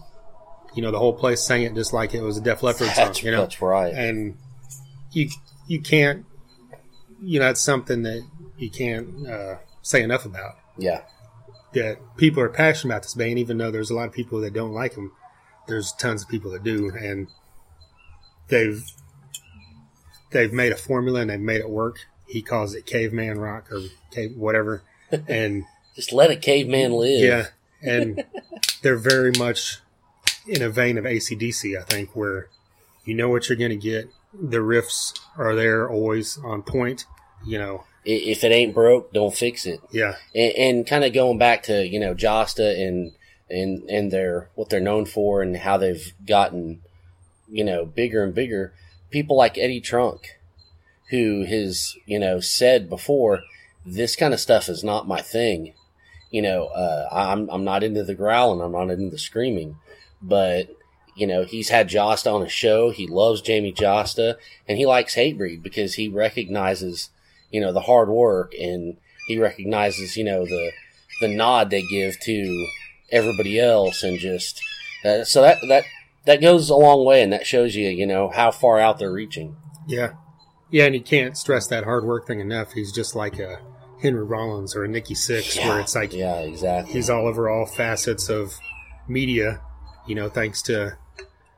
You 0.75 0.83
know, 0.83 0.91
the 0.91 0.99
whole 0.99 1.13
place 1.13 1.41
sang 1.41 1.63
it 1.63 1.75
just 1.75 1.93
like 1.93 2.15
it 2.15 2.23
was 2.23 2.37
a 2.37 2.41
Def 2.41 2.63
Leppard 2.63 2.89
song. 2.89 3.15
You 3.23 3.31
know, 3.31 3.43
that's 3.43 3.63
right. 3.63 3.95
and 3.95 4.37
you 5.13 5.29
you 5.67 5.81
can't, 5.81 6.27
you 7.23 7.39
know, 7.41 7.51
it's 7.51 7.61
something 7.61 8.03
that 8.03 8.27
you 8.59 8.71
can't 8.71 9.27
uh, 9.27 9.57
say 9.83 10.03
enough 10.03 10.25
about. 10.25 10.57
Yeah. 10.77 11.03
That 11.73 11.99
people 12.17 12.43
are 12.43 12.49
passionate 12.49 12.93
about 12.93 13.03
this 13.03 13.15
band, 13.15 13.39
even 13.39 13.59
though 13.59 13.71
there's 13.71 13.91
a 13.91 13.95
lot 13.95 14.09
of 14.09 14.13
people 14.13 14.41
that 14.41 14.53
don't 14.53 14.73
like 14.73 14.95
them. 14.95 15.13
There's 15.67 15.93
tons 15.93 16.23
of 16.23 16.29
people 16.29 16.51
that 16.53 16.63
do, 16.63 16.91
and 16.91 17.29
they've 18.49 18.85
they've 20.31 20.53
made 20.53 20.73
a 20.73 20.77
formula 20.77 21.21
and 21.21 21.31
they've 21.31 21.41
made 21.41 21.61
it 21.61 21.71
work. 21.71 22.01
He 22.35 22.43
calls 22.43 22.75
it 22.75 22.85
caveman 22.85 23.39
rock 23.39 23.71
or 23.73 23.81
cave 24.11 24.37
whatever, 24.37 24.83
and 25.29 25.65
Just 25.95 26.13
let 26.13 26.31
a 26.31 26.37
caveman 26.37 26.93
live. 26.93 27.21
yeah, 27.21 27.47
and 27.81 28.25
they're 28.83 28.97
very 28.99 29.31
much 29.39 29.79
in 30.47 30.61
a 30.61 30.69
vein 30.69 30.99
of 30.99 31.05
ACDC, 31.05 31.79
I 31.81 31.85
think, 31.85 32.15
where 32.17 32.49
you 33.05 33.15
know 33.15 33.29
what 33.29 33.49
you're 33.49 33.57
going 33.59 33.71
to 33.71 33.77
get. 33.77 34.09
The 34.33 34.59
riffs 34.59 35.19
are 35.39 35.55
there 35.55 35.89
always 35.89 36.37
on 36.39 36.63
point. 36.65 37.05
You 37.47 37.59
know, 37.59 37.85
If 38.05 38.43
it 38.43 38.51
ain't 38.51 38.75
broke, 38.75 39.13
don't 39.13 39.35
fix 39.37 39.65
it. 39.65 39.81
yeah, 39.93 40.17
and, 40.35 40.53
and 40.57 40.87
kind 40.87 41.05
of 41.05 41.13
going 41.13 41.39
back 41.39 41.63
to 41.65 41.87
you 41.87 42.01
know 42.01 42.15
Jasta 42.15 42.77
and 42.85 43.13
and 43.49 43.89
and 43.89 44.11
their 44.11 44.49
what 44.57 44.71
they're 44.71 44.81
known 44.81 45.05
for 45.07 45.41
and 45.43 45.57
how 45.59 45.77
they've 45.77 46.13
gotten 46.27 46.81
you 47.49 47.63
know 47.63 47.85
bigger 47.87 48.25
and 48.25 48.35
bigger. 48.35 48.73
People 49.11 49.37
like 49.37 49.57
Eddie 49.57 49.81
Trunk, 49.81 50.39
who 51.11 51.45
has 51.45 51.97
you 52.07 52.19
know 52.19 52.41
said 52.41 52.89
before, 52.89 53.43
this 53.85 54.17
kind 54.17 54.35
of 54.35 54.41
stuff 54.41 54.69
is 54.69 54.83
not 54.83 55.09
my 55.09 55.21
thing. 55.21 55.75
You 56.31 56.43
know, 56.43 56.67
uh, 56.67 57.09
I'm 57.13 57.49
I'm 57.51 57.65
not 57.65 57.83
into 57.83 58.03
the 58.03 58.15
growling, 58.15 58.61
I'm 58.61 58.73
not 58.73 58.91
into 58.91 59.11
the 59.11 59.19
screaming, 59.19 59.77
but 60.21 60.69
you 61.15 61.27
know 61.27 61.45
he's 61.45 61.69
had 61.69 61.89
Jasta 61.89 62.33
on 62.33 62.43
a 62.43 62.49
show. 62.49 62.91
He 62.91 63.07
loves 63.07 63.43
Jamey 63.43 63.75
Jasta, 63.75 64.37
and 64.69 64.79
he 64.79 64.87
likes 64.87 65.15
Hatebreed 65.15 65.63
because 65.63 65.95
he 65.95 66.09
recognizes 66.09 67.11
you 67.51 67.61
know 67.61 67.73
the 67.73 67.83
hard 67.83 68.09
work. 68.09 68.53
And 68.61 68.97
he 69.27 69.39
recognizes 69.39 70.17
you 70.17 70.25
know 70.25 70.45
the 70.45 70.73
the 71.21 71.29
nod 71.29 71.71
they 71.71 71.83
give 71.83 72.19
to 72.21 72.67
everybody 73.11 73.61
else 73.61 74.03
and 74.03 74.19
just 74.19 74.61
uh, 75.05 75.25
so 75.25 75.43
that 75.43 75.59
that 75.69 75.85
that 76.25 76.41
goes 76.41 76.71
a 76.71 76.75
long 76.75 77.05
way. 77.05 77.23
And 77.23 77.33
that 77.33 77.47
shows 77.47 77.77
you 77.77 77.89
you 77.89 78.07
know 78.07 78.29
how 78.29 78.51
far 78.51 78.81
out 78.81 78.99
they're 78.99 79.13
reaching. 79.13 79.57
Yeah, 79.87 80.15
yeah, 80.75 80.87
and 80.87 80.95
you 80.95 81.01
can't 81.01 81.37
stress 81.37 81.69
that 81.69 81.85
hard 81.85 82.05
work 82.05 82.27
thing 82.27 82.41
enough. 82.41 82.73
He's 82.73 82.91
just 82.91 83.15
like 83.15 83.39
a 83.39 83.61
Henry 84.03 84.25
Rollins 84.25 84.75
or 84.75 84.83
a 84.85 84.89
Nikki 84.89 85.15
Sixx, 85.15 85.57
where 85.65 85.79
it's 85.81 85.95
like 85.95 86.13
yeah 86.13 86.39
exactly 86.41 86.93
he's 86.93 87.09
all 87.09 87.27
over 87.29 87.49
all 87.49 87.65
facets 87.67 88.29
of 88.29 88.53
media, 89.09 89.61
you 90.09 90.15
know, 90.15 90.29
thanks 90.29 90.61
to, 90.63 90.97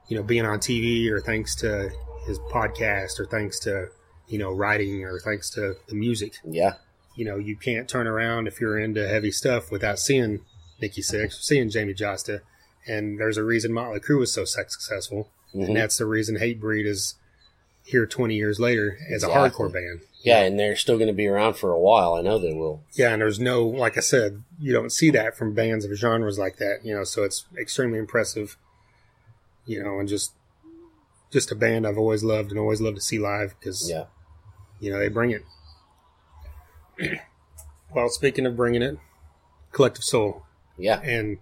you 0.08 0.16
know, 0.16 0.22
being 0.22 0.44
on 0.44 0.58
TV 0.58 1.10
or 1.10 1.20
thanks 1.20 1.54
to 1.56 1.90
his 2.26 2.38
podcast 2.52 3.18
or 3.18 3.26
thanks 3.26 3.58
to, 3.60 3.88
you 4.28 4.38
know, 4.38 4.52
writing 4.52 5.02
or 5.04 5.18
thanks 5.20 5.48
to 5.50 5.74
the 5.88 5.94
music. 5.94 6.34
yeah 6.44 6.74
You 7.16 7.24
know, 7.24 7.36
you 7.38 7.56
can't 7.56 7.88
turn 7.88 8.06
around 8.06 8.46
if 8.48 8.60
you're 8.60 8.78
into 8.78 9.08
heavy 9.08 9.30
stuff 9.30 9.70
without 9.70 9.98
seeing 9.98 10.40
Nikki 10.80 11.00
Sixx, 11.02 11.34
seeing 11.40 11.70
Jamey 11.70 11.96
Jasta, 11.96 12.40
and 12.86 13.18
there's 13.18 13.38
a 13.38 13.44
reason 13.44 13.72
Mötley 13.72 14.00
Crüe 14.04 14.18
was 14.18 14.32
so 14.32 14.44
successful, 14.44 15.30
Mhm. 15.54 15.68
and 15.68 15.76
that's 15.76 15.96
the 15.98 16.04
reason 16.06 16.36
Hatebreed 16.36 16.84
is 16.86 17.14
here 17.86 18.04
20 18.06 18.34
years 18.34 18.58
later 18.60 18.98
as 19.14 19.22
a 19.22 19.28
hardcore 19.28 19.72
band. 19.72 20.00
Yeah, 20.22 20.40
and 20.42 20.58
they're 20.58 20.74
still 20.76 20.96
going 20.96 21.06
to 21.06 21.12
be 21.14 21.28
around 21.28 21.54
for 21.54 21.70
a 21.70 21.78
while. 21.78 22.14
I 22.14 22.20
know 22.20 22.36
they 22.38 22.52
will. 22.52 22.82
Yeah, 22.94 23.12
and 23.12 23.22
there's 23.22 23.38
no, 23.38 23.64
like 23.64 23.96
I 23.96 24.00
said, 24.00 24.42
you 24.58 24.72
don't 24.72 24.90
see 24.90 25.10
that 25.12 25.36
from 25.36 25.54
bands 25.54 25.84
of 25.84 25.92
genres 25.96 26.36
like 26.38 26.56
that, 26.56 26.80
you 26.84 26.92
know, 26.94 27.04
so 27.04 27.22
it's 27.22 27.44
extremely 27.56 27.98
impressive, 27.98 28.56
you 29.66 29.82
know, 29.82 30.00
and 30.00 30.08
just 30.08 30.32
just 31.32 31.50
a 31.52 31.54
band 31.54 31.86
I've 31.86 31.98
always 31.98 32.24
loved 32.24 32.50
and 32.50 32.58
always 32.58 32.80
loved 32.80 32.96
to 32.96 33.02
see 33.02 33.18
live 33.18 33.54
because, 33.58 33.88
Yeah. 33.90 34.04
you 34.80 34.90
know, 34.92 34.98
they 34.98 35.08
bring 35.08 35.30
it. 35.32 35.42
well, 37.94 38.08
speaking 38.08 38.46
of 38.46 38.56
bringing 38.56 38.82
it, 38.82 38.98
Collective 39.72 40.04
Soul, 40.04 40.44
Yeah. 40.78 41.00
and 41.02 41.38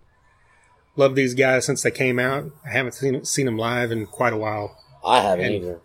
love 0.97 1.15
these 1.15 1.35
guys 1.35 1.65
since 1.65 1.83
they 1.83 1.91
came 1.91 2.19
out. 2.19 2.51
I 2.65 2.71
haven't 2.71 2.93
seen 2.93 3.25
seen 3.25 3.47
them 3.47 3.59
live 3.59 3.91
in 3.93 4.07
quite 4.07 4.33
a 4.33 4.37
while. 4.39 4.77
I 5.05 5.21
haven't 5.21 5.45
And- 5.47 5.55
either. 5.55 5.81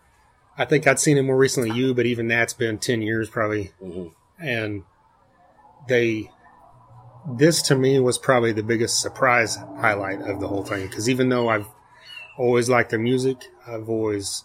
I 0.60 0.66
think 0.66 0.86
I'd 0.86 0.99
seen 0.99 1.16
them 1.16 1.28
more 1.28 1.38
recently, 1.38 1.72
you, 1.72 1.93
but 1.95 2.05
even 2.05 2.28
that's 2.28 2.53
been 2.53 2.78
ten 2.78 3.01
years 3.01 3.30
probably. 3.30 3.72
hmm 3.82 4.07
And 4.38 4.84
they, 5.88 6.30
this 7.38 7.62
to 7.64 7.76
me 7.76 7.99
was 7.99 8.18
probably 8.18 8.51
the 8.51 8.62
biggest 8.62 8.99
surprise 9.01 9.55
highlight 9.55 10.22
of 10.22 10.41
the 10.41 10.47
whole 10.49 10.64
thing 10.64 10.86
because 10.88 11.10
even 11.10 11.30
though 11.30 11.47
I've 11.49 11.68
always 12.38 12.70
liked 12.70 12.89
their 12.89 12.99
music, 12.99 13.38
I've 13.66 13.89
always 13.89 14.43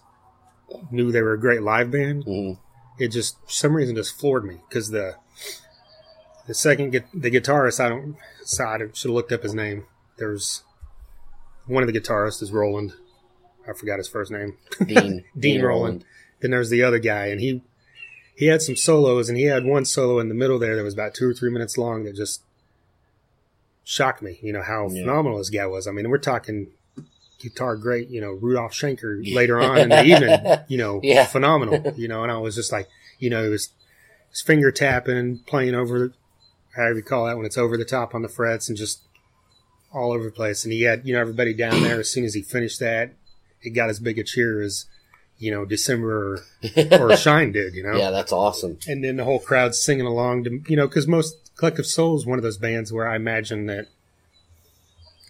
knew 0.91 1.11
they 1.13 1.21
were 1.23 1.35
a 1.35 1.41
great 1.41 1.63
live 1.63 1.91
band. 1.91 2.25
hmm 2.25 2.53
It 2.99 3.09
just 3.09 3.37
for 3.45 3.51
some 3.51 3.75
reason 3.77 3.97
just 3.97 4.19
floored 4.19 4.45
me 4.45 4.61
because 4.69 4.91
the 4.91 5.17
the 6.47 6.55
second 6.55 6.91
gu- 6.93 7.11
the 7.13 7.31
guitarist 7.31 7.81
I 7.81 7.89
don't 7.89 8.17
so 8.45 8.65
I 8.65 8.79
should 8.79 9.09
have 9.09 9.15
looked 9.15 9.33
up 9.33 9.43
his 9.43 9.55
name. 9.55 9.87
There's 10.17 10.63
one 11.67 11.83
of 11.83 11.93
the 11.93 11.99
guitarists 11.99 12.43
is 12.43 12.53
Roland. 12.53 12.93
I 13.69 13.73
forgot 13.73 13.99
his 13.99 14.09
first 14.09 14.31
name. 14.31 14.57
Dean. 14.87 15.25
Dean 15.39 15.63
Roland. 15.63 16.05
Then 16.41 16.51
there's 16.51 16.71
the 16.71 16.83
other 16.83 16.99
guy, 16.99 17.27
and 17.27 17.41
he 17.41 17.63
he 18.37 18.47
had 18.47 18.63
some 18.63 18.77
solos, 18.77 19.29
and 19.29 19.39
he 19.39 19.45
had 19.45 19.65
one 19.65 19.85
solo 19.85 20.19
in 20.19 20.29
the 20.29 20.35
middle 20.35 20.59
there 20.59 20.77
that 20.77 20.83
was 20.83 20.95
about 20.95 21.15
two 21.15 21.29
or 21.31 21.35
three 21.35 21.51
minutes 21.51 21.79
long 21.79 22.05
that 22.05 22.17
just 22.17 22.43
shocked 23.85 24.23
me. 24.23 24.39
You 24.43 24.53
know 24.53 24.63
how 24.63 24.89
Yeah. 24.89 25.03
phenomenal 25.03 25.39
this 25.39 25.51
guy 25.51 25.67
was. 25.67 25.87
I 25.87 25.93
mean, 25.93 26.09
we're 26.11 26.19
talking 26.19 26.69
guitar 27.39 27.77
great. 27.77 28.09
You 28.09 28.21
know, 28.21 28.33
Rudolph 28.33 28.73
Schenker 28.73 29.23
later 29.35 29.61
on 29.61 29.79
in 29.79 29.89
the 29.91 30.05
evening. 30.05 30.41
You 30.69 30.79
know, 30.79 31.01
Yeah. 31.03 31.27
phenomenal. 31.27 31.93
You 31.97 32.09
know, 32.09 32.23
and 32.23 32.33
I 32.33 32.39
was 32.39 32.55
just 32.55 32.73
like, 32.73 32.89
you 33.19 33.31
know, 33.31 33.45
it 33.45 33.49
was 33.51 33.71
his 34.31 34.41
finger 34.43 34.71
tapping, 34.73 35.39
playing 35.47 35.75
over, 35.75 36.13
however 36.75 36.97
you 36.97 37.03
call 37.03 37.27
that 37.27 37.37
when 37.37 37.47
it's 37.47 37.59
over 37.59 37.77
the 37.77 37.85
top 37.85 38.15
on 38.15 38.23
the 38.23 38.29
frets, 38.29 38.69
and 38.69 38.77
just 38.77 39.03
all 39.93 40.13
over 40.13 40.25
the 40.25 40.31
place. 40.33 40.65
And 40.65 40.73
he 40.73 40.83
had, 40.83 41.07
you 41.07 41.15
know, 41.15 41.21
everybody 41.21 41.55
down 41.55 41.83
there. 41.83 42.01
As 42.01 42.11
soon 42.11 42.25
as 42.25 42.35
he 42.35 42.43
finished 42.43 42.81
that, 42.81 43.13
it 43.65 43.71
got 43.71 43.89
as 43.91 43.99
big 43.99 44.19
a 44.19 44.25
cheer 44.25 44.61
as, 44.63 44.87
you 45.39 45.51
know, 45.51 45.65
December 45.65 46.35
or, 46.35 47.01
or 47.01 47.17
Shine 47.17 47.51
did. 47.53 47.75
You 47.75 47.83
know, 47.83 47.97
Yeah, 47.97 48.11
that's 48.11 48.33
awesome. 48.33 48.79
and 48.87 49.03
then 49.03 49.17
the 49.17 49.25
whole 49.25 49.41
crowd 49.41 49.75
singing 49.75 50.07
along 50.07 50.45
to, 50.45 50.61
you 50.69 50.77
know, 50.77 50.87
because 50.87 51.07
most 51.09 51.37
Collective 51.57 51.87
Soul 51.87 52.17
is 52.17 52.27
one 52.27 52.39
of 52.39 52.43
those 52.43 52.59
bands 52.59 52.93
where 52.93 53.09
I 53.09 53.17
imagine 53.17 53.67
that 53.67 53.87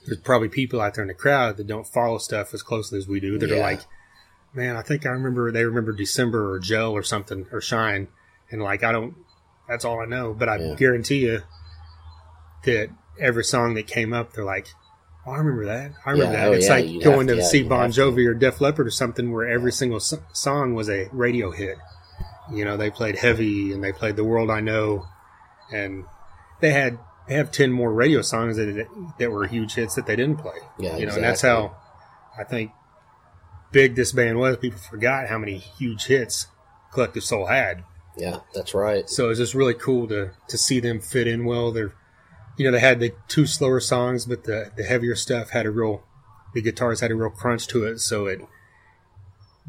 there's 0.07 0.19
probably 0.19 0.49
people 0.49 0.81
out 0.81 0.95
there 0.95 1.03
in 1.03 1.09
the 1.09 1.15
crowd 1.15 1.57
that 1.57 1.67
don't 1.67 1.87
follow 1.87 2.19
stuff 2.19 2.53
as 2.53 2.63
closely 2.63 2.99
as 2.99 3.09
we 3.09 3.21
do 3.21 3.39
that 3.39 3.51
are 3.51 3.59
like, 3.59 3.81
man, 4.55 4.77
I 4.77 4.83
think 4.83 5.07
I 5.07 5.11
remember 5.11 5.51
they 5.51 5.65
remember 5.65 5.93
December 5.93 6.53
or 6.53 6.59
Gel 6.59 6.93
or 6.93 7.03
something 7.03 7.47
or 7.53 7.61
Shine, 7.61 8.09
and 8.51 8.63
like 8.63 8.85
I 8.85 8.93
don't, 8.93 9.15
that's 9.69 9.85
all 9.85 10.01
I 10.01 10.05
know. 10.07 10.35
But 10.35 10.49
I 10.49 10.57
Yeah. 10.59 10.75
guarantee 10.77 11.27
you 11.27 11.43
that 12.65 12.91
every 13.19 13.45
song 13.45 13.75
that 13.75 13.87
came 13.87 14.13
up, 14.13 14.33
they're 14.33 14.45
like. 14.45 14.67
Oh, 15.27 15.33
I 15.33 15.39
remember 15.39 15.65
that. 15.67 15.93
I 16.05 16.11
remember 16.11 16.33
Yeah, 16.35 16.41
that. 16.45 16.49
oh, 16.49 16.53
it's 16.53 16.67
yeah, 16.69 16.75
like 16.75 17.03
going 17.03 17.27
to 17.29 17.37
to- 17.37 17.45
see 17.45 17.63
Bon 17.63 17.87
have 17.87 17.95
to. 17.95 18.01
Jovi 18.01 18.27
or 18.27 18.35
Def 18.35 18.61
Leppard 18.61 18.87
or 18.87 18.91
something, 18.91 19.33
where 19.33 19.49
every 19.49 19.73
single 19.73 20.01
so- 20.01 20.23
song 20.33 20.75
was 20.75 20.89
a 20.91 21.09
radio 21.13 21.51
hit. 21.51 21.79
You 22.53 22.65
know, 22.67 22.77
they 22.77 22.91
played 22.91 23.17
Heavy 23.17 23.73
and 23.73 23.83
they 23.83 23.93
played 23.93 24.17
The 24.17 24.25
World 24.25 24.51
I 24.51 24.61
Know, 24.61 25.07
and 25.73 26.05
they 26.61 26.73
had 26.73 26.99
they 27.27 27.35
have 27.37 27.51
ten 27.51 27.73
more 27.73 27.91
radio 27.91 28.21
songs 28.21 28.57
that 28.59 28.87
that 29.19 29.31
were 29.33 29.47
huge 29.47 29.75
hits 29.75 29.95
that 29.95 30.05
they 30.07 30.15
didn't 30.17 30.37
play. 30.41 30.59
Yeah, 30.79 30.97
you 30.99 31.07
know, 31.07 31.15
and 31.15 31.25
that's 31.25 31.41
how 31.41 31.75
I 32.39 32.45
think 32.45 32.73
big 33.73 33.95
this 33.95 34.13
band 34.13 34.39
was. 34.39 34.59
People 34.59 34.79
forgot 34.79 35.29
how 35.29 35.39
many 35.39 35.57
huge 35.57 36.05
hits 36.05 36.49
Collective 36.93 37.25
Soul 37.25 37.47
had. 37.47 37.83
Yeah, 38.17 38.41
that's 38.55 38.75
right. 38.75 39.09
So 39.09 39.31
it's 39.31 39.39
just 39.41 39.55
really 39.55 39.75
cool 39.75 40.07
to 40.09 40.33
to 40.49 40.59
see 40.59 40.81
them 40.81 41.01
fit 41.01 41.27
in 41.27 41.47
well. 41.47 41.73
They're 41.73 41.95
you 42.57 42.65
know 42.65 42.71
they 42.73 42.81
had 42.81 43.01
the 43.01 43.13
two 43.29 43.47
slower 43.47 43.81
songs, 43.81 44.27
but 44.27 44.45
the 44.45 44.71
the 44.77 44.85
heavier 44.85 45.15
stuff 45.17 45.51
had 45.51 45.67
a 45.67 45.71
real 45.71 46.03
the 46.55 46.63
guitars 46.63 47.01
had 47.01 47.11
a 47.11 47.15
real 47.15 47.31
crunch 47.31 47.67
to 47.69 47.85
it, 47.85 47.99
so 48.01 48.27
it 48.27 48.41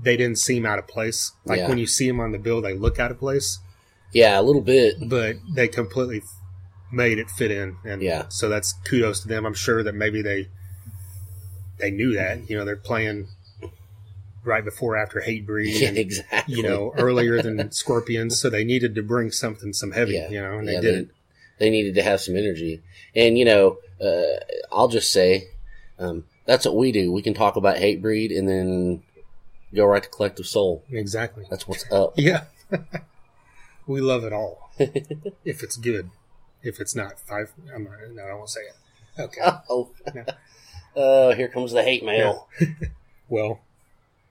they 0.01 0.17
didn't 0.17 0.38
seem 0.38 0.65
out 0.65 0.77
of 0.79 0.88
place. 0.88 1.31
Like 1.45 1.59
Yeah. 1.59 1.69
when 1.69 1.77
you 1.77 1.88
see 1.88 2.07
them 2.07 2.19
on 2.19 2.31
the 2.31 2.38
bill, 2.38 2.61
they 2.61 2.73
look 2.73 2.99
out 2.99 3.11
of 3.11 3.17
place, 3.19 3.59
Yeah, 4.11 4.39
a 4.39 4.43
little 4.43 4.61
bit. 4.61 4.95
but 5.09 5.38
they 5.55 5.67
completely 5.69 6.21
made 6.91 7.17
it 7.17 7.29
fit 7.31 7.49
in. 7.49 7.77
And 7.86 8.01
Yeah. 8.01 8.25
so 8.29 8.49
that's 8.49 8.73
kudos 8.86 9.21
to 9.21 9.27
them. 9.29 9.45
I'm 9.45 9.53
sure 9.53 9.83
that 9.83 9.95
maybe 9.95 10.21
they 10.21 10.49
they 11.79 11.91
knew 11.91 12.13
that. 12.13 12.49
You 12.49 12.57
know, 12.57 12.65
they're 12.65 12.75
playing 12.77 13.27
right 14.43 14.63
before 14.63 14.95
after 14.95 15.21
Hatebreed. 15.21 15.73
Yeah, 15.79 15.88
and, 15.89 15.97
exactly. 15.97 16.55
you 16.55 16.63
know, 16.63 16.93
earlier 16.97 17.41
than 17.41 17.71
Scorpions, 17.71 18.39
so 18.39 18.49
they 18.49 18.63
needed 18.63 18.95
to 18.95 19.01
bring 19.03 19.31
something 19.31 19.73
some 19.73 19.91
heavy, 19.91 20.13
Yeah. 20.13 20.29
you 20.29 20.41
know, 20.41 20.57
and 20.59 20.67
they 20.67 20.79
did 20.79 20.95
it. 20.95 21.09
They 21.58 21.70
needed 21.70 21.95
to 21.95 22.03
have 22.03 22.22
some 22.22 22.36
energy. 22.36 22.82
And, 23.16 23.38
you 23.38 23.45
know, 23.45 23.78
uh, 24.01 24.43
I'll 24.72 24.88
just 24.89 25.12
say, 25.12 25.49
um, 25.99 26.26
that's 26.45 26.66
what 26.66 26.76
we 26.76 26.91
do. 26.91 27.12
We 27.12 27.22
can 27.22 27.34
talk 27.34 27.56
about 27.56 27.78
Hatebreed 27.78 28.38
and 28.38 28.47
then 28.47 29.03
go 29.74 29.86
right 29.86 30.03
to 30.03 30.10
collective 30.10 30.47
soul. 30.47 30.84
Exactly. 30.91 31.45
That's 31.49 31.68
what's 31.68 31.89
up. 31.91 32.14
Yeah. 32.18 32.43
we 33.88 34.01
love 34.01 34.24
it 34.24 34.34
all. 34.34 34.69
if 34.80 35.64
it's 35.64 35.77
good. 35.77 36.10
If 36.64 36.80
it's 36.80 36.95
not, 36.95 37.19
five. 37.19 37.53
I'm 37.73 37.84
not, 37.86 37.94
no, 38.14 38.23
I 38.23 38.34
won't 38.34 38.49
say 38.49 38.61
it. 38.61 39.22
Okay. 39.22 39.41
Oh, 39.69 39.90
No. 40.14 40.26
uh, 41.02 41.36
here 41.36 41.48
comes 41.48 41.72
the 41.72 41.84
hate 41.84 42.03
mail. 42.03 42.48
Well, 43.30 43.61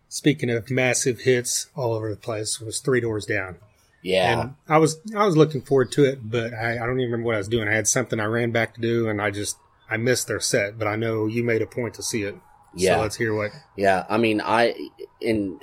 speaking 0.09 0.51
of 0.51 0.71
massive 0.71 1.21
hits 1.21 1.69
all 1.77 1.95
over 1.95 2.11
the 2.11 2.17
place, 2.17 2.61
was 2.61 2.81
Three 2.81 3.01
Doors 3.01 3.25
Down. 3.25 3.57
Yeah. 4.05 4.41
And 4.43 4.55
I 4.69 4.77
was 4.77 5.01
I 5.17 5.25
was 5.25 5.35
looking 5.35 5.63
forward 5.63 5.91
to 5.93 6.05
it, 6.05 6.31
but 6.31 6.53
I, 6.53 6.75
I 6.75 6.87
don't 6.87 7.01
even 7.01 7.11
remember 7.11 7.25
what 7.25 7.37
I 7.37 7.39
was 7.39 7.49
doing. 7.49 7.69
I 7.69 7.75
had 7.75 7.89
something 7.89 8.21
I 8.21 8.27
ran 8.27 8.53
back 8.53 8.75
to 8.75 8.81
do, 8.81 9.09
and 9.09 9.21
I 9.21 9.31
just 9.31 9.57
I 9.91 9.97
missed 9.97 10.29
their 10.29 10.41
set. 10.41 10.79
But 10.79 10.87
I 10.87 10.95
know 10.95 11.27
you 11.27 11.43
made 11.43 11.63
a 11.63 11.67
point 11.67 11.95
to 11.95 12.03
see 12.03 12.23
it. 12.23 12.37
Yeah. 12.75 12.97
So 12.97 13.01
let's 13.01 13.17
hear 13.17 13.35
what. 13.35 13.53
Yeah, 13.77 14.05
I 14.11 14.19
mean, 14.19 14.43
I 14.43 14.75
and 15.23 15.59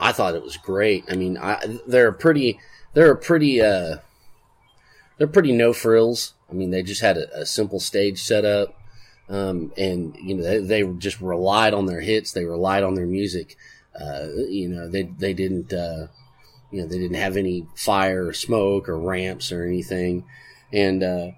I 0.00 0.12
thought 0.12 0.34
it 0.34 0.42
was 0.42 0.56
great. 0.56 1.04
I 1.10 1.16
mean, 1.16 1.36
I 1.36 1.78
they're 1.86 2.12
pretty, 2.12 2.60
they're 2.94 3.12
a 3.12 3.16
pretty, 3.16 3.60
uh, 3.60 3.98
they're 5.18 5.26
pretty 5.26 5.52
no 5.52 5.74
frills. 5.74 6.32
I 6.50 6.54
mean, 6.54 6.70
they 6.70 6.82
just 6.82 7.02
had 7.02 7.18
a, 7.18 7.40
a 7.40 7.46
simple 7.46 7.80
stage 7.80 8.22
setup, 8.22 8.74
um, 9.28 9.70
and 9.76 10.16
you 10.16 10.34
know 10.34 10.44
they, 10.44 10.58
they 10.60 10.92
just 10.94 11.20
relied 11.20 11.74
on 11.74 11.84
their 11.84 12.00
hits. 12.00 12.32
They 12.32 12.46
relied 12.46 12.84
on 12.84 12.94
their 12.94 13.06
music. 13.06 13.56
Uh, 14.00 14.28
you 14.48 14.68
know, 14.68 14.88
they 14.88 15.02
they 15.02 15.34
didn't, 15.34 15.72
uh, 15.74 16.06
you 16.70 16.80
know, 16.80 16.86
they 16.86 16.98
didn't 16.98 17.16
have 17.16 17.36
any 17.36 17.66
fire 17.76 18.26
or 18.26 18.32
smoke 18.32 18.88
or 18.88 18.98
ramps 18.98 19.52
or 19.52 19.64
anything, 19.64 20.24
and. 20.72 21.02
uh 21.02 21.30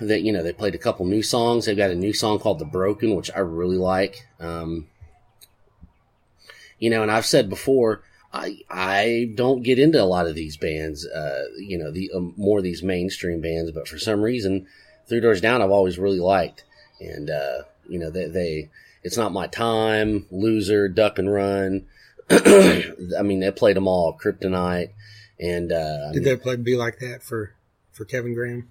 that 0.00 0.22
you 0.22 0.32
know 0.32 0.42
they 0.42 0.52
played 0.52 0.74
a 0.74 0.78
couple 0.78 1.06
new 1.06 1.22
songs. 1.22 1.66
They've 1.66 1.76
got 1.76 1.90
a 1.90 1.96
new 1.96 2.12
song 2.12 2.38
called 2.38 2.58
"The 2.58 2.64
Broken," 2.64 3.14
which 3.14 3.30
I 3.34 3.40
really 3.40 3.76
like. 3.76 4.26
Um, 4.38 4.86
you 6.78 6.90
know, 6.90 7.02
and 7.02 7.10
I've 7.10 7.26
said 7.26 7.48
before, 7.48 8.02
I 8.32 8.58
I 8.70 9.32
don't 9.34 9.62
get 9.62 9.78
into 9.78 10.00
a 10.00 10.04
lot 10.06 10.26
of 10.26 10.34
these 10.34 10.56
bands. 10.56 11.06
Uh, 11.06 11.46
you 11.58 11.78
know, 11.78 11.90
the 11.90 12.10
um, 12.14 12.34
more 12.36 12.62
these 12.62 12.82
mainstream 12.82 13.40
bands, 13.40 13.70
but 13.72 13.88
for 13.88 13.98
some 13.98 14.22
reason, 14.22 14.66
Three 15.08 15.20
Doors 15.20 15.40
Down, 15.40 15.62
I've 15.62 15.70
always 15.70 15.98
really 15.98 16.20
liked, 16.20 16.64
and 17.00 17.30
uh, 17.30 17.62
you 17.88 17.98
know, 17.98 18.10
they 18.10 18.26
they 18.26 18.70
it's 19.02 19.16
not 19.16 19.32
my 19.32 19.46
time. 19.46 20.26
Loser, 20.30 20.88
Duck 20.88 21.18
and 21.18 21.32
Run. 21.32 21.86
I 22.30 23.22
mean, 23.22 23.40
they 23.40 23.50
played 23.50 23.76
them 23.76 23.88
all. 23.88 24.16
Kryptonite, 24.18 24.90
and 25.38 25.72
uh, 25.72 26.12
Did 26.12 26.24
that 26.24 26.42
play 26.42 26.56
be 26.56 26.76
like 26.76 26.98
that 27.00 27.22
for 27.22 27.54
for 27.92 28.04
Kevin 28.04 28.34
Graham? 28.34 28.68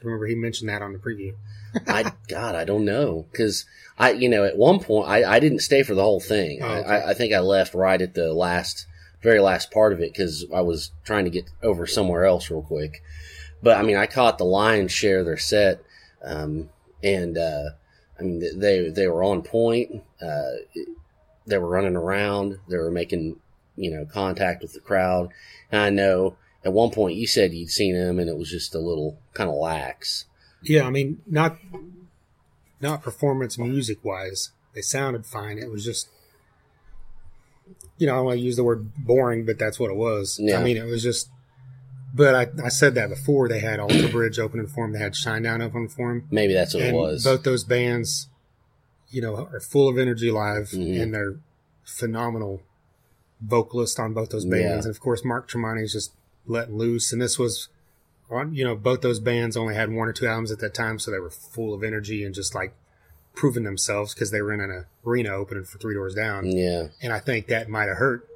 I 0.00 0.04
remember 0.04 0.26
he 0.26 0.34
mentioned 0.34 0.68
that 0.68 0.82
on 0.82 0.92
the 0.92 0.98
preview. 0.98 1.34
I 1.86 2.12
God, 2.28 2.54
I 2.54 2.64
don't 2.64 2.84
know 2.84 3.26
because 3.30 3.64
I, 3.98 4.12
you 4.12 4.28
know, 4.28 4.44
at 4.44 4.56
one 4.56 4.80
point 4.80 5.08
I, 5.08 5.24
I 5.24 5.40
didn't 5.40 5.60
stay 5.60 5.82
for 5.82 5.94
the 5.94 6.02
whole 6.02 6.20
thing. 6.20 6.60
Oh, 6.62 6.66
okay. 6.66 6.88
I, 6.88 7.10
I 7.10 7.14
think 7.14 7.32
I 7.32 7.40
left 7.40 7.74
right 7.74 8.00
at 8.00 8.14
the 8.14 8.32
last, 8.32 8.86
very 9.22 9.40
last 9.40 9.70
part 9.70 9.92
of 9.92 10.00
it 10.00 10.12
because 10.12 10.44
I 10.54 10.60
was 10.60 10.90
trying 11.04 11.24
to 11.24 11.30
get 11.30 11.44
over 11.62 11.86
somewhere 11.86 12.24
else 12.24 12.50
real 12.50 12.62
quick. 12.62 13.02
But 13.62 13.78
I 13.78 13.82
mean, 13.82 13.96
I 13.96 14.06
caught 14.06 14.38
the 14.38 14.44
lion's 14.44 14.92
share 14.92 15.20
of 15.20 15.26
their 15.26 15.38
set, 15.38 15.82
um, 16.24 16.68
and 17.02 17.38
uh, 17.38 17.70
I 18.18 18.22
mean 18.22 18.58
they 18.58 18.88
they 18.88 19.06
were 19.06 19.22
on 19.22 19.42
point. 19.42 20.02
Uh, 20.20 20.50
they 21.46 21.58
were 21.58 21.68
running 21.68 21.96
around. 21.96 22.58
They 22.68 22.76
were 22.76 22.90
making 22.90 23.36
you 23.76 23.90
know 23.90 24.04
contact 24.04 24.62
with 24.62 24.72
the 24.72 24.80
crowd. 24.80 25.30
And 25.70 25.80
I 25.80 25.90
know 25.90 26.36
at 26.64 26.72
one 26.72 26.90
point 26.90 27.16
you 27.16 27.26
said 27.26 27.52
you'd 27.52 27.70
seen 27.70 27.94
them 27.94 28.18
and 28.18 28.28
it 28.28 28.36
was 28.36 28.50
just 28.50 28.74
a 28.74 28.78
little 28.78 29.18
kind 29.34 29.50
of 29.50 29.56
lax. 29.56 30.26
Yeah, 30.62 30.86
I 30.86 30.90
mean, 30.90 31.20
not 31.26 31.58
not 32.80 33.02
performance 33.02 33.58
music 33.58 34.04
wise. 34.04 34.50
They 34.74 34.82
sounded 34.82 35.26
fine. 35.26 35.58
It 35.58 35.70
was 35.70 35.84
just, 35.84 36.08
you 37.98 38.06
know, 38.06 38.16
I 38.16 38.20
want 38.20 38.38
to 38.38 38.44
use 38.44 38.56
the 38.56 38.64
word 38.64 38.92
boring, 38.96 39.44
but 39.44 39.58
that's 39.58 39.78
what 39.78 39.90
it 39.90 39.96
was. 39.96 40.38
Yeah. 40.40 40.58
I 40.58 40.62
mean, 40.64 40.76
it 40.76 40.84
was 40.84 41.02
just. 41.02 41.28
But 42.14 42.34
I, 42.34 42.66
I 42.66 42.68
said 42.68 42.94
that 42.96 43.08
before. 43.08 43.48
They 43.48 43.60
had 43.60 43.80
Alter 43.80 44.08
Bridge 44.08 44.38
opening 44.38 44.66
for 44.66 44.84
them. 44.84 44.92
They 44.92 44.98
had 44.98 45.14
Shinedown 45.14 45.62
opening 45.62 45.88
for 45.88 46.08
them. 46.08 46.28
Maybe 46.30 46.52
that's 46.52 46.74
what 46.74 46.82
and 46.82 46.94
it 46.94 46.98
was. 46.98 47.24
both 47.24 47.42
those 47.42 47.64
bands, 47.64 48.28
you 49.12 49.22
know, 49.22 49.36
are 49.52 49.60
full 49.60 49.88
of 49.88 49.98
energy 49.98 50.30
live, 50.30 50.70
Mhm. 50.70 51.00
and 51.00 51.14
they're 51.14 51.36
phenomenal 51.84 52.62
vocalists 53.40 53.98
on 53.98 54.12
both 54.14 54.30
those 54.30 54.44
bands. 54.44 54.84
Yeah. 54.84 54.88
And 54.88 54.90
of 54.90 55.00
course, 55.00 55.24
Mark 55.24 55.48
Tremonti 55.48 55.82
is 55.84 55.92
just 55.92 56.12
letting 56.46 56.76
loose. 56.76 57.12
And 57.12 57.20
this 57.20 57.38
was, 57.38 57.68
on 58.30 58.54
you 58.54 58.64
know, 58.64 58.74
both 58.74 59.00
those 59.00 59.20
bands 59.20 59.56
only 59.56 59.74
had 59.74 59.90
one 59.92 60.08
or 60.08 60.12
two 60.12 60.26
albums 60.26 60.50
at 60.52 60.58
that 60.60 60.74
time, 60.74 60.98
so 60.98 61.10
they 61.10 61.18
were 61.18 61.30
full 61.30 61.74
of 61.74 61.82
energy 61.82 62.24
and 62.24 62.34
just 62.34 62.54
like 62.54 62.72
proving 63.34 63.64
themselves 63.64 64.14
because 64.14 64.30
they 64.30 64.42
were 64.42 64.52
in 64.52 64.60
an 64.60 64.84
arena 65.06 65.30
opening 65.30 65.64
for 65.64 65.78
Three 65.78 65.94
Doors 65.94 66.14
Down. 66.14 66.46
yeah. 66.46 66.88
And 67.02 67.12
I 67.12 67.18
think 67.18 67.46
that 67.48 67.68
might 67.68 67.88
have 67.88 67.96
hurt. 67.98 68.28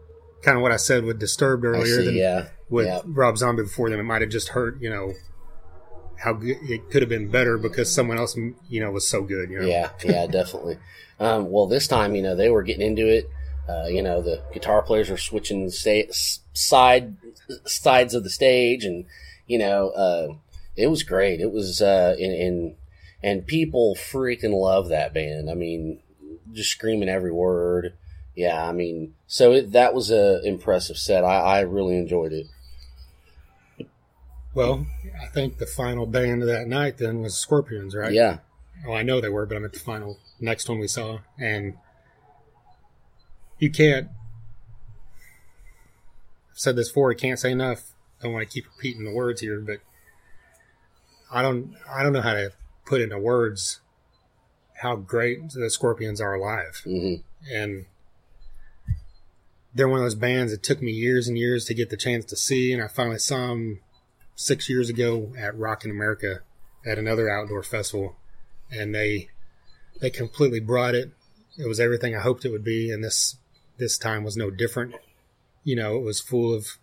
Kind 0.42 0.56
of 0.56 0.62
what 0.62 0.72
I 0.72 0.76
said 0.76 1.04
with 1.04 1.18
Disturbed 1.18 1.64
earlier. 1.64 1.84
see. 2.00 2.04
than 2.06 2.16
Yeah. 2.16 2.48
with 2.68 2.86
yeah. 2.86 3.00
Rob 3.06 3.38
Zombie 3.38 3.62
before 3.62 3.90
them, 3.90 4.00
it 4.00 4.04
might 4.04 4.22
have 4.22 4.30
just 4.30 4.48
hurt, 4.50 4.80
you 4.80 4.90
know, 4.90 5.14
how 6.18 6.32
good 6.32 6.56
it 6.62 6.90
could 6.90 7.02
have 7.02 7.08
been 7.08 7.28
better 7.30 7.58
because 7.58 7.92
someone 7.92 8.18
else, 8.18 8.36
you 8.68 8.80
know, 8.80 8.90
was 8.90 9.08
so 9.08 9.22
good. 9.22 9.50
You 9.50 9.60
know, 9.60 9.66
Yeah, 9.66 9.90
yeah, 10.04 10.26
definitely. 10.26 10.78
Um, 11.18 11.50
well, 11.50 11.66
this 11.66 11.86
time, 11.86 12.14
you 12.14 12.22
know, 12.22 12.34
they 12.36 12.50
were 12.50 12.62
getting 12.62 12.86
into 12.86 13.06
it. 13.06 13.30
Uh, 13.68 13.86
you 13.88 14.02
know, 14.02 14.22
the 14.22 14.42
guitar 14.52 14.82
players 14.82 15.10
were 15.10 15.16
switching 15.16 15.70
sta- 15.70 16.12
side 16.52 17.16
sides 17.64 18.14
of 18.14 18.22
the 18.22 18.30
stage, 18.30 18.84
and 18.84 19.06
you 19.46 19.58
know, 19.58 19.90
uh, 19.90 20.34
it 20.76 20.88
was 20.88 21.02
great. 21.02 21.40
It 21.40 21.52
was, 21.52 21.80
uh, 21.80 22.16
and, 22.18 22.32
and 22.32 22.74
and 23.22 23.46
people 23.46 23.96
freaking 23.96 24.52
love 24.52 24.88
that 24.88 25.12
band. 25.12 25.50
I 25.50 25.54
mean, 25.54 26.00
just 26.52 26.70
screaming 26.70 27.08
every 27.08 27.32
word. 27.32 27.94
Yeah, 28.36 28.68
I 28.68 28.72
mean, 28.72 29.14
so 29.26 29.52
it, 29.52 29.72
that 29.72 29.94
was 29.94 30.10
a 30.10 30.42
impressive 30.44 30.98
set. 30.98 31.24
I, 31.24 31.38
I 31.38 31.60
really 31.60 31.96
enjoyed 31.96 32.32
it. 32.32 32.46
Well, 34.56 34.86
I 35.22 35.26
think 35.26 35.58
the 35.58 35.66
final 35.66 36.06
band 36.06 36.40
of 36.40 36.48
that 36.48 36.66
night 36.66 36.96
then 36.96 37.20
was 37.20 37.36
Scorpions, 37.36 37.94
right? 37.94 38.12
Yeah, 38.12 38.38
Oh, 38.86 38.92
I 38.94 39.02
know 39.02 39.20
they 39.20 39.28
were, 39.28 39.44
but 39.46 39.56
I'm 39.56 39.64
at 39.66 39.72
the 39.74 39.78
final 39.78 40.18
next 40.40 40.68
one 40.68 40.78
we 40.78 40.88
saw, 40.88 41.18
and 41.38 41.74
you 43.58 43.70
can't. 43.70 44.08
I've 46.50 46.58
said 46.58 46.76
this 46.76 46.88
before. 46.88 47.10
I 47.10 47.14
can't 47.14 47.38
say 47.38 47.52
enough. 47.52 47.90
I 48.20 48.24
don't 48.24 48.32
want 48.32 48.48
to 48.48 48.52
keep 48.52 48.64
repeating 48.66 49.04
the 49.04 49.12
words 49.12 49.42
here, 49.42 49.60
but 49.60 49.80
I 51.30 51.42
don't. 51.42 51.74
I 51.90 52.02
don't 52.02 52.14
know 52.14 52.22
how 52.22 52.34
to 52.34 52.52
put 52.86 53.02
into 53.02 53.18
words 53.18 53.80
how 54.82 54.96
great 54.96 55.50
the 55.50 55.70
Scorpions 55.70 56.20
are 56.20 56.38
live, 56.38 56.80
hmm 56.84 57.16
and 57.52 57.86
they're 59.74 59.88
one 59.88 59.98
of 60.00 60.04
those 60.04 60.14
bands 60.14 60.50
that 60.52 60.62
took 60.62 60.80
me 60.80 60.90
years 60.90 61.28
and 61.28 61.36
years 61.36 61.66
to 61.66 61.74
get 61.74 61.90
the 61.90 61.96
chance 61.98 62.24
to 62.24 62.36
see, 62.36 62.72
and 62.72 62.82
I 62.82 62.88
finally 62.88 63.18
saw 63.18 63.48
them 63.48 63.80
six 64.36 64.68
years 64.68 64.88
ago 64.88 65.32
at 65.36 65.58
Rock 65.58 65.84
in 65.84 65.90
America 65.90 66.40
at 66.84 66.98
another 66.98 67.28
outdoor 67.28 67.64
festival, 67.64 68.16
and 68.70 68.94
they 68.94 69.28
they 70.00 70.10
completely 70.10 70.60
brought 70.60 70.94
it. 70.94 71.10
It 71.58 71.66
was 71.66 71.80
everything 71.80 72.14
I 72.14 72.20
hoped 72.20 72.44
it 72.44 72.50
would 72.52 72.64
be, 72.64 72.92
and 72.92 73.02
this 73.02 73.36
this 73.78 73.98
time 73.98 74.22
was 74.22 74.36
no 74.36 74.50
different. 74.50 74.94
You 75.64 75.74
know, 75.74 75.96
it 75.96 76.02
was 76.02 76.20
full 76.20 76.54
of 76.54 76.78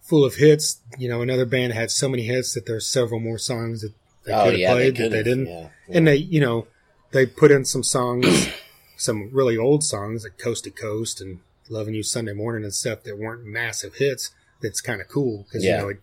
full 0.00 0.24
of 0.24 0.36
hits. 0.36 0.80
You 0.98 1.08
know, 1.08 1.22
another 1.22 1.46
band 1.46 1.72
had 1.72 1.90
so 1.90 2.08
many 2.08 2.24
hits 2.24 2.54
that 2.54 2.66
there's 2.66 2.86
several 2.86 3.18
more 3.18 3.38
songs 3.38 3.80
that 3.80 3.94
they 4.24 4.32
oh 4.32 4.44
could 4.44 4.52
have 4.52 4.60
yeah, 4.60 4.72
played 4.72 4.96
that 4.98 5.10
they 5.10 5.22
didn't 5.22 5.46
Yeah, 5.46 5.68
and 5.88 6.06
they 6.06 6.16
you 6.16 6.40
know 6.40 6.68
they 7.10 7.26
put 7.26 7.50
in 7.50 7.64
some 7.64 7.82
songs 7.82 8.48
some 8.96 9.30
really 9.32 9.56
old 9.56 9.82
songs 9.82 10.22
like 10.22 10.38
coast 10.38 10.64
to 10.64 10.70
coast 10.70 11.20
and 11.20 11.40
loving 11.68 11.94
you 11.94 12.02
sunday 12.04 12.32
morning 12.32 12.62
and 12.62 12.72
stuff 12.72 13.02
that 13.02 13.18
weren't 13.18 13.44
massive 13.44 13.96
hits 13.96 14.30
that's 14.60 14.80
kind 14.80 15.00
of 15.00 15.08
cool 15.08 15.44
because 15.44 15.64
Yeah. 15.64 15.78
you 15.78 15.82
know, 15.82 15.88
it, 15.88 16.00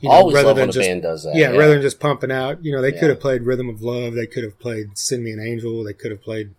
you 0.00 0.08
know 0.08 0.14
always 0.14 0.34
rather 0.34 0.48
love 0.48 0.56
than 0.56 0.70
just 0.70 0.86
band 0.88 1.02
does 1.02 1.24
that. 1.24 1.34
yeah, 1.34 1.48
rather 1.50 1.72
than 1.74 1.82
just 1.82 1.98
pumping 2.00 2.30
out 2.30 2.64
you 2.64 2.72
know 2.72 2.80
they 2.82 2.92
Yeah. 2.92 3.00
could 3.00 3.10
have 3.10 3.20
played 3.20 3.42
rhythm 3.42 3.68
of 3.68 3.82
love 3.82 4.14
they 4.14 4.26
could 4.26 4.44
have 4.44 4.58
played 4.58 4.96
send 4.98 5.24
me 5.24 5.32
an 5.32 5.40
angel 5.40 5.82
they 5.84 5.92
could 5.92 6.10
have 6.10 6.22
played 6.22 6.54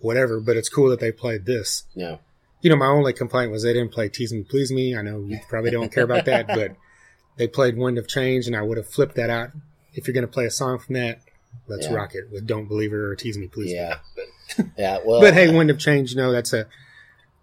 whatever 0.00 0.40
but 0.40 0.56
it's 0.56 0.68
cool 0.68 0.88
that 0.90 1.00
they 1.00 1.10
played 1.12 1.46
this 1.46 1.84
yeah, 1.94 2.16
you 2.60 2.68
know 2.70 2.76
my 2.76 2.86
only 2.86 3.12
complaint 3.12 3.50
was 3.50 3.62
they 3.62 3.72
didn't 3.72 3.92
play 3.92 4.08
tease 4.08 4.32
me 4.32 4.42
please 4.42 4.70
me 4.70 4.94
i 4.96 5.02
know 5.02 5.20
you 5.26 5.38
probably 5.48 5.70
don't 5.70 5.92
care 5.92 6.04
about 6.04 6.24
that 6.26 6.46
but 6.46 6.76
they 7.36 7.48
played 7.48 7.76
wind 7.76 7.96
of 7.98 8.06
change 8.06 8.46
and 8.46 8.54
i 8.54 8.60
would 8.62 8.76
have 8.76 8.86
flipped 8.88 9.14
that 9.16 9.30
out 9.30 9.50
if 9.94 10.06
you're 10.06 10.14
going 10.14 10.26
to 10.26 10.32
play 10.32 10.44
a 10.44 10.50
song 10.50 10.78
from 10.78 10.94
that 10.94 11.20
let's 11.68 11.86
Yeah. 11.86 11.94
rock 11.94 12.14
it 12.14 12.24
with 12.30 12.46
don't 12.46 12.66
believe 12.66 12.90
her 12.90 13.10
or 13.12 13.16
tease 13.16 13.38
me 13.38 13.46
please 13.46 13.72
me. 13.72 13.74
yeah, 13.74 13.98
yeah. 14.76 14.98
Well, 15.04 15.20
But 15.20 15.32
hey, 15.34 15.54
Wind 15.54 15.70
of 15.70 15.78
Change, 15.78 16.10
you 16.10 16.16
know, 16.16 16.32
that's 16.32 16.52
a 16.52 16.66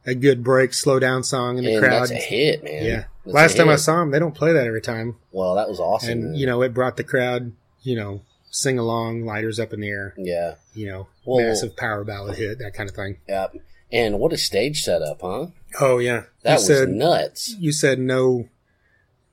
a 0.06 0.16
good 0.16 0.44
break, 0.44 0.74
slow 0.74 1.00
down 1.00 1.24
song 1.24 1.58
in 1.58 1.64
the 1.64 1.74
and 1.76 1.84
crowd. 1.84 2.00
that's 2.02 2.12
a 2.12 2.16
hit, 2.16 2.64
man. 2.64 2.84
Yeah. 2.86 3.04
That's 3.26 3.36
Last 3.36 3.58
time 3.58 3.70
I 3.70 3.76
saw 3.76 4.00
them, 4.00 4.12
they 4.12 4.20
don't 4.20 4.34
play 4.36 4.52
that 4.54 4.66
every 4.66 4.82
time. 4.82 5.16
Well, 5.32 5.56
that 5.56 5.70
was 5.70 5.80
awesome. 5.80 6.10
And, 6.10 6.24
man. 6.26 6.36
you 6.36 6.46
know, 6.48 6.62
it 6.64 6.74
brought 6.74 6.98
the 6.98 7.04
crowd, 7.04 7.52
you 7.84 7.96
know, 7.96 8.22
sing 8.50 8.80
along, 8.80 9.26
lighters 9.26 9.60
up 9.60 9.74
in 9.74 9.80
the 9.82 9.90
air, 9.90 10.14
yeah, 10.18 10.56
you 10.74 10.88
know, 10.88 11.08
Well- 11.26 11.46
massive 11.48 11.76
power 11.78 12.04
ballad 12.04 12.38
hit, 12.38 12.58
that 12.60 12.74
kind 12.74 12.90
of 12.90 12.96
thing. 12.96 13.18
yeah. 13.30 13.48
And 13.94 14.20
what 14.20 14.32
a 14.34 14.38
stage 14.38 14.84
setup, 14.84 15.20
huh? 15.22 15.48
Oh, 15.82 15.98
yeah. 15.98 16.24
That 16.44 16.52
you 16.52 16.56
was 16.56 16.68
said, 16.68 16.90
nuts. 16.90 17.56
you 17.60 17.72
said 17.74 18.00
no, 18.00 18.48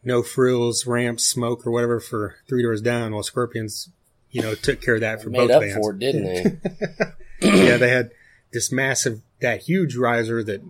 no 0.03 0.23
frills, 0.23 0.85
ramps, 0.85 1.23
smoke, 1.25 1.65
or 1.67 1.71
whatever 1.71 2.01
for 2.01 2.35
Three 2.49 2.63
Doors 2.65 2.83
Down. 2.83 3.13
while 3.13 3.23
Scorpions, 3.23 3.89
you 4.33 4.43
know, 4.43 4.55
took 4.57 4.81
care 4.83 4.97
of 4.97 5.01
that 5.03 5.23
for 5.23 5.31
Made 5.31 5.39
both 5.47 5.51
up 5.53 5.61
bands. 5.63 5.77
for 5.77 5.93
it, 5.93 5.99
didn't 6.01 6.25
they? 6.25 6.59
yeah, 7.67 7.77
they 7.77 7.89
had 7.89 8.11
this 8.53 8.73
massive, 8.73 9.21
that 9.41 9.63
huge 9.63 9.97
riser 9.97 10.43
that 10.45 10.63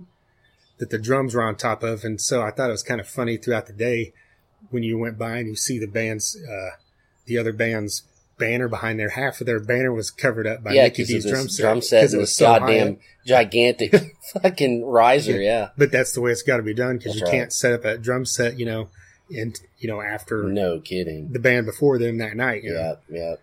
that 0.78 0.90
the 0.90 0.98
drums 0.98 1.34
were 1.34 1.42
on 1.42 1.56
top 1.56 1.82
of, 1.82 2.04
and 2.04 2.20
so 2.20 2.40
I 2.42 2.50
thought 2.52 2.68
it 2.68 2.72
was 2.72 2.84
kind 2.84 3.00
of 3.00 3.08
funny 3.08 3.36
throughout 3.36 3.66
the 3.66 3.72
day 3.72 4.12
when 4.70 4.82
you 4.84 4.96
went 4.98 5.18
by 5.18 5.38
and 5.38 5.48
you 5.48 5.56
see 5.56 5.78
the 5.78 5.86
band's, 5.88 6.36
uh, 6.36 6.76
the 7.26 7.36
other 7.36 7.52
band's 7.52 8.04
banner 8.38 8.68
behind 8.68 9.00
there. 9.00 9.08
Half 9.10 9.40
of 9.40 9.46
their 9.48 9.58
banner 9.58 9.92
was 9.92 10.12
covered 10.12 10.46
up 10.46 10.62
by 10.62 10.74
yeah, 10.74 10.84
Mikkey 10.84 11.04
Dee's 11.04 11.26
drum 11.28 11.48
set. 11.48 11.62
drum 11.62 11.80
set 11.82 12.02
'cause 12.02 12.12
and 12.12 12.18
it 12.18 12.22
was 12.22 12.34
so 12.34 12.46
high 12.46 12.58
goddamn 12.60 12.88
up. 12.92 12.98
gigantic 13.26 14.16
fucking 14.42 14.84
riser. 14.84 15.40
Yeah. 15.40 15.70
But 15.76 15.90
that's 15.90 16.12
the 16.12 16.20
way 16.20 16.30
it's 16.30 16.42
got 16.42 16.58
to 16.58 16.62
be 16.62 16.74
done 16.74 16.98
because 16.98 17.16
you 17.16 17.22
right. 17.22 17.30
can't 17.32 17.52
set 17.52 17.72
up 17.72 17.84
a 17.84 17.98
drum 17.98 18.24
set, 18.24 18.58
you 18.60 18.66
know, 18.66 18.88
and 19.30 19.58
you 19.80 19.88
know 19.88 20.00
after 20.00 20.44
No 20.44 20.78
kidding. 20.80 21.32
the 21.32 21.40
band 21.40 21.66
before 21.66 21.98
them 21.98 22.18
that 22.18 22.36
night. 22.36 22.62
Know? 22.62 22.96
Yeah, 23.10 23.34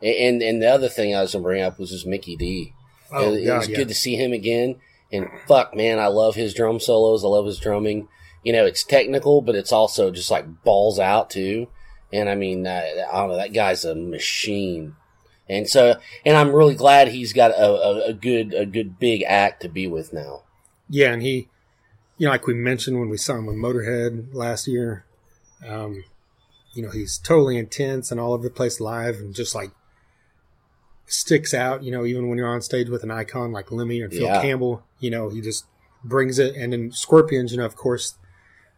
yeah. 0.00 0.08
And 0.24 0.42
and 0.42 0.60
the 0.60 0.68
other 0.68 0.88
thing 0.88 1.14
I 1.14 1.22
was 1.22 1.32
gonna 1.32 1.44
bring 1.44 1.62
up 1.62 1.78
was 1.78 1.90
just 1.90 2.06
Mickey 2.08 2.34
D. 2.34 2.72
Oh 3.12 3.32
it, 3.32 3.44
it 3.44 3.52
was 3.52 3.68
yeah. 3.68 3.76
good 3.76 3.88
to 3.88 3.94
see 3.94 4.16
him 4.16 4.32
again. 4.32 4.76
And 5.12 5.28
fuck, 5.46 5.74
man, 5.74 5.98
I 5.98 6.06
love 6.06 6.34
his 6.34 6.54
drum 6.54 6.80
solos. 6.80 7.24
I 7.24 7.28
love 7.28 7.46
his 7.46 7.58
drumming. 7.58 8.08
You 8.42 8.52
know, 8.52 8.64
it's 8.64 8.82
technical, 8.82 9.42
but 9.42 9.54
it's 9.54 9.72
also 9.72 10.10
just 10.10 10.30
like 10.30 10.64
balls 10.64 10.98
out 10.98 11.30
too. 11.30 11.68
And 12.12 12.28
I 12.28 12.34
mean, 12.34 12.66
uh, 12.66 12.82
I 13.12 13.18
don't 13.18 13.30
know, 13.30 13.36
that 13.36 13.52
guy's 13.52 13.84
a 13.84 13.94
machine. 13.94 14.96
And 15.48 15.68
so, 15.68 15.96
and 16.24 16.36
I'm 16.36 16.52
really 16.52 16.74
glad 16.74 17.08
he's 17.08 17.32
got 17.32 17.50
a, 17.50 17.66
a, 17.66 18.08
a 18.08 18.12
good, 18.12 18.54
a 18.54 18.64
good 18.64 18.98
big 18.98 19.22
act 19.22 19.62
to 19.62 19.68
be 19.68 19.86
with 19.86 20.12
now. 20.12 20.42
Yeah, 20.88 21.12
and 21.12 21.22
he, 21.22 21.48
you 22.16 22.26
know, 22.26 22.30
like 22.30 22.46
we 22.46 22.54
mentioned 22.54 22.98
when 22.98 23.08
we 23.08 23.16
saw 23.16 23.36
him 23.36 23.46
with 23.46 23.56
Motorhead 23.56 24.34
last 24.34 24.66
year, 24.66 25.04
um, 25.66 26.04
you 26.74 26.82
know, 26.82 26.90
he's 26.90 27.18
totally 27.18 27.58
intense 27.58 28.10
and 28.10 28.20
all 28.20 28.32
over 28.32 28.44
the 28.44 28.50
place 28.50 28.80
live 28.80 29.16
and 29.16 29.34
just 29.34 29.54
like 29.54 29.70
sticks 31.12 31.52
out, 31.52 31.82
you 31.82 31.90
know, 31.92 32.04
even 32.04 32.28
when 32.28 32.38
you're 32.38 32.48
on 32.48 32.62
stage 32.62 32.88
with 32.88 33.02
an 33.02 33.10
icon 33.10 33.52
like 33.52 33.70
Lemmy 33.70 34.00
or 34.00 34.08
Phil 34.08 34.22
Yeah. 34.22 34.40
Campbell, 34.40 34.82
you 34.98 35.10
know, 35.10 35.28
he 35.28 35.40
just 35.40 35.66
brings 36.04 36.38
it. 36.38 36.56
And 36.56 36.72
then 36.72 36.90
Scorpions, 36.92 37.52
you 37.52 37.58
know, 37.58 37.66
of 37.66 37.76
course, 37.76 38.14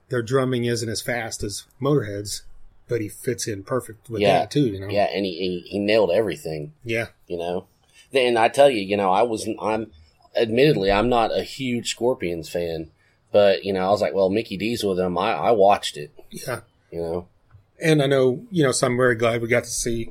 their 0.08 0.22
drumming 0.22 0.64
isn't 0.64 0.88
as 0.88 1.00
fast 1.00 1.42
as 1.42 1.64
Motorhead's, 1.80 2.42
but 2.88 3.00
he 3.00 3.08
fits 3.08 3.46
in 3.46 3.62
perfect 3.62 4.10
with 4.10 4.20
Yeah. 4.22 4.40
that 4.40 4.50
too, 4.50 4.66
you 4.66 4.80
know? 4.80 4.88
Yeah, 4.88 5.04
and 5.14 5.24
he, 5.24 5.32
he, 5.38 5.60
he 5.70 5.78
nailed 5.78 6.10
everything. 6.10 6.72
Yeah. 6.84 7.06
you 7.28 7.38
know. 7.38 7.66
And 8.12 8.38
I 8.38 8.48
tell 8.48 8.68
you, 8.70 8.80
you 8.82 8.96
know, 8.96 9.10
I 9.12 9.22
wasn't. 9.22 9.56
I'm 9.60 9.90
admittedly, 10.36 10.90
I'm 10.92 11.08
not 11.08 11.36
a 11.36 11.42
huge 11.42 11.90
Scorpions 11.90 12.48
fan, 12.48 12.90
but 13.32 13.64
you 13.64 13.72
know, 13.72 13.86
I 13.86 13.90
was 13.90 14.00
like, 14.00 14.14
well, 14.14 14.30
Mikkey 14.30 14.56
Dee's 14.56 14.84
with 14.84 14.96
them. 14.98 15.16
I, 15.18 15.32
I 15.32 15.50
watched 15.52 15.96
it. 15.96 16.12
Yeah. 16.30 16.60
You 16.92 17.00
know, 17.00 17.28
And 17.82 18.00
I 18.02 18.06
know, 18.06 18.44
you 18.52 18.62
know, 18.62 18.70
so 18.72 18.86
I'm 18.86 18.96
very 18.96 19.14
glad 19.16 19.42
we 19.42 19.48
got 19.48 19.64
to 19.64 19.70
see 19.70 20.10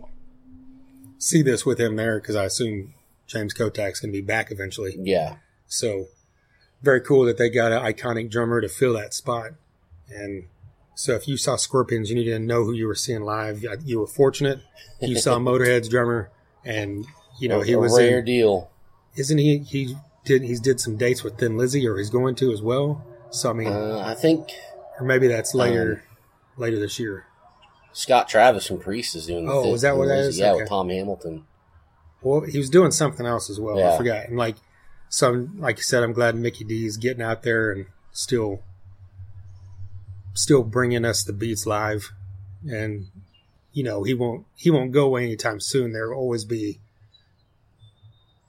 see 1.23 1.41
this 1.41 1.65
with 1.65 1.79
him 1.79 1.95
there 1.95 2.19
because 2.19 2.35
I 2.35 2.45
assume 2.45 2.93
James 3.27 3.53
Kottak's 3.53 3.99
going 3.99 4.11
to 4.11 4.17
be 4.17 4.21
back 4.21 4.51
eventually. 4.51 4.95
yeah, 4.99 5.37
So 5.67 6.07
very 6.81 6.99
cool 7.01 7.23
that 7.25 7.37
they 7.37 7.49
got 7.49 7.71
an 7.71 7.81
iconic 7.81 8.29
drummer 8.29 8.59
to 8.61 8.67
fill 8.67 8.93
that 8.93 9.13
spot. 9.13 9.51
And 10.09 10.47
so 10.95 11.13
if 11.13 11.27
you 11.27 11.37
saw 11.37 11.55
Scorpions, 11.55 12.09
you 12.09 12.15
need 12.15 12.25
to 12.25 12.39
know 12.39 12.65
who 12.65 12.73
you 12.73 12.87
were 12.87 12.95
seeing 12.95 13.21
live. 13.23 13.63
You 13.85 13.99
were 13.99 14.07
fortunate. 14.07 14.59
You 15.01 15.15
saw 15.17 15.37
Motorhead's 15.39 15.87
drummer, 15.89 16.29
and 16.65 17.05
you 17.39 17.47
know 17.49 17.61
a, 17.61 17.65
he 17.65 17.73
a 17.73 17.79
was 17.79 17.97
rare 17.97 18.19
in. 18.19 18.25
deal. 18.25 18.69
Isn't 19.15 19.37
he? 19.37 19.59
He 19.59 19.95
did. 20.25 20.43
He's 20.43 20.59
did 20.59 20.79
some 20.79 20.97
dates 20.97 21.23
with 21.23 21.37
Thin 21.39 21.57
Lizzy, 21.57 21.87
or 21.87 21.97
he's 21.97 22.09
going 22.11 22.35
to 22.35 22.51
as 22.51 22.61
well. 22.61 23.03
So 23.31 23.49
I 23.49 23.53
mean, 23.53 23.67
Uh, 23.69 24.03
I 24.05 24.13
think 24.13 24.49
or 24.99 25.05
maybe 25.05 25.27
that's 25.27 25.55
later, 25.55 26.03
Um, 26.05 26.17
later 26.57 26.79
this 26.79 26.99
year. 26.99 27.25
Scott 27.93 28.27
Travis 28.27 28.67
from 28.67 28.79
Priest 28.79 29.15
is 29.15 29.27
doing. 29.27 29.47
Oh, 29.49 29.63
the 29.63 29.69
is 29.69 29.81
that 29.81 29.95
what 29.97 30.07
that 30.07 30.15
Lizzy. 30.17 30.41
Yeah, 30.41 30.51
Okay. 30.51 30.61
with 30.61 30.69
Tom 30.69 30.89
Hamilton. 30.89 31.45
Well, 32.21 32.41
he 32.41 32.57
was 32.57 32.69
doing 32.69 32.91
something 32.91 33.25
else 33.25 33.49
as 33.49 33.59
well. 33.59 33.77
I 33.83 33.97
forgot. 33.97 34.27
And 34.27 34.37
like, 34.37 34.55
so 35.09 35.29
I'm, 35.29 35.59
like 35.59 35.77
you 35.77 35.83
said, 35.83 36.03
I'm 36.03 36.13
glad 36.13 36.35
Mikkey 36.35 36.63
Dee 36.63 36.85
is 36.85 36.97
getting 36.97 37.21
out 37.21 37.43
there 37.43 37.71
and 37.71 37.85
still, 38.11 38.61
still 40.33 40.63
bringing 40.63 41.05
us 41.05 41.23
the 41.23 41.33
beats 41.33 41.65
live. 41.65 42.11
And 42.65 43.07
you 43.73 43.83
know, 43.83 44.03
he 44.03 44.13
won't 44.13 44.45
he 44.55 44.69
won't 44.71 44.91
go 44.91 45.05
away 45.05 45.23
anytime 45.25 45.59
soon. 45.59 45.91
There'll 45.93 46.17
always 46.17 46.45
be 46.45 46.79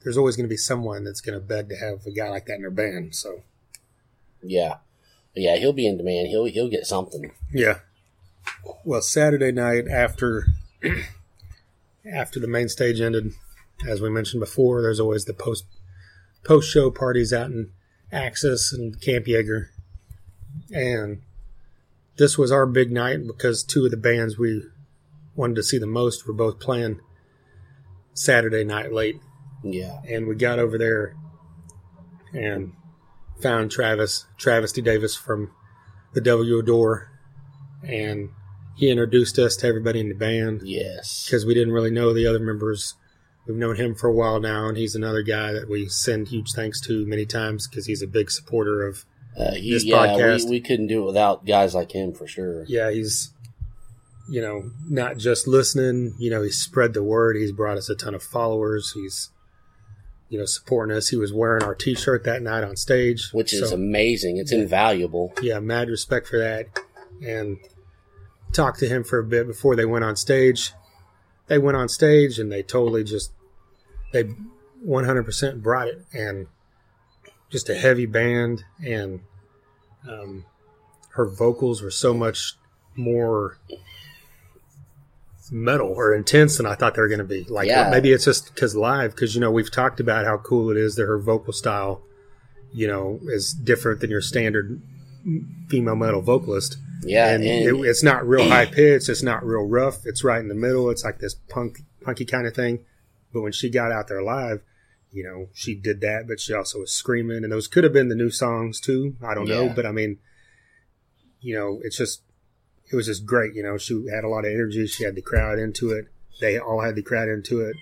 there's 0.03 0.17
always 0.19 0.37
going 0.37 0.45
to 0.45 0.53
be 0.53 0.57
someone 0.57 1.03
that's 1.05 1.21
going 1.21 1.39
to 1.39 1.45
beg 1.45 1.69
to 1.71 1.77
have 1.77 2.05
a 2.07 2.11
guy 2.11 2.29
like 2.29 2.47
that 2.47 2.57
in 2.57 2.61
their 2.61 2.71
band. 2.71 3.15
So 3.15 3.43
Yeah, 4.43 4.77
yeah, 5.35 5.57
he'll 5.57 5.73
be 5.73 5.87
in 5.87 5.97
demand. 5.97 6.29
He'll 6.29 6.45
he'll 6.45 6.69
get 6.71 6.87
something. 6.87 7.33
yeah. 7.53 7.79
Well, 8.85 9.03
Saturday 9.03 9.53
night 9.53 9.87
after 9.89 10.47
after 12.13 12.39
the 12.39 12.49
main 12.49 12.69
stage 12.69 13.01
ended, 13.01 13.33
as 13.89 14.01
we 14.01 14.11
mentioned 14.11 14.41
before, 14.41 14.83
there's 14.83 15.01
always 15.01 15.25
the 15.25 15.35
post 15.35 15.65
post 16.45 16.71
show 16.71 16.91
parties 16.91 17.33
out 17.33 17.51
in 17.51 17.71
Axis 18.13 18.73
and 18.73 19.01
Camp 19.01 19.27
Yeager, 19.27 19.69
and 20.73 21.23
this 22.17 22.39
was 22.39 22.53
our 22.53 22.67
big 22.67 22.93
night 22.93 23.27
because 23.27 23.63
two 23.63 23.87
of 23.87 23.91
the 23.91 23.97
bands 23.97 24.39
we 24.39 24.63
wanted 25.35 25.57
to 25.57 25.63
see 25.63 25.79
the 25.79 25.87
most 25.87 26.27
were 26.27 26.35
both 26.35 26.61
playing 26.61 27.01
Saturday 28.13 28.65
night 28.65 28.93
late. 28.93 29.21
Yeah, 29.63 30.01
and 30.09 30.27
we 30.27 30.35
got 30.35 30.59
over 30.59 30.79
there 30.79 31.17
and 32.33 32.73
found 33.41 33.71
Travis, 33.71 34.27
Travis 34.37 34.73
D. 34.73 34.83
Davis 34.83 35.17
from 35.17 35.51
the 36.13 36.21
Devil 36.21 36.47
You 36.47 36.61
Adore, 36.61 37.11
and 37.87 38.31
he 38.77 38.91
introduced 38.91 39.39
us 39.39 39.57
to 39.57 39.67
everybody 39.67 40.01
in 40.01 40.09
the 40.09 40.15
band 40.15 40.63
yes, 40.65 41.25
because 41.27 41.47
we 41.47 41.55
didn't 41.55 41.73
really 41.73 41.91
know 41.91 42.13
the 42.13 42.27
other 42.27 42.41
members. 42.41 42.95
We've 43.47 43.57
known 43.57 43.77
him 43.77 43.95
for 43.95 44.09
a 44.09 44.13
while 44.13 44.41
now, 44.41 44.69
and 44.69 44.77
he's 44.77 44.95
another 44.95 45.23
guy 45.23 45.53
that 45.53 45.69
we 45.69 45.87
send 45.89 46.29
huge 46.29 46.53
thanks 46.53 46.81
to 46.83 47.07
many 47.07 47.27
times 47.27 47.69
because 47.69 47.87
he's 47.87 48.03
a 48.03 48.07
big 48.07 48.31
supporter 48.31 48.87
of. 48.87 49.05
uh, 49.39 49.53
he, 49.53 49.71
this 49.73 49.85
yeah. 49.85 49.97
podcast. 49.97 50.45
We, 50.45 50.51
we 50.53 50.61
couldn't 50.61 50.87
do 50.87 51.03
it 51.03 51.07
without 51.07 51.45
guys 51.45 51.75
like 51.75 51.93
him 51.93 52.15
for 52.15 52.27
sure. 52.27 52.65
Yeah, 52.69 52.91
he's, 52.91 53.33
you 54.31 54.41
know, 54.41 54.71
not 54.89 55.19
just 55.19 55.47
listening. 55.47 56.15
You 56.19 56.31
know, 56.31 56.43
he's 56.43 56.59
spread 56.59 56.95
the 56.95 57.03
word. 57.03 57.37
He's 57.37 57.53
brought 57.53 57.77
us 57.77 57.91
a 57.91 57.95
ton 57.95 58.15
of 58.15 58.23
followers. 58.23 58.93
He's, 58.95 59.31
you 60.31 60.39
know, 60.39 60.47
supporting 60.47 60.97
us. 60.97 61.09
He 61.09 61.17
was 61.17 61.33
wearing 61.33 61.63
our 61.65 61.75
T-shirt 61.75 62.25
that 62.25 62.41
night 62.43 62.65
on 62.65 62.77
stage, 62.77 63.29
Which 63.33 63.53
is 63.53 63.73
amazing. 63.73 64.39
It's 64.39 64.53
invaluable. 64.53 65.35
yeah, 65.43 65.61
mad 65.61 65.89
respect 65.89 66.27
for 66.29 66.39
that. 66.39 66.67
And 67.23 67.59
talked 68.55 68.79
to 68.81 68.89
him 68.89 69.05
for 69.05 69.19
a 69.19 69.25
bit 69.25 69.47
before 69.47 69.77
they 69.77 69.85
went 69.85 70.05
on 70.05 70.17
stage. 70.17 70.73
They 71.47 71.59
went 71.59 71.77
on 71.77 71.89
stage 71.89 72.39
and 72.39 72.51
they 72.51 72.63
totally 72.63 73.05
just 73.05 73.33
they 74.13 74.25
100% 74.87 75.63
brought 75.63 75.89
it 75.89 76.05
and 76.13 76.47
just 77.51 77.69
a 77.69 77.75
heavy 77.75 78.07
band 78.07 78.65
and 78.85 79.21
um, 80.09 80.45
her 81.11 81.27
vocals 81.27 81.83
were 81.83 81.91
so 81.91 82.15
much 82.15 82.55
more 82.97 83.59
metal 85.51 85.89
or 85.89 86.15
intense 86.15 86.57
than 86.57 86.67
I 86.67 86.75
thought 86.75 86.95
they 86.95 87.03
were 87.03 87.09
going 87.09 87.19
to 87.19 87.25
be. 87.25 87.45
Like 87.45 87.69
Yeah. 87.69 87.91
maybe 87.91 88.13
it's 88.13 88.25
just 88.25 88.55
because 88.55 88.75
live 88.75 89.11
because 89.13 89.35
you 89.35 89.41
know 89.41 89.51
we've 89.51 89.71
talked 89.71 90.01
about 90.01 90.25
how 90.25 90.39
cool 90.39 90.71
it 90.71 90.77
is 90.77 90.97
that 90.97 91.07
her 91.07 91.19
vocal 91.19 91.53
style 91.53 92.03
you 92.73 92.87
know 92.87 93.21
is 93.25 93.53
different 93.53 94.01
than 94.01 94.11
your 94.11 94.23
standard 94.23 94.81
female 95.69 95.97
metal 95.97 96.21
vocalist 96.23 96.77
Yeah, 97.07 97.31
and, 97.31 97.45
and, 97.45 97.85
it, 97.85 97.89
it's 97.89 98.03
not 98.03 98.27
real 98.27 98.49
high 98.49 98.67
pitched. 98.73 99.09
It's 99.09 99.23
not 99.23 99.45
real 99.45 99.67
rough. 99.67 100.07
It's 100.07 100.25
right 100.25 100.41
in 100.41 100.49
the 100.49 100.55
middle. 100.55 100.91
It's 100.91 101.05
like 101.05 101.19
this 101.19 101.35
punk, 101.35 101.79
punky 102.03 102.25
kind 102.25 102.47
of 102.47 102.55
thing. 102.55 102.85
But 103.33 103.43
when 103.43 103.53
she 103.53 103.71
got 103.71 103.93
out 103.93 104.09
there 104.09 104.23
live, 104.23 104.63
you 105.11 105.23
know, 105.23 105.49
she 105.53 105.75
did 105.75 106.01
that, 106.01 106.27
but 106.27 106.41
she 106.41 106.53
also 106.53 106.81
was 106.81 106.93
screaming, 106.93 107.45
and 107.45 107.53
those 107.53 107.69
could 107.69 107.85
have 107.85 107.93
been 107.93 108.09
the 108.09 108.15
new 108.15 108.31
songs 108.31 108.81
too. 108.81 109.17
I 109.23 109.35
don't 109.35 109.49
know, 109.49 109.69
but 109.69 109.87
I 109.87 109.93
mean, 109.93 110.19
you 111.41 111.55
know, 111.57 111.81
it's 111.83 111.97
just, 111.97 112.23
it 112.91 112.97
was 112.97 113.07
just 113.07 113.25
great. 113.25 113.55
You 113.55 113.63
know, 113.63 113.79
she 113.79 113.95
had 114.13 114.25
a 114.25 114.29
lot 114.29 114.45
of 114.45 114.53
energy. 114.53 114.87
She 114.87 115.05
had 115.05 115.15
the 115.15 115.23
crowd 115.23 115.59
into 115.59 115.93
it. 115.93 116.07
They 116.41 116.59
all 116.59 116.81
had 116.81 116.97
the 116.97 117.03
crowd 117.03 117.29
into 117.29 117.61
it. 117.61 117.77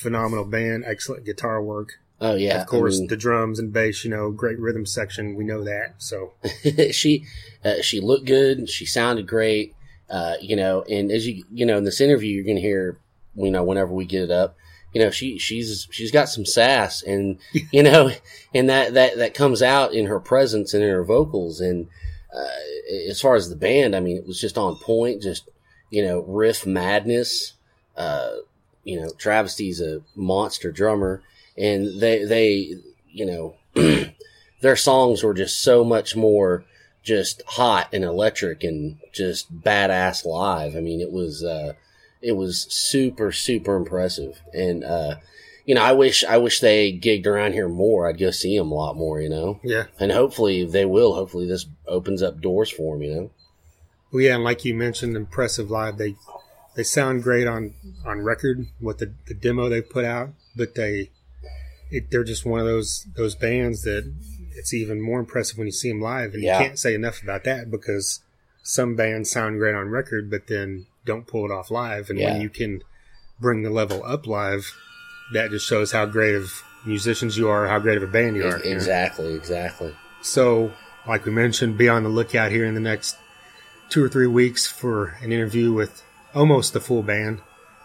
Phenomenal 0.00 0.44
band, 0.44 0.84
excellent 0.86 1.24
guitar 1.24 1.62
work. 1.62 1.94
Oh 2.24 2.34
yeah, 2.36 2.62
of 2.62 2.66
course, 2.66 2.96
I 2.96 3.00
mean, 3.00 3.08
the 3.08 3.16
drums 3.16 3.58
and 3.58 3.72
bass. 3.72 4.02
You 4.02 4.10
know, 4.10 4.30
great 4.30 4.58
rhythm 4.58 4.86
section. 4.86 5.34
We 5.34 5.44
know 5.44 5.62
that. 5.64 5.96
So 5.98 6.32
she 6.92 7.26
uh, 7.64 7.82
she 7.82 8.00
looked 8.00 8.26
good. 8.26 8.68
She 8.70 8.86
sounded 8.86 9.26
great. 9.26 9.74
Uh, 10.08 10.34
you 10.40 10.56
know, 10.56 10.82
and 10.82 11.10
as 11.10 11.26
you 11.26 11.44
you 11.52 11.66
know 11.66 11.76
in 11.76 11.84
this 11.84 12.00
interview, 12.00 12.34
you're 12.34 12.44
gonna 12.44 12.60
hear 12.60 12.98
you 13.34 13.50
know 13.50 13.62
whenever 13.62 13.92
we 13.92 14.06
get 14.06 14.22
it 14.22 14.30
up. 14.30 14.56
You 14.94 15.02
know, 15.02 15.10
she 15.10 15.38
she's 15.38 15.86
she's 15.90 16.10
got 16.10 16.30
some 16.30 16.46
sass, 16.46 17.02
and 17.02 17.38
you 17.72 17.82
know, 17.82 18.10
and 18.54 18.70
that 18.70 18.94
that 18.94 19.18
that 19.18 19.34
comes 19.34 19.60
out 19.60 19.92
in 19.92 20.06
her 20.06 20.20
presence 20.20 20.72
and 20.72 20.82
in 20.82 20.90
her 20.90 21.04
vocals. 21.04 21.60
And 21.60 21.88
uh, 22.34 23.10
as 23.10 23.20
far 23.20 23.34
as 23.34 23.50
the 23.50 23.56
band, 23.56 23.94
I 23.94 24.00
mean, 24.00 24.16
it 24.16 24.26
was 24.26 24.40
just 24.40 24.56
on 24.56 24.76
point. 24.76 25.20
Just 25.20 25.50
you 25.90 26.02
know, 26.02 26.20
riff 26.20 26.64
madness. 26.64 27.52
Uh, 27.96 28.36
you 28.84 29.00
know, 29.00 29.10
Travis 29.18 29.56
D's 29.56 29.80
a 29.80 30.02
monster 30.14 30.70
drummer, 30.70 31.22
and 31.56 32.00
they 32.00 32.24
they 32.24 32.74
you 33.10 33.26
know 33.26 33.56
their 34.60 34.76
songs 34.76 35.22
were 35.22 35.34
just 35.34 35.60
so 35.60 35.84
much 35.84 36.16
more 36.16 36.64
just 37.04 37.42
hot 37.46 37.88
and 37.92 38.02
electric 38.02 38.64
and 38.64 38.96
just 39.12 39.60
badass 39.60 40.24
live. 40.24 40.74
I 40.74 40.80
mean, 40.80 41.00
it 41.00 41.12
was 41.12 41.44
uh, 41.44 41.74
it 42.22 42.32
was 42.32 42.66
super 42.72 43.30
super 43.30 43.76
impressive, 43.76 44.40
and 44.52 44.82
uh, 44.82 45.16
you 45.66 45.74
know, 45.74 45.82
I 45.82 45.92
wish 45.92 46.24
I 46.24 46.38
wish 46.38 46.60
they 46.60 46.92
gigged 46.92 47.26
around 47.26 47.52
here 47.52 47.68
more. 47.68 48.08
I'd 48.08 48.18
go 48.18 48.30
see 48.30 48.56
them 48.56 48.72
a 48.72 48.74
lot 48.74 48.96
more, 48.96 49.20
you 49.20 49.28
know, 49.28 49.60
yeah, 49.62 49.84
and 50.00 50.12
hopefully 50.12 50.64
they 50.64 50.84
will. 50.84 51.14
Hopefully 51.14 51.46
this 51.46 51.66
opens 51.86 52.22
up 52.22 52.40
doors 52.40 52.70
for 52.70 52.94
them, 52.94 53.02
you 53.02 53.14
know. 53.14 53.30
Well, 54.10 54.22
yeah, 54.22 54.34
and 54.36 54.44
like 54.44 54.64
you 54.64 54.74
mentioned, 54.74 55.16
impressive 55.16 55.70
live. 55.70 55.98
They 55.98 56.16
they 56.74 56.82
sound 56.82 57.22
great 57.22 57.46
on 57.46 57.74
on 58.04 58.20
record 58.20 58.66
with 58.80 58.98
the, 58.98 59.12
the 59.26 59.34
demo 59.34 59.68
they 59.68 59.82
put 59.82 60.04
out, 60.04 60.30
but 60.56 60.74
they 60.74 61.10
it, 61.94 62.10
they're 62.10 62.24
just 62.24 62.44
one 62.44 62.60
of 62.60 62.66
those 62.66 63.06
those 63.16 63.34
bands 63.34 63.82
that 63.82 64.12
it's 64.56 64.72
even 64.74 65.00
more 65.00 65.20
impressive 65.20 65.58
when 65.58 65.66
you 65.66 65.72
see 65.72 65.88
them 65.88 66.00
live, 66.00 66.34
and 66.34 66.42
Yeah. 66.42 66.58
you 66.58 66.64
can't 66.66 66.78
say 66.78 66.94
enough 66.94 67.22
about 67.22 67.44
that 67.44 67.70
because 67.70 68.20
some 68.62 68.94
bands 68.96 69.30
sound 69.30 69.58
great 69.58 69.74
on 69.74 69.88
record, 69.88 70.30
but 70.30 70.46
then 70.46 70.86
don't 71.04 71.26
pull 71.26 71.44
it 71.44 71.50
off 71.52 71.70
live, 71.70 72.08
and 72.10 72.18
Yeah. 72.18 72.32
when 72.32 72.40
you 72.40 72.48
can 72.48 72.82
bring 73.40 73.62
the 73.62 73.70
level 73.70 74.02
up 74.04 74.26
live, 74.26 74.72
that 75.32 75.50
just 75.50 75.66
shows 75.66 75.92
how 75.92 76.06
great 76.06 76.34
of 76.34 76.62
musicians 76.86 77.36
you 77.36 77.48
are, 77.48 77.66
how 77.68 77.78
great 77.78 77.96
of 77.96 78.02
a 78.02 78.06
band 78.06 78.36
you 78.36 78.44
are. 78.44 78.58
you 78.58 78.64
know? 78.64 78.76
Exactly, 78.76 79.34
exactly. 79.34 79.94
So, 80.22 80.72
like 81.06 81.24
we 81.24 81.32
mentioned, 81.32 81.76
be 81.76 81.88
on 81.88 82.02
the 82.04 82.08
lookout 82.08 82.50
here 82.50 82.64
in 82.64 82.74
the 82.74 82.80
next 82.80 83.16
two 83.90 84.02
or 84.04 84.08
three 84.08 84.26
weeks 84.26 84.66
for 84.66 85.16
an 85.20 85.32
interview 85.32 85.72
with 85.72 86.02
almost 86.34 86.72
the 86.72 86.80
full 86.80 87.02
band. 87.02 87.40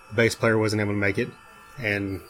The 0.10 0.16
bass 0.16 0.36
player 0.36 0.58
wasn't 0.58 0.82
able 0.82 0.94
to 0.94 0.98
make 0.98 1.18
it, 1.18 1.30
and 1.78 2.22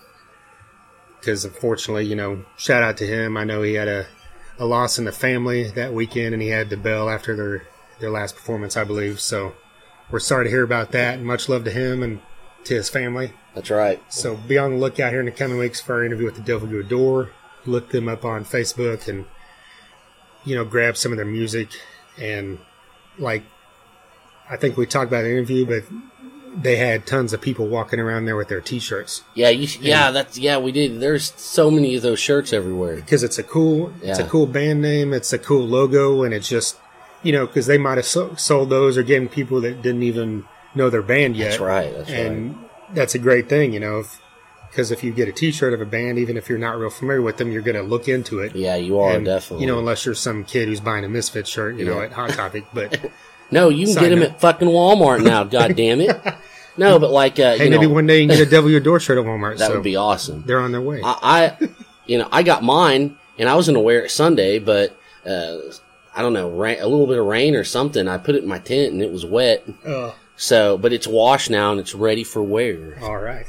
because 1.20 1.46
unfortunately, 1.46 2.06
you 2.06 2.16
know, 2.16 2.46
shout 2.58 2.84
out 2.84 2.98
to 2.98 3.08
him. 3.08 3.38
I 3.38 3.44
know 3.44 3.62
he 3.62 3.74
had 3.74 3.88
a, 3.88 4.08
a 4.58 4.66
loss 4.66 4.98
in 4.98 5.06
the 5.06 5.12
family 5.12 5.70
that 5.72 5.94
weekend, 5.94 6.34
and 6.34 6.42
he 6.42 6.50
had 6.50 6.70
to 6.70 6.78
bail 6.78 7.10
after 7.10 7.36
their 7.36 7.68
their 8.00 8.12
last 8.12 8.36
performance, 8.36 8.78
I 8.78 8.86
believe. 8.86 9.20
So, 9.20 9.54
we're 10.10 10.20
sorry 10.20 10.46
to 10.46 10.50
hear 10.50 10.64
about 10.64 10.92
that. 10.92 11.16
And 11.16 11.26
much 11.26 11.50
love 11.50 11.64
to 11.66 11.72
him 11.72 12.02
and 12.02 12.22
to 12.66 12.76
his 12.76 12.90
family. 12.90 13.34
That's 13.56 13.70
right. 13.70 14.02
So 14.10 14.36
be 14.36 14.58
on 14.58 14.72
the 14.72 14.78
lookout 14.78 15.12
here 15.12 15.20
in 15.20 15.26
the 15.26 15.32
coming 15.32 15.58
weeks 15.58 15.82
for 15.82 15.96
our 15.96 16.04
interview 16.04 16.26
with 16.26 16.36
the 16.36 16.42
Devil 16.42 16.70
You 16.70 16.80
Adore. 16.80 17.32
Look 17.66 17.90
them 17.92 18.08
up 18.08 18.26
on 18.26 18.46
Facebook 18.46 19.08
and 19.08 19.26
you 20.46 20.56
know 20.56 20.64
grab 20.64 20.96
some 20.96 21.12
of 21.12 21.18
their 21.18 21.26
music 21.26 21.70
and 22.18 22.60
like 23.18 23.44
I 24.50 24.58
think 24.58 24.78
we 24.78 24.86
talked 24.86 25.10
about 25.10 25.24
the 25.24 25.32
interview, 25.32 25.66
but 25.66 25.84
they 26.56 26.78
had 26.78 27.06
tons 27.06 27.34
of 27.34 27.42
people 27.42 27.68
walking 27.68 28.00
around 28.00 28.26
there 28.26 28.36
with 28.36 28.48
their 28.48 28.62
T-shirts 28.62 29.24
Yeah, 29.36 29.50
you. 29.50 29.68
Yeah, 29.82 30.12
that's 30.12 30.38
yeah. 30.38 30.58
We 30.58 30.72
did. 30.72 31.00
There's 31.00 31.34
so 31.36 31.70
many 31.70 31.96
of 31.96 32.02
those 32.02 32.20
shirts 32.20 32.54
everywhere. 32.54 32.96
because 32.96 33.24
it's 33.24 33.38
a 33.38 33.44
cool 33.44 33.94
it's 34.02 34.20
a 34.20 34.24
cool 34.24 34.48
band 34.48 34.82
name, 34.82 35.14
it's 35.14 35.32
a 35.34 35.40
cool 35.40 35.66
logo, 35.66 36.24
and 36.24 36.34
it's 36.34 36.50
just 36.50 36.78
you 37.24 37.32
know 37.32 37.46
because 37.46 37.68
they 37.68 37.78
might 37.78 37.98
have 37.98 38.06
so- 38.06 38.36
sold 38.36 38.70
those 38.70 38.98
or 38.98 39.04
given 39.04 39.30
people 39.30 39.62
that 39.62 39.82
didn't 39.82 40.04
even 40.04 40.46
know 40.76 40.90
their 40.90 41.02
band 41.02 41.36
yet. 41.36 41.50
That's 41.50 41.60
right. 41.60 41.94
That's 41.94 42.10
and 42.10 42.56
right. 42.56 42.70
that's 42.94 43.16
a 43.16 43.20
great 43.20 43.50
thing, 43.50 43.74
you 43.74 43.80
know, 43.80 44.04
because 44.70 44.92
if, 44.92 45.04
you 45.04 45.12
get 45.12 45.28
a 45.28 45.32
T-shirt 45.32 45.74
of 45.74 45.82
a 45.82 45.86
band, 45.86 46.20
even 46.20 46.38
if 46.38 46.48
you're 46.48 46.60
not 46.60 46.78
real 46.78 46.92
familiar 46.92 47.22
with 47.22 47.38
them, 47.38 47.52
you're 47.52 47.64
going 47.64 47.76
to 47.76 47.82
look 47.82 48.08
into 48.08 48.40
it. 48.40 48.56
Yeah, 48.56 48.76
you 48.76 49.00
are 49.00 49.14
And, 49.16 49.26
definitely. 49.26 49.66
You 49.66 49.72
know, 49.72 49.80
unless 49.80 50.06
you're 50.06 50.14
some 50.16 50.44
kid 50.44 50.68
who's 50.68 50.80
buying 50.80 51.04
a 51.04 51.10
Misfit 51.10 51.48
shirt, 51.48 51.76
you 51.78 51.86
know, 51.86 52.02
at 52.02 52.12
Hot 52.12 52.30
Topic. 52.32 52.66
But 52.72 53.00
no, 53.52 53.70
you 53.70 53.86
can 53.86 53.94
Sign 53.96 54.04
get 54.04 54.10
them 54.10 54.24
up. 54.24 54.32
at 54.34 54.42
fucking 54.42 54.68
Walmart 54.68 55.24
now. 55.24 55.44
God 55.58 55.76
damn 55.76 56.02
it. 56.02 56.20
No, 56.78 57.00
but 57.00 57.12
like 57.12 57.40
uh, 57.40 57.56
hey, 57.58 57.66
you 57.66 57.70
maybe 57.72 57.88
know, 57.88 57.94
one 57.94 58.08
day 58.08 58.22
you 58.22 58.28
can 58.28 58.38
get 58.38 58.48
a 58.48 58.50
Devil 58.50 58.70
You 58.70 58.78
Adore 58.78 59.00
shirt 59.00 59.18
at 59.18 59.26
Walmart. 59.26 59.58
that 59.58 59.68
so 59.68 59.74
would 59.76 59.84
be 59.84 59.96
awesome. 59.96 60.44
they're 60.46 60.60
on 60.60 60.72
their 60.72 60.82
way. 60.82 61.02
I, 61.04 61.18
I, 61.62 61.70
you 62.06 62.18
know, 62.18 62.28
I 62.32 62.44
got 62.44 62.64
mine, 62.64 63.18
and 63.38 63.50
I 63.50 63.56
was 63.56 63.68
gonna 63.68 63.80
wear 63.82 64.04
it 64.06 64.10
Sunday, 64.12 64.60
but 64.60 64.96
uh, 65.26 65.58
I 66.16 66.22
don't 66.22 66.34
know, 66.34 66.50
rain, 66.50 66.80
a 66.80 66.88
little 66.88 67.08
bit 67.08 67.18
of 67.20 67.26
rain 67.26 67.56
or 67.56 67.64
something. 67.64 68.08
I 68.08 68.18
put 68.18 68.36
it 68.36 68.44
in 68.44 68.50
my 68.50 68.60
tent, 68.60 68.94
and 68.94 69.02
it 69.02 69.12
was 69.12 69.26
wet. 69.26 69.66
Oh, 69.86 70.16
So, 70.36 70.78
but 70.78 70.94
it's 70.94 71.08
washed 71.08 71.50
now, 71.50 71.72
and 71.72 71.80
it's 71.80 71.94
ready 71.96 72.24
for 72.24 72.42
wear. 72.42 72.98
all 73.02 73.18
right. 73.18 73.46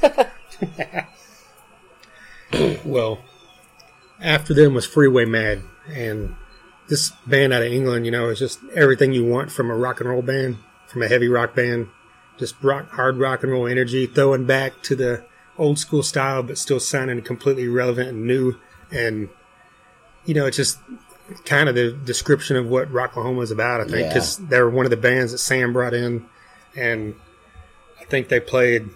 well, 2.85 3.19
after 4.19 4.53
them 4.53 4.73
was 4.73 4.85
Freeway 4.85 5.25
Mad, 5.25 5.61
and 5.89 6.35
this 6.91 7.11
band 7.25 7.53
out 7.53 7.61
of 7.61 7.71
England, 7.71 8.05
you 8.05 8.11
know, 8.11 8.27
is 8.27 8.37
just 8.37 8.59
everything 8.75 9.13
you 9.13 9.23
want 9.25 9.49
from 9.49 9.71
a 9.71 9.75
rock 9.75 10.01
and 10.01 10.09
roll 10.09 10.21
band, 10.21 10.57
from 10.87 11.01
a 11.01 11.07
heavy 11.07 11.29
rock 11.29 11.55
band. 11.55 11.87
Just 12.37 12.61
rock, 12.61 12.89
hard 12.91 13.17
rock 13.17 13.43
and 13.43 13.51
roll 13.51 13.65
energy, 13.65 14.05
throwing 14.05 14.45
back 14.45 14.81
to 14.83 14.95
the 14.95 15.23
old 15.57 15.79
school 15.79 16.03
style, 16.03 16.43
but 16.43 16.57
still 16.57 16.81
sounding 16.81 17.21
completely 17.21 17.69
relevant 17.69 18.09
and 18.09 18.27
new. 18.27 18.57
And 18.91 19.29
you 20.25 20.33
know, 20.33 20.45
it's 20.45 20.57
just 20.57 20.79
kind 21.45 21.69
of 21.69 21.75
the 21.75 21.93
description 21.93 22.57
of 22.57 22.67
what 22.67 22.91
Rocklahoma 22.91 23.41
is 23.41 23.51
about. 23.51 23.79
I 23.79 23.85
think 23.85 23.99
Yeah. 23.99 24.07
because 24.09 24.35
they're 24.37 24.69
one 24.69 24.85
of 24.85 24.89
the 24.89 24.97
bands 24.97 25.31
that 25.31 25.37
Sam 25.37 25.71
brought 25.71 25.93
in, 25.93 26.25
and 26.75 27.15
I 28.01 28.03
think 28.03 28.27
they 28.27 28.41
played 28.41 28.89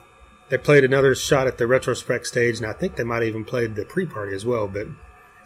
they 0.49 0.57
played 0.57 0.83
another 0.83 1.15
shot 1.15 1.47
at 1.47 1.57
the 1.57 1.65
retrospect 1.65 2.27
stage, 2.27 2.57
and 2.57 2.67
I 2.67 2.73
think 2.73 2.97
they 2.97 3.03
might 3.05 3.19
have 3.23 3.29
even 3.29 3.45
played 3.45 3.75
the 3.75 3.85
pre-party 3.85 4.35
as 4.35 4.45
well. 4.45 4.67
But 4.67 4.87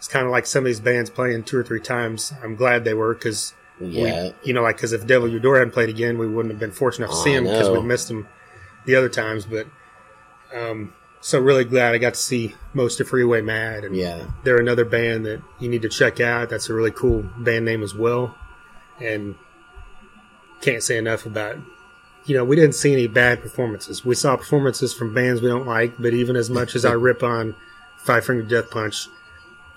it's 0.00 0.08
kind 0.08 0.24
of 0.24 0.32
like 0.32 0.46
some 0.46 0.60
of 0.62 0.64
these 0.64 0.80
bands 0.80 1.10
playing 1.10 1.42
two 1.44 1.58
or 1.58 1.62
three 1.62 1.78
times. 1.78 2.32
I'm 2.42 2.56
glad 2.56 2.84
they 2.84 2.94
were 2.94 3.12
because 3.12 3.52
Yeah. 3.78 4.30
you 4.42 4.54
know, 4.54 4.62
like 4.62 4.76
because 4.76 4.94
if 4.94 5.06
Devil 5.06 5.28
You 5.28 5.36
Adore 5.36 5.58
hadn't 5.58 5.74
played 5.74 5.90
again, 5.90 6.16
we 6.16 6.26
wouldn't 6.26 6.52
have 6.52 6.58
been 6.58 6.72
fortunate 6.72 7.06
enough 7.08 7.18
to 7.18 7.22
see 7.22 7.34
I 7.34 7.38
him 7.38 7.44
because 7.44 7.68
we 7.68 7.82
missed 7.82 8.10
him 8.10 8.26
the 8.86 8.94
other 8.96 9.10
times. 9.10 9.44
But 9.44 9.66
um, 10.54 10.94
so 11.20 11.38
really 11.38 11.64
glad 11.64 11.94
I 11.94 11.98
got 11.98 12.14
to 12.14 12.20
see 12.20 12.54
most 12.72 12.98
of 12.98 13.08
Freeway 13.08 13.42
Mad, 13.42 13.84
and 13.84 13.94
Yeah. 13.94 14.24
they're 14.42 14.56
another 14.58 14.86
band 14.86 15.26
that 15.26 15.42
you 15.58 15.68
need 15.68 15.82
to 15.82 15.88
check 15.90 16.18
out. 16.18 16.48
That's 16.48 16.70
a 16.70 16.72
really 16.74 16.90
cool 16.92 17.28
band 17.36 17.66
name 17.66 17.82
as 17.82 17.94
well, 17.94 18.34
and 18.98 19.34
can't 20.62 20.82
say 20.82 20.96
enough 20.96 21.26
about. 21.26 21.56
You 22.26 22.36
know, 22.36 22.44
we 22.44 22.54
didn't 22.56 22.74
see 22.74 22.92
any 22.92 23.06
bad 23.06 23.40
performances. 23.42 24.04
We 24.04 24.14
saw 24.14 24.36
performances 24.36 24.92
from 24.92 25.14
bands 25.14 25.40
we 25.40 25.48
don't 25.48 25.66
like, 25.66 25.94
but 25.98 26.12
even 26.12 26.36
as 26.36 26.50
much 26.50 26.74
as 26.74 26.84
I 26.84 26.92
rip 27.08 27.22
on 27.22 27.54
Five 27.98 28.24
Finger 28.26 28.42
Death 28.42 28.70
Punch, 28.70 29.08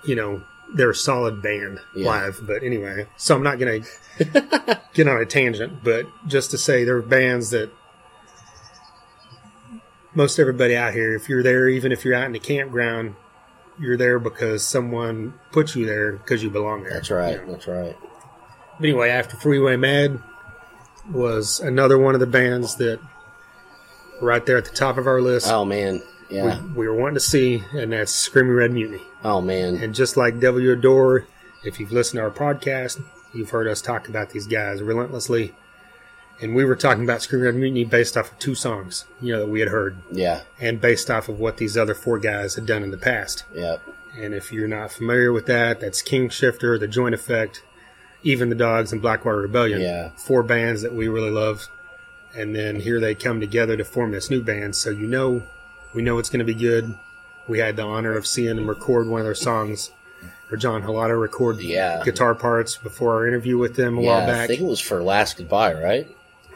you 0.06 0.14
know, 0.14 0.42
they're 0.74 0.90
a 0.90 0.94
solid 0.94 1.42
band 1.42 1.80
Yeah. 1.94 2.06
live. 2.06 2.40
But 2.42 2.62
anyway, 2.62 3.06
so 3.16 3.34
I'm 3.36 3.42
not 3.42 3.58
going 3.58 3.82
to 4.18 4.80
get 4.94 5.08
on 5.08 5.20
a 5.20 5.26
tangent, 5.26 5.84
but 5.84 6.06
just 6.26 6.50
to 6.52 6.58
say 6.58 6.84
there 6.84 6.96
are 6.96 7.02
bands 7.02 7.50
that 7.50 7.70
most 10.14 10.38
everybody 10.38 10.76
out 10.76 10.92
here, 10.92 11.14
if 11.14 11.28
you're 11.28 11.42
there, 11.42 11.68
even 11.68 11.90
if 11.92 12.04
you're 12.04 12.14
out 12.14 12.26
in 12.26 12.32
the 12.32 12.38
campground, 12.38 13.16
you're 13.80 13.96
there 13.96 14.18
because 14.18 14.64
someone 14.66 15.34
put 15.50 15.74
you 15.74 15.84
there 15.86 16.12
because 16.12 16.42
you 16.42 16.50
belong 16.50 16.84
there. 16.84 16.92
That's 16.94 17.10
right. 17.10 17.32
you 17.40 17.44
know. 17.46 17.52
That's 17.52 17.66
right. 17.66 17.96
But 18.78 18.84
anyway, 18.88 19.10
after 19.10 19.36
Freeway 19.36 19.76
Mad 19.76 20.20
was 21.10 21.60
another 21.60 21.98
one 21.98 22.14
of 22.14 22.20
the 22.20 22.26
bands 22.26 22.76
that 22.76 23.00
right 24.22 24.44
there 24.46 24.56
at 24.56 24.64
the 24.64 24.70
top 24.74 24.96
of 24.96 25.06
our 25.06 25.20
list 25.20 25.48
Oh 25.50 25.64
man. 25.64 26.02
Yeah. 26.34 26.60
we, 26.62 26.72
we 26.72 26.88
were 26.88 26.94
wanting 26.94 27.14
to 27.14 27.20
see, 27.20 27.62
and 27.72 27.92
that's 27.92 28.12
Screaming 28.12 28.52
Red 28.54 28.72
Mutiny. 28.72 29.02
Oh 29.22 29.40
man. 29.40 29.76
And 29.76 29.94
just 29.94 30.16
like 30.16 30.40
Devil 30.40 30.60
You 30.60 30.72
Adore, 30.72 31.26
if 31.64 31.78
you've 31.80 31.92
listened 31.92 32.18
to 32.18 32.22
our 32.24 32.30
podcast, 32.30 33.02
you've 33.32 33.50
heard 33.50 33.66
us 33.68 33.80
talk 33.80 34.08
about 34.08 34.30
these 34.30 34.46
guys 34.46 34.82
relentlessly. 34.82 35.54
And 36.42 36.54
we 36.54 36.64
were 36.64 36.74
talking 36.76 37.04
about 37.04 37.22
Screaming 37.22 37.46
Red 37.46 37.54
Mutiny 37.54 37.84
based 37.84 38.16
off 38.16 38.32
of 38.32 38.38
two 38.40 38.54
songs, 38.56 39.04
you 39.20 39.32
know, 39.32 39.40
that 39.40 39.48
we 39.48 39.60
had 39.60 39.68
heard, 39.68 39.96
Yeah. 40.10 40.42
and 40.60 40.80
based 40.80 41.08
off 41.10 41.28
of 41.28 41.38
what 41.38 41.58
these 41.58 41.76
other 41.76 41.94
four 41.94 42.18
guys 42.18 42.56
had 42.56 42.66
done 42.66 42.82
in 42.82 42.90
the 42.90 42.96
past. 42.98 43.44
Yep. 43.54 43.80
And 44.18 44.34
if 44.34 44.52
you're 44.52 44.68
not 44.68 44.90
familiar 44.92 45.32
with 45.32 45.46
that, 45.46 45.80
that's 45.80 46.02
King 46.02 46.28
Shifter, 46.28 46.76
The 46.76 46.88
Joint 46.88 47.14
Effect, 47.14 47.62
Even 48.24 48.48
the 48.48 48.54
Dogs, 48.56 48.92
and 48.92 49.00
Blackwater 49.00 49.38
Rebellion. 49.42 49.80
Yeah. 49.80 50.10
Four 50.16 50.42
bands 50.42 50.82
that 50.82 50.92
we 50.92 51.06
really 51.08 51.30
love. 51.30 51.68
And 52.36 52.54
then 52.54 52.80
here 52.80 52.98
they 53.00 53.14
come 53.14 53.38
together 53.40 53.76
to 53.76 53.84
form 53.84 54.10
this 54.10 54.28
new 54.28 54.42
band. 54.42 54.74
So 54.74 54.90
you 54.90 55.06
know, 55.06 55.44
we 55.94 56.02
know 56.02 56.18
it's 56.18 56.28
going 56.30 56.38
to 56.40 56.44
be 56.44 56.54
good. 56.54 56.94
We 57.48 57.58
had 57.58 57.76
the 57.76 57.82
honor 57.82 58.12
of 58.16 58.26
seeing 58.26 58.56
them 58.56 58.68
record 58.68 59.06
one 59.06 59.20
of 59.20 59.26
their 59.26 59.34
songs, 59.34 59.90
or 60.50 60.56
John 60.56 60.82
Halata 60.82 61.18
record 61.20 61.60
Yeah. 61.60 62.02
guitar 62.04 62.34
parts 62.34 62.76
before 62.76 63.14
our 63.14 63.26
interview 63.28 63.58
with 63.58 63.76
them 63.76 63.98
a 63.98 64.02
Yeah. 64.02 64.08
while 64.08 64.26
back. 64.26 64.44
I 64.44 64.46
think 64.46 64.60
it 64.60 64.66
was 64.66 64.80
for 64.80 65.02
Last 65.02 65.36
Goodbye, 65.36 65.74
right? 65.74 66.06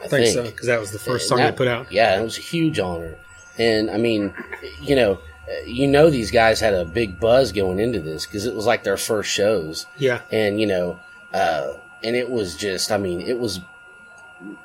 I 0.01 0.05
I 0.05 0.07
think 0.07 0.33
so, 0.33 0.43
because 0.43 0.67
that 0.67 0.79
was 0.79 0.91
the 0.91 0.99
first 0.99 1.27
song 1.27 1.39
And 1.41 1.53
they 1.53 1.57
put 1.57 1.67
out. 1.67 1.91
Yeah, 1.91 2.19
it 2.19 2.23
was 2.23 2.37
a 2.37 2.41
huge 2.41 2.79
honor. 2.79 3.17
And 3.57 3.91
I 3.91 3.97
mean, 3.97 4.33
you 4.81 4.95
know, 4.95 5.19
you 5.65 5.87
know 5.87 6.09
these 6.09 6.31
guys 6.31 6.59
had 6.59 6.73
a 6.73 6.85
big 6.85 7.19
buzz 7.19 7.51
going 7.51 7.79
into 7.79 7.99
this 7.99 8.25
because 8.25 8.45
it 8.45 8.55
was 8.55 8.65
like 8.65 8.83
their 8.83 8.97
first 8.97 9.29
shows, 9.29 9.85
Yeah. 9.97 10.21
and 10.31 10.59
you 10.61 10.67
know, 10.67 10.99
uh, 11.33 11.73
and 12.03 12.15
it 12.15 12.29
was 12.29 12.55
just, 12.55 12.91
I 12.91 12.97
mean, 12.97 13.19
it 13.21 13.37
was, 13.39 13.59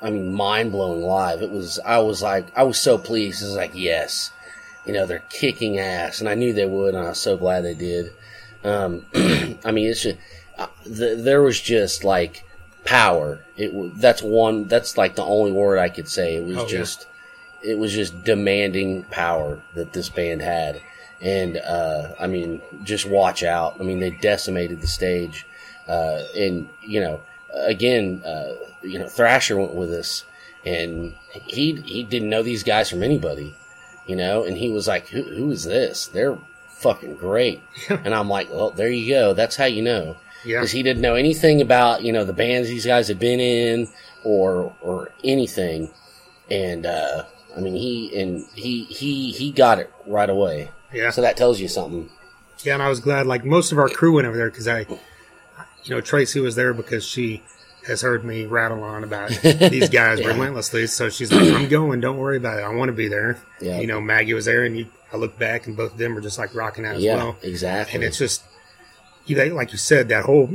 I 0.01 0.09
mean, 0.09 0.31
mind 0.31 0.71
blowing 0.71 1.01
live. 1.01 1.41
It 1.41 1.51
was, 1.51 1.79
I 1.85 1.97
was 1.99 2.21
like, 2.21 2.45
I 2.55 2.63
was 2.63 2.79
so 2.79 2.97
pleased. 2.97 3.41
It 3.43 3.47
was 3.47 3.55
like, 3.55 3.71
yes, 3.73 4.31
you 4.85 4.93
know, 4.93 5.05
they're 5.05 5.23
kicking 5.29 5.79
ass, 5.79 6.19
and 6.19 6.29
I 6.29 6.35
knew 6.35 6.53
they 6.53 6.65
would, 6.65 6.95
and 6.95 7.05
I 7.05 7.09
was 7.09 7.19
so 7.19 7.37
glad 7.37 7.61
they 7.61 7.73
did. 7.73 8.11
Um, 8.63 9.05
I 9.65 9.71
mean, 9.71 9.89
it's 9.89 10.03
just, 10.03 10.17
uh, 10.57 10.67
the, 10.85 11.15
there 11.15 11.41
was 11.41 11.59
just 11.59 12.03
like 12.03 12.43
power. 12.83 13.39
It 13.57 13.99
that's 13.99 14.21
one. 14.21 14.65
That's 14.67 14.97
like 14.97 15.15
the 15.15 15.23
only 15.23 15.51
word 15.51 15.79
I 15.79 15.89
could 15.89 16.07
say. 16.07 16.35
It 16.35 16.45
was 16.45 16.57
Oh, 16.57 16.61
yeah. 16.63 16.67
just, 16.67 17.07
it 17.63 17.77
was 17.77 17.93
just 17.93 18.23
demanding 18.23 19.03
power 19.05 19.61
that 19.75 19.93
this 19.93 20.09
band 20.09 20.41
had, 20.41 20.81
and 21.21 21.57
uh, 21.57 22.13
I 22.19 22.27
mean, 22.27 22.61
just 22.83 23.05
watch 23.07 23.43
out. 23.43 23.77
I 23.79 23.83
mean, 23.83 23.99
they 23.99 24.11
decimated 24.11 24.81
the 24.81 24.87
stage, 24.87 25.45
uh, 25.87 26.21
and 26.37 26.69
you 26.81 26.99
know, 27.01 27.21
again, 27.53 28.21
uh, 28.25 28.53
you 28.83 28.99
know, 28.99 29.07
Thrasher 29.07 29.57
went 29.57 29.73
with 29.73 29.91
us, 29.91 30.25
and 30.65 31.15
he 31.33 31.73
he 31.81 32.03
didn't 32.03 32.29
know 32.29 32.43
these 32.43 32.63
guys 32.63 32.89
from 32.89 33.01
anybody, 33.03 33.55
you 34.07 34.15
know, 34.15 34.43
and 34.43 34.57
he 34.57 34.69
was 34.69 34.87
like, 34.87 35.07
"Who 35.07 35.23
who 35.23 35.51
is 35.51 35.63
this? 35.63 36.07
They're 36.07 36.37
fucking 36.69 37.15
great," 37.15 37.61
and 37.89 38.13
I'm 38.13 38.29
like, 38.29 38.49
"Well, 38.49 38.71
there 38.71 38.89
you 38.89 39.13
go. 39.13 39.33
That's 39.33 39.55
how 39.55 39.65
you 39.65 39.81
know." 39.81 40.17
Yeah. 40.43 40.59
because 40.59 40.71
he 40.71 40.83
didn't 40.83 41.01
know 41.01 41.15
anything 41.15 41.59
about 41.59 42.03
you 42.03 42.13
know 42.13 42.23
the 42.23 42.33
bands 42.33 42.69
these 42.69 42.85
guys 42.85 43.07
had 43.07 43.17
been 43.19 43.39
in 43.39 43.87
or 44.23 44.75
or 44.81 45.11
anything, 45.23 45.89
and 46.51 46.85
uh, 46.85 47.23
I 47.57 47.61
mean 47.61 47.75
he 47.75 48.15
and 48.19 48.45
he 48.53 48.83
he 48.85 49.31
he 49.31 49.51
got 49.51 49.79
it 49.79 49.91
right 50.05 50.29
away. 50.29 50.69
Yeah. 50.93 51.09
So 51.09 51.21
that 51.21 51.35
tells 51.35 51.59
you 51.59 51.67
something. 51.67 52.09
Yeah, 52.63 52.75
and 52.75 52.83
I 52.83 52.89
was 52.89 52.99
glad. 52.99 53.25
Like 53.25 53.43
most 53.43 53.71
of 53.71 53.79
our 53.79 53.89
crew 53.89 54.13
went 54.13 54.27
over 54.27 54.37
there 54.37 54.49
because 54.49 54.67
I, 54.67 54.81
you 55.83 55.89
know, 55.89 55.99
Tracy 56.01 56.39
was 56.39 56.55
there 56.55 56.73
because 56.73 57.03
she 57.05 57.43
has 57.87 58.01
heard 58.01 58.23
me 58.25 58.45
rattle 58.45 58.83
on 58.83 59.03
about 59.03 59.29
these 59.41 59.89
guys 59.89 60.19
Yeah. 60.19 60.27
relentlessly. 60.27 60.87
So 60.87 61.09
she's 61.09 61.31
like, 61.31 61.51
"I'm 61.53 61.69
going. 61.69 61.99
Don't 61.99 62.17
worry 62.17 62.37
about 62.37 62.59
it. 62.59 62.63
I 62.63 62.69
want 62.73 62.89
to 62.89 62.93
be 62.93 63.07
there." 63.07 63.37
Yeah. 63.61 63.79
You 63.79 63.87
know, 63.87 64.01
Maggie 64.01 64.33
was 64.33 64.45
there, 64.45 64.63
and 64.65 64.77
you, 64.77 64.87
I 65.13 65.17
look 65.17 65.37
back, 65.37 65.67
and 65.67 65.75
both 65.77 65.91
of 65.93 65.97
them 65.97 66.15
were 66.15 66.21
just 66.21 66.37
like 66.39 66.53
rocking 66.55 66.85
out 66.85 66.95
as 66.95 67.03
yeah, 67.03 67.15
well. 67.15 67.37
exactly. 67.41 67.95
And 67.95 68.03
it's 68.03 68.17
just, 68.17 68.43
you 69.25 69.35
like 69.53 69.71
you 69.71 69.77
said, 69.77 70.09
that 70.09 70.25
whole, 70.25 70.49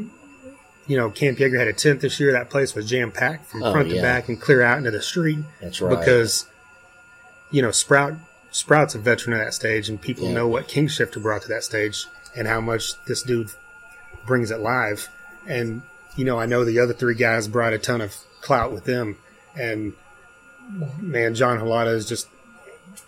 you 0.86 0.96
know, 0.96 1.10
Camp 1.10 1.38
Yeager 1.38 1.58
had 1.58 1.68
a 1.68 1.72
tent 1.72 2.00
this 2.00 2.18
year. 2.20 2.32
That 2.32 2.50
place 2.50 2.74
was 2.74 2.88
jam 2.88 3.12
packed 3.12 3.46
from 3.46 3.62
Oh, 3.62 3.72
front 3.72 3.88
yeah. 3.88 3.96
to 3.96 4.02
back 4.02 4.28
and 4.28 4.40
clear 4.40 4.62
out 4.62 4.78
into 4.78 4.90
the 4.90 5.02
street 5.02 5.38
That's 5.60 5.80
right. 5.80 5.98
because 5.98 6.46
you 7.52 7.62
know 7.62 7.70
Sprout 7.70 8.14
Sprout's 8.52 8.94
a 8.96 8.98
veteran 8.98 9.34
of 9.34 9.38
that 9.44 9.54
stage, 9.54 9.88
and 9.88 10.00
people 10.00 10.28
know 10.28 10.48
what 10.48 10.66
King 10.66 10.88
Shifter 10.88 11.20
brought 11.20 11.42
to 11.42 11.48
that 11.48 11.62
stage 11.62 12.06
and 12.36 12.48
how 12.48 12.60
much 12.60 12.92
this 13.04 13.22
dude 13.22 13.50
brings 14.26 14.50
it 14.50 14.58
live. 14.60 15.08
And 15.46 15.82
you 16.16 16.24
know, 16.24 16.38
I 16.38 16.46
know 16.46 16.64
the 16.64 16.78
other 16.78 16.92
three 16.92 17.14
guys 17.14 17.48
brought 17.48 17.72
a 17.72 17.78
ton 17.78 18.00
of 18.00 18.16
clout 18.40 18.72
with 18.72 18.84
them, 18.84 19.16
and 19.58 19.92
man, 21.00 21.34
John 21.34 21.58
Halata 21.58 21.94
is 21.94 22.06
just 22.08 22.28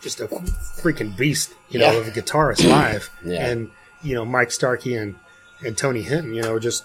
just 0.00 0.20
a 0.20 0.26
freaking 0.26 1.16
beast, 1.16 1.52
you 1.70 1.78
know, 1.80 1.90
Yeah. 1.92 1.98
of 1.98 2.08
a 2.08 2.10
guitarist 2.10 2.68
live, 2.68 3.10
Yeah. 3.24 3.46
and 3.48 3.70
you 4.02 4.14
know 4.14 4.24
Mike 4.24 4.50
Starkey 4.50 4.94
and 4.96 5.16
and 5.64 5.76
Tony 5.76 6.02
Hinton, 6.02 6.34
you 6.34 6.42
know, 6.42 6.58
just 6.58 6.84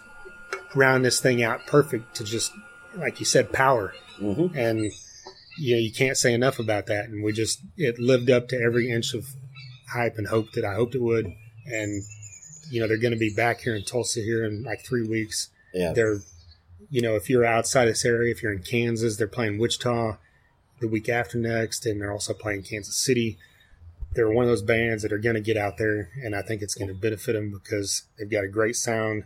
round 0.76 1.04
this 1.06 1.20
thing 1.20 1.42
out 1.44 1.66
perfect 1.66 2.16
to 2.16 2.24
just 2.24 2.52
like 2.96 3.20
you 3.20 3.26
said, 3.26 3.52
power 3.54 3.94
Mhm. 4.22 4.56
and 4.56 4.80
you 5.60 5.76
know 5.76 5.80
you 5.82 5.92
can't 5.92 6.18
say 6.18 6.34
enough 6.34 6.60
about 6.60 6.86
that 6.88 7.10
and 7.10 7.24
we 7.24 7.32
just 7.32 7.60
it 7.78 7.98
lived 8.00 8.30
up 8.30 8.48
to 8.50 8.60
every 8.60 8.90
inch 8.92 9.14
of 9.14 9.26
hype 9.92 10.18
and 10.18 10.28
hope 10.28 10.52
that 10.54 10.64
i 10.66 10.74
hoped 10.76 10.94
it 10.94 11.02
would 11.02 11.26
and 11.66 12.04
you 12.70 12.80
know 12.80 12.88
they're 12.88 12.98
going 12.98 13.14
to 13.14 13.18
be 13.20 13.34
back 13.36 13.62
here 13.62 13.76
in 13.76 13.84
tulsa 13.84 14.20
here 14.22 14.44
in 14.46 14.64
like 14.64 14.84
three 14.86 15.08
weeks 15.08 15.50
yeah, 15.78 15.94
they're 15.94 16.20
you 16.90 17.02
know 17.02 17.16
if 17.16 17.30
you're 17.30 17.46
outside 17.46 17.86
this 17.86 18.06
area 18.06 18.32
if 18.32 18.42
you're 18.42 18.52
in 18.52 18.64
kansas 18.64 19.18
they're 19.18 19.28
playing 19.28 19.58
wichita 19.58 20.18
the 20.80 20.88
week 20.88 21.10
after 21.10 21.38
next 21.38 21.86
and 21.86 22.02
they're 22.02 22.12
also 22.12 22.34
playing 22.34 22.64
kansas 22.64 22.96
city 22.96 23.38
they're 24.14 24.30
one 24.30 24.46
of 24.46 24.50
those 24.50 24.62
bands 24.62 25.04
that 25.04 25.12
are 25.12 25.18
going 25.18 25.36
to 25.36 25.42
get 25.42 25.58
out 25.58 25.78
there 25.78 26.10
and 26.24 26.36
i 26.36 26.42
think 26.42 26.62
it's 26.62 26.76
going 26.76 26.88
to 26.88 26.94
benefit 26.94 27.34
them 27.34 27.52
because 27.52 28.04
they've 28.18 28.32
got 28.32 28.44
a 28.44 28.48
great 28.48 28.76
sound 28.76 29.24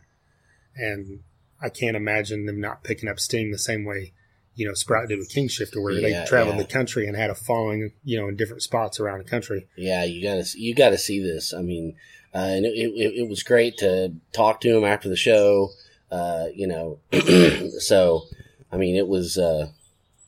and 0.76 1.20
i 1.62 1.70
can't 1.70 1.98
imagine 1.98 2.46
them 2.46 2.60
not 2.60 2.84
picking 2.84 3.10
up 3.10 3.20
steam 3.20 3.52
the 3.52 3.58
same 3.58 3.86
way 3.86 4.12
you 4.56 4.68
know 4.68 4.74
Sprout 4.74 5.08
did 5.08 5.18
with 5.18 5.30
King 5.30 5.48
Shifter, 5.48 5.82
where 5.82 5.94
Yeah, 5.94 6.22
they 6.22 6.26
traveled 6.28 6.58
yeah. 6.58 6.64
the 6.64 6.68
country 6.68 7.08
and 7.08 7.16
had 7.16 7.30
a 7.30 7.36
following, 7.36 7.94
you 8.04 8.20
know, 8.20 8.28
in 8.28 8.36
different 8.36 8.62
spots 8.62 9.00
around 9.00 9.20
the 9.20 9.30
country. 9.30 9.68
yeah. 9.76 10.04
You 10.04 10.22
gotta 10.22 10.46
you 10.56 10.76
gotta 10.76 10.98
see 10.98 11.22
this. 11.22 11.54
I 11.54 11.62
mean, 11.62 11.96
uh, 12.34 12.40
and 12.40 12.66
it, 12.66 12.76
it, 12.76 13.14
it 13.22 13.30
was 13.30 13.44
great 13.44 13.78
to 13.78 14.14
talk 14.34 14.62
to 14.62 14.78
him 14.78 14.84
after 14.84 15.10
the 15.10 15.16
show. 15.16 15.70
Uh, 16.12 16.48
you 16.54 16.68
know, 16.68 17.00
so 17.80 18.24
I 18.72 18.78
mean, 18.78 18.96
it 18.96 19.08
was 19.08 19.38
uh, 19.38 19.70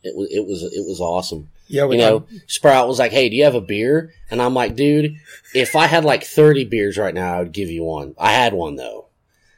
It 0.04 0.16
was 0.16 0.28
it 0.32 0.46
was 0.46 0.64
it 0.64 0.86
was 0.88 1.00
awesome. 1.00 1.50
Yeah, 1.68 1.90
You 1.90 1.98
know, 1.98 2.26
Sprout 2.48 2.88
was 2.88 3.00
like, 3.00 3.12
"Hey, 3.12 3.30
do 3.30 3.36
you 3.36 3.46
have 3.46 3.56
a 3.56 3.62
beer?" 3.62 4.14
And 4.30 4.42
I'm 4.42 4.54
like, 4.54 4.76
"Dude, 4.76 5.16
if 5.56 5.76
I 5.76 5.88
had 5.88 6.04
like 6.06 6.24
30 6.24 6.66
beers 6.66 6.98
right 6.98 7.14
now, 7.14 7.36
I 7.36 7.40
would 7.40 7.54
give 7.54 7.70
you 7.70 7.84
one. 7.84 8.16
I 8.18 8.34
had 8.34 8.54
one 8.54 8.76
though." 8.76 9.08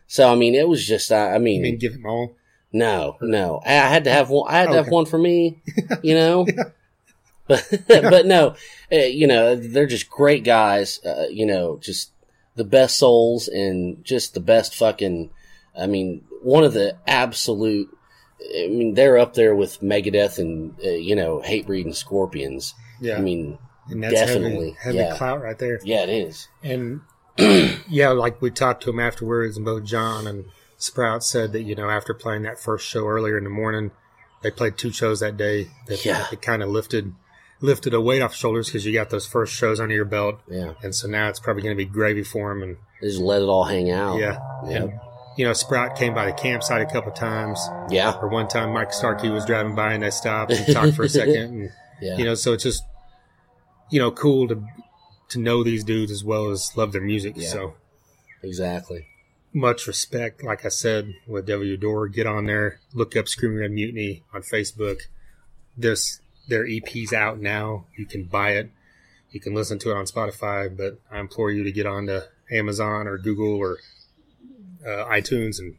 So 0.08 0.32
I 0.32 0.36
mean, 0.36 0.54
it 0.56 0.68
was 0.68 0.86
just 0.88 1.12
I 1.12 1.36
I 1.36 1.38
mean, 1.40 1.62
mean, 1.64 1.78
give 1.78 1.94
them 1.94 2.06
all. 2.06 2.36
no, 2.72 3.18
no. 3.22 3.62
I 3.66 3.72
had 3.72 4.04
to 4.06 4.12
have 4.12 4.30
one. 4.30 4.52
I 4.54 4.60
had 4.60 4.70
to 4.70 4.76
have 4.78 4.90
one 4.90 5.06
for 5.06 5.18
me. 5.18 5.62
You 6.04 6.16
know. 6.16 6.46
But 7.48 7.68
but 7.88 8.26
no, 8.26 8.56
uh, 8.92 8.96
you 8.96 9.28
know 9.28 9.56
they're 9.56 9.86
just 9.86 10.10
great 10.10 10.44
guys. 10.44 11.00
Uh, 11.06 11.28
you 11.30 11.46
know, 11.46 11.78
just 11.78 12.12
the 12.56 12.64
best 12.64 12.98
souls 12.98 13.48
and 13.48 14.04
just 14.04 14.34
the 14.34 14.40
best 14.40 14.76
fucking. 14.76 15.30
I 15.78 15.88
mean, 15.88 16.24
one 16.42 16.64
of 16.64 16.74
the 16.74 16.98
absolute. 17.08 17.90
I 18.42 18.68
mean, 18.68 18.94
they're 18.94 19.18
up 19.18 19.34
there 19.34 19.56
with 19.56 19.82
Megadeth 19.82 20.38
and 20.38 20.76
uh, 20.84 20.90
you 20.90 21.16
know 21.16 21.42
Hatebreed 21.44 21.86
and 21.86 21.96
Scorpions. 21.96 22.74
Yeah, 23.02 23.18
I 23.18 23.22
mean, 23.22 23.58
and 23.90 24.04
that's 24.04 24.14
definitely, 24.14 24.76
heavy, 24.80 24.98
heavy 24.98 25.10
yeah. 25.10 25.18
clout 25.18 25.42
right 25.42 25.58
there. 25.58 25.80
yeah, 25.84 26.04
it 26.04 26.10
is. 26.10 26.48
And 26.64 27.02
yeah, 27.38 28.10
like 28.10 28.42
we 28.42 28.52
talked 28.52 28.84
to 28.84 28.90
him 28.90 29.00
afterwards, 29.00 29.58
and 29.58 29.66
both 29.66 29.84
John 29.84 30.28
and 30.28 30.46
Sprout 30.78 31.24
said 31.24 31.54
that 31.54 31.64
you 31.64 31.76
know 31.76 31.90
after 31.90 32.14
playing 32.14 32.44
that 32.44 32.60
first 32.60 32.88
show 32.88 33.06
earlier 33.08 33.38
in 33.38 33.44
the 33.44 33.50
morning, 33.50 33.92
they 34.44 34.52
played 34.52 34.78
two 34.78 34.92
shows 34.92 35.20
that 35.22 35.38
day. 35.38 35.70
That 35.88 36.06
Yeah. 36.06 36.28
it 36.32 36.42
kind 36.42 36.62
of 36.62 36.70
lifted 36.70 37.14
lifted 37.62 37.94
a 37.94 38.02
weight 38.02 38.22
off 38.22 38.36
shoulders 38.36 38.68
because 38.68 38.86
you 38.86 38.94
got 38.94 39.10
those 39.10 39.26
first 39.26 39.54
shows 39.54 39.80
under 39.80 39.96
your 39.96 40.06
belt, 40.06 40.40
Yeah, 40.48 40.74
and 40.84 40.94
so 40.94 41.08
now 41.08 41.30
it's 41.30 41.40
probably 41.40 41.64
going 41.64 41.76
to 41.76 41.84
be 41.84 41.90
gravy 41.90 42.24
for 42.24 42.52
him. 42.52 42.62
And 42.62 42.78
they 43.02 43.08
just 43.08 43.22
let 43.22 43.42
it 43.42 43.46
all 43.46 43.64
hang 43.64 43.90
out. 43.92 44.20
yeah, 44.20 44.38
yeah, 44.68 44.84
and 44.84 45.00
you 45.36 45.46
know 45.46 45.54
Sprout 45.54 45.98
came 45.98 46.14
by 46.14 46.26
the 46.26 46.34
campsite 46.34 46.82
a 46.82 46.86
couple 46.86 47.12
times. 47.12 47.60
yeah, 47.90 48.18
Or 48.22 48.28
one 48.28 48.48
time, 48.48 48.74
Mike 48.74 48.94
Starkey 48.94 49.30
was 49.30 49.46
driving 49.46 49.76
by 49.76 49.94
and 49.94 50.04
they 50.04 50.10
stopped 50.10 50.52
and 50.52 50.66
talked 50.74 50.96
for 50.96 51.04
a 51.04 51.10
second, 51.10 51.36
and 51.36 51.72
yeah. 52.02 52.18
you 52.18 52.26
know, 52.26 52.36
so 52.36 52.54
it's 52.54 52.64
just 52.64 52.84
you 53.90 54.00
know 54.00 54.12
cool 54.12 54.48
to 54.48 54.64
to 55.30 55.40
know 55.40 55.64
these 55.64 55.84
dudes 55.84 56.12
as 56.12 56.24
well 56.24 56.50
as 56.50 56.76
love 56.76 56.92
their 56.92 57.02
music. 57.02 57.34
Yeah. 57.36 57.50
So 57.50 57.74
exactly. 58.44 59.08
much 59.54 59.88
respect. 59.88 60.44
Like 60.44 60.66
I 60.66 60.70
said 60.70 61.14
with 61.28 61.46
Devil 61.46 61.66
You 61.66 61.74
Adore, 61.76 62.08
get 62.08 62.28
on 62.28 62.46
there, 62.46 62.80
look 62.94 63.16
up 63.16 63.28
Screaming 63.28 63.60
Red 63.60 63.72
Mutiny 63.72 64.24
on 64.34 64.42
Facebook. 64.42 65.02
This 65.78 66.22
their 66.48 66.66
EP's 66.68 67.12
out 67.12 67.40
now. 67.40 67.86
You 67.98 68.06
can 68.06 68.26
buy 68.26 68.52
it. 68.52 68.70
You 69.32 69.40
can 69.40 69.54
listen 69.54 69.80
to 69.80 69.92
it 69.92 69.98
on 69.98 70.06
Spotify, 70.06 70.76
but 70.76 71.00
I 71.12 71.20
implore 71.20 71.52
you 71.52 71.64
to 71.64 71.72
get 71.72 71.86
on 71.86 72.06
to 72.06 72.30
Amazon 72.52 73.08
or 73.08 73.18
Google 73.18 73.58
or 73.58 73.80
uh, 74.86 75.06
iTunes 75.06 75.60
and 75.60 75.76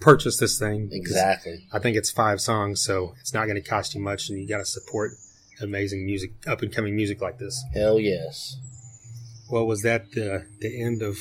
purchase 0.00 0.36
this 0.38 0.58
thing. 0.58 0.88
Exactly. 0.92 1.66
I 1.72 1.78
think 1.78 1.96
it's 1.96 2.10
five 2.10 2.40
songs, 2.40 2.82
so 2.82 3.14
it's 3.20 3.32
not 3.32 3.44
going 3.46 3.60
to 3.62 3.68
cost 3.68 3.94
you 3.94 4.00
much, 4.00 4.28
and 4.28 4.38
you 4.38 4.46
got 4.48 4.58
to 4.58 4.64
support 4.64 5.12
amazing 5.60 6.04
music, 6.04 6.32
up 6.46 6.62
and 6.62 6.72
coming 6.74 6.96
music 6.96 7.20
like 7.20 7.38
this. 7.38 7.64
Hell 7.74 7.98
yes. 8.00 8.56
Well, 9.50 9.66
was 9.66 9.82
that 9.82 10.12
the 10.12 10.46
the 10.60 10.82
end 10.82 11.02
of 11.02 11.18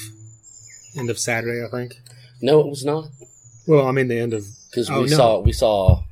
end 0.97 1.09
of 1.09 1.19
Saturday? 1.19 1.65
I 1.65 1.69
think. 1.69 1.93
No, 2.41 2.59
it 2.61 2.67
was 2.67 2.83
not 2.85 3.05
Well, 3.67 3.85
I 3.87 3.91
mean 3.91 4.07
the 4.07 4.17
end 4.19 4.33
of 4.33 4.45
because 4.69 4.89
Oh, 4.89 5.01
we 5.03 5.09
no. 5.09 5.15
saw 5.17 5.39
we 5.39 5.51
saw. 5.53 6.03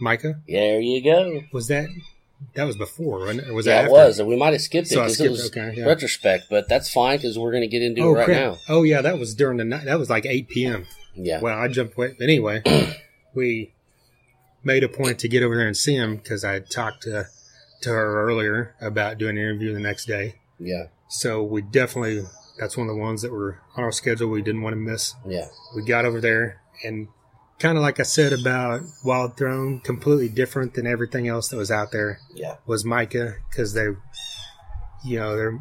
Mycah. 0.00 0.40
There 0.48 0.80
you 0.80 1.02
go. 1.04 1.42
Was 1.52 1.68
that 1.68 1.88
that 2.54 2.64
was 2.64 2.76
before, 2.76 3.18
wasn't 3.20 3.46
it? 3.48 3.52
Was 3.52 3.66
yeah, 3.66 3.82
that 3.82 3.88
it 3.88 3.92
was. 3.92 4.18
And 4.18 4.28
we 4.28 4.36
might 4.36 4.52
have 4.52 4.62
skipped 4.62 4.88
it 4.88 4.94
So 4.94 5.02
I 5.02 5.06
it 5.06 5.30
was 5.30 5.46
Okay, 5.50 5.74
yeah. 5.76 5.84
retrospect, 5.84 6.44
but 6.50 6.68
that's 6.68 6.92
fine 6.92 7.18
because 7.18 7.38
we're 7.38 7.50
going 7.52 7.62
to 7.62 7.68
get 7.68 7.82
into 7.82 8.02
Oh 8.02 8.14
it 8.14 8.18
right 8.18 8.24
crap! 8.24 8.40
now. 8.40 8.58
Oh 8.68 8.82
yeah, 8.82 9.02
that 9.02 9.18
was 9.18 9.34
during 9.34 9.58
the 9.58 9.64
night. 9.64 9.84
That 9.84 9.98
was 9.98 10.10
like 10.10 10.26
eight 10.26 10.48
p.m. 10.48 10.86
Yeah. 11.14 11.40
Well, 11.40 11.58
I 11.58 11.68
jumped 11.68 11.96
away. 11.96 12.14
Anyway, 12.20 12.62
we 13.34 13.72
made 14.64 14.84
a 14.84 14.88
point 14.88 15.18
to 15.20 15.28
get 15.28 15.42
over 15.42 15.56
there 15.56 15.66
and 15.66 15.76
see 15.76 15.94
him 15.94 16.16
because 16.16 16.44
I 16.44 16.52
had 16.54 16.70
talked 16.70 17.02
to 17.04 17.26
to 17.82 17.90
her 17.90 18.24
earlier 18.28 18.74
about 18.80 19.16
doing 19.18 19.38
an 19.38 19.42
interview 19.44 19.72
the 19.72 19.80
next 19.80 20.06
day. 20.06 20.36
yeah. 20.58 20.84
So 21.08 21.42
we 21.42 21.60
definitely 21.62 22.24
that's 22.58 22.76
one 22.76 22.88
of 22.88 22.94
the 22.94 23.00
ones 23.00 23.22
that 23.22 23.32
were 23.32 23.58
on 23.76 23.84
our 23.84 23.90
schedule. 23.92 24.28
We 24.28 24.42
didn't 24.42 24.62
want 24.62 24.74
to 24.74 24.76
miss. 24.80 25.14
Yeah. 25.26 25.46
We 25.74 25.82
got 25.84 26.04
over 26.04 26.20
there 26.20 26.60
and 26.84 27.08
kind 27.60 27.76
of 27.78 27.82
like 27.82 28.00
I 28.00 28.04
said 28.04 28.32
about 28.32 28.80
Wild 29.04 29.36
Throne, 29.36 29.78
completely 29.80 30.28
different 30.28 30.74
than 30.74 30.86
everything 30.86 31.28
else 31.28 31.48
that 31.50 31.56
was 31.56 31.70
out 31.70 31.92
there. 31.92 32.18
Yeah. 32.34 32.56
was 32.66 32.82
Mycah 32.84 33.36
because 33.48 33.74
they, 33.74 33.86
you 35.04 35.18
know, 35.18 35.36
they're 35.36 35.60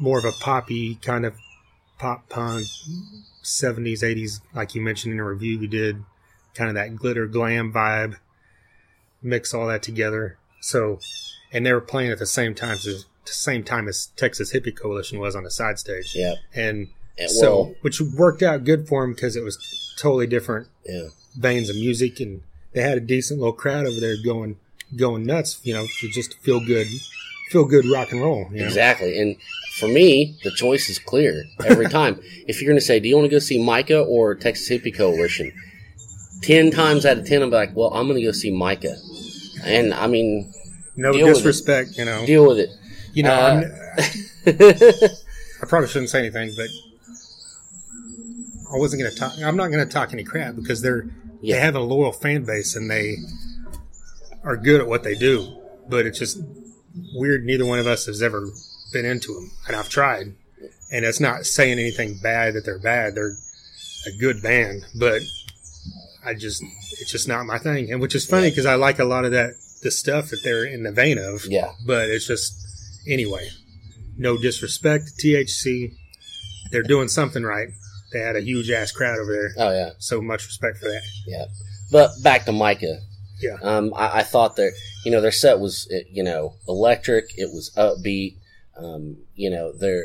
more 0.00 0.18
of 0.18 0.24
a 0.24 0.32
poppy 0.32 0.94
kind 0.96 1.26
of 1.26 1.34
pop 1.98 2.28
punk, 2.30 2.64
seventies, 3.42 4.02
eighties, 4.02 4.40
like 4.54 4.74
you 4.74 4.80
mentioned 4.80 5.12
in 5.12 5.20
a 5.20 5.24
review 5.24 5.58
you 5.58 5.68
did, 5.68 6.02
kind 6.54 6.68
of 6.70 6.74
that 6.76 6.96
glitter 6.96 7.26
glam 7.26 7.72
vibe. 7.72 8.16
Mix 9.22 9.52
all 9.54 9.68
that 9.68 9.82
together. 9.82 10.38
So, 10.60 10.98
and 11.52 11.64
they 11.66 11.72
were 11.72 11.80
playing 11.80 12.10
at 12.10 12.18
the 12.18 12.26
same 12.26 12.54
time 12.54 12.72
as 12.72 12.84
the 13.24 13.32
same 13.32 13.62
time 13.62 13.86
as 13.86 14.06
Texas 14.16 14.52
Hippie 14.52 14.76
Coalition 14.76 15.20
was 15.20 15.36
on 15.36 15.44
the 15.44 15.50
side 15.50 15.78
stage, 15.78 16.12
Yeah. 16.14 16.34
and 16.54 16.88
And, 17.18 17.30
so 17.30 17.54
well, 17.54 17.74
which 17.82 18.00
worked 18.00 18.42
out 18.42 18.64
good 18.64 18.88
for 18.88 19.04
him 19.04 19.12
because 19.14 19.36
it 19.36 19.44
was 19.44 19.58
totally 19.98 20.26
different 20.26 20.68
yeah. 20.86 21.08
veins 21.36 21.68
of 21.68 21.76
music 21.76 22.20
and 22.20 22.42
they 22.72 22.80
had 22.82 22.96
a 22.96 23.00
decent 23.00 23.38
little 23.38 23.52
crowd 23.52 23.86
over 23.86 24.00
there 24.00 24.14
going 24.24 24.56
going 24.96 25.24
nuts 25.24 25.60
you 25.62 25.72
know 25.74 25.86
to 26.00 26.08
just 26.08 26.34
feel 26.38 26.58
good 26.64 26.86
feel 27.50 27.64
good 27.66 27.84
rock 27.86 28.12
and 28.12 28.20
roll 28.22 28.48
you 28.50 28.60
know? 28.60 28.64
Exactly. 28.66 29.18
And 29.20 29.36
for 29.78 29.86
me, 29.88 30.36
the 30.42 30.50
choice 30.50 30.88
is 30.88 30.98
clear 30.98 31.44
every 31.64 31.88
time. 32.00 32.18
if 32.46 32.60
you're 32.60 32.68
going 32.68 32.78
to 32.80 32.84
say, 32.84 32.98
do 33.00 33.08
you 33.08 33.16
want 33.16 33.26
to 33.26 33.30
go 33.30 33.38
see 33.38 33.58
Mycah 33.58 34.06
or 34.06 34.34
Texas 34.34 34.68
Hippie 34.70 34.94
Coalition? 34.96 35.52
10 36.42 36.70
times 36.70 37.06
out 37.06 37.18
of 37.18 37.26
10, 37.26 37.42
I'm 37.42 37.50
like, 37.50 37.74
well, 37.76 37.92
I'm 37.94 38.06
going 38.06 38.18
to 38.18 38.24
go 38.24 38.32
see 38.32 38.50
Mycah. 38.50 38.96
And 39.64 39.92
I 39.94 40.06
mean, 40.08 40.52
no 40.96 41.12
Deal 41.12 41.26
with 41.26 41.36
it. 41.36 41.38
disrespect 41.38 41.96
you 41.96 42.04
know 42.04 42.26
deal 42.26 42.46
with 42.46 42.58
it. 42.58 42.70
you 43.14 43.22
know 43.22 43.32
Uh, 43.32 44.02
i 45.62 45.66
probably 45.66 45.88
shouldn't 45.88 46.10
say 46.10 46.18
anything 46.18 46.52
but 46.56 46.68
i 48.72 48.76
wasn't 48.76 49.00
going 49.00 49.12
to 49.12 49.18
talk 49.18 49.32
i'm 49.44 49.56
not 49.56 49.70
going 49.70 49.86
to 49.86 49.92
talk 49.92 50.12
any 50.12 50.24
crap 50.24 50.54
because 50.56 50.82
they're 50.82 51.06
Yeah. 51.40 51.56
they 51.56 51.60
have 51.60 51.74
a 51.74 51.80
loyal 51.80 52.12
fan 52.12 52.44
base 52.44 52.74
and 52.76 52.90
they 52.90 53.16
are 54.44 54.56
good 54.56 54.80
at 54.80 54.86
what 54.86 55.02
they 55.04 55.14
do 55.14 55.58
but 55.88 56.06
it's 56.06 56.18
just 56.18 56.38
weird 57.14 57.44
neither 57.44 57.64
one 57.66 57.78
of 57.78 57.86
us 57.86 58.06
has 58.06 58.22
ever 58.22 58.48
been 58.92 59.04
into 59.04 59.32
them 59.34 59.50
and 59.66 59.76
i've 59.76 59.88
tried 59.88 60.34
and 60.92 61.04
it's 61.04 61.20
not 61.20 61.46
saying 61.46 61.78
anything 61.78 62.18
bad 62.22 62.54
that 62.54 62.64
they're 62.64 62.78
bad 62.78 63.14
they're 63.14 63.34
a 64.06 64.18
good 64.18 64.42
band 64.42 64.84
but 64.98 65.22
i 66.24 66.34
just 66.34 66.62
it's 67.00 67.10
just 67.10 67.26
not 67.28 67.46
my 67.46 67.58
thing 67.58 67.90
and 67.90 68.00
which 68.00 68.14
is 68.14 68.26
funny 68.26 68.50
because 68.50 68.66
i 68.66 68.74
like 68.74 68.98
a 68.98 69.04
lot 69.04 69.24
of 69.24 69.30
that 69.32 69.54
the 69.82 69.90
stuff 69.90 70.28
that 70.30 70.40
they're 70.44 70.64
in 70.64 70.82
the 70.84 70.92
vein 70.92 71.18
of 71.18 71.44
yeah. 71.46 71.72
but 71.86 72.08
it's 72.10 72.26
just 72.26 72.52
anyway 73.08 73.48
no 74.16 74.36
disrespect 74.36 75.04
to 75.18 75.28
thc 75.28 75.92
they're 76.70 76.82
doing 76.82 77.08
something 77.08 77.42
right 77.42 77.68
they 78.12 78.20
had 78.20 78.36
a 78.36 78.40
huge 78.40 78.70
ass 78.70 78.92
crowd 78.92 79.18
over 79.18 79.32
there 79.32 79.50
Oh, 79.58 79.70
yeah. 79.72 79.90
so 79.98 80.20
much 80.20 80.46
respect 80.46 80.78
for 80.78 80.86
that 80.86 81.02
Yeah. 81.26 81.46
But 81.90 82.10
back 82.22 82.44
to 82.46 82.52
Mycah. 82.52 83.00
Yeah. 83.40 83.56
Um, 83.62 83.92
I, 83.94 84.20
I 84.20 84.22
thought 84.22 84.56
their, 84.56 84.72
you 85.04 85.10
know, 85.10 85.20
their 85.20 85.32
set 85.32 85.58
was, 85.58 85.92
you 86.10 86.22
know, 86.22 86.54
electric. 86.68 87.26
It 87.36 87.50
was 87.52 87.70
upbeat. 87.76 88.36
Um, 88.76 89.18
you 89.34 89.50
know, 89.50 89.72
they're, 89.72 90.04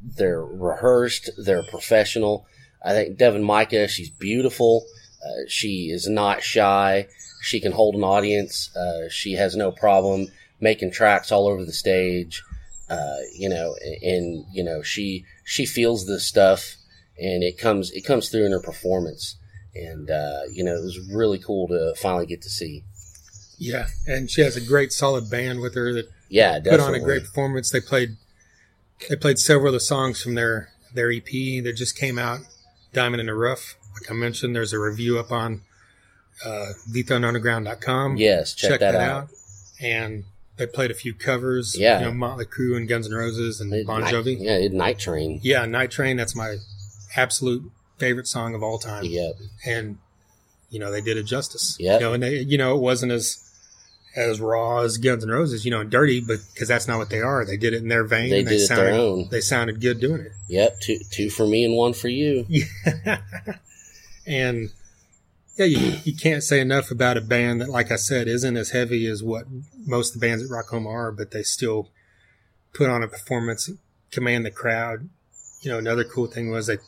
they're 0.00 0.42
rehearsed. 0.44 1.28
They're 1.36 1.62
professional. 1.64 2.46
I 2.82 2.92
think 2.92 3.18
Devin 3.18 3.42
Mycah, 3.42 3.88
she's 3.88 4.08
beautiful. 4.08 4.86
Uh, 5.22 5.44
she 5.48 5.90
is 5.90 6.08
not 6.08 6.42
shy. 6.42 7.06
She 7.42 7.60
can 7.60 7.72
hold 7.72 7.94
an 7.96 8.04
audience. 8.04 8.74
Uh, 8.74 9.08
she 9.10 9.32
has 9.34 9.54
no 9.56 9.70
problem 9.72 10.28
making 10.60 10.92
tracks 10.92 11.30
all 11.32 11.46
over 11.48 11.64
the 11.64 11.72
stage. 11.72 12.42
Uh, 12.88 13.16
you 13.36 13.48
know, 13.48 13.76
and, 13.84 14.02
and, 14.02 14.44
you 14.52 14.64
know, 14.64 14.80
she, 14.82 15.24
she 15.44 15.66
feels 15.66 16.06
this 16.06 16.26
stuff 16.26 16.76
and 17.20 17.42
it 17.42 17.58
comes, 17.58 17.90
it 17.92 18.04
comes 18.04 18.28
through 18.28 18.46
in 18.46 18.52
her 18.52 18.60
performance 18.60 19.36
and 19.74 20.10
uh, 20.10 20.40
you 20.52 20.64
know 20.64 20.74
it 20.74 20.82
was 20.82 20.98
really 21.12 21.38
cool 21.38 21.68
to 21.68 21.94
finally 21.96 22.26
get 22.26 22.42
to 22.42 22.48
see. 22.50 22.82
yeah 23.58 23.86
and 24.06 24.28
she 24.30 24.40
has 24.40 24.56
a 24.56 24.60
great 24.60 24.92
solid 24.92 25.30
band 25.30 25.60
with 25.60 25.74
her 25.76 25.92
that 25.92 26.08
Yeah, 26.28 26.54
put 26.54 26.64
definitely. 26.64 26.86
on 26.86 26.94
a 27.02 27.04
great 27.04 27.22
performance 27.24 27.70
they 27.70 27.80
played 27.80 28.16
they 29.08 29.16
played 29.16 29.38
several 29.38 29.68
of 29.68 29.72
the 29.74 29.80
songs 29.80 30.20
from 30.22 30.34
their 30.34 30.70
their 30.94 31.10
ep 31.12 31.26
that 31.64 31.74
just 31.76 31.96
came 31.96 32.18
out 32.18 32.40
diamond 32.92 33.20
in 33.20 33.26
the 33.26 33.34
rough 33.34 33.76
like 33.94 34.10
i 34.10 34.14
mentioned 34.14 34.56
there's 34.56 34.72
a 34.72 34.78
review 34.78 35.18
up 35.20 35.30
on 35.30 35.62
uh 36.44 36.72
lethonunderground.com 36.92 38.16
Yes, 38.16 38.54
check, 38.54 38.80
that, 38.80 38.94
out. 38.94 39.28
and 39.80 40.24
they 40.56 40.66
played 40.66 40.90
a 40.90 40.94
few 40.94 41.14
covers 41.14 41.76
Yeah. 41.78 42.00
you 42.00 42.06
know 42.06 42.12
motley 42.12 42.44
crue 42.46 42.76
and 42.76 42.88
guns 42.88 43.06
N' 43.06 43.14
roses 43.14 43.60
and 43.60 43.70
bon 43.86 44.00
Night- 44.02 44.12
jovi 44.14 44.36
yeah, 44.40 44.56
it, 44.56 44.72
Night 44.72 44.98
Train. 44.98 45.40
Yeah, 45.42 45.64
Night 45.66 45.90
Train. 45.90 46.16
That's 46.16 46.34
my 46.34 46.56
absolute 47.16 47.70
favorite 47.98 48.26
song 48.26 48.54
of 48.54 48.62
all 48.62 48.78
time. 48.78 49.04
Yep. 49.04 49.34
And 49.66 49.98
you 50.70 50.78
know 50.78 50.90
they 50.90 51.00
did 51.00 51.16
it 51.16 51.24
justice. 51.24 51.76
Yep. 51.78 52.00
You 52.00 52.06
know, 52.06 52.12
and 52.14 52.22
they, 52.22 52.38
you 52.40 52.58
know, 52.58 52.76
it 52.76 52.80
wasn't 52.80 53.12
as 53.12 53.46
as 54.16 54.40
raw 54.40 54.80
as 54.80 54.98
Guns 54.98 55.22
N' 55.22 55.30
Roses, 55.30 55.64
you 55.64 55.70
know, 55.70 55.80
and 55.80 55.90
dirty, 55.90 56.20
but 56.20 56.38
because 56.52 56.68
that's 56.68 56.88
not 56.88 56.98
what 56.98 57.10
they 57.10 57.20
are. 57.20 57.44
They 57.44 57.56
did 57.56 57.74
it 57.74 57.82
in 57.82 57.88
their 57.88 58.04
vein. 58.04 58.30
They 58.30 58.40
and 58.40 58.48
did 58.48 58.60
it 58.60 58.68
their 58.68 58.92
own. 58.92 59.28
They 59.30 59.40
sounded 59.40 59.80
good 59.80 60.00
doing 60.00 60.22
it. 60.22 60.32
Yep. 60.48 60.80
Two 60.80 60.98
two 61.10 61.30
for 61.30 61.46
me 61.46 61.64
and 61.64 61.76
one 61.76 61.92
for 61.92 62.08
you. 62.08 62.46
Yeah. 62.48 62.64
and 64.26 64.70
Yeah, 65.56 65.66
you, 65.66 65.98
you 66.04 66.16
can't 66.16 66.42
say 66.42 66.60
enough 66.60 66.90
about 66.90 67.16
a 67.16 67.20
band 67.20 67.60
that, 67.60 67.68
like 67.68 67.92
I 67.92 67.96
said, 67.96 68.28
isn't 68.28 68.56
as 68.56 68.70
heavy 68.70 69.06
as 69.06 69.22
what 69.22 69.44
most 69.86 70.14
of 70.14 70.20
the 70.20 70.26
bands 70.26 70.42
at 70.42 70.50
Rocklahoma 70.50 70.88
are, 70.88 71.12
but 71.12 71.30
they 71.30 71.42
still 71.42 71.90
put 72.72 72.88
on 72.88 73.02
a 73.02 73.08
performance, 73.08 73.70
command 74.10 74.46
the 74.46 74.50
crowd. 74.50 75.08
You 75.60 75.72
know, 75.72 75.78
another 75.78 76.04
cool 76.04 76.26
thing 76.26 76.50
was 76.50 76.66
they 76.66 76.78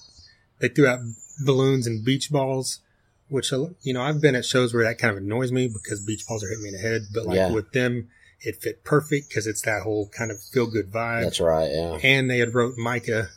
they 0.62 0.68
threw 0.68 0.86
out 0.86 1.00
balloons 1.44 1.86
and 1.86 2.02
beach 2.04 2.30
balls, 2.30 2.80
which 3.28 3.52
uh, 3.52 3.66
you 3.82 3.92
know 3.92 4.00
I've 4.00 4.20
been 4.22 4.34
at 4.34 4.46
shows 4.46 4.72
where 4.72 4.84
that 4.84 4.96
kind 4.96 5.10
of 5.14 5.22
annoys 5.22 5.52
me 5.52 5.68
because 5.68 6.00
beach 6.00 6.26
balls 6.26 6.42
are 6.42 6.48
hitting 6.48 6.62
me 6.62 6.68
in 6.70 6.74
the 6.76 6.80
head, 6.80 7.02
but 7.12 7.26
like 7.26 7.36
Yeah. 7.36 7.52
with 7.52 7.72
them, 7.72 8.08
it 8.40 8.56
fit 8.62 8.82
perfect 8.84 9.28
because 9.28 9.46
it's 9.46 9.62
that 9.62 9.82
whole 9.82 10.08
kind 10.08 10.30
of 10.30 10.40
feel 10.42 10.66
good 10.66 10.90
vibe. 10.90 11.24
That's 11.24 11.40
right. 11.40 11.70
Yeah. 11.70 11.98
and 12.02 12.30
they 12.30 12.38
had 12.38 12.54
wrote 12.54 12.76
Mycah 12.78 13.28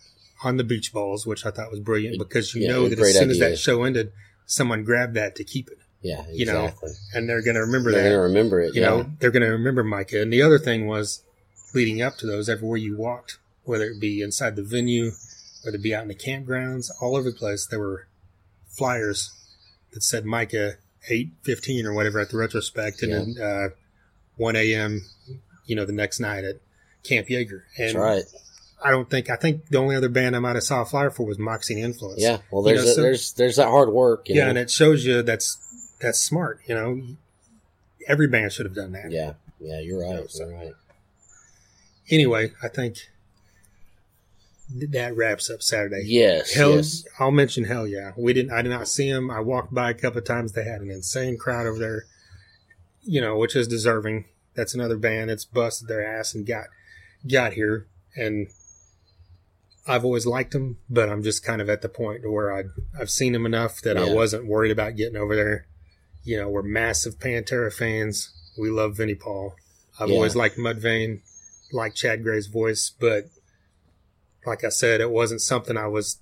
on 0.43 0.57
the 0.57 0.63
beach 0.63 0.93
balls, 0.93 1.25
which 1.25 1.45
I 1.45 1.51
thought 1.51 1.71
was 1.71 1.79
brilliant 1.79 2.19
because 2.19 2.53
you 2.55 2.61
Yeah, 2.63 2.71
know 2.73 2.89
that 2.89 2.99
as 2.99 3.17
soon 3.17 3.29
as 3.31 3.39
that 3.39 3.57
show 3.59 3.83
ended, 3.83 4.11
someone 4.45 4.83
grabbed 4.83 5.15
that 5.15 5.35
to 5.37 5.43
keep 5.43 5.69
it, 5.69 5.77
Yeah. 6.01 6.19
exactly. 6.27 6.37
You 6.39 6.45
know, 6.45 6.71
and 7.15 7.27
they're 7.29 7.41
going 7.41 7.55
to 7.55 7.61
remember 7.61 7.91
that 7.91 8.01
They're 8.01 8.11
gonna 8.11 8.21
remember 8.21 8.59
it. 8.61 8.75
you 8.75 8.81
yeah. 8.81 8.89
know, 8.89 9.09
they're 9.19 9.31
going 9.31 9.41
to 9.43 9.49
remember 9.49 9.83
Mycah. 9.83 10.21
And 10.21 10.31
the 10.31 10.41
other 10.43 10.59
thing 10.59 10.85
was 10.87 11.23
leading 11.73 12.01
up 12.01 12.17
to 12.17 12.27
those, 12.27 12.47
everywhere 12.49 12.77
you 12.77 12.95
walked, 12.95 13.37
whether 13.63 13.85
it 13.85 13.99
be 13.99 14.21
inside 14.21 14.55
the 14.55 14.63
venue, 14.63 15.11
whether 15.65 15.75
it 15.77 15.83
be 15.83 15.93
out 15.95 16.03
in 16.03 16.07
the 16.07 16.15
campgrounds, 16.15 16.89
all 17.01 17.15
over 17.17 17.31
the 17.31 17.35
place, 17.35 17.65
there 17.65 17.79
were 17.79 18.07
flyers 18.69 19.31
that 19.93 20.03
said 20.03 20.23
Mycah 20.25 20.75
eight 21.09 21.29
fifteen 21.43 21.85
or 21.85 21.93
whatever 21.93 22.19
at 22.19 22.29
the 22.29 22.37
retrospect, 22.37 23.01
and 23.03 23.11
then 23.35 23.43
uh, 23.43 23.69
one 24.37 24.55
a.m. 24.55 25.01
You 25.65 25.75
know, 25.75 25.85
the 25.85 25.93
next 25.93 26.19
night 26.19 26.43
at 26.43 26.57
Camp 27.03 27.27
Jaeger. 27.29 27.65
And 27.77 27.87
That's 27.87 27.95
right. 27.95 28.23
I 28.83 28.91
don't 28.91 29.09
think 29.09 29.29
I 29.31 29.35
think 29.35 29.67
the 29.69 29.77
only 29.79 29.95
other 29.95 30.09
band 30.09 30.35
I 30.35 30.39
might 30.39 30.55
have 30.55 30.63
saw 30.63 30.81
a 30.81 30.85
flyer 30.85 31.09
for 31.09 31.25
was 31.25 31.39
Moxy 31.39 31.73
and 31.75 31.83
Influence. 31.83 32.21
Yeah. 32.21 32.37
Well, 32.51 32.61
You 32.67 32.75
there's 32.75 32.85
know, 32.85 32.91
a, 32.91 32.95
so- 32.95 33.01
there's 33.01 33.33
there's 33.33 33.55
that 33.55 33.67
hard 33.67 33.89
work. 33.89 34.29
You 34.29 34.35
yeah, 34.35 34.43
know? 34.43 34.49
and 34.51 34.59
it 34.59 34.69
shows 34.69 35.03
you 35.05 35.23
that's 35.23 35.57
that's 36.01 36.19
smart. 36.19 36.59
You 36.67 36.75
know, 36.75 37.01
every 38.07 38.27
band 38.27 38.51
should 38.51 38.65
have 38.67 38.75
done 38.75 38.91
that. 38.91 39.11
yeah. 39.11 39.33
Yeah. 39.59 39.79
You're 39.79 40.01
right. 40.01 40.19
Yeah, 40.19 40.25
so- 40.27 40.47
You're 40.49 40.55
right. 40.57 40.73
Anyway, 42.11 42.51
I 42.61 42.67
think 42.67 42.95
th- 42.95 43.07
that 44.91 45.15
wraps 45.15 45.49
up 45.49 45.61
Saturday. 45.61 46.03
Yes. 46.05 46.53
Hell, 46.53 46.75
yes. 46.75 47.05
I'll 47.19 47.31
mention 47.31 47.65
hell 47.65 47.87
yeah. 47.87 48.11
We 48.17 48.33
didn't. 48.33 48.51
I 48.51 48.61
did 48.61 48.69
not 48.69 48.87
see 48.87 49.11
them. 49.11 49.29
I 49.29 49.39
walked 49.39 49.73
by 49.73 49.89
a 49.91 49.93
couple 49.93 50.19
of 50.19 50.25
times. 50.25 50.53
They 50.53 50.63
had 50.63 50.81
an 50.81 50.89
insane 50.91 51.37
crowd 51.37 51.67
over 51.67 51.77
there. 51.79 52.05
You 53.03 53.21
know, 53.21 53.37
which 53.37 53.55
is 53.55 53.67
deserving. 53.67 54.25
That's 54.55 54.73
another 54.73 54.97
band 54.97 55.29
that's 55.29 55.45
busted 55.45 55.87
their 55.87 56.03
ass 56.03 56.33
and 56.33 56.45
got 56.47 56.65
got 57.29 57.53
here. 57.53 57.87
And 58.15 58.47
I've 59.87 60.03
always 60.05 60.25
liked 60.25 60.51
them, 60.53 60.77
but 60.89 61.09
I'm 61.09 61.21
just 61.21 61.43
kind 61.43 61.61
of 61.61 61.69
at 61.69 61.81
the 61.83 61.89
point 61.89 62.23
to 62.23 62.31
where 62.31 62.51
I 62.55 62.63
I've 62.99 63.11
seen 63.11 63.33
them 63.33 63.45
enough 63.45 63.81
that 63.81 63.97
I 63.97 64.11
wasn't 64.13 64.47
worried 64.47 64.71
about 64.71 64.95
getting 64.95 65.17
over 65.17 65.35
there. 65.35 65.67
You 66.23 66.37
know, 66.37 66.49
we're 66.49 66.63
massive 66.63 67.19
Pantera 67.19 67.71
fans. 67.71 68.33
We 68.57 68.69
love 68.71 68.97
Vinnie 68.97 69.13
Paul. 69.13 69.53
I've 69.99 70.09
Yeah. 70.09 70.15
always 70.15 70.35
liked 70.35 70.57
Mudvayne, 70.57 71.21
like 71.71 71.93
Chad 71.93 72.23
Gray's 72.23 72.47
voice, 72.47 72.91
but 72.99 73.25
like 74.47 74.63
I 74.63 74.69
said, 74.69 75.01
it 75.01 75.11
wasn't 75.11 75.41
something 75.41 75.77
I 75.77 75.87
was 75.87 76.19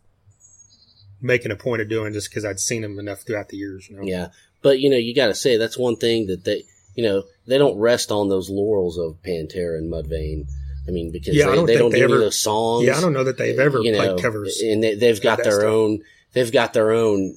making 1.21 1.51
a 1.51 1.55
point 1.55 1.81
of 1.81 1.89
doing 1.89 2.13
just 2.13 2.29
because 2.29 2.45
I'd 2.45 2.59
seen 2.59 2.83
him 2.83 2.99
enough 2.99 3.21
throughout 3.21 3.49
the 3.49 3.57
years. 3.57 3.89
You 3.89 3.97
know? 3.97 4.03
Yeah. 4.03 4.27
But 4.61 4.79
you 4.79 4.89
know, 4.89 4.97
you 4.97 5.13
got 5.15 5.27
to 5.27 5.35
say 5.35 5.57
that's 5.57 5.77
one 5.77 5.95
thing 5.97 6.27
that 6.27 6.43
they, 6.43 6.63
you 6.95 7.03
know, 7.03 7.23
they 7.47 7.57
don't 7.57 7.77
rest 7.77 8.11
on 8.11 8.29
those 8.29 8.49
laurels 8.49 8.97
of 8.97 9.21
Pantera 9.23 9.77
and 9.77 9.91
Mudvayne. 9.91 10.47
I 10.87 10.91
mean, 10.91 11.11
because 11.11 11.35
Yeah, 11.35 11.47
they, 11.49 11.55
don't 11.55 11.65
they 11.65 11.77
don't 11.77 11.91
they 11.91 11.99
do 11.99 12.05
ever- 12.05 12.17
those 12.19 12.39
songs. 12.39 12.85
Yeah, 12.85 12.97
I 12.97 13.01
don't 13.01 13.13
know 13.13 13.23
that 13.23 13.37
they've 13.37 13.59
ever 13.59 13.79
you 13.81 13.93
played 13.93 14.07
know, 14.15 14.17
covers. 14.17 14.59
and 14.61 14.83
they, 14.83 14.95
they've 14.95 15.21
got 15.21 15.41
their 15.43 15.59
stuff. 15.61 15.65
own. 15.65 16.03
They've 16.33 16.51
got 16.51 16.73
their 16.73 16.91
own, 16.91 17.35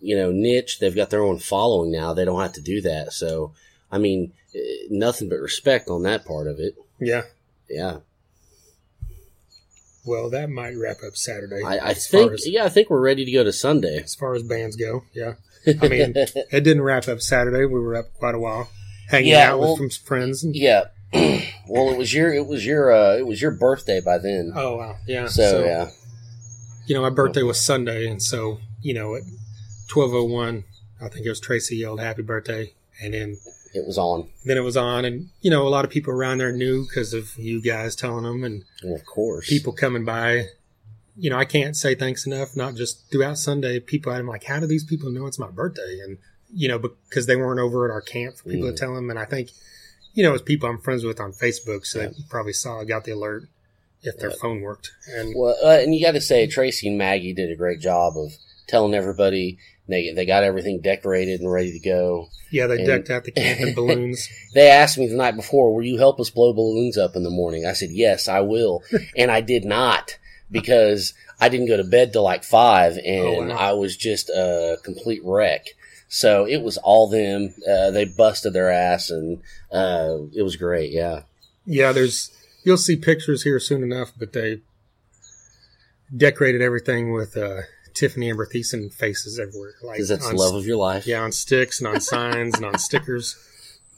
you 0.00 0.16
know, 0.16 0.30
niche. 0.30 0.78
They've 0.78 0.94
got 0.94 1.10
their 1.10 1.22
own 1.24 1.38
following 1.38 1.90
now. 1.90 2.14
They 2.14 2.24
don't 2.24 2.40
have 2.40 2.52
to 2.52 2.60
do 2.60 2.80
that. 2.82 3.12
So, 3.12 3.52
I 3.90 3.98
mean, 3.98 4.32
eh, 4.54 4.58
nothing 4.90 5.28
but 5.28 5.36
respect 5.40 5.88
on 5.88 6.02
that 6.04 6.24
part 6.24 6.46
of 6.46 6.60
it. 6.60 6.74
Yeah. 7.00 7.22
Yeah, 7.68 7.98
Well, 10.06 10.30
that 10.30 10.50
might 10.50 10.76
wrap 10.76 10.98
up 11.06 11.16
Saturday. 11.16 11.62
I, 11.64 11.90
I 11.90 11.94
think. 11.94 12.32
as, 12.32 12.46
Yeah, 12.46 12.64
I 12.64 12.68
think 12.68 12.90
we're 12.90 13.00
ready 13.00 13.24
to 13.24 13.32
go 13.32 13.42
to 13.44 13.52
Sunday. 13.52 13.98
as 14.02 14.14
far 14.14 14.34
as 14.34 14.42
bands 14.42 14.76
go. 14.76 15.04
Yeah. 15.14 15.34
I 15.66 15.88
mean, 15.88 16.12
it 16.14 16.60
didn't 16.64 16.82
wrap 16.82 17.08
up 17.08 17.20
Saturday. 17.22 17.64
We 17.64 17.80
were 17.80 17.96
up 17.96 18.12
quite 18.14 18.34
a 18.34 18.38
while, 18.38 18.68
hanging 19.08 19.30
Yeah, 19.30 19.52
out 19.52 19.60
well- 19.60 19.78
with 19.78 19.92
some 19.92 20.06
friends. 20.06 20.44
And, 20.44 20.54
yeah. 20.54 20.84
well, 21.68 21.90
it 21.90 21.96
was 21.96 22.12
your 22.12 22.34
it 22.34 22.46
was 22.48 22.66
your 22.66 22.92
uh, 22.92 23.16
it 23.16 23.24
was 23.26 23.40
your 23.40 23.52
birthday 23.52 24.00
by 24.00 24.18
then. 24.18 24.52
Oh 24.52 24.78
wow, 24.78 24.96
yeah. 25.06 25.26
so, 25.28 25.64
yeah, 25.64 25.90
you 26.86 26.94
know, 26.96 27.02
my 27.02 27.08
birthday 27.10 27.44
was 27.44 27.60
Sunday, 27.64 28.08
and 28.08 28.20
so 28.20 28.58
you 28.82 28.94
know, 28.94 29.14
at 29.14 29.22
twelve 29.88 30.12
oh 30.12 30.24
one, 30.24 30.64
I 31.00 31.08
think 31.08 31.24
it 31.24 31.28
was 31.28 31.38
Tracy 31.38 31.76
yelled 31.76 32.00
"Happy 32.00 32.22
Birthday," 32.22 32.72
and 33.00 33.14
then 33.14 33.36
it 33.74 33.86
was 33.86 33.98
on. 33.98 34.28
then 34.44 34.56
it 34.56 34.60
was 34.62 34.76
on, 34.76 35.04
and 35.04 35.28
you 35.40 35.50
know, 35.50 35.66
a 35.66 35.70
lot 35.70 35.84
of 35.84 35.90
people 35.90 36.12
around 36.12 36.38
there 36.38 36.52
knew 36.52 36.84
because 36.86 37.12
of 37.12 37.36
you 37.36 37.60
guys 37.60 37.94
telling 37.96 38.24
them, 38.24 38.44
and 38.44 38.64
Well, 38.82 38.94
of 38.94 39.04
course, 39.04 39.48
people 39.48 39.72
coming 39.72 40.04
by. 40.04 40.46
You 41.16 41.30
know, 41.30 41.38
I 41.38 41.44
can't 41.44 41.76
say 41.76 41.94
thanks 41.94 42.26
enough. 42.26 42.56
Not 42.56 42.74
just 42.74 43.08
throughout 43.12 43.38
Sunday, 43.38 43.78
people. 43.78 44.12
I'm 44.12 44.26
like, 44.26 44.44
how 44.44 44.58
do 44.58 44.66
these 44.66 44.82
people 44.84 45.10
know 45.10 45.26
it's 45.26 45.38
my 45.38 45.48
birthday? 45.50 46.00
And 46.04 46.18
you 46.52 46.66
know, 46.68 46.78
because 46.78 47.26
they 47.26 47.36
weren't 47.36 47.60
over 47.60 47.84
at 47.84 47.92
our 47.92 48.00
camp 48.00 48.36
for 48.36 48.44
people 48.50 48.68
Mm. 48.68 48.72
to 48.72 48.76
tell 48.76 48.94
them. 48.94 49.10
And 49.10 49.18
I 49.18 49.24
think, 49.24 49.50
you 50.12 50.22
know, 50.24 50.34
it's 50.34 50.42
people 50.42 50.68
I'm 50.68 50.78
friends 50.78 51.04
with 51.04 51.18
on 51.20 51.32
Facebook, 51.32 51.84
so 51.86 52.00
Yeah. 52.00 52.06
they 52.08 52.14
probably 52.28 52.52
saw, 52.52 52.82
got 52.84 53.04
the 53.04 53.12
alert 53.12 53.44
if 54.02 54.18
their 54.18 54.30
Yeah. 54.30 54.36
phone 54.40 54.60
worked. 54.60 54.90
And 55.12 55.34
Well, 55.36 55.56
uh, 55.64 55.78
and 55.80 55.94
you 55.94 56.04
got 56.04 56.12
to 56.12 56.20
say 56.20 56.46
Tracy 56.46 56.86
and 56.88 56.98
Maggie 56.98 57.32
did 57.32 57.50
a 57.50 57.56
great 57.56 57.80
job 57.80 58.16
of 58.16 58.34
telling 58.66 58.94
everybody 58.94 59.58
they 59.88 60.12
they 60.12 60.24
got 60.26 60.44
everything 60.44 60.80
decorated 60.80 61.40
and 61.40 61.50
ready 61.52 61.72
to 61.72 61.78
go. 61.78 62.28
yeah, 62.50 62.66
they 62.66 62.76
And- 62.78 62.86
decked 62.86 63.10
out 63.10 63.24
the 63.24 63.32
camp 63.32 63.60
in 63.60 63.74
balloons. 63.80 64.28
They 64.54 64.68
asked 64.70 64.96
me 64.98 65.06
the 65.06 65.16
night 65.16 65.36
before, 65.36 65.74
"Will 65.74 65.84
you 65.84 65.98
help 65.98 66.18
us 66.20 66.30
blow 66.30 66.52
balloons 66.52 66.96
up 66.96 67.16
in 67.16 67.22
the 67.22 67.30
morning?" 67.30 67.66
I 67.66 67.72
said, 67.74 67.90
"Yes, 67.90 68.26
I 68.28 68.40
will," 68.40 68.82
and 69.16 69.30
I 69.30 69.40
did 69.40 69.64
not 69.64 70.16
because 70.50 71.12
I 71.40 71.48
didn't 71.48 71.66
go 71.68 71.76
to 71.76 71.84
bed 71.84 72.12
till 72.12 72.22
like 72.22 72.44
five, 72.44 72.96
and 72.98 73.26
Oh, 73.26 73.42
wow. 73.48 73.56
I 73.56 73.72
was 73.72 73.96
just 73.96 74.30
a 74.30 74.78
complete 74.84 75.20
wreck. 75.24 75.66
So 76.08 76.46
it 76.46 76.62
was 76.62 76.76
all 76.78 77.08
them. 77.08 77.52
Uh, 77.68 77.90
they 77.90 78.04
busted 78.04 78.52
their 78.52 78.70
ass, 78.70 79.10
and 79.10 79.42
uh, 79.72 80.18
it 80.34 80.42
was 80.42 80.54
great. 80.56 80.92
Yeah, 80.92 81.22
Yeah, 81.66 81.90
there's 81.92 82.30
you'll 82.64 82.76
see 82.78 82.96
pictures 82.96 83.42
here 83.42 83.58
soon 83.58 83.82
enough, 83.82 84.12
but 84.18 84.32
they 84.32 84.60
decorated 86.16 86.62
everything 86.62 87.12
with 87.12 87.36
uh, 87.36 87.62
Tiffany 87.94 88.28
Amber 88.28 88.46
Thiessen 88.46 88.92
faces 88.92 89.38
everywhere. 89.38 89.74
Like 89.82 89.96
because 89.96 90.08
that's 90.08 90.24
the 90.26 90.32
on 90.32 90.36
love 90.36 90.54
of 90.54 90.66
your 90.66 90.76
life. 90.76 91.06
Yeah, 91.06 91.22
on 91.22 91.32
sticks 91.32 91.78
and 91.78 91.88
on 91.88 92.00
signs 92.00 92.56
and 92.56 92.64
on 92.64 92.78
stickers. 92.78 93.36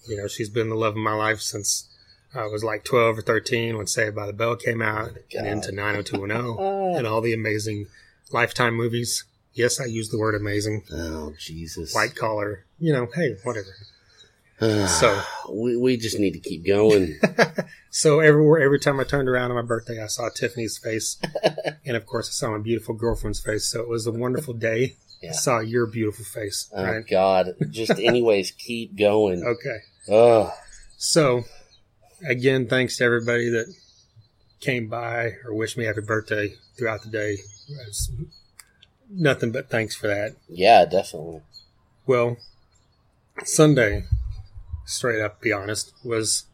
You 0.06 0.16
know, 0.16 0.28
she's 0.28 0.48
been 0.48 0.68
the 0.68 0.76
love 0.76 0.92
of 0.92 0.98
my 0.98 1.14
life 1.14 1.40
since 1.40 1.88
I 2.34 2.46
was 2.46 2.62
like 2.62 2.84
12 2.84 3.18
or 3.18 3.22
13 3.22 3.76
when 3.76 3.86
Saved 3.86 4.14
by 4.14 4.26
the 4.26 4.32
Bell 4.32 4.56
came 4.56 4.82
out 4.82 5.12
oh 5.16 5.38
and 5.38 5.46
into 5.46 5.72
90210 5.72 6.96
and 6.98 7.06
all 7.06 7.20
the 7.20 7.32
amazing 7.32 7.86
Lifetime 8.30 8.74
movies. 8.74 9.24
Yes, 9.54 9.80
I 9.80 9.86
use 9.86 10.10
the 10.10 10.18
word 10.18 10.34
amazing. 10.34 10.82
Oh 10.92 11.32
Jesus! 11.38 11.94
White 11.94 12.14
collar. 12.14 12.66
You 12.78 12.92
know, 12.92 13.08
hey, 13.14 13.36
whatever. 13.42 13.74
So, 14.58 15.22
we 15.50 15.76
we 15.76 15.96
just 15.96 16.18
need 16.18 16.32
to 16.32 16.40
keep 16.40 16.66
going. 16.66 17.18
so 17.90 18.20
everywhere, 18.20 18.60
every 18.60 18.80
time 18.80 19.00
I 19.00 19.04
turned 19.04 19.28
around 19.28 19.50
on 19.50 19.56
my 19.56 19.62
birthday, 19.62 20.02
I 20.02 20.06
saw 20.06 20.28
Tiffany's 20.28 20.78
face. 20.78 21.18
and 21.84 21.96
of 21.96 22.06
course, 22.06 22.28
I 22.28 22.32
saw 22.32 22.50
my 22.52 22.62
beautiful 22.62 22.94
girlfriend's 22.94 23.40
face. 23.40 23.66
So 23.66 23.80
it 23.80 23.88
was 23.88 24.06
a 24.06 24.12
wonderful 24.12 24.54
day. 24.54 24.96
Yeah. 25.22 25.30
I 25.30 25.32
saw 25.32 25.60
your 25.60 25.86
beautiful 25.86 26.24
face. 26.24 26.70
Oh 26.74 26.84
right? 26.84 27.06
God! 27.06 27.54
Just 27.70 27.92
anyways, 28.00 28.52
keep 28.52 28.96
going. 28.96 29.42
Okay. 29.44 29.78
Ugh. 30.12 30.52
So, 30.96 31.44
again, 32.26 32.66
thanks 32.66 32.96
to 32.98 33.04
everybody 33.04 33.50
that 33.50 33.74
came 34.60 34.88
by 34.88 35.34
or 35.44 35.54
wished 35.54 35.76
me 35.76 35.84
happy 35.84 36.00
birthday 36.00 36.54
throughout 36.76 37.02
the 37.02 37.10
day. 37.10 37.38
It's 37.86 38.10
nothing 39.10 39.52
but 39.52 39.68
thanks 39.68 39.94
for 39.94 40.06
that. 40.06 40.36
Yeah, 40.48 40.84
definitely. 40.86 41.42
Well, 42.06 42.38
Sunday, 43.44 44.04
straight 44.86 45.20
up, 45.20 45.40
be 45.42 45.52
honest, 45.52 45.92
was 46.04 46.44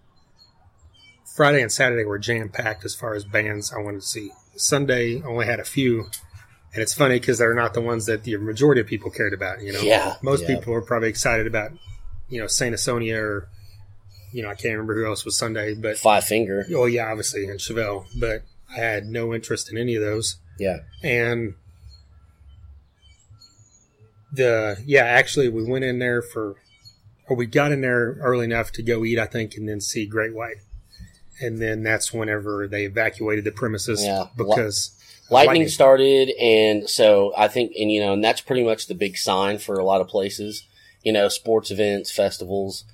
Friday 1.36 1.62
and 1.62 1.70
Saturday 1.70 2.04
were 2.04 2.18
jam 2.18 2.48
packed 2.48 2.84
as 2.84 2.94
far 2.94 3.14
as 3.14 3.24
bands 3.24 3.72
I 3.72 3.80
wanted 3.80 4.00
to 4.00 4.06
see. 4.06 4.30
Sunday 4.56 5.22
only 5.22 5.46
had 5.46 5.60
a 5.60 5.64
few, 5.64 6.00
and 6.74 6.82
it's 6.82 6.92
funny 6.94 7.18
because 7.20 7.38
they're 7.38 7.54
not 7.54 7.72
the 7.74 7.80
ones 7.80 8.06
that 8.06 8.24
the 8.24 8.36
majority 8.36 8.80
of 8.80 8.86
people 8.86 9.10
cared 9.10 9.32
about. 9.32 9.62
You 9.62 9.72
know, 9.72 9.80
Yeah, 9.80 10.16
most 10.22 10.42
yeah. 10.42 10.56
people 10.56 10.72
were 10.72 10.82
probably 10.82 11.08
excited 11.08 11.46
about, 11.46 11.70
you 12.28 12.40
know, 12.40 12.46
Saint 12.48 12.74
Asonia 12.74 13.18
or, 13.18 13.48
you 14.32 14.42
know, 14.42 14.48
I 14.50 14.54
can't 14.54 14.72
remember 14.72 14.94
who 14.94 15.06
else 15.06 15.24
was 15.24 15.38
Sunday, 15.38 15.74
but 15.74 15.96
Five 15.98 16.24
finger. 16.24 16.66
oh 16.74 16.86
yeah, 16.86 17.10
obviously 17.10 17.46
and 17.46 17.58
Chevelle, 17.60 18.04
but 18.18 18.42
I 18.70 18.76
had 18.80 19.04
no 19.06 19.32
interest 19.34 19.70
in 19.70 19.78
any 19.78 19.94
of 19.94 20.02
those 20.02 20.36
Yeah. 20.58 20.78
and 21.02 21.54
the 24.34 24.82
yeah 24.86 25.04
actually 25.04 25.48
we 25.50 25.62
went 25.62 25.84
in 25.84 25.98
there 25.98 26.22
for 26.22 26.56
or 27.28 27.36
we 27.36 27.46
got 27.46 27.72
in 27.72 27.80
there 27.80 28.16
early 28.20 28.44
enough 28.44 28.72
to 28.72 28.82
go 28.82 29.04
eat 29.04 29.18
i 29.18 29.26
think 29.26 29.54
and 29.56 29.68
then 29.68 29.80
see 29.80 30.06
great 30.06 30.34
white 30.34 30.56
and 31.40 31.60
then 31.60 31.82
that's 31.82 32.12
whenever 32.12 32.68
they 32.68 32.84
evacuated 32.84 33.44
the 33.44 33.50
premises 33.52 34.04
Yeah. 34.04 34.26
because 34.36 34.96
uh, 35.30 35.34
Lightning 35.34 35.66
started, 35.68 36.28
and 36.38 36.90
so 36.90 37.32
I 37.38 37.48
think, 37.48 37.72
and 37.78 37.90
you 37.90 38.00
know, 38.02 38.12
and 38.12 38.22
that's 38.22 38.42
pretty 38.42 38.62
much 38.62 38.86
the 38.86 38.94
big 38.94 39.16
sign 39.16 39.56
for 39.58 39.76
a 39.76 39.84
lot 39.84 40.02
of 40.02 40.08
places. 40.08 40.66
You 41.04 41.12
know, 41.12 41.28
sports 41.28 41.70
events, 41.70 42.12
festivals. 42.12 42.84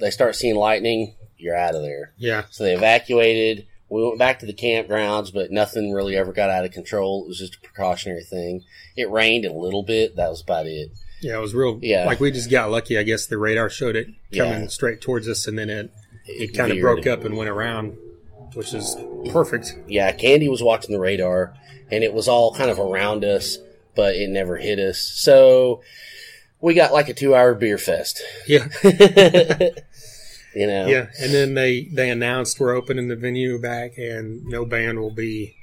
They 0.00 0.10
start 0.10 0.34
seeing 0.34 0.56
lightning, 0.56 1.14
you're 1.36 1.56
out 1.56 1.74
of 1.74 1.82
there. 1.82 2.14
Yeah. 2.16 2.44
So 2.50 2.64
they 2.64 2.74
evacuated. 2.74 3.66
We 3.90 4.02
went 4.02 4.18
back 4.18 4.38
to 4.38 4.46
the 4.46 4.54
campgrounds, 4.54 5.30
but 5.32 5.50
nothing 5.50 5.92
really 5.92 6.16
ever 6.16 6.32
got 6.32 6.48
out 6.48 6.64
of 6.64 6.72
control. 6.72 7.24
It 7.24 7.28
was 7.28 7.38
just 7.38 7.56
a 7.56 7.60
precautionary 7.60 8.24
thing. 8.24 8.64
It 8.96 9.10
rained 9.10 9.44
a 9.44 9.52
little 9.52 9.82
bit. 9.82 10.16
That 10.16 10.30
was 10.30 10.40
about 10.40 10.66
it. 10.66 10.90
Yeah, 11.20 11.36
it 11.36 11.40
was 11.40 11.54
real. 11.54 11.78
Yeah. 11.82 12.06
Like 12.06 12.20
we 12.20 12.30
just 12.30 12.50
got 12.50 12.70
lucky. 12.70 12.98
I 12.98 13.02
guess 13.02 13.26
the 13.26 13.38
radar 13.38 13.68
showed 13.70 13.96
it 13.96 14.06
coming 14.36 14.62
Yeah. 14.62 14.66
straight 14.68 15.00
towards 15.00 15.28
us, 15.28 15.46
and 15.46 15.58
then 15.58 15.68
it 15.70 15.90
it 16.26 16.54
kind 16.56 16.70
of 16.72 16.78
broke 16.80 17.06
up 17.06 17.24
and 17.24 17.36
went 17.36 17.50
around, 17.50 17.96
which 18.54 18.74
is 18.74 18.96
perfect. 19.30 19.76
Yeah, 19.88 20.12
Candy 20.12 20.48
was 20.48 20.62
watching 20.62 20.92
the 20.92 21.00
radar, 21.00 21.54
and 21.90 22.04
it 22.04 22.12
was 22.12 22.28
all 22.28 22.54
kind 22.54 22.70
of 22.70 22.78
around 22.78 23.24
us, 23.24 23.58
but 23.96 24.14
it 24.14 24.28
never 24.30 24.56
hit 24.58 24.78
us. 24.78 24.98
So 25.00 25.80
we 26.60 26.74
got 26.74 26.92
like 26.92 27.08
a 27.08 27.14
two-hour 27.14 27.54
beer 27.54 27.78
fest. 27.78 28.22
Yeah. 28.46 28.68
you 30.54 30.66
know. 30.66 30.86
Yeah, 30.86 31.06
and 31.20 31.32
then 31.32 31.54
they 31.54 31.82
they 31.92 32.10
announced 32.10 32.60
we're 32.60 32.74
opening 32.74 33.08
the 33.08 33.16
venue 33.16 33.58
back, 33.60 33.96
and 33.98 34.44
no 34.44 34.64
band 34.64 34.98
will 35.00 35.10
be 35.10 35.56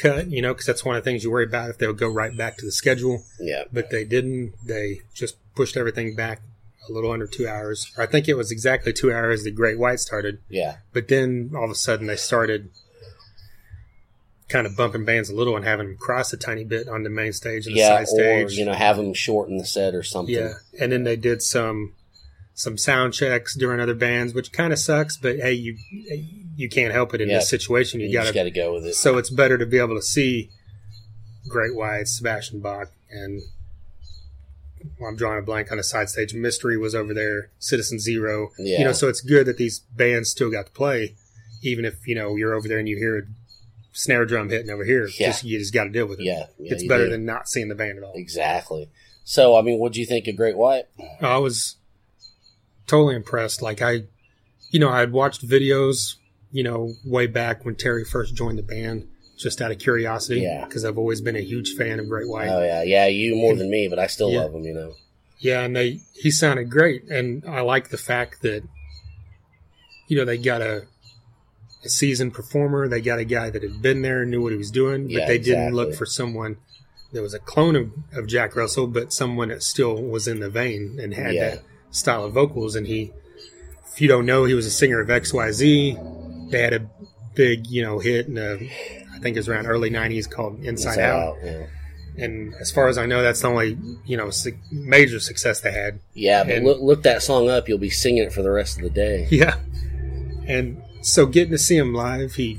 cut. 0.00 0.30
You 0.30 0.42
know, 0.42 0.52
because 0.54 0.66
that's 0.66 0.84
one 0.84 0.96
of 0.96 1.04
the 1.04 1.10
things 1.10 1.24
you 1.24 1.30
worry 1.30 1.44
about 1.44 1.70
if 1.70 1.78
they'll 1.78 1.92
go 1.92 2.08
right 2.08 2.36
back 2.36 2.56
to 2.58 2.64
the 2.64 2.72
schedule. 2.72 3.24
Yeah. 3.40 3.64
But 3.72 3.90
they 3.90 4.04
didn't. 4.04 4.54
They 4.64 5.00
just 5.14 5.36
pushed 5.54 5.76
everything 5.76 6.14
back 6.16 6.40
a 6.88 6.92
little 6.92 7.10
under 7.12 7.26
two 7.26 7.46
hours. 7.48 7.92
Or 7.96 8.04
I 8.04 8.06
think 8.06 8.28
it 8.28 8.34
was 8.34 8.50
exactly 8.50 8.92
two 8.92 9.12
hours. 9.12 9.44
The 9.44 9.50
Great 9.50 9.78
White 9.78 10.00
started, 10.00 10.38
Yeah. 10.48 10.76
but 10.92 11.08
then 11.08 11.50
all 11.54 11.64
of 11.64 11.70
a 11.70 11.74
sudden 11.74 12.06
they 12.06 12.16
started 12.16 12.70
kind 14.48 14.66
of 14.66 14.74
bumping 14.76 15.04
bands 15.04 15.28
a 15.28 15.34
little 15.34 15.54
and 15.56 15.64
having 15.66 15.88
them 15.88 15.96
cross 15.98 16.32
a 16.32 16.36
tiny 16.38 16.64
bit 16.64 16.88
on 16.88 17.02
the 17.02 17.10
main 17.10 17.32
stage 17.34 17.66
and 17.66 17.76
the 17.76 17.80
Yeah. 17.80 18.02
side 18.04 18.18
Or 18.18 18.48
you 18.48 18.64
know, 18.64 18.72
have 18.72 18.96
them 18.96 19.12
shorten 19.12 19.58
the 19.58 19.66
set 19.66 19.94
or 19.94 20.02
something. 20.02 20.34
Yeah, 20.34 20.54
and 20.80 20.90
then 20.90 21.04
they 21.04 21.16
did 21.16 21.42
some 21.42 21.92
some 22.54 22.76
sound 22.78 23.12
checks 23.12 23.54
during 23.54 23.78
other 23.78 23.94
bands, 23.94 24.34
which 24.34 24.50
kind 24.50 24.72
of 24.72 24.78
sucks. 24.78 25.16
But 25.16 25.36
hey, 25.36 25.52
you 25.52 25.76
you 26.58 26.68
can't 26.68 26.92
help 26.92 27.14
it 27.14 27.20
in 27.20 27.28
Yeah. 27.28 27.38
this 27.38 27.48
situation. 27.48 28.00
You, 28.00 28.08
You, 28.08 28.12
got 28.14 28.32
to. 28.32 28.50
go 28.50 28.74
with 28.74 28.84
it. 28.84 28.94
So 28.94 29.16
it's 29.16 29.30
better 29.30 29.56
to 29.56 29.64
be 29.64 29.78
able 29.78 29.94
to 29.94 30.02
see 30.02 30.50
Great 31.48 31.72
White, 31.74 32.08
Sebastian 32.08 32.58
Bach, 32.58 32.90
and 33.10 33.40
well, 34.98 35.08
I'm 35.10 35.16
drawing 35.16 35.38
a 35.38 35.42
blank 35.42 35.70
on 35.70 35.76
the 35.78 35.84
side 35.84 36.08
stage. 36.08 36.34
Mystery 36.34 36.76
was 36.76 36.96
over 36.96 37.14
there. 37.14 37.50
Citizen 37.60 38.00
Zero. 38.00 38.50
Yeah. 38.58 38.80
You 38.80 38.84
know, 38.86 38.92
so 38.92 39.08
it's 39.08 39.20
good 39.20 39.46
that 39.46 39.56
these 39.56 39.78
bands 39.78 40.30
still 40.30 40.50
got 40.50 40.66
to 40.66 40.72
play, 40.72 41.14
even 41.62 41.84
if 41.84 42.06
you 42.08 42.16
know 42.16 42.34
you're 42.34 42.54
over 42.54 42.66
there 42.66 42.78
and 42.80 42.88
you 42.88 42.96
hear 42.96 43.18
a 43.18 43.22
snare 43.92 44.24
drum 44.26 44.48
hitting 44.50 44.70
over 44.70 44.84
here. 44.84 45.08
Yeah. 45.16 45.28
Just 45.28 45.44
you 45.44 45.60
just 45.60 45.72
got 45.72 45.84
to 45.84 45.90
deal 45.90 46.06
with 46.06 46.18
it. 46.18 46.24
Yeah. 46.24 46.46
yeah 46.58 46.72
it's 46.72 46.86
better 46.86 47.04
do. 47.06 47.10
than 47.12 47.24
not 47.24 47.48
seeing 47.48 47.68
the 47.68 47.76
band 47.76 47.98
at 47.98 48.04
all. 48.04 48.14
exactly. 48.16 48.88
So 49.22 49.56
I 49.56 49.62
mean, 49.62 49.78
what 49.78 49.92
do 49.92 50.00
you 50.00 50.06
think 50.06 50.26
of 50.26 50.34
Great 50.36 50.56
White? 50.56 50.86
I 51.20 51.38
was 51.38 51.76
totally 52.88 53.14
impressed. 53.14 53.62
Like 53.62 53.80
I, 53.80 54.04
you 54.70 54.80
know, 54.80 54.88
I 54.88 54.98
had 55.00 55.12
watched 55.12 55.46
videos, 55.46 56.16
you 56.52 56.62
know, 56.62 56.94
way 57.04 57.26
back 57.26 57.64
when 57.64 57.74
Terry 57.76 58.04
first 58.04 58.34
joined 58.34 58.58
the 58.58 58.62
band, 58.62 59.06
just 59.38 59.60
out 59.60 59.70
of 59.70 59.78
curiosity. 59.78 60.40
Yeah. 60.40 60.64
Because 60.64 60.84
I've 60.84 60.98
always 60.98 61.20
been 61.20 61.36
a 61.36 61.40
huge 61.42 61.74
fan 61.74 62.00
of 62.00 62.08
Great 62.08 62.28
White. 62.28 62.48
Oh 62.48 62.62
yeah, 62.62 62.82
yeah. 62.82 63.06
You 63.06 63.36
more 63.36 63.54
than 63.54 63.70
me, 63.70 63.86
but 63.88 63.98
I 63.98 64.06
still 64.06 64.30
Yeah. 64.30 64.40
love 64.42 64.54
him. 64.54 64.64
You 64.64 64.74
know. 64.74 64.94
Yeah, 65.40 65.60
and 65.62 65.76
they 65.76 66.00
he 66.14 66.30
sounded 66.30 66.68
great, 66.70 67.04
and 67.10 67.44
I 67.46 67.60
like 67.60 67.90
the 67.90 67.96
fact 67.96 68.42
that, 68.42 68.62
you 70.08 70.16
know, 70.16 70.24
they 70.24 70.36
got 70.38 70.62
a, 70.62 70.82
a 71.84 71.88
seasoned 71.88 72.34
performer. 72.34 72.88
They 72.88 73.00
got 73.00 73.20
a 73.20 73.24
guy 73.24 73.50
that 73.50 73.62
had 73.62 73.80
been 73.80 74.02
there, 74.02 74.22
and 74.22 74.30
knew 74.32 74.42
what 74.42 74.50
he 74.52 74.58
was 74.58 74.70
doing, 74.72 75.04
but 75.04 75.12
Yeah, 75.12 75.26
they 75.28 75.38
didn't 75.38 75.74
look 75.74 75.94
for 75.94 76.06
someone 76.06 76.56
that 77.12 77.22
was 77.22 77.34
a 77.34 77.38
clone 77.38 77.76
of, 77.76 77.90
of 78.12 78.26
Jack 78.26 78.56
Russell, 78.56 78.86
but 78.88 79.12
someone 79.12 79.48
that 79.48 79.62
still 79.62 80.02
was 80.02 80.26
in 80.26 80.40
the 80.40 80.50
vein 80.50 80.98
and 81.00 81.14
had 81.14 81.34
Yeah. 81.34 81.50
that 81.50 81.62
style 81.90 82.24
of 82.24 82.34
vocals. 82.34 82.74
And 82.74 82.86
he, 82.86 83.12
if 83.92 84.00
you 84.00 84.08
don't 84.08 84.26
know, 84.26 84.44
he 84.44 84.54
was 84.54 84.66
a 84.66 84.70
singer 84.70 85.00
of 85.00 85.08
X 85.08 85.32
Y 85.32 85.52
Z. 85.52 85.96
They 86.50 86.60
had 86.60 86.72
a 86.74 86.88
big, 87.34 87.66
you 87.66 87.82
know, 87.82 87.98
hit 87.98 88.26
in 88.26 88.34
the, 88.34 88.68
I 89.14 89.18
think 89.20 89.36
it 89.36 89.40
was 89.40 89.48
around 89.48 89.66
early 89.66 89.90
'90s 89.90 90.30
called 90.30 90.58
Inside, 90.64 90.90
Inside 90.90 91.00
Out. 91.00 91.36
yeah. 91.44 91.66
And 92.16 92.52
as 92.60 92.72
far 92.72 92.88
as 92.88 92.98
I 92.98 93.06
know, 93.06 93.22
that's 93.22 93.40
the 93.42 93.48
only, 93.48 93.78
you 94.04 94.16
know, 94.16 94.30
su- 94.30 94.58
major 94.72 95.20
success 95.20 95.60
they 95.60 95.70
had. 95.70 96.00
Yeah, 96.14 96.42
but 96.42 96.54
And- 96.56 96.66
look, 96.66 96.80
look 96.80 97.02
that 97.04 97.22
song 97.22 97.48
up. 97.48 97.68
You'll 97.68 97.78
be 97.78 97.90
singing 97.90 98.24
it 98.24 98.32
for 98.32 98.42
the 98.42 98.50
rest 98.50 98.76
of 98.78 98.82
the 98.82 98.90
day. 98.90 99.28
Yeah. 99.30 99.56
And 100.46 100.82
so 101.02 101.26
getting 101.26 101.52
to 101.52 101.58
see 101.58 101.76
him 101.76 101.94
live, 101.94 102.34
he 102.34 102.58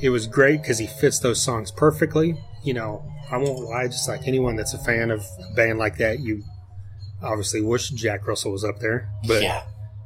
it 0.00 0.10
was 0.10 0.26
great 0.26 0.60
because 0.60 0.78
he 0.78 0.86
fits 0.86 1.18
those 1.20 1.40
songs 1.40 1.70
perfectly. 1.70 2.36
You 2.62 2.74
know, 2.74 3.04
I 3.30 3.38
won't 3.38 3.60
lie, 3.60 3.86
just 3.86 4.08
like 4.08 4.26
anyone 4.28 4.56
that's 4.56 4.74
a 4.74 4.78
fan 4.78 5.10
of 5.10 5.24
a 5.50 5.54
band 5.54 5.78
like 5.78 5.96
that, 5.98 6.18
you 6.20 6.42
obviously 7.22 7.62
wish 7.62 7.88
Jack 7.90 8.26
Russell 8.26 8.52
was 8.52 8.64
up 8.64 8.80
there, 8.80 9.08
but 9.26 9.40
yeah, 9.42 9.62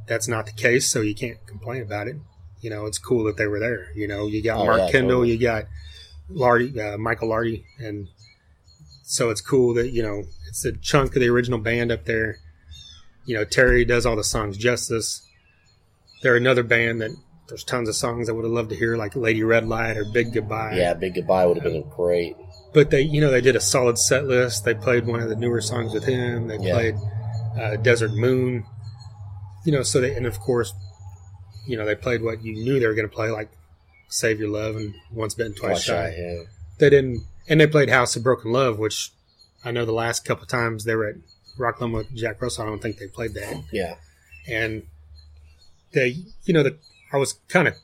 that's 0.06 0.28
not 0.28 0.46
the 0.46 0.52
case, 0.52 0.88
so 0.88 1.00
you 1.00 1.14
can't 1.16 1.44
complain 1.46 1.82
about 1.82 2.06
it. 2.06 2.16
You 2.60 2.70
know, 2.70 2.86
it's 2.86 2.98
cool 2.98 3.24
that 3.24 3.36
they 3.36 3.46
were 3.46 3.60
there. 3.60 3.88
You 3.94 4.08
know, 4.08 4.26
you 4.26 4.42
got 4.42 4.58
Oh, 4.58 4.64
Mark 4.66 4.78
yeah, 4.80 4.90
Kendall, 4.90 5.18
totally. 5.18 5.32
you 5.32 5.38
got 5.38 5.64
Lardie, 6.28 6.80
uh, 6.80 6.98
Michael 6.98 7.28
Lardie, 7.28 7.64
and 7.78 8.08
so 9.04 9.30
it's 9.30 9.40
cool 9.40 9.74
that 9.74 9.90
you 9.90 10.02
know 10.02 10.24
it's 10.48 10.64
a 10.64 10.72
chunk 10.72 11.14
of 11.16 11.20
the 11.20 11.28
original 11.28 11.58
band 11.58 11.90
up 11.92 12.04
there. 12.04 12.36
You 13.26 13.36
know, 13.36 13.44
Terry 13.44 13.84
does 13.84 14.04
all 14.06 14.16
the 14.16 14.24
songs 14.24 14.56
justice. 14.56 15.26
They're 16.22 16.36
another 16.36 16.62
band 16.62 17.00
that 17.00 17.10
there's 17.48 17.62
tons 17.64 17.88
of 17.88 17.94
songs 17.94 18.28
I 18.28 18.32
would 18.32 18.44
have 18.44 18.52
loved 18.52 18.70
to 18.70 18.76
hear, 18.76 18.96
like 18.96 19.14
Lady 19.16 19.42
Red 19.42 19.66
Light 19.68 19.96
or 19.96 20.04
Big 20.12 20.32
Goodbye. 20.34 20.74
yeah. 20.76 20.94
Big 20.94 21.14
goodbye 21.14 21.46
would 21.46 21.56
have 21.58 21.64
been 21.64 21.88
great. 21.88 22.36
But 22.74 22.90
they, 22.90 23.00
you 23.02 23.20
know, 23.22 23.30
they 23.30 23.40
did 23.40 23.56
a 23.56 23.60
solid 23.60 23.96
set 23.98 24.24
list. 24.26 24.64
They 24.64 24.74
played 24.74 25.06
one 25.06 25.20
of 25.20 25.28
the 25.30 25.36
newer 25.36 25.60
songs 25.62 25.94
with 25.94 26.04
him. 26.04 26.48
They 26.48 26.58
Yeah. 26.58 26.74
played 26.74 26.94
uh, 27.58 27.76
Desert 27.76 28.12
Moon. 28.12 28.64
You 29.64 29.72
know, 29.72 29.82
so 29.82 30.00
they, 30.00 30.14
and 30.14 30.26
of 30.26 30.38
course, 30.40 30.74
you 31.68 31.76
know, 31.76 31.84
they 31.84 31.94
played 31.94 32.22
what 32.22 32.42
you 32.42 32.54
knew 32.54 32.80
they 32.80 32.86
were 32.86 32.94
going 32.94 33.08
to 33.08 33.14
play, 33.14 33.30
like 33.30 33.50
Save 34.08 34.40
Your 34.40 34.48
Love 34.48 34.76
and 34.76 34.94
Once 35.12 35.34
Bitten, 35.34 35.54
Twice, 35.54 35.84
Shy. 35.84 36.14
yeah. 36.16 36.42
They 36.78 36.88
didn't, 36.88 37.24
and 37.46 37.60
they 37.60 37.66
played 37.66 37.90
House 37.90 38.16
of 38.16 38.22
Broken 38.22 38.52
Love, 38.52 38.78
which 38.78 39.12
I 39.64 39.70
know 39.70 39.84
the 39.84 39.92
last 39.92 40.24
couple 40.24 40.44
of 40.44 40.48
times 40.48 40.84
they 40.84 40.94
were 40.96 41.08
at 41.08 41.16
Rocklahoma 41.58 41.98
with 41.98 42.16
Jack 42.16 42.40
Russell. 42.40 42.64
I 42.64 42.68
don't 42.68 42.80
think 42.80 42.98
they 42.98 43.06
played 43.06 43.34
that. 43.34 43.64
Yeah, 43.70 43.96
And 44.48 44.84
they, 45.92 46.16
you 46.44 46.54
know, 46.54 46.62
the, 46.62 46.76
I 47.12 47.18
was 47.18 47.34
kind 47.48 47.68
of, 47.68 47.74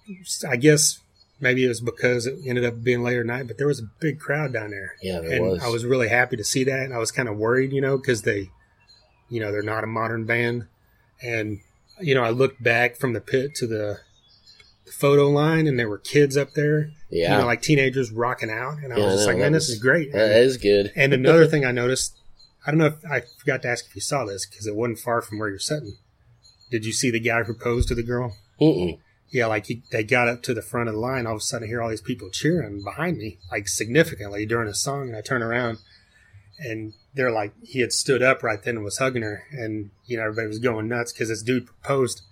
I 0.49 0.57
guess 0.57 1.01
maybe 1.41 1.65
it 1.65 1.69
was 1.69 1.81
because 1.83 2.27
it 2.27 2.39
ended 2.47 2.65
up 2.65 2.83
being 2.83 3.03
later 3.03 3.23
night, 3.23 3.47
but 3.47 3.59
there 3.59 3.67
was 3.67 3.81
a 3.81 3.91
big 4.01 4.19
crowd 4.19 4.53
down 4.55 4.71
there 4.71 4.95
yeah. 5.03 5.21
There 5.21 5.33
and 5.33 5.45
was. 5.45 5.63
I 5.63 5.69
was 5.69 5.85
really 5.85 6.09
happy 6.09 6.37
to 6.39 6.45
see 6.45 6.65
that. 6.65 6.81
And 6.81 6.95
I 6.95 6.99
was 6.99 7.13
kind 7.13 7.29
of 7.29 7.37
worried, 7.37 7.73
you 7.73 7.83
know, 7.83 7.99
because 7.99 8.23
they, 8.23 8.49
you 9.29 9.41
know, 9.41 9.53
they're 9.53 9.63
not 9.63 9.85
a 9.85 9.89
modern 9.89 10.25
band. 10.25 10.69
And, 11.23 11.61
you 12.01 12.15
know, 12.15 12.23
I 12.23 12.31
looked 12.31 12.63
back 12.63 12.97
from 12.97 13.13
the 13.13 13.21
pit 13.21 13.55
to 13.57 13.67
the, 13.67 13.99
the 14.87 14.93
photo 14.93 15.29
line 15.31 15.67
and 15.67 15.79
there 15.79 15.89
were 15.89 15.99
kids 15.99 16.37
up 16.37 16.53
there, 16.55 16.91
yeah. 17.11 17.33
you 17.33 17.39
know, 17.39 17.47
like 17.47 17.63
teenagers 17.63 18.11
rocking 18.11 18.51
out. 18.51 18.79
And 18.83 18.93
I 18.93 18.97
Yeah, 18.99 19.05
was 19.05 19.15
just 19.15 19.27
know, 19.27 19.33
like, 19.33 19.39
man, 19.43 19.53
was- 19.53 19.67
this 19.69 19.77
is 19.77 19.83
great. 19.83 20.13
that 20.13 20.31
is 20.43 20.57
good. 20.57 20.93
and 20.97 21.13
another 21.13 21.47
thing 21.47 21.65
I 21.65 21.73
noticed, 21.73 22.17
I 22.67 22.71
don't 22.71 22.79
know 22.79 22.87
if 22.87 23.05
I 23.11 23.23
forgot 23.39 23.63
to 23.63 23.69
ask 23.69 23.87
if 23.87 23.95
you 23.95 24.01
saw 24.01 24.25
this 24.25 24.47
because 24.47 24.67
it 24.67 24.75
wasn't 24.75 24.99
far 24.99 25.21
from 25.23 25.39
where 25.39 25.49
you're 25.49 25.59
sitting. 25.59 25.97
Did 26.71 26.85
you 26.87 26.93
see 26.93 27.11
the 27.11 27.21
guy 27.21 27.43
propose 27.43 27.87
to 27.87 27.95
the 27.95 28.03
girl? 28.03 28.37
Mm-mm. 28.61 28.99
Yeah, 29.31 29.47
like 29.47 29.67
he, 29.67 29.83
they 29.91 30.03
got 30.05 30.29
up 30.29 30.43
to 30.45 30.55
the 30.55 30.63
front 30.63 30.89
of 30.89 30.95
the 30.95 31.01
line. 31.01 31.27
All 31.27 31.35
of 31.35 31.39
a 31.39 31.41
sudden, 31.41 31.67
I 31.67 31.69
hear 31.69 31.83
all 31.83 31.91
these 31.91 32.01
people 32.01 32.31
cheering 32.31 32.83
behind 32.85 33.19
me, 33.19 33.39
like 33.51 33.69
significantly 33.69 34.47
during 34.47 34.69
a 34.69 34.75
song. 34.75 35.09
And 35.09 35.17
I 35.17 35.21
turn 35.23 35.43
around, 35.43 35.79
and 36.59 36.95
they're 37.15 37.31
like, 37.31 37.53
he 37.63 37.81
had 37.81 37.93
stood 37.93 38.23
up 38.23 38.43
right 38.43 38.63
then 38.63 38.77
and 38.77 38.85
was 38.85 38.99
hugging 38.99 39.23
her, 39.23 39.45
and 39.53 39.91
you 40.07 40.17
know 40.17 40.25
everybody 40.25 40.49
was 40.49 40.59
going 40.59 40.89
nuts 40.89 41.13
because 41.13 41.29
this 41.29 41.43
dude 41.43 41.67
proposed, 41.67 42.23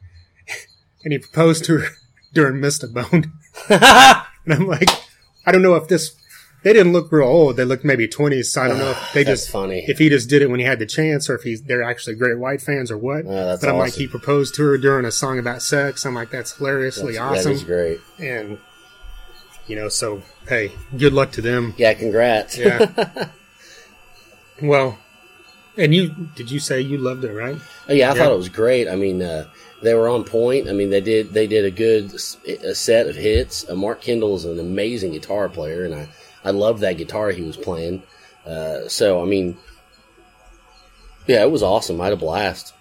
and 1.05 1.12
he 1.12 1.19
proposed 1.19 1.65
to 1.66 1.78
her 1.78 1.89
during 2.32 2.62
a 2.65 2.86
Bone. 2.89 3.32
And 4.44 4.55
I'm 4.55 4.66
like, 4.66 4.89
I 5.47 5.53
don't 5.53 5.62
know 5.62 5.77
if 5.77 5.86
this. 5.89 6.16
They 6.65 6.73
didn't 6.73 6.93
look 6.93 7.11
real 7.11 7.27
old. 7.28 7.57
They 7.57 7.65
looked 7.65 7.85
maybe 7.85 8.07
20s. 8.07 8.47
So 8.47 8.62
I 8.62 8.69
don't 8.69 8.78
know 8.78 8.90
if 8.90 9.12
they 9.12 9.23
just 9.35 9.51
funny. 9.51 9.85
if 9.89 9.99
he 9.99 10.09
just 10.09 10.28
did 10.28 10.43
it 10.43 10.51
when 10.51 10.59
he 10.61 10.66
had 10.66 10.78
the 10.81 10.86
chance, 10.86 11.28
or 11.31 11.36
if 11.36 11.43
he's 11.43 11.62
they're 11.62 11.82
actually 11.82 12.16
great 12.16 12.39
white 12.39 12.61
fans 12.61 12.90
or 12.90 12.99
what. 12.99 13.24
Oh, 13.27 13.32
that's 13.47 13.61
but 13.61 13.70
I'm 13.70 13.78
like, 13.78 13.94
he 13.94 14.07
proposed 14.09 14.55
to 14.57 14.62
her 14.65 14.78
during 14.78 15.05
a 15.05 15.12
song 15.12 15.39
about 15.39 15.62
sex. 15.62 16.05
I'm 16.05 16.15
like, 16.15 16.31
that's 16.31 16.57
hilariously 16.57 17.15
That's- 17.15 17.39
awesome. 17.40 17.53
That 17.53 17.57
is 17.57 17.65
great. 17.65 18.01
And 18.19 18.59
you 19.66 19.77
know, 19.77 19.89
so 19.89 20.23
hey, 20.49 20.73
good 20.97 21.12
luck 21.12 21.31
to 21.32 21.40
them. 21.40 21.74
Yeah, 21.77 21.94
congrats. 21.94 22.57
Yeah. 22.59 23.28
Well, 24.60 24.98
and 25.76 25.94
you 25.94 26.08
did 26.34 26.50
you 26.50 26.58
say 26.60 26.80
you 26.80 26.98
loved 26.98 27.24
it, 27.24 27.32
right? 27.32 27.56
Oh, 27.88 27.92
yeah, 27.92 28.10
I 28.10 28.14
Yeah. 28.14 28.22
thought 28.24 28.32
it 28.32 28.36
was 28.38 28.48
great. 28.48 28.88
I 28.88 28.96
mean, 28.96 29.22
uh, 29.22 29.46
they 29.82 29.94
were 29.94 30.08
on 30.08 30.24
point. 30.24 30.68
I 30.68 30.72
mean, 30.72 30.90
they 30.90 31.00
did 31.00 31.32
they 31.32 31.46
did 31.46 31.64
a 31.64 31.70
good 31.70 32.12
a 32.14 32.74
set 32.74 33.06
of 33.06 33.16
hits. 33.16 33.68
Uh, 33.68 33.74
Mark 33.74 34.00
Kendall 34.02 34.36
is 34.36 34.44
an 34.44 34.58
amazing 34.60 35.12
guitar 35.12 35.48
player, 35.48 35.84
and 35.84 35.94
I 35.94 36.08
I 36.44 36.50
loved 36.50 36.80
that 36.80 36.98
guitar 36.98 37.30
he 37.30 37.42
was 37.42 37.56
playing. 37.56 38.02
Uh, 38.46 38.88
so 38.88 39.22
I 39.22 39.24
mean, 39.24 39.56
yeah, 41.26 41.42
it 41.42 41.50
was 41.50 41.62
awesome. 41.62 42.00
I 42.00 42.04
had 42.04 42.12
a 42.12 42.16
blast. 42.16 42.74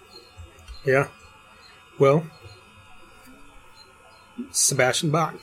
Yeah. 0.84 1.08
Well, 1.98 2.26
Sebastian 4.50 5.10
Bach. 5.10 5.34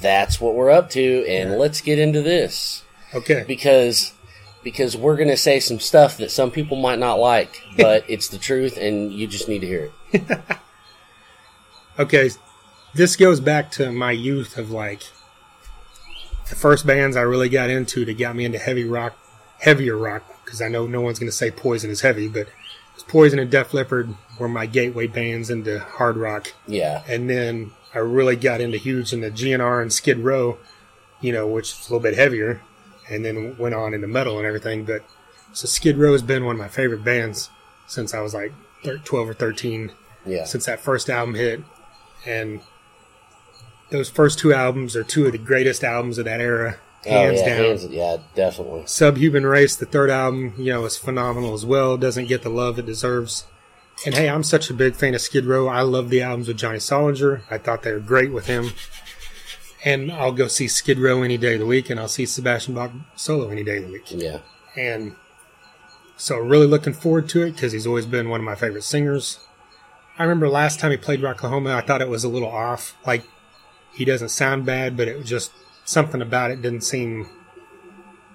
that's 0.00 0.40
what 0.40 0.54
we're 0.54 0.70
up 0.70 0.88
to, 0.90 1.24
and 1.28 1.58
let's 1.58 1.80
get 1.80 1.98
into 1.98 2.22
this 2.22 2.84
Okay. 3.14 3.44
because 3.46 4.12
because 4.62 4.96
we're 4.96 5.16
gonna 5.16 5.36
say 5.36 5.60
some 5.60 5.80
stuff 5.80 6.16
that 6.18 6.30
some 6.30 6.50
people 6.50 6.76
might 6.76 6.98
not 6.98 7.18
like, 7.18 7.62
but 7.76 8.04
it's 8.08 8.28
the 8.28 8.38
truth, 8.38 8.76
and 8.76 9.12
you 9.12 9.26
just 9.26 9.48
need 9.48 9.60
to 9.60 9.66
hear 9.66 9.90
it. 10.12 10.40
Okay. 11.98 12.30
This 12.94 13.14
goes 13.14 13.40
back 13.40 13.70
to 13.72 13.92
my 13.92 14.10
youth 14.10 14.56
of 14.56 14.70
like 14.70 15.02
the 16.48 16.56
first 16.56 16.86
bands 16.86 17.14
I 17.14 17.20
really 17.20 17.50
got 17.50 17.68
into 17.68 18.04
that 18.06 18.18
got 18.18 18.34
me 18.34 18.46
into 18.46 18.58
heavy 18.58 18.84
rock, 18.84 19.18
heavier 19.58 19.98
rock, 19.98 20.24
because 20.44 20.62
I 20.62 20.68
know 20.68 20.86
no 20.86 21.02
one's 21.02 21.18
going 21.18 21.30
to 21.30 21.36
say 21.36 21.50
Poison 21.50 21.90
is 21.90 22.00
heavy, 22.00 22.26
but 22.26 22.48
it's 22.94 23.04
Poison 23.04 23.38
and 23.38 23.50
Def 23.50 23.74
Leppard 23.74 24.14
were 24.38 24.48
my 24.48 24.64
gateway 24.64 25.06
bands 25.08 25.50
into 25.50 25.78
hard 25.78 26.16
rock. 26.16 26.54
Yeah, 26.66 27.02
And 27.06 27.28
then 27.28 27.72
I 27.94 27.98
really 27.98 28.36
got 28.36 28.62
into 28.62 28.78
huge 28.78 29.12
into 29.12 29.30
GNR 29.30 29.82
and 29.82 29.92
Skid 29.92 30.20
Row, 30.20 30.58
you 31.20 31.32
know, 31.32 31.46
which 31.46 31.72
is 31.72 31.80
a 31.80 31.92
little 31.92 32.02
bit 32.02 32.16
heavier, 32.16 32.62
and 33.10 33.24
then 33.24 33.56
went 33.58 33.74
on 33.74 33.92
into 33.92 34.06
metal 34.06 34.38
and 34.38 34.46
everything. 34.46 34.84
But 34.84 35.02
so 35.52 35.66
Skid 35.66 35.98
Row 35.98 36.12
has 36.12 36.22
been 36.22 36.44
one 36.44 36.54
of 36.56 36.60
my 36.60 36.68
favorite 36.68 37.04
bands 37.04 37.50
since 37.86 38.14
I 38.14 38.20
was 38.20 38.32
like 38.34 38.52
thir- 38.84 38.98
12 38.98 39.30
or 39.30 39.34
13 39.34 39.92
yeah, 40.24 40.44
since 40.44 40.66
that 40.66 40.80
first 40.80 41.10
album 41.10 41.34
hit. 41.34 41.60
And 42.26 42.60
those 43.90 44.08
first 44.08 44.38
two 44.38 44.52
albums 44.52 44.94
are 44.94 45.02
two 45.02 45.26
of 45.26 45.32
the 45.32 45.38
greatest 45.38 45.82
albums 45.82 46.18
of 46.18 46.26
that 46.26 46.40
era, 46.40 46.76
hands 47.04 47.40
oh, 47.40 47.42
yeah, 47.42 47.48
down. 47.56 47.64
hands- 47.64 47.86
yeah, 47.86 48.16
definitely. 48.34 48.82
Subhuman 48.86 49.46
Race, 49.46 49.74
the 49.76 49.86
third 49.86 50.10
album, 50.10 50.54
you 50.56 50.72
know, 50.72 50.84
is 50.84 50.96
phenomenal 50.96 51.54
as 51.54 51.66
well. 51.66 51.96
Doesn't 51.96 52.28
get 52.28 52.42
the 52.42 52.50
love 52.50 52.78
it 52.78 52.86
deserves. 52.86 53.46
And 54.06 54.14
hey, 54.14 54.28
I'm 54.30 54.44
such 54.44 54.70
a 54.70 54.74
big 54.74 54.94
fan 54.94 55.14
of 55.14 55.20
Skid 55.20 55.44
Row. 55.44 55.68
I 55.68 55.82
love 55.82 56.08
the 56.08 56.22
albums 56.22 56.48
with 56.48 56.56
Johnny 56.56 56.78
Solinger. 56.78 57.42
I 57.50 57.58
thought 57.58 57.82
they 57.82 57.92
were 57.92 58.00
great 58.00 58.32
with 58.32 58.46
him. 58.46 58.70
And 59.84 60.12
I'll 60.12 60.32
go 60.32 60.46
see 60.48 60.68
Skid 60.68 60.98
Row 60.98 61.22
any 61.22 61.38
day 61.38 61.54
of 61.54 61.60
the 61.60 61.66
week, 61.66 61.88
and 61.88 61.98
I'll 61.98 62.08
see 62.08 62.26
Sebastian 62.26 62.74
Bach 62.74 62.90
solo 63.16 63.48
any 63.48 63.64
day 63.64 63.78
of 63.78 63.86
the 63.86 63.92
week. 63.92 64.04
Yeah, 64.10 64.40
And 64.76 65.16
so, 66.16 66.36
really 66.36 66.66
looking 66.66 66.92
forward 66.92 67.28
to 67.30 67.42
it 67.42 67.52
because 67.52 67.72
he's 67.72 67.86
always 67.86 68.04
been 68.04 68.28
one 68.28 68.40
of 68.40 68.44
my 68.44 68.54
favorite 68.54 68.84
singers. 68.84 69.38
I 70.18 70.24
remember 70.24 70.50
last 70.50 70.80
time 70.80 70.90
he 70.90 70.98
played 70.98 71.20
Rocklahoma, 71.20 71.74
I 71.74 71.80
thought 71.80 72.02
it 72.02 72.10
was 72.10 72.24
a 72.24 72.28
little 72.28 72.50
off. 72.50 72.94
Like, 73.06 73.24
he 73.94 74.04
doesn't 74.04 74.28
sound 74.28 74.66
bad, 74.66 74.98
but 74.98 75.08
it 75.08 75.16
was 75.16 75.26
just 75.26 75.50
something 75.86 76.20
about 76.20 76.50
it 76.50 76.60
didn't 76.60 76.82
seem 76.82 77.26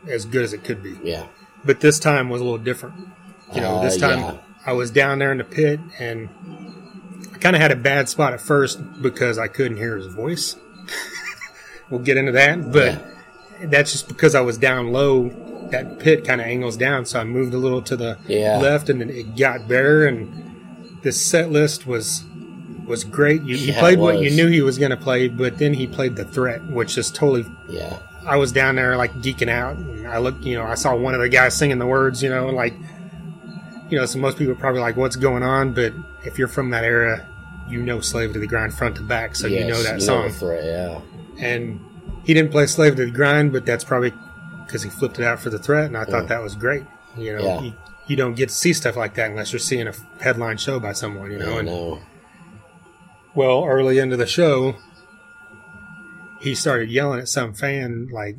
as 0.08 0.26
good 0.26 0.44
as 0.44 0.52
it 0.52 0.64
could 0.64 0.82
be. 0.82 0.98
yeah, 1.04 1.28
But 1.64 1.80
this 1.82 2.00
time 2.00 2.30
was 2.30 2.42
a 2.42 2.44
little 2.44 2.58
different. 2.58 2.96
You 3.54 3.62
know, 3.62 3.76
Uh, 3.78 3.84
this 3.84 3.98
time 3.98 4.20
yeah. 4.20 4.38
I 4.66 4.74
was 4.74 4.90
down 4.90 5.20
there 5.20 5.32
in 5.32 5.38
the 5.38 5.44
pit 5.44 5.80
and 6.00 6.28
I 7.34 7.38
kind 7.38 7.56
of 7.56 7.62
had 7.62 7.72
a 7.72 7.76
bad 7.76 8.10
spot 8.10 8.34
at 8.34 8.42
first 8.42 8.80
because 9.02 9.38
I 9.38 9.48
couldn't 9.48 9.78
hear 9.78 9.96
his 9.96 10.08
voice. 10.08 10.56
we'll 11.90 12.02
get 12.02 12.18
into 12.18 12.32
that, 12.34 12.72
but 12.72 13.02
that's 13.64 13.92
just 13.92 14.08
because 14.08 14.36
I 14.36 14.42
was 14.42 14.58
down 14.58 14.92
low. 14.92 15.30
That 15.72 15.98
pit 16.00 16.24
kind 16.26 16.40
of 16.40 16.48
angles 16.48 16.78
down, 16.78 17.06
so 17.06 17.20
I 17.20 17.24
moved 17.24 17.54
a 17.54 17.58
little 17.58 17.82
to 17.84 17.96
the 17.98 18.18
Yeah. 18.28 18.60
left, 18.60 18.88
and 18.90 19.02
then 19.02 19.10
it 19.10 19.36
got 19.36 19.68
better. 19.68 20.06
And 20.06 21.00
the 21.02 21.12
set 21.12 21.52
list 21.52 21.88
was 21.88 22.24
was 22.86 23.04
great. 23.04 23.42
You, 23.42 23.58
he 23.58 23.72
played 23.72 23.98
what 23.98 24.20
you 24.20 24.30
knew 24.30 24.48
he 24.48 24.62
was 24.62 24.78
going 24.78 24.92
to 24.92 24.98
play, 24.98 25.28
but 25.28 25.58
then 25.58 25.74
he 25.74 25.88
played 25.88 26.16
the 26.16 26.24
threat, 26.24 26.64
which 26.68 26.98
is 27.00 27.10
totally 27.10 27.46
yeah, 27.68 27.98
I 28.28 28.36
was 28.38 28.52
down 28.52 28.76
there 28.76 28.96
like 28.96 29.12
geeking 29.16 29.50
out. 29.50 29.76
And 29.78 30.08
I 30.08 30.20
looked, 30.20 30.44
you 30.44 30.56
know, 30.56 30.64
I 30.64 30.76
saw 30.76 30.96
one 30.96 31.16
of 31.16 31.20
the 31.20 31.30
guys 31.30 31.56
singing 31.58 31.80
the 31.80 31.88
words, 31.88 32.22
you 32.22 32.30
know, 32.30 32.50
like, 32.50 32.76
you 33.90 33.98
know, 33.98 34.06
so 34.06 34.20
most 34.20 34.38
people 34.38 34.54
are 34.54 34.58
probably 34.58 34.82
like, 34.82 34.98
what's 34.98 35.16
going 35.16 35.42
on? 35.42 35.74
But 35.74 35.94
if 36.24 36.38
you're 36.38 36.48
from 36.48 36.70
that 36.72 36.84
era, 36.84 37.26
you 37.68 37.82
know 37.82 38.00
Slave 38.02 38.34
to 38.34 38.40
the 38.40 38.46
Grind 38.48 38.74
front 38.74 38.96
to 38.98 39.02
back, 39.02 39.36
so 39.36 39.48
you 39.48 39.66
know 39.66 39.82
that 39.82 39.96
the 39.96 40.02
song. 40.02 40.30
threat, 40.30 40.64
yeah, 40.64 41.02
And 41.40 41.80
he 42.24 42.34
didn't 42.34 42.52
play 42.52 42.66
Slave 42.66 42.96
to 42.96 43.06
the 43.06 43.12
Grind, 43.12 43.52
but 43.52 43.66
that's 43.66 43.84
probably 43.84 44.14
because 44.66 44.84
he 44.84 44.90
flipped 44.90 45.20
it 45.20 45.26
out 45.26 45.40
for 45.40 45.50
the 45.50 45.60
threat, 45.60 45.86
and 45.86 45.98
I 45.98 46.06
thought 46.06 46.28
that 46.30 46.42
was 46.42 46.56
great. 46.56 46.84
You 47.18 47.36
know, 47.38 47.44
Yeah. 47.44 47.62
you, 47.62 47.74
you 48.08 48.16
don't 48.16 48.36
get 48.36 48.50
to 48.50 48.56
see 48.56 48.74
stuff 48.74 48.96
like 48.96 49.14
that 49.16 49.30
unless 49.30 49.52
you're 49.54 49.60
seeing 49.60 49.88
a 49.88 49.94
headline 50.22 50.58
show 50.58 50.80
by 50.80 50.94
someone, 50.94 51.32
you 51.32 51.38
know. 51.40 51.58
And 51.60 51.68
know. 51.68 52.00
well, 53.36 53.64
early 53.66 54.00
into 54.00 54.18
the 54.18 54.26
show, 54.26 54.76
he 56.42 56.56
started 56.56 56.90
yelling 56.90 57.20
at 57.20 57.28
some 57.28 57.54
fan, 57.54 58.10
like, 58.12 58.36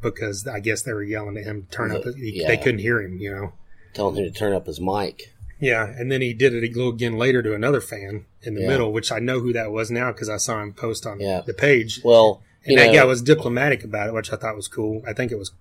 because 0.00 0.46
I 0.46 0.60
guess 0.60 0.82
they 0.82 0.92
were 0.92 1.02
yelling 1.02 1.36
at 1.36 1.44
him 1.44 1.62
to 1.64 1.68
turn 1.70 1.92
up. 1.92 2.02
He, 2.16 2.40
Yeah. 2.40 2.48
They 2.48 2.56
couldn't 2.56 2.80
hear 2.80 3.00
him, 3.00 3.18
you 3.18 3.30
know. 3.30 3.52
telling 3.92 4.16
him 4.16 4.24
to 4.24 4.30
turn 4.38 4.52
up 4.52 4.66
his 4.66 4.80
mic. 4.80 5.32
Yeah, 5.60 5.84
and 5.86 6.10
then 6.10 6.22
he 6.22 6.32
did 6.32 6.54
it 6.54 6.64
again 6.64 7.18
later 7.18 7.42
to 7.42 7.54
another 7.54 7.80
fan 7.80 8.24
in 8.42 8.54
the 8.54 8.62
Yeah. 8.62 8.68
middle, 8.68 8.92
which 8.92 9.12
I 9.12 9.18
know 9.18 9.40
who 9.40 9.52
that 9.52 9.70
was 9.70 9.90
now 9.90 10.10
because 10.10 10.28
I 10.28 10.38
saw 10.38 10.62
him 10.62 10.72
post 10.72 11.06
on 11.06 11.20
Yeah. 11.20 11.42
the 11.46 11.52
page. 11.54 12.00
Well, 12.02 12.42
and 12.64 12.78
that 12.78 12.86
know, 12.88 12.92
guy 12.94 13.04
was 13.04 13.22
diplomatic 13.22 13.84
about 13.84 14.08
it, 14.08 14.14
which 14.14 14.32
I 14.32 14.36
thought 14.36 14.56
was 14.56 14.68
cool. 14.68 15.02
I 15.06 15.12
think 15.12 15.30
it 15.32 15.38
was. 15.38 15.52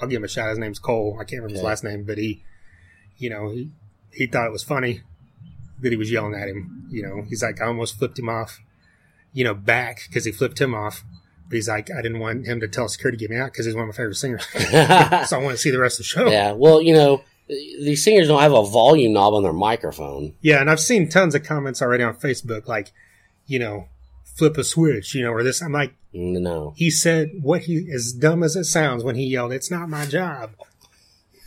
I'll 0.00 0.08
give 0.08 0.18
him 0.18 0.24
a 0.24 0.28
shout. 0.28 0.48
His 0.48 0.58
name's 0.58 0.78
Cole. 0.78 1.16
I 1.20 1.24
can't 1.24 1.42
remember 1.42 1.54
his 1.54 1.62
last 1.62 1.84
name, 1.84 2.04
but 2.04 2.16
he, 2.16 2.42
you 3.18 3.28
know, 3.28 3.50
he 3.50 3.70
he 4.12 4.26
thought 4.26 4.46
it 4.46 4.52
was 4.52 4.62
funny 4.62 5.02
that 5.80 5.90
he 5.90 5.96
was 5.96 6.10
yelling 6.10 6.34
at 6.34 6.48
him. 6.48 6.86
You 6.90 7.02
know, 7.02 7.22
he's 7.28 7.42
like, 7.42 7.60
I 7.60 7.66
almost 7.66 7.98
flipped 7.98 8.18
him 8.18 8.28
off, 8.28 8.60
you 9.32 9.44
know, 9.44 9.54
back 9.54 10.02
because 10.08 10.24
he 10.24 10.32
flipped 10.32 10.60
him 10.60 10.74
off. 10.74 11.04
But 11.48 11.56
he's 11.56 11.68
like, 11.68 11.90
I 11.90 12.00
didn't 12.02 12.20
want 12.20 12.46
him 12.46 12.60
to 12.60 12.68
tell 12.68 12.88
security 12.88 13.18
to 13.18 13.20
get 13.24 13.30
me 13.30 13.36
out 13.36 13.52
because 13.52 13.66
he's 13.66 13.74
one 13.74 13.82
of 13.82 13.88
my 13.88 13.96
favorite 13.96 14.14
singers. 14.14 14.46
so 14.54 15.36
I 15.36 15.42
want 15.42 15.50
to 15.50 15.56
see 15.56 15.70
the 15.70 15.80
rest 15.80 15.94
of 15.98 16.04
the 16.04 16.04
show. 16.04 16.26
Yeah. 16.26 16.30
yeah. 16.48 16.52
Well, 16.52 16.80
you 16.80 16.94
know, 16.94 17.22
these 17.50 18.04
singers 18.04 18.28
don't 18.28 18.40
have 18.42 18.52
a 18.52 18.64
volume 18.64 19.12
knob 19.12 19.34
on 19.34 19.42
their 19.42 19.52
microphone. 19.52 20.34
Yeah, 20.40 20.60
and 20.60 20.70
I've 20.70 20.80
seen 20.80 21.08
tons 21.08 21.34
of 21.34 21.42
comments 21.44 21.82
already 21.82 22.04
on 22.04 22.14
Facebook, 22.14 22.68
like, 22.68 22.92
you 23.46 23.58
know, 23.58 23.88
flip 24.36 24.56
a 24.56 24.64
switch, 24.64 25.14
you 25.14 25.22
know, 25.24 25.32
or 25.32 25.42
this. 25.42 25.60
I'm 25.60 25.72
like, 25.72 25.94
No. 26.12 26.72
he 26.76 26.90
said 26.90 27.30
what 27.42 27.62
he 27.62 27.88
as 27.92 28.12
dumb 28.12 28.42
as 28.42 28.56
it 28.56 28.64
sounds 28.64 29.02
when 29.04 29.16
he 29.16 29.24
yelled, 29.26 29.52
"It's 29.52 29.70
not 29.70 29.88
my 29.88 30.06
job." 30.06 30.52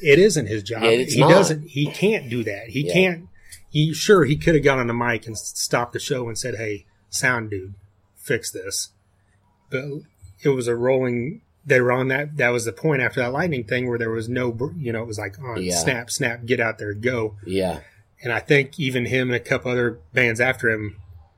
It 0.01 0.19
isn't 0.19 0.47
his 0.47 0.63
job. 0.63 0.83
Yeah, 0.83 0.97
he 0.97 1.19
not. 1.21 1.29
doesn't. 1.29 1.67
He 1.69 1.85
can't 1.87 2.29
do 2.29 2.43
that. 2.43 2.67
He 2.69 2.85
Yeah. 2.87 2.93
can't. 2.93 3.27
He 3.69 3.93
sure 3.93 4.25
he 4.25 4.35
could 4.35 4.55
have 4.55 4.63
got 4.63 4.79
on 4.79 4.87
the 4.87 4.93
mic 4.93 5.25
and 5.27 5.37
stopped 5.37 5.93
the 5.93 5.99
show 5.99 6.27
and 6.27 6.37
said, 6.37 6.55
"Hey, 6.55 6.85
sound 7.09 7.49
dude, 7.49 7.73
fix 8.17 8.51
this." 8.51 8.89
But 9.69 9.85
it 10.43 10.49
was 10.49 10.67
a 10.67 10.75
rolling. 10.75 11.41
They 11.65 11.79
were 11.79 11.91
on 11.91 12.09
that. 12.09 12.37
That 12.37 12.49
was 12.49 12.65
the 12.65 12.73
point 12.73 13.01
after 13.01 13.21
that 13.21 13.31
lightning 13.31 13.63
thing 13.63 13.87
where 13.87 13.97
there 13.97 14.09
was 14.09 14.27
no. 14.27 14.71
You 14.77 14.91
know, 14.91 15.01
it 15.03 15.07
was 15.07 15.17
like 15.19 15.39
on 15.39 15.61
Yeah. 15.61 15.75
snap, 15.77 16.11
snap, 16.11 16.45
get 16.45 16.59
out 16.59 16.77
there, 16.77 16.93
go. 16.93 17.35
Yeah. 17.45 17.79
And 18.21 18.31
I 18.33 18.39
think 18.39 18.79
even 18.79 19.05
him 19.05 19.29
and 19.29 19.35
a 19.35 19.39
couple 19.39 19.71
other 19.71 19.99
bands 20.13 20.39
after 20.39 20.69
him, 20.69 20.97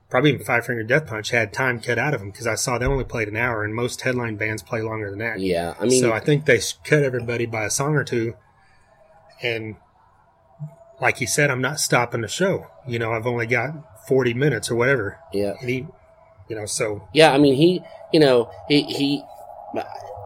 probably 0.10 0.32
even 0.32 0.46
Five 0.46 0.66
Finger 0.66 0.84
Death 0.84 1.08
Punch, 1.08 1.30
had 1.32 1.52
time 1.54 1.80
cut 1.80 1.98
out 1.98 2.14
of 2.14 2.20
them 2.22 2.30
because 2.32 2.48
I 2.48 2.56
saw 2.56 2.78
they 2.78 2.86
only 2.86 3.04
played 3.04 3.28
an 3.28 3.36
hour, 3.36 3.64
and 3.64 3.74
most 3.74 4.02
headline 4.02 4.36
bands 4.36 4.62
play 4.64 4.82
longer 4.82 5.10
than 5.10 5.20
that. 5.20 5.40
Yeah. 5.40 5.74
I 5.80 5.86
mean, 5.86 6.02
so 6.02 6.12
I 6.14 6.20
think 6.20 6.46
they 6.46 6.60
cut 6.84 7.04
everybody 7.04 7.46
by 7.46 7.64
a 7.66 7.70
song 7.72 7.96
or 7.96 8.04
two, 8.04 8.36
and 9.42 9.76
like 11.02 11.18
he 11.18 11.26
said, 11.26 11.50
I'm 11.52 11.62
not 11.62 11.80
stopping 11.80 12.22
the 12.22 12.28
show. 12.28 12.68
You 12.88 13.00
know, 13.00 13.12
I've 13.12 13.28
only 13.28 13.48
got 13.48 14.08
40 14.08 14.34
minutes 14.34 14.70
or 14.72 14.76
whatever, 14.76 15.20
yeah. 15.34 15.54
and 15.60 15.70
he, 15.70 15.88
you 16.48 16.56
know, 16.56 16.66
so 16.66 17.08
Yeah, 17.14 17.34
I 17.34 17.38
mean, 17.40 17.56
he, 17.56 17.82
you 18.14 18.20
know, 18.20 18.50
he, 18.68 18.84
he 18.84 19.24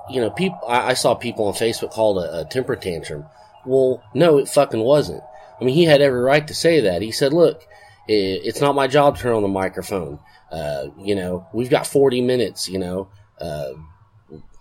you 0.09 0.21
know, 0.21 0.29
people. 0.29 0.59
I, 0.67 0.89
I 0.89 0.93
saw 0.93 1.15
people 1.15 1.45
on 1.45 1.53
Facebook 1.53 1.91
called 1.91 2.17
a, 2.23 2.41
a 2.41 2.45
temper 2.45 2.75
tantrum. 2.75 3.25
Well, 3.65 4.03
no, 4.13 4.37
it 4.37 4.47
fucking 4.47 4.79
wasn't. 4.79 5.23
I 5.59 5.63
mean, 5.63 5.75
he 5.75 5.85
had 5.85 6.01
every 6.01 6.21
right 6.21 6.47
to 6.47 6.53
say 6.53 6.81
that. 6.81 7.01
He 7.01 7.11
said, 7.11 7.33
"Look, 7.33 7.61
i 8.09 8.11
it's 8.11 8.61
not 8.61 8.75
my 8.75 8.87
job 8.87 9.15
to 9.15 9.21
turn 9.21 9.35
on 9.35 9.41
the 9.41 9.47
microphone. 9.47 10.19
Uh, 10.51 10.87
you 10.97 11.15
know, 11.15 11.47
we've 11.53 11.69
got 11.69 11.87
forty 11.87 12.21
minutes. 12.21 12.67
You 12.69 12.79
know, 12.79 13.09
uh, 13.39 13.73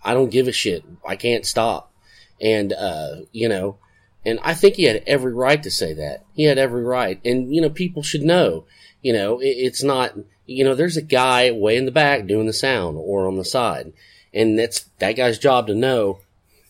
I 0.03 0.13
don't 0.13 0.31
give 0.31 0.47
a 0.47 0.51
shit. 0.51 0.83
I 1.07 1.15
can't 1.15 1.45
stop." 1.45 1.93
And 2.41 2.73
uh, 2.73 3.21
you 3.31 3.49
know, 3.49 3.77
and 4.25 4.39
I 4.43 4.53
think 4.53 4.75
he 4.75 4.83
had 4.83 5.03
every 5.07 5.33
right 5.33 5.61
to 5.63 5.71
say 5.71 5.93
that. 5.93 6.25
He 6.33 6.43
had 6.43 6.57
every 6.57 6.83
right, 6.83 7.19
and 7.23 7.53
you 7.53 7.61
know, 7.61 7.69
people 7.69 8.03
should 8.03 8.21
know. 8.21 8.65
You 9.01 9.13
know, 9.13 9.39
it, 9.39 9.47
it's 9.47 9.83
not. 9.83 10.13
You 10.45 10.63
know, 10.63 10.75
there's 10.75 10.97
a 10.97 11.01
guy 11.01 11.51
way 11.51 11.77
in 11.77 11.85
the 11.85 11.91
back 11.91 12.25
doing 12.25 12.47
the 12.47 12.53
sound 12.53 12.97
or 12.97 13.27
on 13.27 13.37
the 13.37 13.45
side, 13.45 13.93
and 14.33 14.57
that's 14.57 14.81
that 14.99 15.13
guy's 15.13 15.39
job 15.39 15.67
to 15.67 15.75
know. 15.75 16.19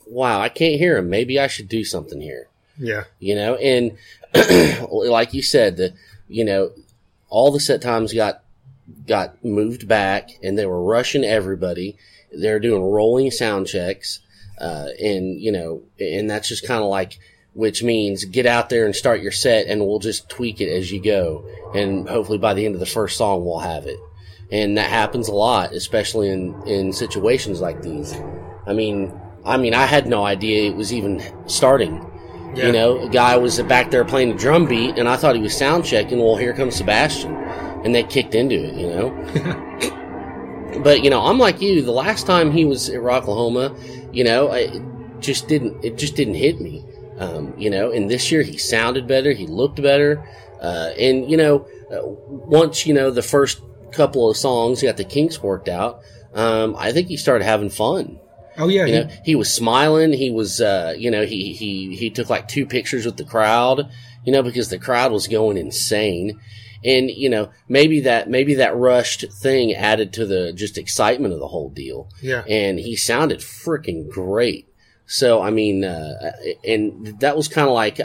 Wow, 0.08 0.42
I 0.42 0.50
can't 0.50 0.80
hear 0.80 0.98
him. 0.98 1.10
Maybe 1.10 1.40
I 1.40 1.48
should 1.48 1.70
do 1.70 1.84
something 1.84 2.20
here 2.20 2.50
yeah, 2.80 3.04
you 3.20 3.36
know 3.36 3.56
and 3.56 3.98
like 4.92 5.34
you 5.34 5.42
said 5.42 5.78
the 5.78 5.94
you 6.28 6.46
know 6.46 6.72
all 7.28 7.52
the 7.52 7.60
set 7.60 7.82
times 7.82 8.14
got 8.14 8.42
got 9.06 9.44
moved 9.44 9.88
back 9.88 10.30
and 10.42 10.58
they 10.58 10.66
were 10.66 10.84
rushing 10.84 11.24
everybody 11.24 11.98
they're 12.32 12.60
doing 12.60 12.82
rolling 12.82 13.30
sound 13.30 13.68
checks 13.68 14.20
uh, 14.60 14.88
and 15.00 15.40
you 15.40 15.52
know 15.52 15.84
and 16.00 16.30
that's 16.30 16.48
just 16.48 16.66
kind 16.66 16.82
of 16.82 16.90
like 16.90 17.20
which 17.54 17.84
means 17.84 18.26
get 18.26 18.46
out 18.46 18.70
there 18.70 18.86
and 18.86 18.96
start 18.96 19.22
your 19.22 19.32
set 19.32 19.68
and 19.68 19.86
we'll 19.86 20.00
just 20.00 20.30
tweak 20.30 20.62
it 20.62 20.72
as 20.72 20.92
you 20.92 21.02
go 21.02 21.44
and 21.76 22.08
hopefully 22.08 22.38
by 22.38 22.54
the 22.54 22.66
end 22.66 22.74
of 22.74 22.80
the 22.80 22.86
first 22.86 23.18
song 23.18 23.44
we'll 23.44 23.60
have 23.60 23.86
it 23.86 24.00
and 24.52 24.78
that 24.78 24.90
happens 24.90 25.28
a 25.28 25.34
lot 25.34 25.74
especially 25.74 26.30
in 26.30 26.60
in 26.68 26.92
situations 26.92 27.62
like 27.62 27.82
these 27.82 28.16
i 28.68 28.74
mean 28.74 29.12
i 29.46 29.58
mean 29.58 29.74
i 29.74 29.86
had 29.86 30.08
no 30.08 30.26
idea 30.26 30.70
it 30.70 30.76
was 30.76 30.94
even 30.94 31.22
starting 31.48 32.06
yeah. 32.56 32.68
you 32.68 32.72
know, 32.72 33.00
a 33.00 33.10
guy 33.10 33.38
was 33.38 33.62
back 33.64 33.92
there 33.92 34.04
playing 34.04 34.32
a 34.32 34.38
drum 34.38 34.66
beat, 34.66 34.98
and 34.98 35.08
I 35.08 35.18
thought 35.18 35.36
he 35.36 35.42
was 35.42 35.56
sound 35.56 35.86
checking. 35.86 36.20
Well, 36.20 36.36
here 36.36 36.54
comes 36.54 36.76
Sebastian, 36.76 37.36
and 37.36 37.94
they 37.94 38.04
kicked 38.04 38.34
into 38.34 38.56
it. 38.56 38.76
You 38.76 38.88
know, 38.88 40.82
but 40.84 41.04
you 41.04 41.10
know, 41.10 41.22
I'm 41.22 41.38
like 41.38 41.62
you. 41.62 41.82
The 41.82 41.92
last 41.92 42.26
time 42.26 42.52
he 42.52 42.66
was 42.66 42.90
at 42.90 43.02
Rocklahoma, 43.02 43.78
you 44.14 44.24
know, 44.24 44.52
it 44.52 44.82
just 45.20 45.48
didn't. 45.48 45.84
It 45.86 45.98
just 45.98 46.16
didn't 46.16 46.36
hit 46.36 46.60
me. 46.60 46.84
Um, 47.20 47.54
you 47.58 47.70
know, 47.70 47.92
and 47.92 48.10
this 48.10 48.32
year 48.32 48.42
he 48.42 48.58
sounded 48.58 49.08
better. 49.08 49.32
He 49.32 49.46
looked 49.46 49.82
better. 49.82 50.28
Uh, 50.62 50.92
and 50.98 51.30
you 51.30 51.38
know, 51.38 51.68
uh, 51.92 52.00
once 52.04 52.86
you 52.88 52.94
know 52.94 53.12
the 53.12 53.22
first 53.22 53.62
couple 53.92 54.30
of 54.30 54.38
songs, 54.38 54.82
he 54.82 54.88
got 54.88 54.98
the 54.98 55.04
kinks 55.04 55.42
worked 55.42 55.70
out. 55.70 56.02
Um, 56.34 56.76
I 56.78 56.92
think 56.92 57.08
he 57.08 57.18
started 57.18 57.44
having 57.46 57.70
fun. 57.70 58.20
Oh 58.58 58.68
yeah, 58.68 58.86
You 58.86 58.94
he- 58.94 59.00
know, 59.02 59.10
he 59.26 59.36
was 59.36 59.52
smiling. 59.54 60.14
He 60.14 60.30
was, 60.32 60.60
uh, 60.62 60.94
you 60.98 61.10
know, 61.12 61.26
he, 61.26 61.54
he, 61.54 61.96
he 61.96 62.10
took 62.10 62.30
like 62.30 62.48
two 62.48 62.66
pictures 62.66 63.06
with 63.06 63.18
the 63.18 63.24
crowd, 63.26 63.90
you 64.26 64.32
know, 64.34 64.44
because 64.44 64.70
the 64.70 64.78
crowd 64.80 65.12
was 65.12 65.28
going 65.28 65.58
insane. 65.58 66.40
And, 66.84 67.10
you 67.10 67.30
know, 67.30 67.50
maybe 67.68 68.02
that, 68.02 68.30
maybe 68.30 68.56
that 68.56 68.76
rushed 68.76 69.26
thing 69.42 69.74
added 69.74 70.14
to 70.14 70.26
the 70.26 70.54
just 70.54 70.78
excitement 70.78 71.34
of 71.34 71.40
the 71.40 71.48
whole 71.48 71.70
deal. 71.70 72.10
yeah. 72.22 72.44
And 72.48 72.80
he 72.80 72.96
sounded 72.96 73.40
freaking 73.40 74.10
great. 74.10 74.68
So, 75.06 75.42
I 75.42 75.50
mean, 75.50 75.84
uh, 75.84 76.32
and 76.64 77.20
that 77.20 77.36
was 77.36 77.48
kind 77.48 77.68
of 77.68 77.74
like 77.74 78.00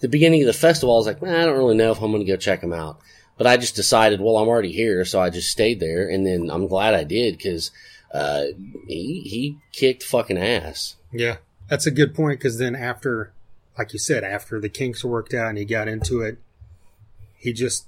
the 0.00 0.08
beginning 0.08 0.42
of 0.42 0.46
the 0.48 0.52
festival. 0.52 0.94
I 0.94 0.98
was 0.98 1.06
like, 1.06 1.22
man, 1.22 1.34
I 1.34 1.44
don't 1.46 1.56
really 1.56 1.76
know 1.76 1.92
if 1.92 2.02
I'm 2.02 2.10
going 2.10 2.24
to 2.24 2.30
go 2.30 2.36
check 2.36 2.62
him 2.62 2.72
out. 2.72 2.98
But 3.40 3.46
I 3.46 3.56
just 3.56 3.74
decided, 3.74 4.20
well, 4.20 4.36
I'm 4.36 4.48
already 4.48 4.70
here. 4.70 5.02
So 5.06 5.18
I 5.18 5.30
just 5.30 5.48
stayed 5.48 5.80
there. 5.80 6.06
And 6.06 6.26
then 6.26 6.50
I'm 6.50 6.66
glad 6.66 6.92
I 6.92 7.04
did 7.04 7.38
because, 7.38 7.70
uh, 8.12 8.48
he, 8.86 9.22
he 9.24 9.56
kicked 9.72 10.02
fucking 10.02 10.36
ass. 10.36 10.96
Yeah, 11.10 11.36
that's 11.66 11.86
a 11.86 11.90
good 11.90 12.14
point 12.14 12.38
because 12.38 12.58
then 12.58 12.76
after, 12.76 13.32
like 13.78 13.94
you 13.94 13.98
said, 13.98 14.24
after 14.24 14.60
the 14.60 14.68
kinks 14.68 15.02
worked 15.02 15.32
out 15.32 15.48
and 15.48 15.56
he 15.56 15.64
got 15.64 15.88
into 15.88 16.20
it, 16.20 16.36
he 17.38 17.54
just 17.54 17.86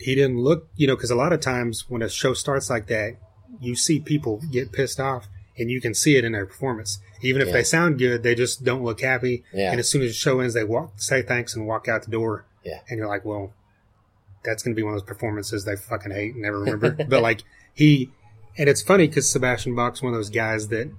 he 0.00 0.14
didn't 0.14 0.38
look, 0.38 0.66
you 0.76 0.86
know, 0.86 0.96
because 0.96 1.10
a 1.10 1.14
lot 1.14 1.34
of 1.34 1.40
times 1.40 1.84
when 1.90 2.00
a 2.00 2.08
show 2.08 2.32
starts 2.32 2.70
like 2.70 2.86
that, 2.86 3.16
you 3.60 3.76
see 3.76 4.00
people 4.00 4.40
get 4.50 4.72
pissed 4.72 4.98
off 4.98 5.28
and 5.58 5.70
you 5.70 5.78
can 5.82 5.92
see 5.92 6.16
it 6.16 6.24
in 6.24 6.32
their 6.32 6.46
performance. 6.46 7.00
Even 7.20 7.42
if 7.42 7.48
Yeah. 7.48 7.52
they 7.52 7.64
sound 7.64 7.98
good, 7.98 8.22
they 8.22 8.34
just 8.34 8.64
don't 8.64 8.82
look 8.82 9.02
happy. 9.02 9.44
Yeah. 9.52 9.72
And 9.72 9.78
as 9.78 9.90
soon 9.90 10.00
as 10.00 10.10
the 10.12 10.14
show 10.14 10.40
ends, 10.40 10.54
they 10.54 10.64
walk, 10.64 10.92
say 10.96 11.20
thanks, 11.20 11.54
and 11.54 11.66
walk 11.66 11.86
out 11.86 12.04
the 12.04 12.10
door. 12.10 12.46
Yeah. 12.64 12.78
And 12.88 12.96
you're 12.96 13.08
like, 13.08 13.26
well, 13.26 13.52
that's 14.48 14.62
going 14.62 14.74
to 14.74 14.76
be 14.76 14.82
one 14.82 14.94
of 14.94 15.00
those 15.00 15.06
performances 15.08 15.64
they 15.64 15.76
fucking 15.76 16.10
hate 16.12 16.32
and 16.34 16.42
never 16.42 16.58
remember. 16.60 16.90
but 17.08 17.22
like 17.22 17.42
he, 17.74 18.10
and 18.56 18.68
it's 18.68 18.82
funny 18.82 19.06
because 19.06 19.30
Sebastian 19.30 19.74
Bach's 19.76 20.02
one 20.02 20.12
of 20.12 20.18
those 20.18 20.30
guys 20.30 20.68
that 20.68 20.90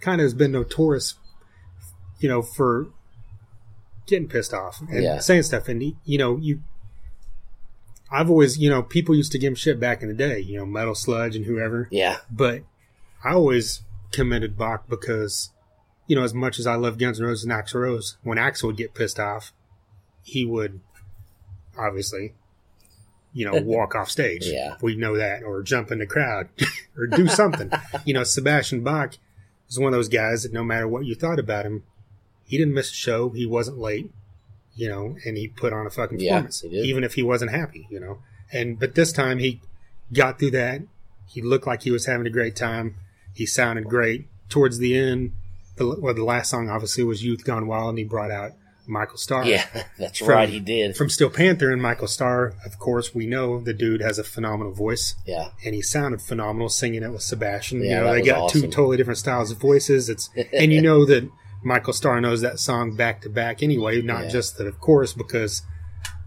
kind 0.00 0.20
of 0.20 0.24
has 0.24 0.34
been 0.34 0.52
notorious, 0.52 1.14
you 2.18 2.28
know, 2.28 2.42
for 2.42 2.88
getting 4.06 4.28
pissed 4.28 4.52
off 4.52 4.80
and 4.80 5.02
Yeah. 5.02 5.18
saying 5.20 5.44
stuff. 5.44 5.68
And 5.68 5.80
he, 5.80 5.96
you 6.04 6.18
know, 6.18 6.36
you, 6.36 6.60
I've 8.10 8.28
always, 8.28 8.58
you 8.58 8.68
know, 8.68 8.82
people 8.82 9.14
used 9.14 9.32
to 9.32 9.38
give 9.38 9.48
him 9.48 9.54
shit 9.54 9.78
back 9.78 10.02
in 10.02 10.08
the 10.08 10.14
day, 10.14 10.40
you 10.40 10.58
know, 10.58 10.66
Metal 10.66 10.94
Sludge 10.94 11.36
and 11.36 11.44
whoever. 11.46 11.88
Yeah. 11.92 12.18
But 12.30 12.62
I 13.24 13.32
always 13.34 13.82
commended 14.12 14.58
Bach 14.58 14.88
because, 14.88 15.50
you 16.08 16.16
know, 16.16 16.22
as 16.24 16.34
much 16.34 16.58
as 16.58 16.66
I 16.66 16.74
love 16.74 16.98
Guns 16.98 17.20
N' 17.20 17.26
Roses 17.26 17.44
and 17.44 17.52
Axl 17.52 17.74
Rose, 17.82 18.16
when 18.22 18.36
Axl 18.36 18.64
would 18.64 18.76
get 18.76 18.94
pissed 18.94 19.20
off, 19.20 19.52
he 20.24 20.44
would 20.44 20.80
obviously, 21.78 22.34
you 23.32 23.44
know, 23.50 23.60
walk 23.62 23.94
off 23.94 24.10
stage. 24.10 24.46
Yeah. 24.46 24.76
We 24.82 24.96
know 24.96 25.16
that, 25.16 25.42
or 25.42 25.62
jump 25.62 25.90
in 25.92 25.98
the 25.98 26.06
crowd, 26.06 26.48
or 26.96 27.06
do 27.06 27.28
something. 27.28 27.70
you 28.04 28.14
know, 28.14 28.24
Sebastian 28.24 28.82
Bach 28.82 29.14
was 29.66 29.78
one 29.78 29.92
of 29.92 29.98
those 29.98 30.08
guys 30.08 30.42
that 30.42 30.52
no 30.52 30.64
matter 30.64 30.88
what 30.88 31.04
you 31.04 31.14
thought 31.14 31.38
about 31.38 31.64
him, 31.66 31.84
he 32.44 32.58
didn't 32.58 32.74
miss 32.74 32.90
a 32.90 32.94
show. 32.94 33.30
He 33.30 33.46
wasn't 33.46 33.78
late, 33.78 34.10
you 34.74 34.88
know, 34.88 35.16
and 35.24 35.36
he 35.36 35.48
put 35.48 35.72
on 35.72 35.86
a 35.86 35.90
fucking 35.90 36.18
Yeah, 36.20 36.32
performance, 36.32 36.60
he 36.62 36.68
did. 36.70 36.86
even 36.86 37.04
if 37.04 37.14
he 37.14 37.22
wasn't 37.22 37.52
happy, 37.52 37.86
you 37.90 38.00
know. 38.00 38.18
And 38.52 38.78
but 38.78 38.94
this 38.96 39.12
time 39.12 39.38
he 39.38 39.60
got 40.12 40.38
through 40.38 40.50
that. 40.52 40.82
He 41.28 41.40
looked 41.42 41.66
like 41.68 41.82
he 41.82 41.92
was 41.92 42.06
having 42.06 42.26
a 42.26 42.30
great 42.30 42.56
time. 42.56 42.96
He 43.34 43.46
sounded 43.46 43.84
great. 43.84 44.26
Towards 44.48 44.78
the 44.78 44.98
end, 44.98 45.30
the, 45.76 45.96
well, 46.00 46.12
the 46.12 46.24
last 46.24 46.50
song 46.50 46.68
obviously 46.68 47.04
was 47.04 47.22
"Youth 47.22 47.44
Gone 47.44 47.68
Wild," 47.68 47.90
and 47.90 47.98
he 47.98 48.04
brought 48.04 48.32
out 48.32 48.50
Michael 48.90 49.16
Starr. 49.16 49.44
Yeah. 49.46 49.64
That's 49.98 50.18
From- 50.18 50.28
right. 50.28 50.48
He 50.48 50.60
did. 50.60 50.96
From 50.96 51.08
Steel 51.08 51.30
Panther 51.30 51.70
and 51.70 51.80
Michael 51.80 52.08
Starr, 52.08 52.54
of 52.66 52.78
course, 52.78 53.14
we 53.14 53.26
know 53.26 53.60
the 53.60 53.72
dude 53.72 54.00
has 54.02 54.18
a 54.18 54.24
phenomenal 54.24 54.72
voice, 54.72 55.14
Yeah. 55.26 55.50
and 55.64 55.74
he 55.74 55.80
sounded 55.82 56.20
phenomenal 56.20 56.68
singing 56.68 57.02
it 57.02 57.10
with 57.12 57.22
Sebastian. 57.22 57.82
Yeah, 57.82 57.98
you 58.00 58.04
know, 58.04 58.12
they 58.12 58.22
got 58.22 58.50
two 58.50 58.62
totally 58.62 58.96
different 58.96 59.18
styles 59.18 59.50
of 59.50 59.58
voices. 59.58 60.08
It's 60.08 60.28
and 60.52 60.72
you 60.72 60.82
know 60.88 61.04
that 61.06 61.28
Michael 61.62 61.92
Starr 61.92 62.20
knows 62.20 62.40
that 62.40 62.58
song 62.58 62.96
back 62.96 63.20
to 63.22 63.28
back 63.28 63.62
anyway, 63.62 64.02
not 64.02 64.24
Yeah. 64.24 64.28
just 64.30 64.58
that, 64.58 64.66
of 64.66 64.80
course, 64.80 65.12
because 65.12 65.62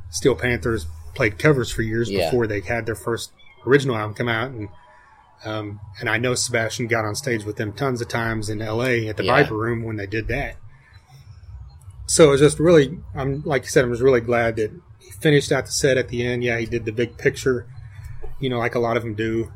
Steel 0.09 0.35
Panthers 0.35 0.85
played 1.15 1.37
covers 1.37 1.71
for 1.71 1.81
years 1.81 2.09
Yeah. 2.09 2.25
before 2.29 2.47
they 2.47 2.61
had 2.61 2.85
their 2.85 2.95
first 2.95 3.31
original 3.65 3.95
album 3.95 4.13
come 4.15 4.29
out, 4.29 4.51
and 4.51 4.69
um, 5.45 5.81
and 5.99 6.09
I 6.09 6.17
know 6.19 6.35
Sebastian 6.35 6.87
got 6.87 7.03
on 7.03 7.15
stage 7.15 7.43
with 7.43 7.57
them 7.57 7.73
tons 7.73 7.99
of 7.99 8.07
times 8.07 8.47
in 8.49 8.61
L.A. 8.61 9.09
at 9.09 9.17
the 9.17 9.25
Yeah. 9.25 9.41
Viper 9.43 9.57
Room 9.57 9.83
when 9.83 9.97
they 9.97 10.05
did 10.07 10.29
that. 10.29 10.55
So 12.13 12.25
it 12.27 12.29
was 12.29 12.41
just 12.41 12.59
really, 12.59 12.99
I'm 13.15 13.41
like 13.43 13.63
you 13.63 13.69
said, 13.69 13.85
I 13.85 13.87
was 13.87 14.01
really 14.01 14.21
glad 14.21 14.55
that 14.57 14.69
he 14.99 15.09
finished 15.09 15.51
out 15.51 15.65
the 15.65 15.71
set 15.71 15.97
at 15.97 16.09
the 16.09 16.23
end. 16.23 16.43
Yeah, 16.43 16.59
he 16.59 16.67
did 16.67 16.85
the 16.85 16.91
big 16.91 17.17
picture, 17.17 17.65
you 18.39 18.49
know, 18.49 18.59
like 18.59 18.75
a 18.75 18.79
lot 18.79 18.97
of 18.97 19.03
them 19.03 19.15
do. 19.15 19.51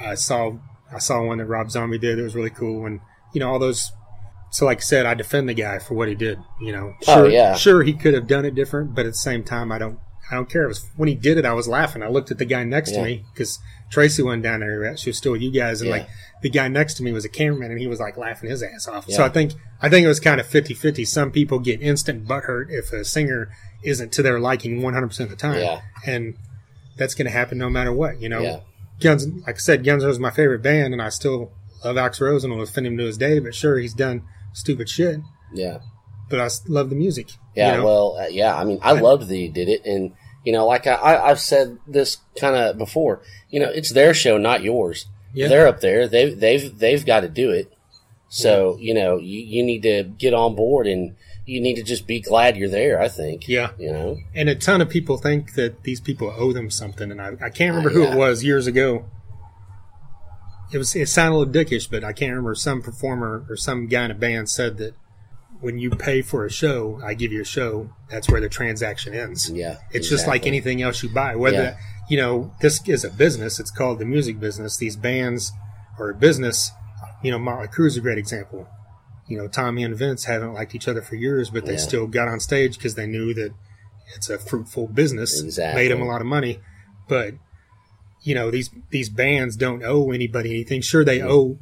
I 0.00 0.14
saw 0.14 0.56
I 0.90 1.00
saw 1.00 1.22
one 1.22 1.36
that 1.36 1.44
Rob 1.44 1.70
Zombie 1.70 1.98
did 1.98 2.18
It 2.18 2.22
was 2.22 2.34
really 2.34 2.48
cool, 2.48 2.86
and 2.86 3.00
you 3.34 3.40
know 3.40 3.50
all 3.52 3.58
those. 3.58 3.92
So, 4.50 4.64
like 4.64 4.78
I 4.78 4.80
said, 4.80 5.04
I 5.04 5.12
defend 5.12 5.50
the 5.50 5.54
guy 5.54 5.78
for 5.78 5.92
what 5.92 6.08
he 6.08 6.14
did. 6.14 6.38
You 6.62 6.72
know, 6.72 6.94
Oh, 7.06 7.14
sure, 7.24 7.28
yeah. 7.28 7.54
sure 7.54 7.82
he 7.82 7.92
could 7.92 8.14
have 8.14 8.26
done 8.26 8.46
it 8.46 8.54
different, 8.54 8.94
but 8.94 9.04
at 9.04 9.12
the 9.12 9.18
same 9.18 9.44
time, 9.44 9.70
I 9.70 9.76
don't, 9.78 9.98
I 10.30 10.36
don't 10.36 10.48
care. 10.48 10.64
It 10.64 10.68
was 10.68 10.86
when 10.96 11.08
he 11.10 11.14
did 11.14 11.36
it, 11.36 11.44
I 11.44 11.52
was 11.52 11.68
laughing. 11.68 12.02
I 12.02 12.08
looked 12.08 12.30
at 12.30 12.38
the 12.38 12.46
guy 12.46 12.64
next 12.64 12.92
Yeah. 12.92 13.00
to 13.00 13.04
me 13.04 13.24
because 13.34 13.58
Tracy 13.90 14.22
went 14.22 14.42
down 14.42 14.60
there. 14.60 14.96
She 14.96 15.10
was 15.10 15.16
still 15.18 15.32
with 15.32 15.42
you 15.42 15.50
guys, 15.50 15.80
and 15.80 15.88
Yeah. 15.90 15.96
like 15.98 16.08
the 16.42 16.50
guy 16.50 16.68
next 16.68 16.94
to 16.94 17.02
me 17.02 17.10
was 17.12 17.24
a 17.24 17.28
cameraman, 17.28 17.70
and 17.70 17.80
he 17.80 17.86
was 17.86 18.00
like 18.00 18.16
laughing 18.16 18.50
his 18.50 18.62
ass 18.62 18.86
off. 18.86 19.08
So 19.10 19.24
I 19.24 19.28
think, 19.28 19.52
I 19.80 19.88
think 19.88 20.04
it 20.04 20.08
was 20.08 20.20
kind 20.20 20.40
of 20.40 20.46
50-50. 20.46 21.06
Some 21.06 21.30
people 21.30 21.58
get 21.58 21.80
instant 21.80 22.26
butthurt 22.26 22.66
if 22.70 22.92
a 22.92 23.04
singer 23.04 23.50
isn't 23.82 24.12
to 24.12 24.22
their 24.22 24.38
liking 24.40 24.82
one 24.82 24.92
hundred 24.94 25.08
percent 25.08 25.30
of 25.30 25.36
the 25.38 25.40
time, 25.40 25.60
Yeah. 25.60 25.80
and 26.06 26.34
that's 26.96 27.14
going 27.14 27.26
to 27.26 27.32
happen 27.32 27.58
no 27.58 27.70
matter 27.70 27.92
what. 27.92 28.20
You 28.20 28.28
know, 28.28 28.40
Yeah. 28.40 28.60
Guns, 29.00 29.26
like 29.46 29.54
I 29.54 29.58
said, 29.58 29.84
Guns 29.84 30.02
is 30.04 30.18
my 30.18 30.30
favorite 30.30 30.62
band, 30.62 30.92
and 30.92 31.00
I 31.00 31.08
still 31.08 31.52
love 31.84 31.96
Axl 31.96 32.22
Rose 32.22 32.42
and 32.44 32.52
will 32.52 32.64
defend 32.64 32.86
him 32.88 32.98
to 32.98 33.04
his 33.04 33.16
day. 33.16 33.38
But 33.38 33.54
sure, 33.54 33.78
he's 33.78 33.94
done 33.94 34.22
stupid 34.52 34.88
shit, 34.88 35.20
Yeah. 35.54 35.78
but 36.28 36.40
I 36.40 36.48
love 36.66 36.90
the 36.90 36.96
music. 36.96 37.28
Yeah, 37.54 37.72
you 37.72 37.78
know? 37.78 37.84
well, 37.86 38.16
uh, 38.20 38.26
yeah. 38.28 38.56
I 38.56 38.64
mean, 38.64 38.80
I 38.82 38.92
loved 38.92 39.28
the 39.28 39.36
he 39.36 39.48
did 39.48 39.68
it, 39.68 39.86
and 39.86 40.12
you 40.44 40.52
know, 40.52 40.66
like 40.66 40.86
I, 40.86 41.16
I've 41.16 41.40
said 41.40 41.78
this 41.86 42.18
kind 42.38 42.56
of 42.56 42.78
before. 42.78 43.22
You 43.50 43.60
know, 43.60 43.68
it's 43.68 43.92
their 43.92 44.14
show, 44.14 44.38
not 44.38 44.62
yours. 44.62 45.06
Yeah. 45.34 45.48
They're 45.48 45.68
up 45.68 45.80
there. 45.80 46.08
They 46.08 46.32
they've 46.32 46.76
they've 46.78 47.04
got 47.04 47.20
to 47.20 47.28
do 47.28 47.50
it. 47.50 47.72
So 48.28 48.76
you 48.80 48.94
know, 48.94 49.18
you, 49.18 49.40
you 49.40 49.62
need 49.62 49.82
to 49.82 50.04
get 50.04 50.34
on 50.34 50.54
board, 50.54 50.86
and 50.86 51.16
you 51.46 51.60
need 51.60 51.76
to 51.76 51.82
just 51.82 52.06
be 52.06 52.20
glad 52.20 52.56
you're 52.56 52.68
there. 52.68 53.00
I 53.00 53.08
think. 53.08 53.48
Yeah. 53.48 53.70
You 53.78 53.92
know. 53.92 54.18
and 54.34 54.48
a 54.48 54.54
ton 54.54 54.80
of 54.80 54.88
people 54.88 55.18
think 55.18 55.54
that 55.54 55.82
these 55.82 56.00
people 56.00 56.32
owe 56.36 56.52
them 56.52 56.70
something, 56.70 57.10
and 57.10 57.20
I, 57.20 57.32
I 57.40 57.50
can't 57.50 57.74
remember 57.74 57.90
uh, 57.90 57.94
who 57.94 58.02
yeah. 58.02 58.14
it 58.14 58.16
was 58.16 58.44
years 58.44 58.66
ago. 58.66 59.06
It 60.72 60.78
was 60.78 60.94
it 60.94 61.08
sounded 61.08 61.36
a 61.36 61.38
little 61.38 61.52
dickish, 61.52 61.90
but 61.90 62.04
I 62.04 62.12
can't 62.12 62.30
remember. 62.30 62.54
Some 62.54 62.82
performer 62.82 63.46
or 63.48 63.56
some 63.56 63.86
guy 63.86 64.04
in 64.04 64.10
a 64.10 64.14
band 64.14 64.50
said 64.50 64.76
that 64.78 64.94
when 65.60 65.78
you 65.78 65.90
pay 65.90 66.22
for 66.22 66.44
a 66.44 66.50
show, 66.50 67.00
I 67.04 67.14
give 67.14 67.32
you 67.32 67.42
a 67.42 67.44
show. 67.44 67.90
That's 68.10 68.28
where 68.28 68.40
the 68.40 68.48
transaction 68.48 69.14
ends. 69.14 69.50
Yeah. 69.50 69.78
It's 69.90 70.08
just 70.08 70.26
like 70.26 70.46
anything 70.46 70.82
else 70.82 71.02
you 71.02 71.08
buy. 71.08 71.34
Whether 71.36 71.56
Yeah. 71.62 71.76
you 72.08 72.16
know 72.16 72.52
this 72.60 72.80
is 72.86 73.04
a 73.04 73.10
business, 73.10 73.58
it's 73.58 73.70
called 73.70 73.98
the 73.98 74.04
music 74.04 74.38
business. 74.38 74.76
These 74.76 74.96
bands 74.96 75.52
are 75.98 76.10
a 76.10 76.14
business. 76.14 76.70
You 77.22 77.32
know, 77.32 77.38
Mötley 77.38 77.86
is 77.86 77.96
a 77.96 78.00
great 78.00 78.18
example. 78.18 78.68
You 79.26 79.36
know, 79.38 79.48
Tommy 79.48 79.82
and 79.82 79.96
Vince 79.96 80.24
haven't 80.24 80.54
liked 80.54 80.74
each 80.74 80.88
other 80.88 81.02
for 81.02 81.16
years, 81.16 81.50
but 81.50 81.66
they 81.66 81.72
Yeah. 81.72 81.78
still 81.78 82.06
got 82.06 82.28
on 82.28 82.40
stage 82.40 82.78
because 82.78 82.94
they 82.94 83.06
knew 83.06 83.34
that 83.34 83.52
it's 84.16 84.30
a 84.30 84.38
fruitful 84.38 84.86
business. 84.88 85.42
Exactly. 85.42 85.82
Made 85.82 85.90
them 85.90 86.00
a 86.00 86.06
lot 86.06 86.20
of 86.20 86.26
money, 86.26 86.60
but 87.08 87.34
you 88.22 88.34
know 88.34 88.50
these 88.50 88.70
these 88.90 89.08
bands 89.08 89.56
don't 89.56 89.82
owe 89.84 90.12
anybody 90.12 90.50
anything. 90.50 90.82
Sure, 90.82 91.04
they 91.04 91.18
mm. 91.18 91.28
owe 91.28 91.58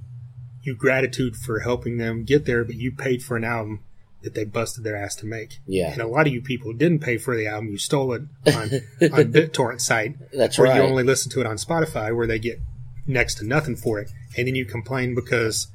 you 0.63 0.75
gratitude 0.75 1.37
for 1.37 1.61
helping 1.61 1.97
them 1.97 2.25
get 2.25 2.45
there, 2.45 2.65
but 2.65 2.75
you 2.75 2.93
paid 2.93 3.23
for 3.23 3.37
an 3.37 3.45
album 3.45 3.81
that 4.27 4.35
they 4.35 4.45
busted 4.45 4.85
their 4.85 4.97
ass 4.97 5.15
to 5.17 5.25
make. 5.27 5.61
Yeah. 5.67 5.91
And 5.93 6.03
a 6.03 6.07
lot 6.07 6.27
of 6.27 6.33
you 6.35 6.43
people 6.43 6.73
didn't 6.75 6.99
pay 6.99 7.17
for 7.17 7.35
the 7.35 7.47
album. 7.47 7.71
You 7.71 7.79
stole 7.79 8.13
it 8.13 8.23
on, 8.47 8.55
on 9.13 9.33
BitTorrent 9.33 9.81
site. 9.81 10.17
That's 10.33 10.59
or 10.59 10.65
right. 10.65 10.77
you 10.77 10.83
only 10.83 11.05
listen 11.05 11.31
to 11.33 11.41
it 11.41 11.47
on 11.47 11.57
Spotify 11.57 12.15
where 12.15 12.27
they 12.27 12.39
get 12.39 12.59
next 13.07 13.37
to 13.37 13.47
nothing 13.47 13.77
for 13.77 14.01
it. 14.01 14.11
And 14.37 14.47
then 14.49 14.55
you 14.57 14.67
complain 14.67 15.15
because, 15.15 15.69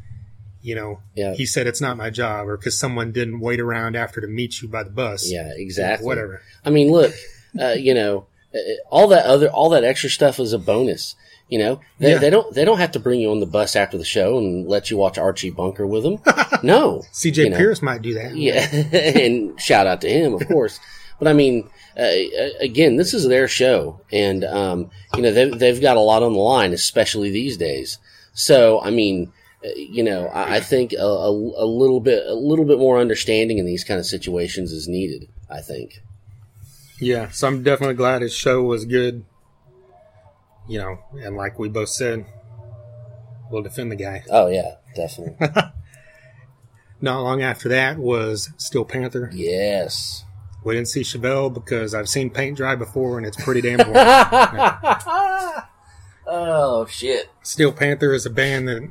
you 0.61 0.75
know, 0.75 0.99
Yeah. 1.15 1.33
he 1.33 1.45
said 1.45 1.65
it's 1.65 1.81
not 1.81 1.95
my 1.97 2.09
job 2.09 2.47
or 2.47 2.57
because 2.57 2.77
someone 2.77 3.11
didn't 3.13 3.39
wait 3.39 3.59
around 3.59 3.95
after 3.95 4.21
to 4.21 4.27
meet 4.27 4.61
you 4.61 4.67
by 4.67 4.83
the 4.83 4.91
bus. 4.91 5.31
Yeah. 5.31 5.51
Exactly. 5.55 6.05
Whatever. 6.05 6.41
I 6.65 6.69
mean, 6.69 6.91
look, 6.91 7.13
uh, 7.59 7.69
you 7.69 7.93
know, 7.93 8.27
uh, 8.53 8.57
all 8.89 9.07
that 9.07 9.25
other, 9.25 9.47
all 9.47 9.69
that 9.69 9.83
extra 9.85 10.09
stuff 10.09 10.39
is 10.39 10.51
a 10.53 10.59
bonus. 10.59 11.15
You 11.51 11.59
know, 11.59 11.81
they, 11.99 12.11
Yeah. 12.13 12.17
they 12.17 12.29
don't, 12.31 12.51
they 12.55 12.65
don't 12.65 12.79
have 12.79 12.93
to 12.93 12.99
bring 12.99 13.19
you 13.19 13.29
on 13.29 13.39
the 13.41 13.45
bus 13.45 13.75
after 13.75 13.97
the 13.97 14.05
show 14.05 14.37
and 14.39 14.67
let 14.67 14.89
you 14.89 14.95
watch 14.97 15.17
Archie 15.19 15.49
Bunker 15.51 15.85
with 15.85 16.01
them. 16.03 16.17
no, 16.63 17.03
CJ 17.13 17.43
You 17.43 17.49
know. 17.51 17.57
Pierce 17.57 17.81
might 17.83 18.01
do 18.01 18.13
that. 18.15 18.35
yeah, 18.35 18.65
and 19.21 19.59
shout 19.61 19.85
out 19.85 20.01
to 20.01 20.09
him, 20.09 20.33
of 20.33 20.47
course. 20.47 20.79
But 21.19 21.27
I 21.27 21.33
mean, 21.33 21.69
uh, 21.99 22.07
again, 22.61 22.95
this 22.95 23.13
is 23.13 23.27
their 23.27 23.47
show, 23.47 23.99
and 24.11 24.43
um, 24.45 24.89
you 25.15 25.21
know 25.21 25.31
they've 25.31 25.59
they've 25.59 25.79
got 25.81 25.97
a 25.97 25.99
lot 25.99 26.23
on 26.23 26.33
the 26.33 26.39
line, 26.39 26.71
especially 26.73 27.29
these 27.29 27.57
days. 27.57 27.99
So 28.33 28.81
I 28.81 28.89
mean, 28.89 29.31
uh, 29.63 29.69
you 29.75 30.01
know, 30.03 30.27
I, 30.27 30.55
I 30.55 30.59
think 30.61 30.93
a, 30.93 30.97
a, 31.03 31.29
a 31.29 31.67
little 31.67 31.99
bit 31.99 32.25
a 32.25 32.33
little 32.33 32.65
bit 32.65 32.79
more 32.79 32.97
understanding 32.97 33.59
in 33.59 33.65
these 33.67 33.83
kind 33.83 33.99
of 33.99 34.05
situations 34.07 34.71
is 34.71 34.87
needed. 34.87 35.27
I 35.49 35.59
think. 35.59 36.01
Yeah, 36.99 37.29
so 37.29 37.47
I'm 37.49 37.61
definitely 37.61 37.95
glad 37.95 38.21
his 38.21 38.33
show 38.33 38.63
was 38.63 38.85
good. 38.85 39.25
You 40.71 40.77
know, 40.77 40.99
and 41.21 41.35
like 41.35 41.59
we 41.59 41.67
both 41.67 41.89
said, 41.89 42.25
we'll 43.51 43.61
defend 43.61 43.91
the 43.91 43.97
guy. 43.97 44.23
Oh 44.29 44.47
yeah, 44.47 44.75
definitely. 44.95 45.35
Not 47.01 47.19
long 47.23 47.41
after 47.41 47.67
that 47.67 47.97
was 47.97 48.51
Steel 48.55 48.85
Panther. 48.85 49.29
yes. 49.33 50.23
We 50.63 50.75
didn't 50.75 50.87
see 50.87 51.01
Chevelle 51.01 51.53
because 51.53 51.93
I've 51.93 52.07
seen 52.07 52.29
paint 52.29 52.55
dry 52.55 52.77
before 52.77 53.17
and 53.17 53.27
it's 53.27 53.43
pretty 53.43 53.59
damn 53.59 53.79
boring. 53.79 53.95
oh 56.25 56.85
shit. 56.89 57.29
Steel 57.43 57.73
Panther 57.73 58.13
is 58.13 58.25
a 58.25 58.29
band 58.29 58.69
that, 58.69 58.89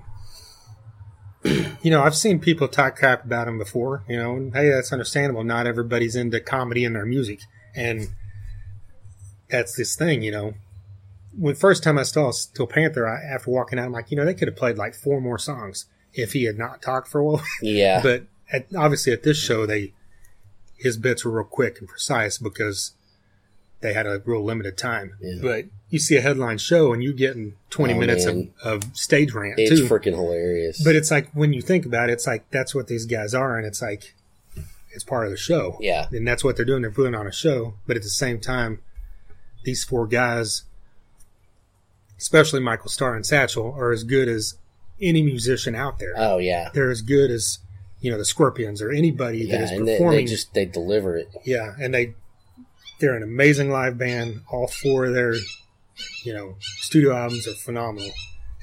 you 1.82 1.90
know, 1.90 2.02
I've 2.02 2.15
seen 2.16 2.40
people 2.40 2.69
talk 2.69 2.97
crap 2.97 3.24
about 3.24 3.47
them 3.47 3.57
before, 3.57 4.05
you 4.07 4.19
know, 4.19 4.36
and 4.36 4.55
hey, 4.55 4.69
that's 4.69 4.93
understandable. 4.93 5.44
Not 5.44 5.66
everybody's 5.66 6.15
into 6.15 6.40
comedy 6.40 6.85
in 6.85 6.93
their 6.93 7.07
music. 7.07 7.40
And 7.74 8.09
that's 9.48 9.74
this 9.77 9.97
thing, 9.97 10.20
you 10.20 10.32
know. 10.32 10.55
When 11.36 11.55
first 11.55 11.82
time 11.82 11.98
I 11.98 12.02
saw 12.02 12.31
Steel 12.32 12.66
Panther, 12.66 13.07
I, 13.09 13.23
after 13.23 13.51
walking 13.51 13.78
out, 13.78 13.85
I'm 13.86 13.93
like, 13.93 14.11
you 14.11 14.16
know, 14.16 14.24
they 14.24 14.35
could 14.35 14.48
have 14.48 14.57
played 14.57 14.77
like 14.77 14.94
four 14.94 15.20
more 15.20 15.39
songs 15.39 15.86
if 16.12 16.32
he 16.32 16.44
had 16.44 16.59
not 16.59 16.82
talked 16.82 17.09
for 17.09 17.20
a 17.20 17.24
while. 17.24 17.43
Yeah. 17.62 18.01
but 18.02 18.24
at, 18.52 18.66
obviously 18.77 19.12
at 19.12 19.23
this 19.23 19.36
show, 19.39 19.65
they 19.66 19.93
his 20.77 20.97
bits 20.97 21.24
were 21.24 21.31
real 21.31 21.44
quick 21.44 21.78
and 21.78 21.86
precise 21.89 22.39
because 22.39 22.93
they 23.81 23.93
had 23.93 24.07
a 24.07 24.23
real 24.24 24.43
limited 24.44 24.77
time. 24.78 25.12
Yeah. 25.20 25.39
But 25.43 25.65
you 25.89 25.98
see 25.98 26.16
a 26.16 26.20
headline 26.20 26.59
show 26.59 26.93
and 26.93 27.02
you 27.02 27.12
getting 27.12 27.55
20 27.70 27.93
Oh, 27.94 27.98
minutes 27.98 28.24
of, 28.24 28.48
of 28.65 28.82
stage 28.97 29.32
rant 29.32 29.55
it's 29.59 29.81
too. 29.81 29.86
freaking 29.86 30.15
hilarious. 30.15 30.82
but 30.82 30.97
it's 30.97 31.11
like 31.11 31.31
when 31.32 31.52
you 31.52 31.61
think 31.62 31.85
about 31.86 32.09
it, 32.11 32.15
it's 32.15 32.27
like 32.27 32.51
that's 32.51 32.74
what 32.74 32.86
these 32.89 33.07
guys 33.07 33.35
are, 33.35 33.57
and 33.57 33.66
it's 33.66 33.81
like 33.82 34.15
it's 34.93 35.05
part 35.05 35.24
of 35.27 35.31
the 35.31 35.36
show. 35.36 35.77
yeah. 35.81 36.09
And 36.11 36.27
that's 36.27 36.43
what 36.43 36.57
they're 36.57 36.65
doing. 36.65 36.82
They're 36.82 36.90
putting 36.90 37.15
on 37.15 37.27
a 37.27 37.32
show, 37.32 37.74
but 37.86 37.97
at 37.97 38.02
the 38.02 38.09
same 38.11 38.40
time, 38.40 38.81
these 39.65 39.85
four 39.85 40.07
guys, 40.07 40.65
especially 42.21 42.61
Michael 42.61 42.91
Starr 42.91 43.17
and 43.17 43.25
Satchel, 43.27 43.75
are 43.77 43.91
as 43.91 44.05
good 44.05 44.29
as 44.29 44.55
any 45.03 45.23
musician 45.23 45.75
out 45.75 45.99
there. 45.99 46.13
Oh 46.17 46.39
yeah. 46.39 46.69
they're 46.75 46.91
as 46.91 47.01
good 47.03 47.31
as 47.31 47.59
you 48.01 48.11
know 48.11 48.19
the 48.19 48.25
Scorpions 48.25 48.81
or 48.83 48.91
anybody 48.93 49.47
that 49.51 49.59
Yeah, 49.59 49.65
is 49.65 49.71
and 49.73 49.89
they, 49.89 49.95
performing. 49.97 50.25
they 50.27 50.31
just 50.31 50.53
they 50.55 50.65
deliver 50.67 51.17
it. 51.17 51.29
yeah, 51.45 51.73
and 51.81 51.93
they 51.95 52.15
they're 53.01 53.15
an 53.17 53.23
amazing 53.23 53.71
live 53.71 53.97
band. 53.99 54.43
All 54.53 54.69
four 54.69 55.07
of 55.07 55.15
their 55.15 55.35
you 56.25 56.33
know 56.35 56.57
studio 56.81 57.15
albums 57.17 57.47
are 57.49 57.55
phenomenal, 57.55 58.11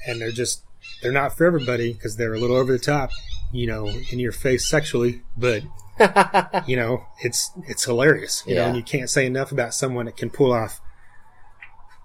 and 0.06 0.20
they're 0.20 0.30
just 0.32 0.62
they're 1.02 1.12
not 1.12 1.36
for 1.36 1.44
everybody 1.46 1.92
because 1.92 2.16
they're 2.16 2.34
a 2.34 2.38
little 2.40 2.56
over 2.56 2.72
the 2.72 2.78
top, 2.78 3.10
you 3.52 3.66
know, 3.66 3.88
in 4.10 4.18
your 4.18 4.32
face 4.32 4.68
sexually, 4.68 5.22
but 5.36 5.62
you 6.68 6.76
know 6.76 7.04
it's 7.22 7.50
it's 7.68 7.84
hilarious. 7.84 8.42
You 8.46 8.54
know, 8.56 8.64
and 8.66 8.76
you 8.76 8.82
can't 8.82 9.10
say 9.10 9.26
enough 9.26 9.50
about 9.52 9.74
someone 9.74 10.06
that 10.06 10.16
can 10.16 10.30
pull 10.30 10.52
off 10.52 10.80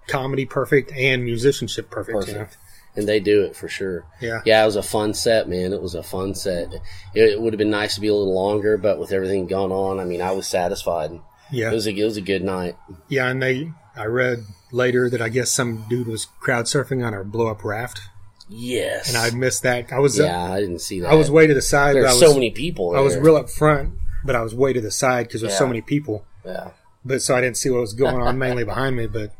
comedy 0.08 0.44
perfect 0.46 0.92
and 0.92 1.24
musicianship 1.24 1.90
perfect. 1.90 2.28
Know? 2.32 2.46
And 2.96 3.08
they 3.08 3.18
do 3.18 3.42
it 3.42 3.56
for 3.56 3.66
sure. 3.68 4.04
Yeah. 4.20 4.40
Yeah, 4.44 4.62
it 4.62 4.66
was 4.66 4.76
a 4.76 4.82
fun 4.82 5.14
set, 5.14 5.48
man. 5.48 5.72
It 5.72 5.82
was 5.82 5.94
a 5.96 6.02
fun 6.02 6.34
set. 6.34 6.72
It, 6.72 6.82
it 7.14 7.40
would 7.40 7.52
have 7.52 7.58
been 7.58 7.70
nice 7.70 7.96
to 7.96 8.00
be 8.00 8.08
a 8.08 8.14
little 8.14 8.32
longer, 8.34 8.76
but 8.76 8.98
with 9.00 9.10
everything 9.12 9.46
going 9.46 9.72
on, 9.72 9.98
I 9.98 10.04
mean, 10.04 10.22
I 10.22 10.30
was 10.30 10.46
satisfied. 10.46 11.10
Yeah, 11.50 11.70
It 11.70 11.74
was 11.74 11.86
a 11.86 11.90
it 11.94 12.04
was 12.04 12.16
a 12.16 12.20
good 12.22 12.42
night. 12.42 12.76
yeah, 13.08 13.28
and 13.28 13.42
they 13.42 13.70
I 13.96 14.06
read 14.06 14.44
later 14.72 15.10
that 15.10 15.20
I 15.20 15.28
guess 15.28 15.50
some 15.50 15.84
dude 15.88 16.06
was 16.08 16.26
crowd 16.40 16.64
surfing 16.66 17.04
on 17.04 17.14
our 17.14 17.24
blow 17.24 17.48
up 17.48 17.64
raft. 17.64 18.00
Yes. 18.48 19.08
and 19.08 19.16
I 19.16 19.30
missed 19.36 19.62
that. 19.62 19.92
I 19.92 19.98
was 19.98 20.20
uh, 20.20 20.24
yeah, 20.24 20.52
I 20.52 20.60
didn't 20.60 20.80
see 20.80 21.00
that. 21.00 21.10
I 21.10 21.14
was 21.14 21.30
way 21.30 21.46
to 21.46 21.54
the 21.54 21.62
side. 21.62 21.96
There's 21.96 22.18
so 22.18 22.34
many 22.34 22.50
people. 22.50 22.96
I 22.96 23.00
was 23.00 23.16
real 23.16 23.36
up 23.36 23.50
front, 23.50 23.94
but 24.24 24.36
I 24.36 24.42
was 24.42 24.54
way 24.54 24.72
to 24.72 24.80
the 24.80 24.90
side 24.90 25.26
because 25.26 25.40
there's 25.40 25.56
so 25.56 25.66
many 25.66 25.80
people. 25.80 26.24
Yeah. 26.44 26.70
But 27.04 27.22
so 27.22 27.34
I 27.36 27.40
didn't 27.40 27.56
see 27.56 27.70
what 27.70 27.80
was 27.80 27.92
going 27.94 28.16
on 28.20 28.38
mainly 28.44 28.64
behind 28.64 28.96
me. 28.96 29.06
But 29.06 29.32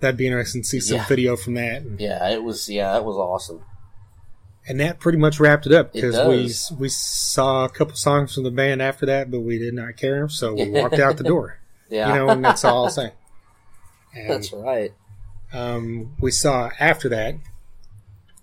that'd 0.00 0.16
be 0.16 0.26
interesting 0.26 0.62
to 0.62 0.68
see 0.68 0.80
some 0.80 0.98
Yeah. 0.98 1.06
video 1.06 1.36
from 1.36 1.54
that. 1.54 1.82
And, 1.82 2.00
Yeah, 2.00 2.28
it 2.30 2.42
was. 2.42 2.68
Yeah, 2.68 2.92
that 2.92 3.04
was 3.04 3.16
awesome. 3.16 3.62
and 4.68 4.78
that 4.80 5.00
pretty 5.00 5.18
much 5.18 5.40
wrapped 5.40 5.66
it 5.66 5.72
up 5.72 5.92
because 5.92 6.16
we 6.28 6.52
we 6.78 6.88
saw 6.88 7.64
a 7.64 7.68
couple 7.68 7.94
songs 7.96 8.34
from 8.34 8.44
the 8.44 8.50
band 8.50 8.82
after 8.82 9.06
that, 9.06 9.30
but 9.30 9.40
we 9.40 9.58
did 9.58 9.74
not 9.74 9.96
care, 9.96 10.28
so 10.28 10.54
we 10.54 10.68
walked 10.80 10.98
out 10.98 11.16
the 11.16 11.24
door. 11.24 11.58
Yeah, 11.88 12.08
You 12.08 12.14
know, 12.14 12.28
and 12.30 12.44
that's 12.44 12.64
all 12.64 12.84
I'll 12.84 12.90
say. 12.90 13.12
And 14.14 14.28
that's 14.28 14.52
right. 14.52 14.92
um, 15.52 16.16
we 16.20 16.30
saw 16.32 16.70
after 16.80 17.08
that. 17.10 17.36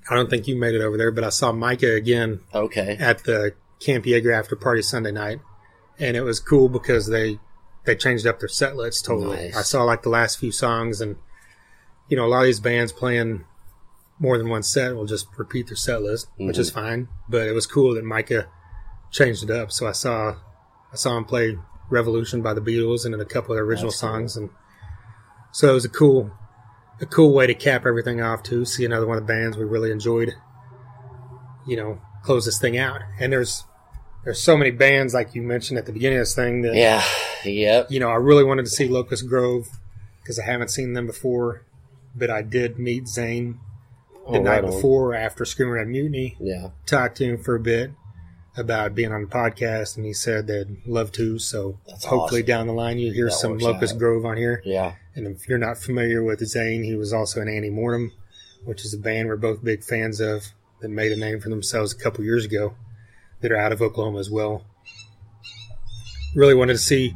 I 0.09 0.15
don't 0.15 0.29
think 0.29 0.47
you 0.47 0.55
made 0.57 0.73
it 0.75 0.81
over 0.81 0.95
there, 0.97 1.11
but 1.11 1.25
I 1.25 1.29
saw 1.29 1.51
Mycah 1.51 1.95
again 1.97 2.39
Okay. 2.55 2.95
at 2.99 3.25
the 3.25 3.53
Camp 3.81 4.05
Jaeger 4.05 4.31
after 4.31 4.55
party 4.55 4.81
Sunday 4.81 5.11
night, 5.11 5.39
and 5.99 6.15
it 6.15 6.21
was 6.21 6.39
cool 6.39 6.69
because 6.69 7.07
they 7.07 7.39
they 7.83 7.95
changed 7.95 8.25
up 8.25 8.39
their 8.39 8.47
set 8.49 8.75
lists 8.77 9.01
totally. 9.01 9.35
Nice. 9.37 9.57
I 9.57 9.61
saw 9.61 9.83
like 9.83 10.03
the 10.03 10.09
last 10.09 10.39
few 10.39 10.51
songs, 10.53 10.99
and 11.01 11.17
you 12.09 12.17
know 12.17 12.25
a 12.25 12.27
lot 12.27 12.39
of 12.39 12.45
these 12.45 12.59
bands 12.59 12.91
playing 12.91 13.45
more 14.19 14.37
than 14.37 14.49
one 14.49 14.63
set 14.63 14.95
will 14.95 15.05
just 15.05 15.27
repeat 15.37 15.67
their 15.67 15.75
set 15.75 16.01
list, 16.01 16.27
which 16.37 16.57
is 16.57 16.71
mm-hmm. 16.71 16.79
fine. 16.79 17.07
But 17.29 17.47
it 17.47 17.53
was 17.53 17.67
cool 17.67 17.93
that 17.95 18.03
Micah 18.03 18.47
changed 19.11 19.43
it 19.43 19.51
up. 19.51 19.71
So 19.71 19.87
I 19.87 19.91
saw 19.91 20.35
I 20.91 20.95
saw 20.95 21.17
him 21.17 21.25
play 21.25 21.57
Revolution 21.89 22.41
by 22.41 22.53
the 22.53 22.61
Beatles 22.61 23.05
and 23.05 23.13
then 23.13 23.21
a 23.21 23.25
couple 23.25 23.51
of 23.51 23.57
their 23.57 23.63
original 23.63 23.91
That's 23.91 24.01
cool. 24.01 24.09
songs, 24.09 24.37
and 24.37 24.49
so 25.51 25.69
it 25.69 25.73
was 25.73 25.85
a 25.85 25.89
cool 25.89 26.31
a 26.99 27.05
cool 27.05 27.33
way 27.33 27.47
to 27.47 27.53
cap 27.53 27.85
everything 27.85 28.21
off 28.21 28.43
too. 28.43 28.65
See 28.65 28.85
another 28.85 29.05
one 29.05 29.17
of 29.17 29.27
the 29.27 29.31
bands 29.31 29.57
we 29.57 29.65
really 29.65 29.91
enjoyed 29.91 30.33
you 31.67 31.75
know, 31.75 31.99
close 32.23 32.45
this 32.45 32.59
thing 32.59 32.77
out. 32.77 33.01
And 33.19 33.31
there's 33.31 33.65
there's 34.23 34.41
so 34.41 34.57
many 34.57 34.71
bands 34.71 35.13
like 35.13 35.35
you 35.35 35.41
mentioned 35.43 35.77
at 35.77 35.85
the 35.85 35.91
beginning 35.91 36.17
of 36.17 36.23
this 36.23 36.35
thing 36.35 36.61
that 36.63 36.75
Yeah. 36.75 37.03
Yep. 37.45 37.91
you 37.91 37.99
know 37.99 38.09
I 38.09 38.15
really 38.15 38.43
wanted 38.43 38.65
to 38.65 38.71
see 38.71 38.87
Locust 38.87 39.27
Grove 39.27 39.67
because 40.21 40.39
I 40.39 40.45
haven't 40.45 40.69
seen 40.69 40.93
them 40.93 41.05
before, 41.05 41.63
but 42.17 42.29
I 42.29 42.41
did 42.41 42.79
meet 42.79 43.07
Zane 43.07 43.59
oh, 44.25 44.33
the 44.33 44.39
Oh, 44.39 44.41
night 44.41 44.63
right 44.63 44.71
before 44.71 45.13
after 45.13 45.45
Screaming 45.45 45.73
Red 45.75 45.87
Mutiny. 45.87 46.35
Yeah. 46.39 46.69
Talked 46.85 47.17
to 47.17 47.25
him 47.25 47.37
for 47.37 47.55
a 47.55 47.59
bit 47.59 47.91
about 48.55 48.95
being 48.95 49.11
on 49.11 49.21
the 49.21 49.27
podcast, 49.27 49.97
and 49.97 50.05
he 50.05 50.13
said 50.13 50.47
they'd 50.47 50.77
love 50.85 51.11
to. 51.13 51.37
So 51.39 51.79
That's 51.87 52.05
hopefully 52.05 52.41
awesome. 52.41 52.47
down 52.47 52.67
the 52.67 52.73
line 52.73 52.97
you 52.97 53.13
hear 53.13 53.25
That 53.27 53.33
some 53.33 53.57
Locust 53.59 53.93
out. 53.95 53.99
Grove 53.99 54.25
on 54.25 54.37
here. 54.37 54.61
Yeah. 54.65 54.95
And 55.15 55.27
if 55.27 55.47
you're 55.47 55.57
not 55.57 55.77
familiar 55.77 56.23
with 56.23 56.45
Zane, 56.45 56.83
he 56.83 56.95
was 56.95 57.13
also 57.13 57.41
in 57.41 57.47
Annie 57.47 57.69
Mortem, 57.69 58.11
which 58.65 58.83
is 58.83 58.93
a 58.93 58.97
band 58.97 59.27
we're 59.27 59.35
both 59.37 59.63
big 59.63 59.83
fans 59.83 60.19
of 60.19 60.47
that 60.81 60.89
made 60.89 61.11
a 61.11 61.15
name 61.15 61.39
for 61.39 61.49
themselves 61.49 61.93
a 61.93 61.97
couple 61.97 62.23
years 62.23 62.45
ago 62.45 62.75
that 63.41 63.51
are 63.51 63.57
out 63.57 63.71
of 63.71 63.81
Oklahoma 63.81 64.19
as 64.19 64.29
well. 64.29 64.63
Really 66.35 66.53
wanted 66.53 66.73
to 66.73 66.79
see 66.79 67.13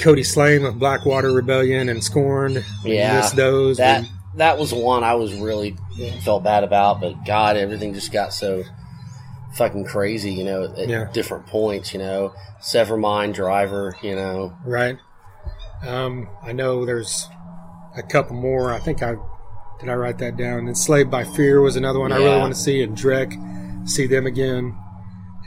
Cody 0.00 0.24
Slane 0.24 0.64
of 0.64 0.78
Blackwater 0.78 1.32
Rebellion 1.32 1.88
and 1.88 2.02
Scorned. 2.02 2.64
Yeah. 2.84 3.16
missed 3.16 3.36
those. 3.36 3.76
That 3.78 4.02
We- 4.02 4.08
that 4.36 4.58
was 4.58 4.72
one 4.72 5.02
I 5.04 5.14
was 5.14 5.34
really 5.34 5.76
felt 6.24 6.44
bad 6.44 6.62
about, 6.64 7.00
but 7.00 7.24
God, 7.26 7.56
everything 7.56 7.94
just 7.94 8.12
got 8.12 8.32
so 8.32 8.62
fucking 9.54 9.84
crazy, 9.84 10.32
you 10.32 10.44
know, 10.44 10.64
at 10.76 10.88
Yeah. 10.88 11.06
different 11.12 11.46
points, 11.46 11.92
you 11.92 11.98
know. 11.98 12.32
Severmind 12.62 13.34
driver, 13.34 13.96
you 14.02 14.14
know. 14.14 14.52
right. 14.64 14.96
Um, 15.86 16.28
I 16.42 16.52
know 16.52 16.84
there's 16.84 17.26
a 17.96 18.02
couple 18.02 18.36
more. 18.36 18.72
I 18.72 18.78
think 18.78 19.02
I 19.02 19.16
did 19.80 19.88
I 19.88 19.94
write 19.94 20.18
that 20.18 20.36
down. 20.36 20.68
Enslaved 20.68 21.10
by 21.10 21.24
Fear 21.24 21.62
was 21.62 21.74
another 21.76 21.98
one 21.98 22.12
I 22.12 22.16
really 22.16 22.38
want 22.38 22.54
to 22.54 22.60
see, 22.60 22.82
and 22.82 22.94
Drek, 22.96 23.88
see 23.88 24.06
them 24.06 24.26
again, 24.26 24.76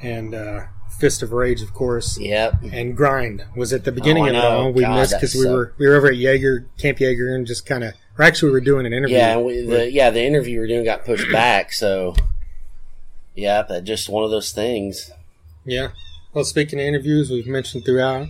and 0.02 0.34
uh, 0.34 0.62
Fist 1.04 1.22
of 1.22 1.34
Rage, 1.34 1.62
of 1.62 1.74
course. 1.74 2.18
Yep. 2.18 2.64
and 2.72 2.96
grind 2.96 3.44
was 3.58 3.74
at 3.74 3.84
the 3.84 3.92
beginning 3.92 4.24
Oh, 4.24 4.30
of 4.30 4.36
it 4.36 4.38
all. 4.38 4.72
We 4.72 4.82
God, 4.84 5.00
missed 5.02 5.16
because 5.20 5.36
we 5.36 5.46
were 5.46 5.74
we 5.78 5.86
were 5.86 5.96
over 5.96 6.08
at 6.08 6.16
Jaeger 6.16 6.66
Camp 6.78 6.98
Jaeger 7.02 7.36
and 7.36 7.46
just 7.46 7.66
kind 7.66 7.84
of. 7.84 7.94
Or 8.18 8.24
actually, 8.24 8.50
we 8.50 8.54
were 8.54 8.62
doing 8.62 8.86
an 8.86 8.94
interview. 8.94 9.18
Yeah, 9.18 9.36
and 9.36 9.46
we, 9.46 9.66
the 9.66 9.92
yeah, 9.92 10.12
the 10.12 10.24
interview 10.24 10.54
we 10.54 10.60
were 10.62 10.68
doing 10.68 10.86
got 10.86 11.04
pushed 11.04 11.30
back, 11.30 11.74
so 11.74 12.16
yeah, 13.36 13.64
that 13.64 13.84
just 13.84 14.08
one 14.08 14.24
of 14.24 14.32
those 14.32 14.54
things. 14.54 15.12
yeah. 15.66 15.90
Well, 16.34 16.46
speaking 16.46 16.80
of 16.80 16.86
interviews, 16.86 17.30
we've 17.30 17.46
mentioned 17.46 17.84
throughout. 17.86 18.28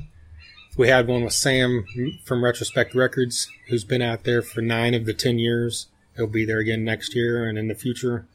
We 0.76 0.88
had 0.88 1.08
one 1.08 1.24
with 1.24 1.34
Sam 1.34 1.86
from 2.26 2.44
Retrospect 2.44 2.96
Records, 2.96 3.48
who's 3.70 3.84
been 3.84 4.02
out 4.02 4.24
there 4.24 4.42
for 4.42 4.62
nine 4.62 4.96
of 4.96 5.06
the 5.06 5.14
ten 5.14 5.38
years. 5.38 5.88
He'll 6.18 6.26
be 6.28 6.44
there 6.44 6.58
again 6.60 6.84
next 6.84 7.16
year 7.16 7.48
and 7.48 7.58
in 7.58 7.68
the 7.68 7.76
future. 7.76 8.26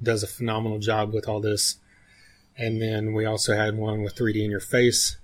Does 0.00 0.22
a 0.22 0.28
phenomenal 0.28 0.78
job 0.78 1.12
with 1.12 1.28
all 1.28 1.40
this. 1.40 1.78
And 2.58 2.82
then 2.82 3.14
we 3.14 3.24
also 3.24 3.54
had 3.54 3.76
one 3.76 4.02
with 4.02 4.16
3D 4.16 4.44
in 4.44 4.50
Your 4.50 4.60
Face. 4.60 5.16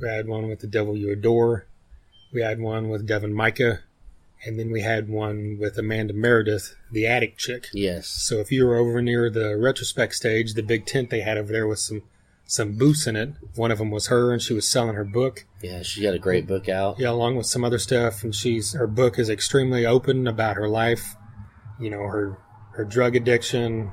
We 0.00 0.08
had 0.08 0.26
one 0.26 0.48
with 0.48 0.60
The 0.60 0.66
Devil 0.66 0.96
You 0.96 1.12
Adore. 1.12 1.66
We 2.32 2.40
had 2.40 2.58
one 2.58 2.88
with 2.88 3.06
Devin 3.06 3.34
Mycah. 3.34 3.80
And 4.44 4.58
then 4.58 4.70
we 4.70 4.80
had 4.80 5.10
one 5.10 5.58
with 5.60 5.76
Amanda 5.76 6.14
Meredith, 6.14 6.74
the 6.90 7.06
attic 7.06 7.36
chick. 7.36 7.68
Yes. 7.74 8.08
So 8.08 8.38
if 8.38 8.50
you 8.50 8.66
were 8.66 8.78
over 8.78 9.02
near 9.02 9.28
the 9.28 9.58
retrospect 9.58 10.14
stage, 10.14 10.54
the 10.54 10.62
big 10.62 10.86
tent 10.86 11.10
they 11.10 11.20
had 11.20 11.36
over 11.36 11.52
there 11.52 11.66
with 11.66 11.80
some 11.80 12.02
some 12.50 12.76
booths 12.76 13.06
in 13.06 13.14
it. 13.14 13.30
One 13.54 13.70
of 13.70 13.78
them 13.78 13.92
was 13.92 14.08
her, 14.08 14.32
and 14.32 14.42
she 14.42 14.54
was 14.54 14.66
selling 14.66 14.96
her 14.96 15.04
book. 15.04 15.46
Yeah, 15.62 15.82
she 15.82 16.02
got 16.02 16.14
a 16.14 16.18
great 16.18 16.48
book 16.48 16.68
out. 16.68 16.98
Yeah, 16.98 17.10
along 17.10 17.36
with 17.36 17.46
some 17.46 17.62
other 17.62 17.78
stuff, 17.78 18.24
and 18.24 18.34
she's 18.34 18.72
her 18.72 18.88
book 18.88 19.20
is 19.20 19.30
extremely 19.30 19.86
open 19.86 20.26
about 20.26 20.56
her 20.56 20.68
life. 20.68 21.14
You 21.78 21.90
know, 21.90 22.02
her 22.02 22.38
her 22.72 22.84
drug 22.84 23.14
addiction, 23.14 23.92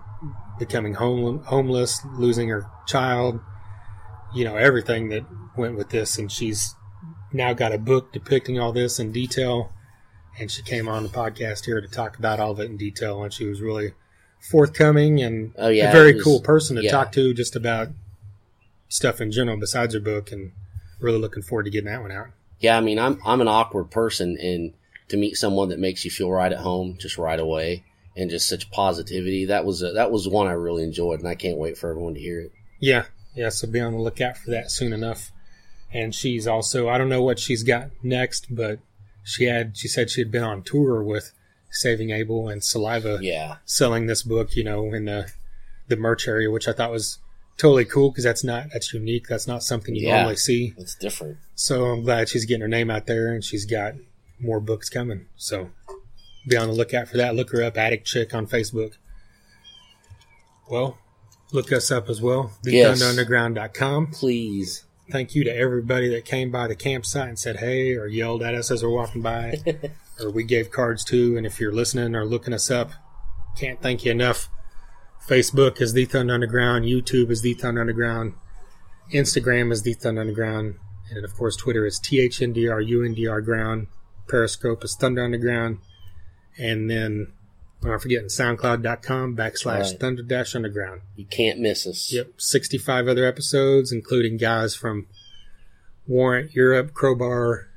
becoming 0.59 0.95
home, 0.95 1.43
homeless, 1.45 2.01
losing 2.17 2.49
her 2.49 2.65
child. 2.87 3.39
You 4.33 4.43
know, 4.43 4.55
everything 4.57 5.09
that 5.09 5.25
went 5.55 5.77
with 5.77 5.89
this, 5.89 6.17
and 6.17 6.31
she's 6.31 6.75
now 7.31 7.53
got 7.53 7.73
a 7.73 7.77
book 7.77 8.11
depicting 8.13 8.59
all 8.59 8.71
this 8.73 8.99
in 8.99 9.11
detail. 9.11 9.71
And 10.39 10.51
she 10.51 10.61
came 10.61 10.87
on 10.87 11.01
the 11.03 11.09
podcast 11.09 11.65
here 11.65 11.81
to 11.81 11.87
talk 11.87 12.19
about 12.19 12.39
all 12.39 12.51
of 12.51 12.59
it 12.59 12.69
in 12.69 12.77
detail, 12.77 13.23
and 13.23 13.33
she 13.33 13.45
was 13.45 13.59
really 13.61 13.93
forthcoming 14.51 15.19
and 15.21 15.53
Oh, 15.57 15.67
yeah, 15.69 15.89
a 15.89 15.91
very 15.91 16.13
was- 16.13 16.23
cool 16.23 16.41
person 16.41 16.75
to 16.75 16.83
yeah. 16.83 16.91
talk 16.91 17.11
to 17.13 17.33
just 17.33 17.55
about 17.55 17.87
stuff 18.87 19.19
in 19.19 19.31
general 19.31 19.57
besides 19.57 19.93
her 19.93 19.99
book 19.99 20.31
and 20.31 20.51
really 20.99 21.17
looking 21.19 21.43
forward 21.43 21.63
to 21.63 21.69
getting 21.71 21.89
that 21.89 22.01
one 22.01 22.11
out. 22.11 22.27
Yeah, 22.59 22.77
I 22.77 22.81
mean, 22.81 22.99
I'm 22.99 23.19
I'm 23.25 23.41
an 23.41 23.47
awkward 23.47 23.91
person, 23.91 24.37
and 24.41 24.73
to 25.09 25.17
meet 25.17 25.35
someone 25.37 25.69
that 25.69 25.79
makes 25.79 26.03
you 26.05 26.11
feel 26.11 26.29
right 26.31 26.51
at 26.51 26.59
home 26.59 26.97
just 26.99 27.17
right 27.17 27.39
away, 27.39 27.83
and 28.17 28.29
just 28.29 28.49
such 28.49 28.71
positivity, 28.71 29.45
that 29.45 29.63
was 29.65 29.81
a, 29.83 29.91
that 29.93 30.11
was 30.11 30.27
one 30.27 30.47
I 30.47 30.51
really 30.53 30.83
enjoyed, 30.83 31.19
and 31.19 31.27
I 31.27 31.35
can't 31.35 31.57
wait 31.57 31.77
for 31.77 31.89
everyone 31.89 32.15
to 32.15 32.19
hear 32.19 32.41
it. 32.41 32.51
Yeah, 32.79 33.05
yeah, 33.35 33.49
so 33.49 33.67
be 33.67 33.79
on 33.79 33.93
the 33.93 33.99
lookout 33.99 34.37
for 34.37 34.51
that 34.51 34.71
soon 34.71 34.91
enough. 34.93 35.31
And 35.93 36.13
she's 36.13 36.47
also 36.47 36.89
I 36.89 36.97
don't 36.97 37.07
know 37.09 37.21
what 37.21 37.39
she's 37.39 37.63
got 37.63 37.91
next, 38.03 38.47
but 38.53 38.79
she 39.23 39.45
had 39.45 39.77
she 39.77 39.87
said 39.87 40.09
she 40.09 40.21
had 40.21 40.31
been 40.31 40.43
on 40.43 40.63
tour 40.63 41.01
with 41.01 41.31
Saving 41.71 42.09
Abel 42.11 42.49
and 42.49 42.63
Saliva 42.63 43.19
Yeah, 43.21 43.57
selling 43.65 44.07
this 44.07 44.23
book, 44.23 44.55
you 44.55 44.63
know, 44.65 44.93
in 44.93 45.05
the 45.05 45.31
the 45.87 45.95
merch 45.95 46.27
area, 46.27 46.51
which 46.51 46.67
I 46.67 46.73
thought 46.73 46.91
was 46.91 47.19
totally 47.57 47.85
cool 47.85 48.11
because 48.11 48.23
that's 48.25 48.43
not 48.43 48.67
that's 48.73 48.93
unique. 48.93 49.27
That's 49.27 49.47
not 49.47 49.63
something 49.63 49.95
you 49.95 50.07
Yeah. 50.07 50.15
normally 50.17 50.35
see. 50.35 50.73
it's 50.77 50.95
different. 50.95 51.37
So 51.55 51.85
I'm 51.85 52.03
glad 52.03 52.27
she's 52.29 52.45
getting 52.45 52.61
her 52.61 52.67
name 52.67 52.89
out 52.91 53.05
there 53.05 53.33
and 53.33 53.43
she's 53.43 53.65
got 53.65 53.93
more 54.39 54.59
books 54.59 54.89
coming. 54.89 55.25
So 55.37 55.69
be 56.47 56.57
on 56.57 56.67
the 56.67 56.73
lookout 56.73 57.07
for 57.07 57.17
that. 57.17 57.35
Look 57.35 57.51
her 57.51 57.63
up, 57.63 57.77
Attic 57.77 58.05
Chick 58.05 58.33
on 58.33 58.47
Facebook. 58.47 58.93
Well, 60.69 60.97
look 61.51 61.71
us 61.71 61.91
up 61.91 62.09
as 62.09 62.21
well. 62.21 62.51
Yes. 62.63 63.01
TheThunderUnderground.com. 63.01 64.07
Please, 64.07 64.83
Thank 65.09 65.35
you 65.35 65.45
to 65.45 65.55
everybody 65.55 66.09
that 66.09 66.25
came 66.25 66.51
by 66.51 66.67
the 66.67 66.75
campsite 66.75 67.29
and 67.29 67.39
said 67.39 67.57
hey 67.57 67.93
or 67.93 68.07
yelled 68.07 68.43
at 68.43 68.53
us 68.53 68.69
as 68.69 68.83
we're 68.83 68.89
walking 68.89 69.21
by 69.21 69.55
or 70.19 70.29
we 70.29 70.43
gave 70.43 70.69
cards 70.69 71.05
to. 71.05 71.37
And 71.37 71.45
if 71.45 71.61
you're 71.61 71.71
listening 71.71 72.13
or 72.13 72.25
looking 72.25 72.53
us 72.53 72.69
up, 72.69 72.91
can't 73.57 73.81
thank 73.81 74.03
you 74.03 74.11
enough. 74.11 74.49
Facebook 75.25 75.79
is 75.79 75.93
The 75.93 76.03
Thunder 76.05 76.33
Underground. 76.33 76.83
YouTube 76.83 77.31
is 77.31 77.41
The 77.41 77.53
Thunder 77.53 77.79
Underground. 77.79 78.33
Instagram 79.13 79.71
is 79.71 79.83
The 79.83 79.93
Thunder 79.93 80.21
Underground. 80.21 80.75
And 81.09 81.23
of 81.23 81.33
course, 81.35 81.55
Twitter 81.55 81.85
is 81.85 82.01
THNDRUNDR 82.01 83.45
Ground. 83.45 83.87
Periscope 84.27 84.83
is 84.83 84.95
Thunder 84.95 85.23
Underground. 85.23 85.77
And 86.59 86.89
then, 86.89 87.27
I'm 87.83 87.99
forgetting, 87.99 88.27
SoundCloud.com 88.29 89.35
backslash 89.35 89.91
Right. 89.91 89.99
Thunder 89.99 90.23
Dash 90.23 90.55
Underground. 90.55 91.01
you 91.15 91.25
can't 91.25 91.59
miss 91.59 91.85
us. 91.85 92.11
Yep, 92.11 92.33
65 92.37 93.07
other 93.07 93.25
episodes, 93.25 93.91
including 93.91 94.37
guys 94.37 94.75
from 94.75 95.07
Warrant, 96.07 96.53
Europe, 96.53 96.93
Crowbar, 96.93 97.67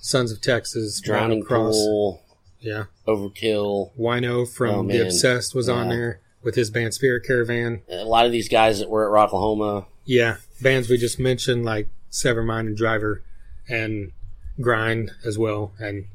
Sons 0.00 0.32
of 0.32 0.40
Texas, 0.40 1.00
Drowning 1.00 1.42
Cross. 1.42 1.74
Pool, 1.76 2.22
Yeah. 2.60 2.84
Overkill. 3.06 3.90
Wino 3.98 4.46
from 4.50 4.86
Oh, 4.86 4.92
The. 4.92 5.04
Obsessed 5.06 5.54
was 5.54 5.68
on 5.68 5.88
there 5.88 6.20
with 6.42 6.54
his 6.54 6.70
band 6.70 6.94
Spirit 6.94 7.24
Caravan. 7.26 7.82
A 7.88 8.04
lot 8.04 8.26
of 8.26 8.32
these 8.32 8.48
guys 8.48 8.78
that 8.80 8.90
were 8.90 9.06
at 9.06 9.30
Rocklahoma. 9.30 9.86
Yeah, 10.04 10.36
bands 10.60 10.88
we 10.88 10.96
just 10.98 11.18
mentioned 11.18 11.64
like 11.64 11.88
Severmind 12.10 12.60
and 12.66 12.76
Driver 12.76 13.22
and 13.68 14.12
Grind 14.60 15.12
as 15.24 15.38
well, 15.38 15.72
and 15.78 16.06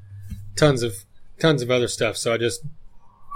tons 0.55 0.83
of 0.83 1.04
tons 1.39 1.61
of 1.61 1.71
other 1.71 1.87
stuff. 1.87 2.17
So 2.17 2.33
I 2.33 2.37
just 2.37 2.61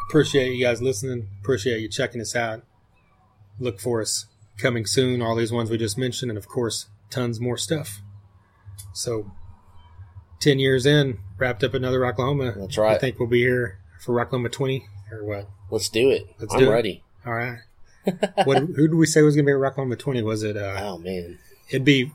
appreciate 0.09 0.53
you 0.53 0.63
guys 0.65 0.81
listening. 0.81 1.27
Appreciate 1.41 1.79
you 1.81 1.87
checking 1.89 2.21
us 2.21 2.35
out. 2.35 2.63
Look 3.59 3.79
for 3.79 4.01
us 4.01 4.25
coming 4.57 4.85
soon. 4.85 5.21
All 5.21 5.35
these 5.35 5.51
ones 5.51 5.69
we 5.69 5.77
just 5.77 5.97
mentioned, 5.97 6.31
and 6.31 6.37
of 6.37 6.47
course, 6.47 6.87
tons 7.09 7.39
more 7.39 7.57
stuff. 7.57 7.99
So, 8.93 9.31
ten 10.39 10.59
years 10.59 10.85
in, 10.85 11.19
wrapped 11.37 11.63
up 11.63 11.73
another 11.73 12.05
Oklahoma. 12.05 12.53
That's 12.57 12.77
right. 12.77 12.95
I 12.95 12.97
think 12.97 13.19
we'll 13.19 13.27
be 13.29 13.41
here 13.41 13.79
for 13.99 14.15
Rocklahoma 14.15 14.51
twenty 14.51 14.85
or 15.11 15.25
what? 15.25 15.49
Let's 15.69 15.89
do 15.89 16.09
it. 16.09 16.27
Let's 16.39 16.53
I'm 16.53 16.59
do 16.61 16.69
it. 16.69 16.73
ready. 16.73 17.03
All 17.25 17.33
right. 17.33 17.59
what? 18.45 18.59
Who 18.63 18.87
did 18.87 18.95
we 18.95 19.05
say 19.05 19.21
was 19.21 19.35
going 19.35 19.45
to 19.45 19.49
be 19.49 19.53
at 19.53 19.57
Rocklahoma 19.59 19.99
twenty? 19.99 20.21
Was 20.21 20.43
it? 20.43 20.55
Uh, 20.55 20.75
Oh 20.79 20.97
man, 20.97 21.37
it'd 21.69 21.83
be 21.85 22.11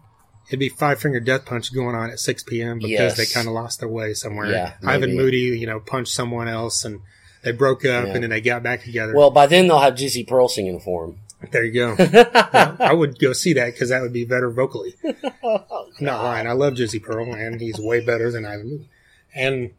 it'd 0.49 0.59
be 0.61 0.69
five 0.69 1.01
finger 1.01 1.21
death 1.21 1.45
punch 1.47 1.73
going 1.75 1.95
on 1.95 2.11
at 2.11 2.19
six 2.21 2.43
p.m. 2.43 2.79
because 2.79 2.91
Yes. 2.91 3.16
they 3.16 3.27
kind 3.27 3.47
of 3.49 3.55
lost 3.55 3.81
their 3.81 3.89
way 3.89 4.15
somewhere. 4.15 4.51
Yeah, 4.51 4.75
Ivan. 4.85 5.16
Moody, 5.16 5.59
you 5.59 5.66
know, 5.66 5.81
punched 5.81 6.12
someone 6.12 6.49
else 6.49 6.85
and 6.85 7.01
they 7.43 7.53
broke 7.53 7.85
up 7.85 8.07
Yeah. 8.07 8.15
and 8.15 8.23
then 8.23 8.31
they 8.31 8.41
got 8.41 8.62
back 8.62 8.83
together. 8.83 9.15
well 9.15 9.31
by 9.31 9.47
then 9.47 9.69
they'll 9.69 9.81
have 9.81 9.95
Jizzy 9.95 10.27
Pearl 10.27 10.49
singing 10.49 10.81
for 10.81 11.07
them. 11.07 11.19
there 11.51 11.65
you 11.65 11.73
go. 11.73 11.95
Yeah, 11.99 12.77
I 12.81 12.93
would 12.95 13.19
go 13.19 13.33
see 13.35 13.53
that 13.55 13.73
because 13.73 13.91
that 13.91 14.01
would 14.03 14.12
be 14.15 14.25
better 14.25 14.51
vocally. 14.51 14.95
I'm 15.05 15.12
not 16.01 16.23
lying. 16.23 16.47
I 16.47 16.53
love 16.53 16.75
Jizzy 16.75 17.03
Pearl 17.03 17.35
and 17.35 17.61
he's 17.61 17.79
way 17.79 18.01
better 18.05 18.31
than 18.31 18.47
Ivan 18.47 18.69
Moody. 18.71 18.89
And 19.35 19.71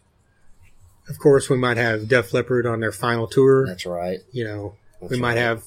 of 1.10 1.18
course, 1.20 1.50
we 1.50 1.58
might 1.58 1.78
have 1.78 2.08
Def 2.08 2.34
Leppard 2.34 2.66
on 2.66 2.80
their 2.80 2.92
final 2.92 3.28
tour. 3.28 3.66
That's 3.68 3.86
right. 3.86 4.20
You 4.32 4.44
know, 4.44 4.76
That's 5.02 5.12
we 5.12 5.20
might 5.20 5.30
right. 5.36 5.38
have 5.38 5.64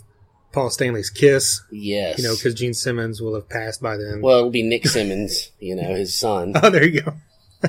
Paul 0.59 0.70
Stanley's 0.70 1.09
Kiss. 1.09 1.62
Yes. 1.70 2.18
You 2.18 2.24
know, 2.24 2.35
because 2.35 2.52
Gene 2.52 2.74
Simmons 2.74 3.22
will 3.22 3.36
have 3.36 3.48
passed 3.48 3.80
by 3.80 3.97
then. 3.97 4.20
well, 4.20 4.39
it'll 4.39 4.51
be 4.51 4.64
Nick 4.64 4.89
Simmons. 4.89 5.52
you 5.60 5.76
know, 5.76 5.94
his 5.94 6.18
son. 6.18 6.52
Oh, 6.60 6.68
there 6.68 6.85
you 6.85 7.01
go. 7.01 7.14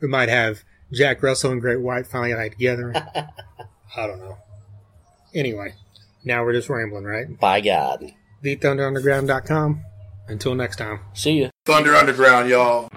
we 0.00 0.06
might 0.06 0.28
have 0.28 0.62
Jack 0.92 1.20
Russell 1.20 1.50
and 1.50 1.60
Great 1.60 1.80
White 1.80 2.06
finally 2.06 2.30
get 2.30 2.52
together. 2.52 2.92
I 2.94 4.06
don't 4.06 4.20
know. 4.20 4.38
Anyway, 5.34 5.74
now 6.24 6.44
we're 6.44 6.52
just 6.52 6.68
rambling, 6.68 7.02
right? 7.02 7.26
By 7.40 7.60
God. 7.60 8.04
TheThunderUnderground.com. 8.44 9.84
Until 10.28 10.54
next 10.54 10.76
time. 10.76 11.00
See 11.12 11.40
ya. 11.40 11.48
Thunder 11.64 11.96
Underground, 11.96 12.48
y'all. 12.48 12.88